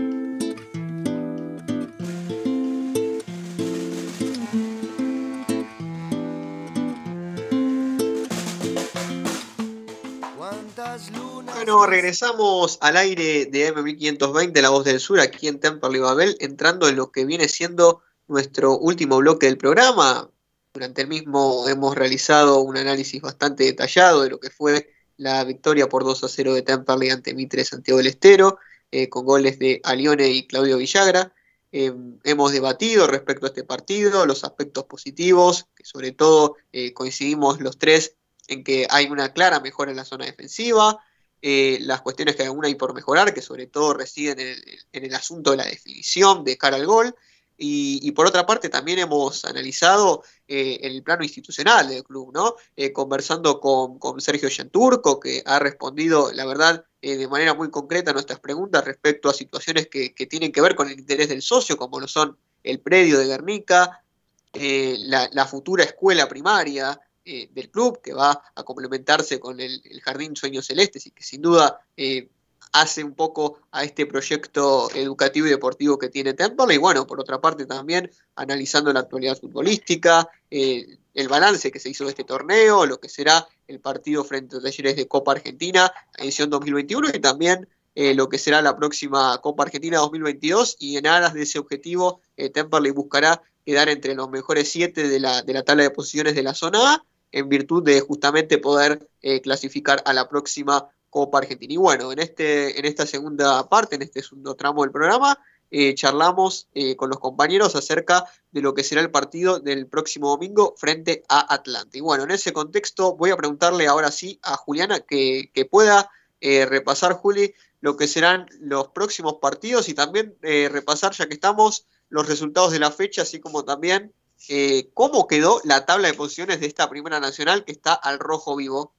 Regresamos 11.68 12.78
al 12.80 12.96
aire 12.96 13.44
de 13.44 13.74
M1520, 13.74 14.62
La 14.62 14.70
Voz 14.70 14.86
del 14.86 15.00
Sur, 15.00 15.20
aquí 15.20 15.48
en 15.48 15.60
Temperley 15.60 16.00
Babel, 16.00 16.34
entrando 16.40 16.88
en 16.88 16.96
lo 16.96 17.12
que 17.12 17.26
viene 17.26 17.46
siendo 17.46 18.00
nuestro 18.26 18.78
último 18.78 19.18
bloque 19.18 19.46
del 19.46 19.58
programa. 19.58 20.30
Durante 20.72 21.02
el 21.02 21.08
mismo 21.08 21.68
hemos 21.68 21.94
realizado 21.94 22.60
un 22.60 22.78
análisis 22.78 23.20
bastante 23.20 23.64
detallado 23.64 24.22
de 24.22 24.30
lo 24.30 24.40
que 24.40 24.48
fue 24.48 24.94
la 25.18 25.44
victoria 25.44 25.90
por 25.90 26.04
2 26.04 26.24
a 26.24 26.28
0 26.28 26.54
de 26.54 26.62
Temperley 26.62 27.10
ante 27.10 27.34
Mitre 27.34 27.66
Santiago 27.66 27.98
del 27.98 28.06
Estero, 28.06 28.58
eh, 28.90 29.10
con 29.10 29.26
goles 29.26 29.58
de 29.58 29.82
Alione 29.84 30.30
y 30.30 30.46
Claudio 30.46 30.78
Villagra. 30.78 31.34
Eh, 31.70 31.92
hemos 32.24 32.52
debatido 32.52 33.06
respecto 33.06 33.44
a 33.44 33.50
este 33.50 33.64
partido, 33.64 34.24
los 34.24 34.42
aspectos 34.42 34.84
positivos, 34.84 35.66
que 35.76 35.84
sobre 35.84 36.12
todo 36.12 36.56
eh, 36.72 36.94
coincidimos 36.94 37.60
los 37.60 37.78
tres 37.78 38.14
en 38.46 38.64
que 38.64 38.86
hay 38.88 39.06
una 39.10 39.34
clara 39.34 39.60
mejora 39.60 39.90
en 39.90 39.98
la 39.98 40.06
zona 40.06 40.24
defensiva, 40.24 40.98
eh, 41.42 41.78
las 41.80 42.02
cuestiones 42.02 42.36
que 42.36 42.44
aún 42.44 42.64
hay 42.64 42.74
por 42.74 42.94
mejorar, 42.94 43.34
que 43.34 43.42
sobre 43.42 43.66
todo 43.66 43.94
residen 43.94 44.40
en 44.40 44.48
el, 44.48 44.78
en 44.92 45.04
el 45.04 45.14
asunto 45.14 45.52
de 45.52 45.58
la 45.58 45.64
definición 45.64 46.44
de 46.44 46.58
cara 46.58 46.76
al 46.76 46.86
gol, 46.86 47.14
y, 47.60 48.12
por 48.12 48.26
otra 48.26 48.46
parte 48.46 48.68
también 48.68 49.00
hemos 49.00 49.44
analizado 49.44 50.22
eh, 50.46 50.78
el 50.82 51.02
plano 51.02 51.24
institucional 51.24 51.88
del 51.88 52.04
club, 52.04 52.30
¿no? 52.32 52.54
Eh, 52.76 52.92
conversando 52.92 53.58
con, 53.58 53.98
Sergio 54.20 54.48
Yanturco, 54.48 55.18
que 55.18 55.42
ha 55.44 55.58
respondido, 55.58 56.30
la 56.32 56.46
verdad, 56.46 56.84
eh, 57.02 57.16
de 57.16 57.26
manera 57.26 57.54
muy 57.54 57.68
concreta 57.68 58.12
a 58.12 58.14
nuestras 58.14 58.38
preguntas 58.38 58.84
respecto 58.84 59.28
a 59.28 59.34
situaciones 59.34 59.88
que, 59.88 60.10
tienen 60.30 60.52
que 60.52 60.60
ver 60.60 60.76
con 60.76 60.88
el 60.88 61.00
interés 61.00 61.28
del 61.30 61.42
socio, 61.42 61.76
como 61.76 61.98
lo 61.98 62.06
son 62.06 62.38
el 62.62 62.78
predio 62.78 63.18
de 63.18 63.26
Guernica, 63.26 64.04
eh, 64.52 64.96
la 65.00 65.46
futura 65.46 65.82
escuela 65.82 66.28
primaria, 66.28 67.00
eh, 67.28 67.48
del 67.52 67.70
club, 67.70 68.00
que 68.00 68.14
va 68.14 68.42
a 68.54 68.62
complementarse 68.62 69.38
con 69.38 69.60
el, 69.60 69.82
Jardín 70.02 70.34
Sueños 70.34 70.66
Celestes 70.66 71.06
y 71.06 71.10
que 71.10 71.22
sin 71.22 71.42
duda 71.42 71.80
eh, 71.96 72.30
hace 72.72 73.04
un 73.04 73.14
poco 73.14 73.60
a 73.72 73.84
este 73.84 74.06
proyecto 74.06 74.90
educativo 74.94 75.46
y 75.46 75.50
deportivo 75.50 75.98
que 75.98 76.08
tiene 76.08 76.34
Temple. 76.34 76.74
Y 76.74 76.78
bueno, 76.78 77.06
por 77.06 77.20
otra 77.20 77.40
parte 77.40 77.66
también 77.66 78.10
analizando 78.36 78.92
la 78.92 79.00
actualidad 79.00 79.38
futbolística, 79.38 80.28
eh, 80.50 80.98
el 81.14 81.28
balance 81.28 81.70
que 81.70 81.80
se 81.80 81.90
hizo 81.90 82.04
de 82.04 82.10
este 82.10 82.24
torneo, 82.24 82.86
lo 82.86 83.00
que 83.00 83.08
será 83.08 83.46
el 83.66 83.80
partido 83.80 84.24
frente 84.24 84.56
a 84.56 84.60
Talleres 84.60 84.96
de 84.96 85.08
Copa 85.08 85.32
Argentina, 85.32 85.92
edición 86.16 86.50
2021, 86.50 87.08
y 87.14 87.20
también 87.20 87.68
eh, 87.94 88.14
lo 88.14 88.28
que 88.28 88.38
será 88.38 88.62
la 88.62 88.76
próxima 88.76 89.38
Copa 89.38 89.64
Argentina 89.64 89.98
2022. 89.98 90.76
Y 90.78 90.96
en 90.96 91.06
aras 91.06 91.34
de 91.34 91.42
ese 91.42 91.58
objetivo, 91.58 92.20
eh, 92.36 92.50
Temperley 92.50 92.92
buscará 92.92 93.42
quedar 93.64 93.88
entre 93.88 94.14
los 94.14 94.30
mejores 94.30 94.70
siete 94.70 95.08
de 95.08 95.20
la, 95.20 95.42
de 95.42 95.52
la 95.52 95.62
tabla 95.62 95.82
de 95.82 95.90
posiciones 95.90 96.34
de 96.34 96.42
la 96.42 96.54
zona 96.54 96.94
A 96.94 97.04
en 97.32 97.48
virtud 97.48 97.82
de 97.82 98.00
justamente 98.00 98.58
poder 98.58 99.08
eh, 99.22 99.40
clasificar 99.40 100.02
a 100.04 100.12
la 100.12 100.28
próxima 100.28 100.88
Copa 101.10 101.38
Argentina. 101.38 101.72
Y 101.72 101.76
bueno, 101.76 102.12
en, 102.12 102.18
este, 102.18 102.78
en 102.78 102.84
esta 102.84 103.06
segunda 103.06 103.68
parte, 103.68 103.96
en 103.96 104.02
este 104.02 104.22
segundo 104.22 104.54
tramo 104.54 104.82
del 104.82 104.92
programa, 104.92 105.38
eh, 105.70 105.94
charlamos 105.94 106.68
eh, 106.74 106.96
con 106.96 107.10
los 107.10 107.18
compañeros 107.18 107.76
acerca 107.76 108.24
de 108.52 108.62
lo 108.62 108.72
que 108.74 108.84
será 108.84 109.02
el 109.02 109.10
partido 109.10 109.60
del 109.60 109.86
próximo 109.86 110.30
domingo 110.30 110.74
frente 110.78 111.24
a 111.28 111.52
Atlanta. 111.52 111.96
Y 111.98 112.00
bueno, 112.00 112.24
en 112.24 112.30
ese 112.30 112.52
contexto 112.52 113.16
voy 113.16 113.30
a 113.30 113.36
preguntarle 113.36 113.86
ahora 113.86 114.10
sí 114.10 114.38
a 114.42 114.56
Juliana 114.56 115.00
que, 115.00 115.50
que 115.52 115.66
pueda 115.66 116.10
eh, 116.40 116.64
repasar, 116.64 117.12
Juli, 117.14 117.54
lo 117.80 117.96
que 117.96 118.08
serán 118.08 118.46
los 118.60 118.88
próximos 118.88 119.34
partidos 119.40 119.88
y 119.88 119.94
también 119.94 120.36
repasar, 120.40 121.12
ya 121.12 121.28
que 121.28 121.34
estamos, 121.34 121.86
los 122.08 122.26
resultados 122.26 122.72
de 122.72 122.80
la 122.80 122.90
fecha, 122.90 123.22
así 123.22 123.38
como 123.38 123.64
también 123.64 124.12
eh, 124.48 124.90
cómo 124.94 125.26
quedó 125.26 125.60
la 125.64 125.84
tabla 125.84 126.08
de 126.08 126.14
posiciones 126.14 126.60
de 126.60 126.66
esta 126.66 126.88
primera 126.88 127.20
nacional 127.20 127.64
que 127.64 127.72
está 127.72 127.94
al 127.94 128.18
rojo 128.18 128.56
vivo. 128.56 128.92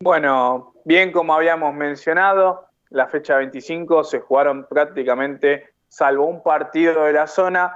Bueno, 0.00 0.74
bien 0.84 1.12
como 1.12 1.34
habíamos 1.34 1.74
mencionado, 1.74 2.68
la 2.90 3.08
fecha 3.08 3.36
25 3.36 4.04
se 4.04 4.20
jugaron 4.20 4.66
prácticamente, 4.68 5.74
salvo 5.88 6.26
un 6.26 6.42
partido 6.42 7.04
de 7.04 7.12
la 7.12 7.26
zona, 7.26 7.74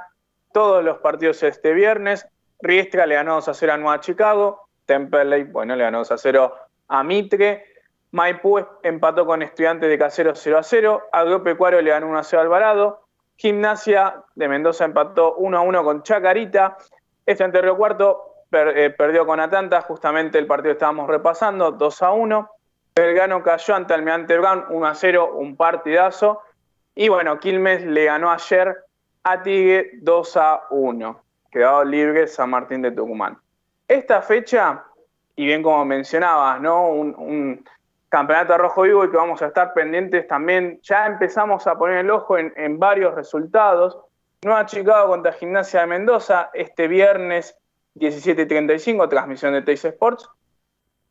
todos 0.53 0.85
los 0.85 0.99
partidos 0.99 1.43
este 1.43 1.73
viernes. 1.73 2.27
Riestra 2.61 3.07
le 3.07 3.15
ganó 3.15 3.35
2 3.37 3.49
a 3.49 3.55
0 3.55 3.73
a 3.73 3.77
Nueva 3.79 4.01
Chicago, 4.01 4.69
Temperley, 4.85 5.45
bueno, 5.45 5.77
le 5.77 5.85
ganó 5.85 5.99
2 5.99 6.13
a 6.13 6.19
0 6.19 6.55
a 6.89 7.05
Mitre, 7.05 7.65
Maipú 8.11 8.59
empató 8.83 9.27
con 9.27 9.43
Estudiantes 9.43 9.89
de 9.89 9.99
Casero 9.99 10.35
0 10.35 10.59
a 10.59 10.63
0, 10.63 11.03
Agropecuario 11.13 11.83
le 11.83 11.91
ganó 11.91 12.09
1 12.09 12.19
a 12.19 12.25
0 12.25 12.41
a 12.41 12.43
Alvarado, 12.43 13.08
Gimnasia 13.39 14.25
de 14.35 14.49
Mendoza 14.49 14.85
empató 14.85 15.37
1 15.37 15.59
a 15.59 15.61
1 15.61 15.85
con 15.85 16.03
Chacarita, 16.03 16.77
Estudiante 17.25 17.59
de 17.59 17.63
Río 17.63 17.77
Cuarto 17.77 18.35
eh, 18.51 18.93
perdió 18.97 19.25
con 19.27 19.39
Atlanta, 19.39 19.81
justamente 19.83 20.39
el 20.39 20.47
partido 20.47 20.73
que 20.73 20.79
estábamos 20.79 21.09
repasando, 21.09 21.71
2 21.71 22.03
a 22.03 22.13
1. 22.13 22.51
Belgrano 22.97 23.43
cayó 23.45 23.77
ante 23.77 23.95
Almirante 23.95 24.37
Brown 24.37 24.65
1 24.71 24.87
a 24.87 24.95
0, 24.95 25.35
un 25.37 25.57
partidazo. 25.57 26.41
Y 26.97 27.09
bueno, 27.09 27.39
Quilmes 27.39 27.85
le 27.85 28.07
ganó 28.07 28.33
ayer 28.33 28.77
a 29.23 29.41
Tigre 29.41 29.91
2 30.01 30.37
a 30.37 30.63
1. 30.71 31.23
Quedó 31.53 31.85
libre 31.85 32.27
San 32.27 32.51
Martín 32.51 32.83
de 32.83 32.91
Tucumán. 32.91 33.39
Esta 33.87 34.21
fecha, 34.21 34.85
y 35.37 35.47
bien 35.47 35.63
como 35.63 35.85
mencionabas, 35.85 36.61
¿no? 36.61 36.89
Un 36.89 37.65
campeonato 38.09 38.57
rojo 38.57 38.83
vivo 38.83 39.05
y 39.05 39.11
que 39.11 39.17
vamos 39.17 39.43
a 39.43 39.47
estar 39.49 39.73
pendientes 39.75 40.27
también. 40.27 40.81
Ya 40.83 41.07
empezamos 41.07 41.67
a 41.67 41.77
poner 41.77 41.99
el 41.99 42.11
ojo 42.11 42.39
en, 42.39 42.79
varios 42.79 43.15
resultados. 43.15 43.99
Nueva 44.43 44.67
Chicago 44.67 45.09
contra 45.09 45.33
Gimnasia 45.33 45.81
de 45.81 45.87
Mendoza 45.87 46.51
este 46.55 46.89
viernes 46.89 47.57
17.35, 47.97 49.09
transmisión 49.09 49.53
de 49.53 49.63
Teis 49.63 49.85
Sports. 49.85 50.29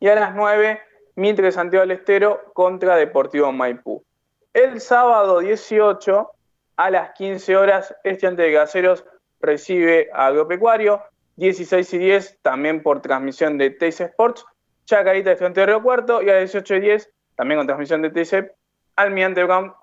Y 0.00 0.08
a 0.08 0.14
las 0.14 0.34
9, 0.34 0.80
Mitre 1.16 1.52
Santiago 1.52 1.86
del 1.86 1.98
Estero 1.98 2.40
contra 2.54 2.96
Deportivo 2.96 3.52
Maipú. 3.52 4.04
El 4.52 4.80
sábado 4.80 5.40
18, 5.40 6.30
a 6.76 6.90
las 6.90 7.12
15 7.12 7.56
horas, 7.56 7.94
Estudiante 8.04 8.42
de 8.42 8.54
Caseros 8.54 9.04
recibe 9.40 10.08
Agropecuario. 10.12 11.02
16 11.38 11.94
y 11.94 11.98
10 11.98 12.38
también 12.42 12.82
por 12.82 13.00
transmisión 13.00 13.58
de 13.58 13.70
TC 13.70 14.00
Sports, 14.00 14.44
Chacarita 14.88 15.36
frente 15.36 15.60
de 15.60 15.66
Río 15.66 15.82
Cuarto 15.82 16.22
y 16.22 16.30
a 16.30 16.34
las 16.34 16.50
18 16.50 16.76
y 16.76 16.80
10 16.80 17.10
también 17.36 17.58
con 17.58 17.66
transmisión 17.66 18.00
de 18.00 18.08
TC 18.08 18.50
Almirante 18.96 19.44
Brown 19.44 19.74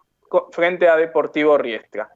frente 0.52 0.90
a 0.90 0.98
Deportivo 0.98 1.60
Riestra. 1.60 2.10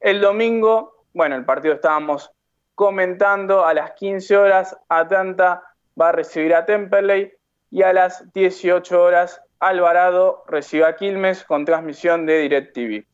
El 0.00 0.22
domingo, 0.22 1.04
bueno, 1.12 1.36
el 1.36 1.44
partido 1.44 1.74
estábamos 1.74 2.32
comentando, 2.74 3.66
a 3.66 3.74
las 3.74 3.92
15 3.92 4.38
horas 4.38 4.74
Atlanta 4.88 5.62
va 6.00 6.08
a 6.08 6.12
recibir 6.12 6.54
a 6.54 6.64
Temperley 6.64 7.30
y 7.70 7.82
a 7.82 7.92
las 7.92 8.32
18 8.32 9.02
horas 9.02 9.42
Alvarado 9.58 10.42
recibe 10.48 10.86
a 10.86 10.96
Quilmes 10.96 11.44
con 11.44 11.66
transmisión 11.66 12.24
de 12.24 12.38
DirecTV. 12.38 13.04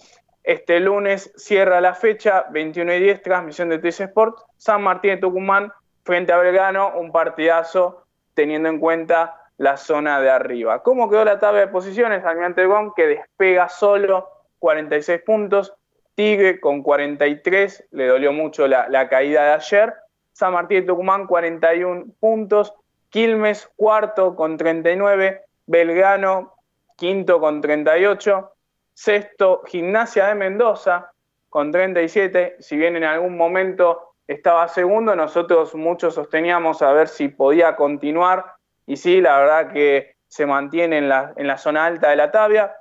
Este 0.44 0.78
lunes 0.78 1.32
cierra 1.36 1.80
la 1.80 1.94
fecha, 1.94 2.46
21 2.52 2.94
y 2.94 3.00
10, 3.00 3.22
transmisión 3.22 3.70
de 3.70 3.80
TC 3.80 4.02
Sport, 4.02 4.38
San 4.56 4.84
Martín 4.84 5.10
de 5.10 5.16
Tucumán 5.16 5.72
frente 6.04 6.32
a 6.32 6.36
Belgrano, 6.36 6.92
un 6.96 7.10
partidazo 7.10 8.05
teniendo 8.36 8.68
en 8.68 8.78
cuenta 8.78 9.40
la 9.56 9.76
zona 9.76 10.20
de 10.20 10.30
arriba. 10.30 10.82
¿Cómo 10.82 11.10
quedó 11.10 11.24
la 11.24 11.40
tabla 11.40 11.60
de 11.60 11.68
posiciones? 11.68 12.24
Almirante 12.24 12.66
Gon 12.66 12.92
que 12.94 13.06
despega 13.06 13.68
solo 13.68 14.28
46 14.60 15.22
puntos, 15.22 15.74
Tigre 16.14 16.60
con 16.60 16.82
43, 16.82 17.88
le 17.90 18.06
dolió 18.06 18.32
mucho 18.32 18.68
la, 18.68 18.88
la 18.88 19.08
caída 19.08 19.44
de 19.44 19.52
ayer, 19.52 19.94
San 20.32 20.52
Martín 20.52 20.80
de 20.80 20.86
Tucumán 20.86 21.26
41 21.26 22.06
puntos, 22.20 22.72
Quilmes 23.10 23.68
cuarto 23.76 24.34
con 24.36 24.56
39, 24.56 25.42
Belgrano 25.66 26.54
quinto 26.96 27.40
con 27.40 27.60
38, 27.60 28.52
sexto 28.94 29.62
Gimnasia 29.66 30.28
de 30.28 30.34
Mendoza 30.34 31.12
con 31.50 31.70
37, 31.70 32.56
si 32.60 32.76
bien 32.76 32.96
en 32.96 33.04
algún 33.04 33.36
momento 33.36 34.05
estaba 34.26 34.68
segundo, 34.68 35.14
nosotros 35.14 35.74
muchos 35.74 36.14
sosteníamos 36.14 36.82
a 36.82 36.92
ver 36.92 37.08
si 37.08 37.28
podía 37.28 37.76
continuar 37.76 38.54
y 38.86 38.96
sí, 38.96 39.20
la 39.20 39.38
verdad 39.38 39.72
que 39.72 40.16
se 40.28 40.46
mantiene 40.46 40.98
en 40.98 41.08
la, 41.08 41.32
en 41.36 41.46
la 41.46 41.58
zona 41.58 41.86
alta 41.86 42.10
de 42.10 42.16
la 42.16 42.30
tabla. 42.30 42.76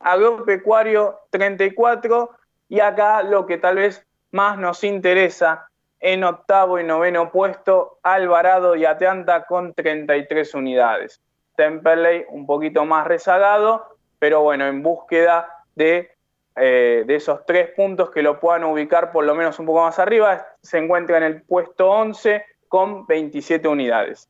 Agropecuario 0.00 1.20
34 1.30 2.30
y 2.68 2.80
acá 2.80 3.22
lo 3.22 3.46
que 3.46 3.58
tal 3.58 3.76
vez 3.76 4.06
más 4.32 4.58
nos 4.58 4.82
interesa 4.84 5.68
en 6.00 6.24
octavo 6.24 6.78
y 6.78 6.84
noveno 6.84 7.30
puesto, 7.30 7.98
Alvarado 8.02 8.76
y 8.76 8.84
Atlanta 8.84 9.46
con 9.46 9.72
33 9.72 10.54
unidades. 10.54 11.22
Temperley 11.56 12.26
un 12.28 12.46
poquito 12.46 12.84
más 12.84 13.06
rezagado, 13.06 13.96
pero 14.18 14.42
bueno, 14.42 14.66
en 14.66 14.82
búsqueda 14.82 15.48
de, 15.76 16.13
eh, 16.56 17.04
de, 17.06 17.16
esos 17.16 17.40
tres 17.46 17.70
puntos 17.74 18.10
que 18.10 18.22
lo 18.22 18.38
puedan 18.38 18.64
ubicar 18.64 19.10
por 19.10 19.24
lo 19.24 19.34
menos 19.34 19.58
un 19.58 19.66
poco 19.66 19.82
más 19.82 19.98
arriba, 19.98 20.46
se 20.62 20.78
encuentra 20.78 21.16
en 21.16 21.24
el 21.24 21.42
puesto 21.42 21.90
11 21.90 22.44
con 22.68 23.06
27 23.06 23.66
unidades. 23.66 24.28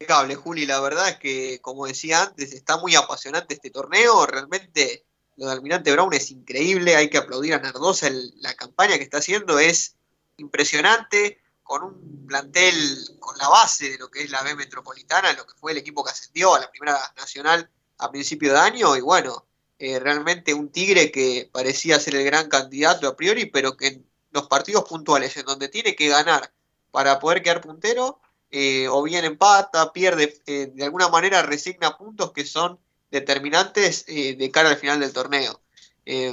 Impecable, 0.00 0.34
Juli, 0.36 0.66
la 0.66 0.80
verdad 0.80 1.08
es 1.08 1.16
que, 1.16 1.60
como 1.60 1.86
decía 1.86 2.22
antes, 2.22 2.52
está 2.52 2.76
muy 2.76 2.94
apasionante 2.94 3.54
este 3.54 3.70
torneo, 3.70 4.26
realmente 4.26 5.04
lo 5.36 5.46
de 5.46 5.52
Almirante 5.52 5.92
Brown 5.92 6.12
es 6.14 6.30
increíble, 6.30 6.96
hay 6.96 7.10
que 7.10 7.18
aplaudir 7.18 7.54
a 7.54 7.60
Nardosa, 7.60 8.08
la 8.40 8.54
campaña 8.54 8.96
que 8.96 9.04
está 9.04 9.18
haciendo 9.18 9.58
es 9.58 9.96
impresionante, 10.36 11.40
con 11.62 11.82
un 11.82 12.26
plantel 12.26 12.74
con 13.20 13.36
la 13.36 13.48
base 13.48 13.90
de 13.90 13.98
lo 13.98 14.10
que 14.10 14.22
es 14.22 14.30
la 14.30 14.42
B 14.42 14.56
Metropolitana, 14.56 15.32
lo 15.34 15.46
que 15.46 15.54
fue 15.54 15.72
el 15.72 15.78
equipo 15.78 16.02
que 16.02 16.10
ascendió 16.10 16.54
a 16.54 16.60
la 16.60 16.70
Primera 16.70 16.98
Nacional 17.16 17.70
a 17.98 18.10
principio 18.10 18.52
de 18.52 18.58
año, 18.58 18.96
y 18.96 19.00
bueno, 19.00 19.44
eh, 19.78 20.00
realmente 20.00 20.54
un 20.54 20.70
Tigre 20.70 21.12
que 21.12 21.48
parecía 21.52 22.00
ser 22.00 22.16
el 22.16 22.24
gran 22.24 22.48
candidato 22.48 23.06
a 23.06 23.16
priori, 23.16 23.46
pero 23.46 23.76
que 23.76 23.86
en 23.88 24.06
los 24.32 24.48
partidos 24.48 24.84
puntuales 24.88 25.36
en 25.36 25.46
donde 25.46 25.68
tiene 25.68 25.94
que 25.94 26.08
ganar 26.08 26.52
para 26.90 27.20
poder 27.20 27.42
quedar 27.42 27.60
puntero, 27.60 28.20
eh, 28.50 28.88
o 28.88 29.02
bien 29.02 29.24
empata, 29.24 29.92
pierde, 29.92 30.40
eh, 30.46 30.72
de 30.74 30.84
alguna 30.84 31.08
manera 31.08 31.42
resigna 31.42 31.96
puntos 31.96 32.32
que 32.32 32.44
son 32.44 32.78
determinantes 33.10 34.04
de 34.06 34.50
cara 34.52 34.68
al 34.68 34.76
final 34.76 35.00
del 35.00 35.14
torneo. 35.14 35.62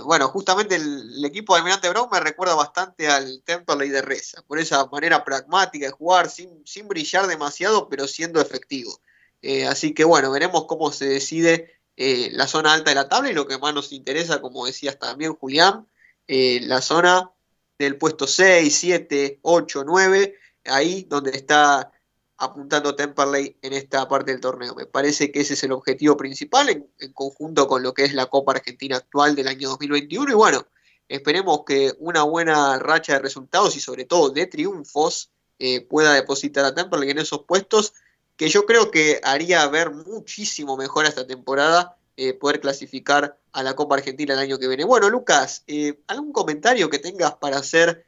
Bueno, 0.03 0.27
justamente 0.29 0.75
el, 0.75 1.23
equipo 1.23 1.53
de 1.53 1.59
Almirante 1.59 1.89
Brown 1.89 2.09
me 2.11 2.19
recuerda 2.19 2.55
bastante 2.55 3.07
al 3.07 3.41
Temperley 3.45 3.89
de 3.89 4.01
Reza, 4.01 4.41
por 4.41 4.59
esa 4.59 4.85
manera 4.87 5.23
pragmática 5.23 5.85
de 5.85 5.91
jugar, 5.91 6.29
sin, 6.29 6.65
sin 6.65 6.87
brillar 6.87 7.27
demasiado, 7.27 7.87
pero 7.87 8.07
siendo 8.07 8.41
efectivo. 8.41 8.99
Eh, 9.47 9.67
así 9.67 9.93
que 9.93 10.03
bueno, 10.03 10.31
veremos 10.31 10.65
cómo 10.65 10.91
se 10.91 11.05
decide 11.05 11.79
eh, 11.97 12.29
la 12.31 12.47
zona 12.47 12.73
alta 12.73 12.89
de 12.91 12.95
la 12.95 13.07
tabla 13.09 13.29
y 13.29 13.33
lo 13.33 13.47
que 13.47 13.59
más 13.59 13.73
nos 13.73 13.91
interesa, 13.91 14.41
como 14.41 14.65
decías 14.65 14.97
también 14.97 15.35
Julián, 15.35 15.87
la 16.27 16.81
zona 16.81 17.31
del 17.77 17.97
puesto 17.97 18.25
6, 18.25 18.75
7, 18.75 19.39
8, 19.43 19.83
9, 19.85 20.35
ahí 20.65 21.05
donde 21.07 21.31
está 21.31 21.91
apuntando 22.37 22.95
Temperley 22.95 23.57
en 23.61 23.73
esta 23.73 24.07
parte 24.07 24.31
del 24.31 24.41
torneo. 24.41 24.75
Me 24.75 24.85
parece 24.85 25.31
que 25.31 25.41
ese 25.41 25.53
es 25.53 25.63
el 25.63 25.71
objetivo 25.71 26.17
principal 26.17 26.69
en, 26.69 27.13
conjunto 27.13 27.67
con 27.67 27.83
lo 27.83 27.93
que 27.93 28.03
es 28.03 28.13
la 28.13 28.25
Copa 28.25 28.53
Argentina 28.53 28.97
actual 28.97 29.35
del 29.35 29.47
año 29.47 29.69
2021 29.69 30.31
y 30.31 30.35
bueno, 30.35 30.67
esperemos 31.07 31.61
que 31.65 31.93
una 31.99 32.23
buena 32.23 32.79
racha 32.79 33.13
de 33.13 33.19
resultados 33.19 33.75
y 33.77 33.79
sobre 33.79 34.05
todo 34.05 34.29
de 34.31 34.47
triunfos 34.47 35.31
eh, 35.59 35.81
pueda 35.81 36.13
depositar 36.13 36.65
a 36.65 36.73
Temperley 36.73 37.11
en 37.11 37.19
esos 37.19 37.43
puestos 37.45 37.93
que 38.37 38.49
yo 38.49 38.65
creo 38.65 38.91
que 38.91 39.19
haría 39.23 39.67
ver 39.67 39.91
muchísimo 39.91 40.77
mejor 40.77 41.05
esta 41.05 41.25
temporada 41.25 41.97
eh, 42.17 42.33
poder 42.33 42.59
clasificar 42.59 43.37
a 43.51 43.63
la 43.63 43.75
Copa 43.75 43.95
Argentina 43.95 44.33
el 44.33 44.39
año 44.39 44.59
que 44.59 44.67
viene. 44.67 44.83
Bueno, 44.83 45.09
Lucas, 45.09 45.63
eh, 45.67 45.99
¿algún 46.07 46.31
comentario 46.31 46.89
que 46.89 46.99
tengas 46.99 47.33
para 47.35 47.57
hacer 47.57 48.05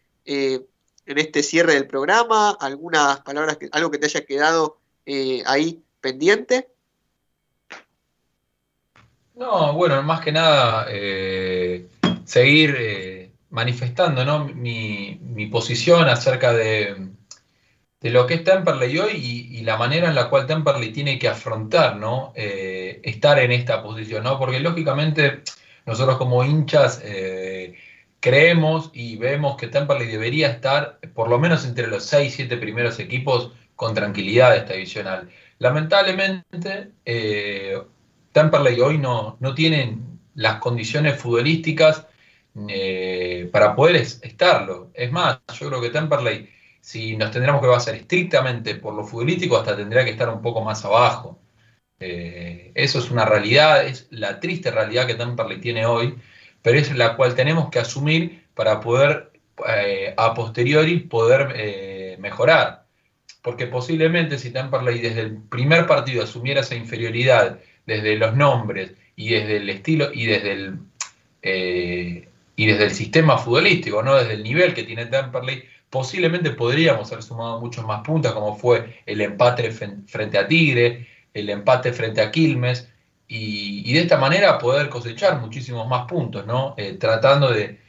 en 1.07 1.17
este 1.17 1.41
cierre 1.41 1.73
del 1.73 1.87
programa? 1.87 2.51
¿Algunas 2.59 3.21
palabras, 3.21 3.57
algo 3.71 3.89
que 3.89 3.97
te 3.97 4.05
haya 4.05 4.25
quedado 4.25 4.77
eh, 5.05 5.41
ahí 5.45 5.81
pendiente? 6.01 6.67
No, 9.35 9.73
bueno, 9.73 10.03
más 10.03 10.19
que 10.21 10.31
nada 10.31 10.87
eh, 10.89 11.87
seguir 12.25 12.75
eh, 12.77 13.31
manifestando 13.49 14.25
¿no? 14.25 14.45
mi, 14.45 15.47
posición 15.49 16.09
acerca 16.09 16.53
de, 16.53 17.09
de, 18.01 18.09
lo 18.11 18.27
que 18.27 18.35
es 18.35 18.43
Temperley 18.43 18.97
hoy 18.97 19.11
y, 19.13 19.57
y, 19.57 19.61
la 19.63 19.77
manera 19.77 20.07
en 20.07 20.15
la 20.15 20.29
cual 20.29 20.45
Temperley 20.45 20.91
tiene 20.91 21.19
que 21.19 21.27
afrontar 21.27 21.97
¿no? 21.97 22.33
estar 22.35 23.39
en 23.39 23.51
esta 23.51 23.81
posición, 23.83 24.23
¿no? 24.23 24.37
porque 24.37 24.59
lógicamente 24.59 25.41
nosotros 25.85 26.17
como 26.17 26.43
hinchas 26.43 27.01
creemos 28.19 28.91
y 28.93 29.17
vemos 29.17 29.57
que 29.57 29.67
Temperley 29.67 30.07
debería 30.07 30.47
estar 30.49 30.99
por 31.13 31.29
lo 31.29 31.39
menos 31.39 31.65
entre 31.65 31.87
los 31.87 32.03
6, 32.05 32.33
7 32.35 32.57
primeros 32.57 32.99
equipos 32.99 33.51
con 33.75 33.93
tranquilidad 33.93 34.57
esta 34.57 34.73
divisional. 34.73 35.29
Lamentablemente, 35.59 36.91
eh, 37.05 37.81
Temperley 38.31 38.79
hoy 38.81 38.97
no, 38.97 39.37
no 39.39 39.53
tienen 39.53 40.19
las 40.35 40.55
condiciones 40.59 41.19
futbolísticas 41.19 42.05
eh, 42.67 43.49
para 43.51 43.75
poder 43.75 43.95
estarlo. 43.95 44.91
Es 44.93 45.11
más, 45.11 45.39
yo 45.59 45.69
creo 45.69 45.81
que 45.81 45.89
Temperley, 45.89 46.49
si 46.87 47.17
nos 47.17 47.31
tendríamos 47.31 47.61
que 47.61 47.67
basar 47.67 47.95
estrictamente 47.95 48.75
por 48.75 48.93
lo 48.93 49.03
futbolístico, 49.03 49.57
hasta 49.57 49.75
tendría 49.75 50.05
que 50.05 50.11
estar 50.11 50.29
un 50.29 50.41
poco 50.41 50.61
más 50.63 50.85
abajo. 50.85 51.37
Eh, 51.99 52.71
eso 52.75 52.99
es 52.99 53.11
una 53.11 53.25
realidad, 53.25 53.85
es 53.85 54.07
la 54.09 54.39
triste 54.39 54.71
realidad 54.71 55.05
que 55.05 55.15
Temperley 55.15 55.59
tiene 55.59 55.85
hoy 55.85 56.15
pero 56.61 56.79
es 56.79 56.95
la 56.95 57.17
cual 57.17 57.35
tenemos 57.35 57.69
que 57.69 57.79
asumir 57.79 58.45
para 58.53 58.79
poder 58.79 59.31
eh, 59.67 60.13
a 60.15 60.33
posteriori 60.33 60.99
poder 60.99 61.53
eh, 61.57 62.15
mejorar. 62.19 62.85
Porque 63.41 63.67
posiblemente 63.67 64.39
si 64.39 64.51
Temperley 64.51 64.99
desde 64.99 65.21
el 65.21 65.37
primer 65.41 65.87
partido 65.87 66.23
asumiera 66.23 66.61
esa 66.61 66.75
inferioridad 66.75 67.59
desde 67.85 68.15
los 68.15 68.33
nombres 68.33 68.93
y 69.17 69.31
desde 69.31 69.57
el 69.57 69.69
estilo 69.69 70.09
y 70.13 70.25
desde 70.25 70.51
el, 70.53 70.79
y 72.55 72.65
desde 72.65 72.85
el 72.85 72.91
sistema 72.91 73.37
futbolístico, 73.37 74.03
no 74.03 74.15
desde 74.15 74.35
el 74.35 74.43
nivel 74.43 74.73
que 74.73 74.83
tiene 74.83 75.05
Temperley, 75.07 75.63
posiblemente 75.89 76.51
podríamos 76.51 77.11
haber 77.11 77.23
sumado 77.23 77.59
muchos 77.59 77.85
más 77.85 78.01
puntos, 78.03 78.33
como 78.33 78.55
fue 78.55 79.01
el 79.05 79.21
empate 79.21 79.71
frente 79.71 80.37
a 80.37 80.47
Tigre, 80.47 81.07
el 81.33 81.49
empate 81.49 81.93
frente 81.93 82.21
a 82.21 82.31
Quilmes, 82.31 82.89
y, 83.27 83.93
de 83.93 84.01
esta 84.01 84.17
manera 84.17 84.57
poder 84.57 84.89
cosechar 84.89 85.39
muchísimos 85.41 85.87
más 85.87 86.05
puntos, 86.07 86.45
¿no? 86.45 86.73
Eh, 86.77 86.97
tratando 86.99 87.51
de, 87.51 87.79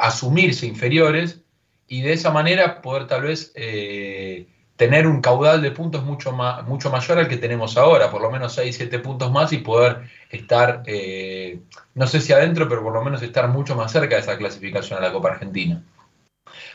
asumirse 0.00 0.66
inferiores 0.66 1.42
y 1.86 2.02
de 2.02 2.12
esa 2.12 2.32
manera 2.32 2.82
poder 2.82 3.06
tal 3.06 3.22
vez 3.22 3.52
eh, 3.54 4.48
tener 4.74 5.06
un 5.06 5.20
caudal 5.20 5.62
de 5.62 5.70
puntos 5.70 6.02
mucho, 6.02 6.32
más, 6.32 6.66
mucho 6.66 6.90
mayor 6.90 7.18
al 7.18 7.28
que 7.28 7.36
tenemos 7.36 7.76
ahora, 7.76 8.10
por 8.10 8.20
lo 8.20 8.30
menos 8.32 8.54
6, 8.54 8.74
7 8.74 8.98
puntos 8.98 9.30
más 9.30 9.52
y 9.52 9.58
poder 9.58 10.10
estar, 10.30 10.82
eh, 10.86 11.60
no 11.94 12.06
sé 12.08 12.20
si 12.20 12.32
adentro, 12.32 12.68
pero 12.68 12.82
por 12.82 12.92
lo 12.92 13.04
menos 13.04 13.22
estar 13.22 13.46
mucho 13.48 13.76
más 13.76 13.92
cerca 13.92 14.16
de 14.16 14.22
esa 14.22 14.38
clasificación 14.38 14.98
a 14.98 15.02
la 15.02 15.12
Copa 15.12 15.32
Argentina. 15.32 15.84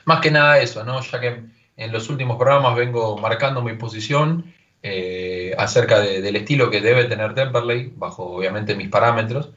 Más 0.06 0.22
que 0.22 0.32
nada 0.32 0.60
eso, 0.60 0.84
¿no? 0.84 1.02
Ya 1.02 1.20
que 1.20 1.44
en 1.78 1.92
los 1.92 2.10
últimos 2.10 2.38
programas 2.38 2.76
vengo 2.76 3.18
marcando 3.18 3.62
mi 3.62 3.74
posición 3.74 4.54
eh, 4.84 5.56
acerca 5.58 6.00
del 6.00 6.36
estilo 6.36 6.70
que 6.70 6.82
debe 6.82 7.06
tener 7.06 7.34
Temperley, 7.34 7.94
bajo 7.96 8.24
obviamente 8.36 8.76
mis 8.76 8.90
parámetros. 8.90 9.52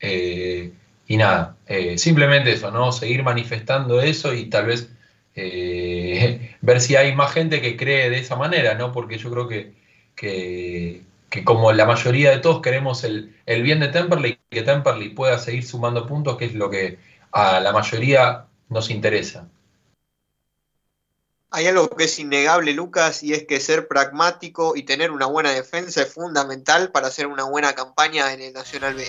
Eh, 0.00 0.72
y 1.06 1.16
nada, 1.16 1.56
eh, 1.66 1.98
simplemente 1.98 2.52
eso, 2.52 2.70
¿no? 2.70 2.92
Seguir 2.92 3.22
manifestando 3.22 4.00
eso 4.00 4.34
y 4.34 4.46
tal 4.50 4.66
vez 4.66 4.90
ver 6.60 6.80
si 6.80 6.96
hay 6.96 7.14
más 7.14 7.32
gente 7.32 7.60
que 7.60 7.76
cree 7.76 8.10
de 8.10 8.18
esa 8.18 8.36
manera, 8.36 8.74
¿no? 8.74 8.92
Porque 8.92 9.18
yo 9.18 9.30
creo 9.30 9.48
que, 9.48 9.72
que, 10.16 11.04
como 11.44 11.72
la 11.72 11.86
mayoría 11.86 12.30
de 12.30 12.38
todos 12.38 12.60
queremos 12.60 13.04
el, 13.04 13.36
el 13.46 13.62
bien 13.62 13.80
de 13.80 13.88
Temperley, 13.88 14.38
que 14.50 14.62
Temperley 14.62 15.10
pueda 15.10 15.38
seguir 15.38 15.64
sumando 15.64 16.06
puntos, 16.06 16.36
que 16.36 16.46
es 16.46 16.54
lo 16.54 16.70
que 16.70 16.98
a 17.32 17.60
la 17.60 17.72
mayoría 17.72 18.46
nos 18.68 18.90
interesa. 18.90 19.48
Hay 21.54 21.66
algo 21.66 21.90
que 21.90 22.04
es 22.04 22.18
innegable, 22.18 22.72
Lucas, 22.72 23.22
y 23.22 23.34
es 23.34 23.44
que 23.44 23.60
ser 23.60 23.86
pragmático 23.86 24.74
y 24.74 24.84
tener 24.84 25.10
una 25.10 25.26
buena 25.26 25.50
defensa 25.50 26.02
es 26.02 26.12
fundamental 26.12 26.90
para 26.90 27.08
hacer 27.08 27.26
una 27.26 27.44
buena 27.44 27.74
campaña 27.74 28.32
en 28.32 28.40
el 28.40 28.54
Nacional 28.54 28.94
B. 28.94 29.06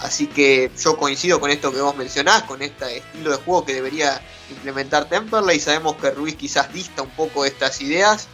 Así 0.00 0.26
que 0.26 0.72
yo 0.76 0.96
coincido 0.96 1.38
con 1.38 1.50
esto 1.50 1.72
que 1.72 1.80
vos 1.80 1.96
mencionás, 1.96 2.42
con 2.42 2.62
este 2.62 2.98
estilo 2.98 3.30
de 3.30 3.36
juego 3.36 3.64
que 3.64 3.74
debería 3.74 4.20
implementar 4.50 5.08
Temperley. 5.08 5.60
Sabemos 5.60 5.94
que 5.96 6.10
Ruiz 6.10 6.34
quizás 6.34 6.72
dista 6.72 7.02
un 7.02 7.10
poco 7.10 7.44
de 7.44 7.50
estas 7.50 7.80
ideas, 7.80 8.26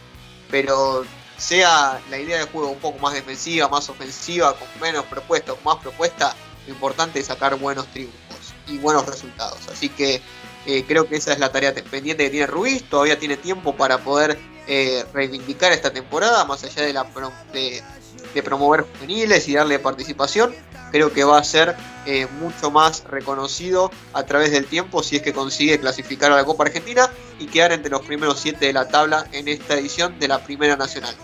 pero 0.49 1.05
sea 1.37 2.01
la 2.09 2.17
idea 2.17 2.39
de 2.39 2.45
juego 2.45 2.71
un 2.71 2.79
poco 2.79 2.97
más 2.97 3.13
defensiva, 3.13 3.69
más 3.69 3.87
ofensiva, 3.89 4.55
con 4.57 4.67
menos 4.81 5.05
propuesta, 5.05 5.53
con 5.53 5.63
más 5.63 5.77
propuesta, 5.77 6.35
lo 6.65 6.73
importante 6.73 7.19
es 7.19 7.27
sacar 7.27 7.55
buenos 7.55 7.87
triunfos 7.87 8.53
y 8.67 8.77
buenos 8.77 9.05
resultados. 9.05 9.59
Así 9.71 9.89
que 9.89 10.21
eh, 10.65 10.83
creo 10.87 11.07
que 11.07 11.15
esa 11.15 11.33
es 11.33 11.39
la 11.39 11.51
tarea 11.51 11.73
pendiente 11.73 12.23
que 12.23 12.29
tiene 12.29 12.47
Ruiz. 12.47 12.83
Todavía 12.83 13.17
tiene 13.17 13.37
tiempo 13.37 13.75
para 13.75 13.99
poder 13.99 14.37
eh, 14.67 15.05
reivindicar 15.13 15.71
esta 15.71 15.91
temporada, 15.91 16.45
más 16.45 16.63
allá 16.63 16.83
de, 16.83 16.93
la 16.93 17.07
de, 17.53 18.43
promover 18.43 18.85
juveniles 18.93 19.47
y 19.47 19.55
darle 19.55 19.79
participación. 19.79 20.53
Creo 20.91 21.11
que 21.13 21.23
va 21.23 21.37
a 21.37 21.43
ser 21.43 21.75
eh, 22.05 22.27
mucho 22.39 22.69
más 22.69 23.03
reconocido 23.05 23.91
a 24.13 24.23
través 24.23 24.51
del 24.51 24.65
tiempo 24.65 25.01
si 25.03 25.15
es 25.15 25.21
que 25.21 25.33
consigue 25.33 25.79
clasificar 25.79 26.31
a 26.31 26.35
la 26.35 26.43
Copa 26.43 26.65
Argentina 26.65 27.09
y 27.39 27.47
quedar 27.47 27.71
entre 27.71 27.91
los 27.91 28.01
primeros 28.01 28.39
siete 28.39 28.67
de 28.67 28.73
la 28.73 28.87
tabla 28.87 29.25
en 29.31 29.47
esta 29.47 29.75
edición 29.75 30.19
de 30.19 30.27
la 30.27 30.43
Primera 30.43 30.75
Nacional. 30.75 31.15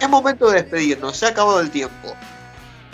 Es 0.00 0.08
momento 0.08 0.48
de 0.48 0.62
despedirnos, 0.62 1.16
se 1.16 1.26
ha 1.26 1.30
acabado 1.30 1.60
el 1.60 1.70
tiempo. 1.70 2.14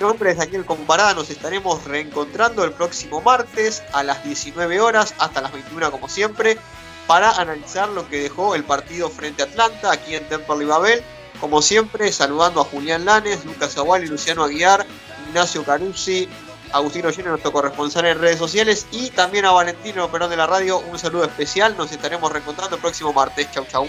Mi 0.02 0.08
nombre 0.08 0.32
es 0.32 0.36
Daniel 0.36 0.64
Comparada, 0.64 1.14
nos 1.14 1.30
estaremos 1.30 1.84
reencontrando 1.84 2.64
el 2.64 2.72
próximo 2.72 3.20
martes 3.20 3.84
a 3.92 4.02
las 4.02 4.24
19 4.24 4.80
horas 4.80 5.14
hasta 5.20 5.40
las 5.40 5.52
21 5.52 5.92
como 5.92 6.08
siempre 6.08 6.58
para 7.06 7.30
analizar 7.30 7.88
lo 7.88 8.08
que 8.08 8.20
dejó 8.20 8.56
el 8.56 8.64
partido 8.64 9.08
frente 9.10 9.44
a 9.44 9.46
Atlanta 9.46 9.92
aquí 9.92 10.16
en 10.16 10.28
Temperley 10.28 10.66
Babel. 10.66 11.04
Como 11.40 11.62
siempre, 11.62 12.10
saludando 12.10 12.62
a 12.62 12.64
Julián 12.64 13.04
Lanes, 13.04 13.44
Lucas 13.44 13.78
Agual 13.78 14.02
y 14.02 14.08
Luciano 14.08 14.42
Aguiar, 14.42 14.84
Ignacio 15.28 15.62
Caruzzi, 15.62 16.28
Agustino 16.72 17.12
Gino, 17.12 17.30
nuestro 17.30 17.52
corresponsal 17.52 18.04
en 18.06 18.18
redes 18.18 18.38
sociales, 18.38 18.88
y 18.90 19.10
también 19.10 19.44
a 19.44 19.52
Valentino 19.52 20.10
Perón 20.10 20.30
de 20.30 20.36
la 20.36 20.48
radio. 20.48 20.80
Un 20.80 20.98
saludo 20.98 21.22
especial. 21.22 21.76
Nos 21.76 21.92
estaremos 21.92 22.32
reencontrando 22.32 22.74
el 22.74 22.82
próximo 22.82 23.12
martes. 23.12 23.52
Chau, 23.52 23.64
chau. 23.70 23.86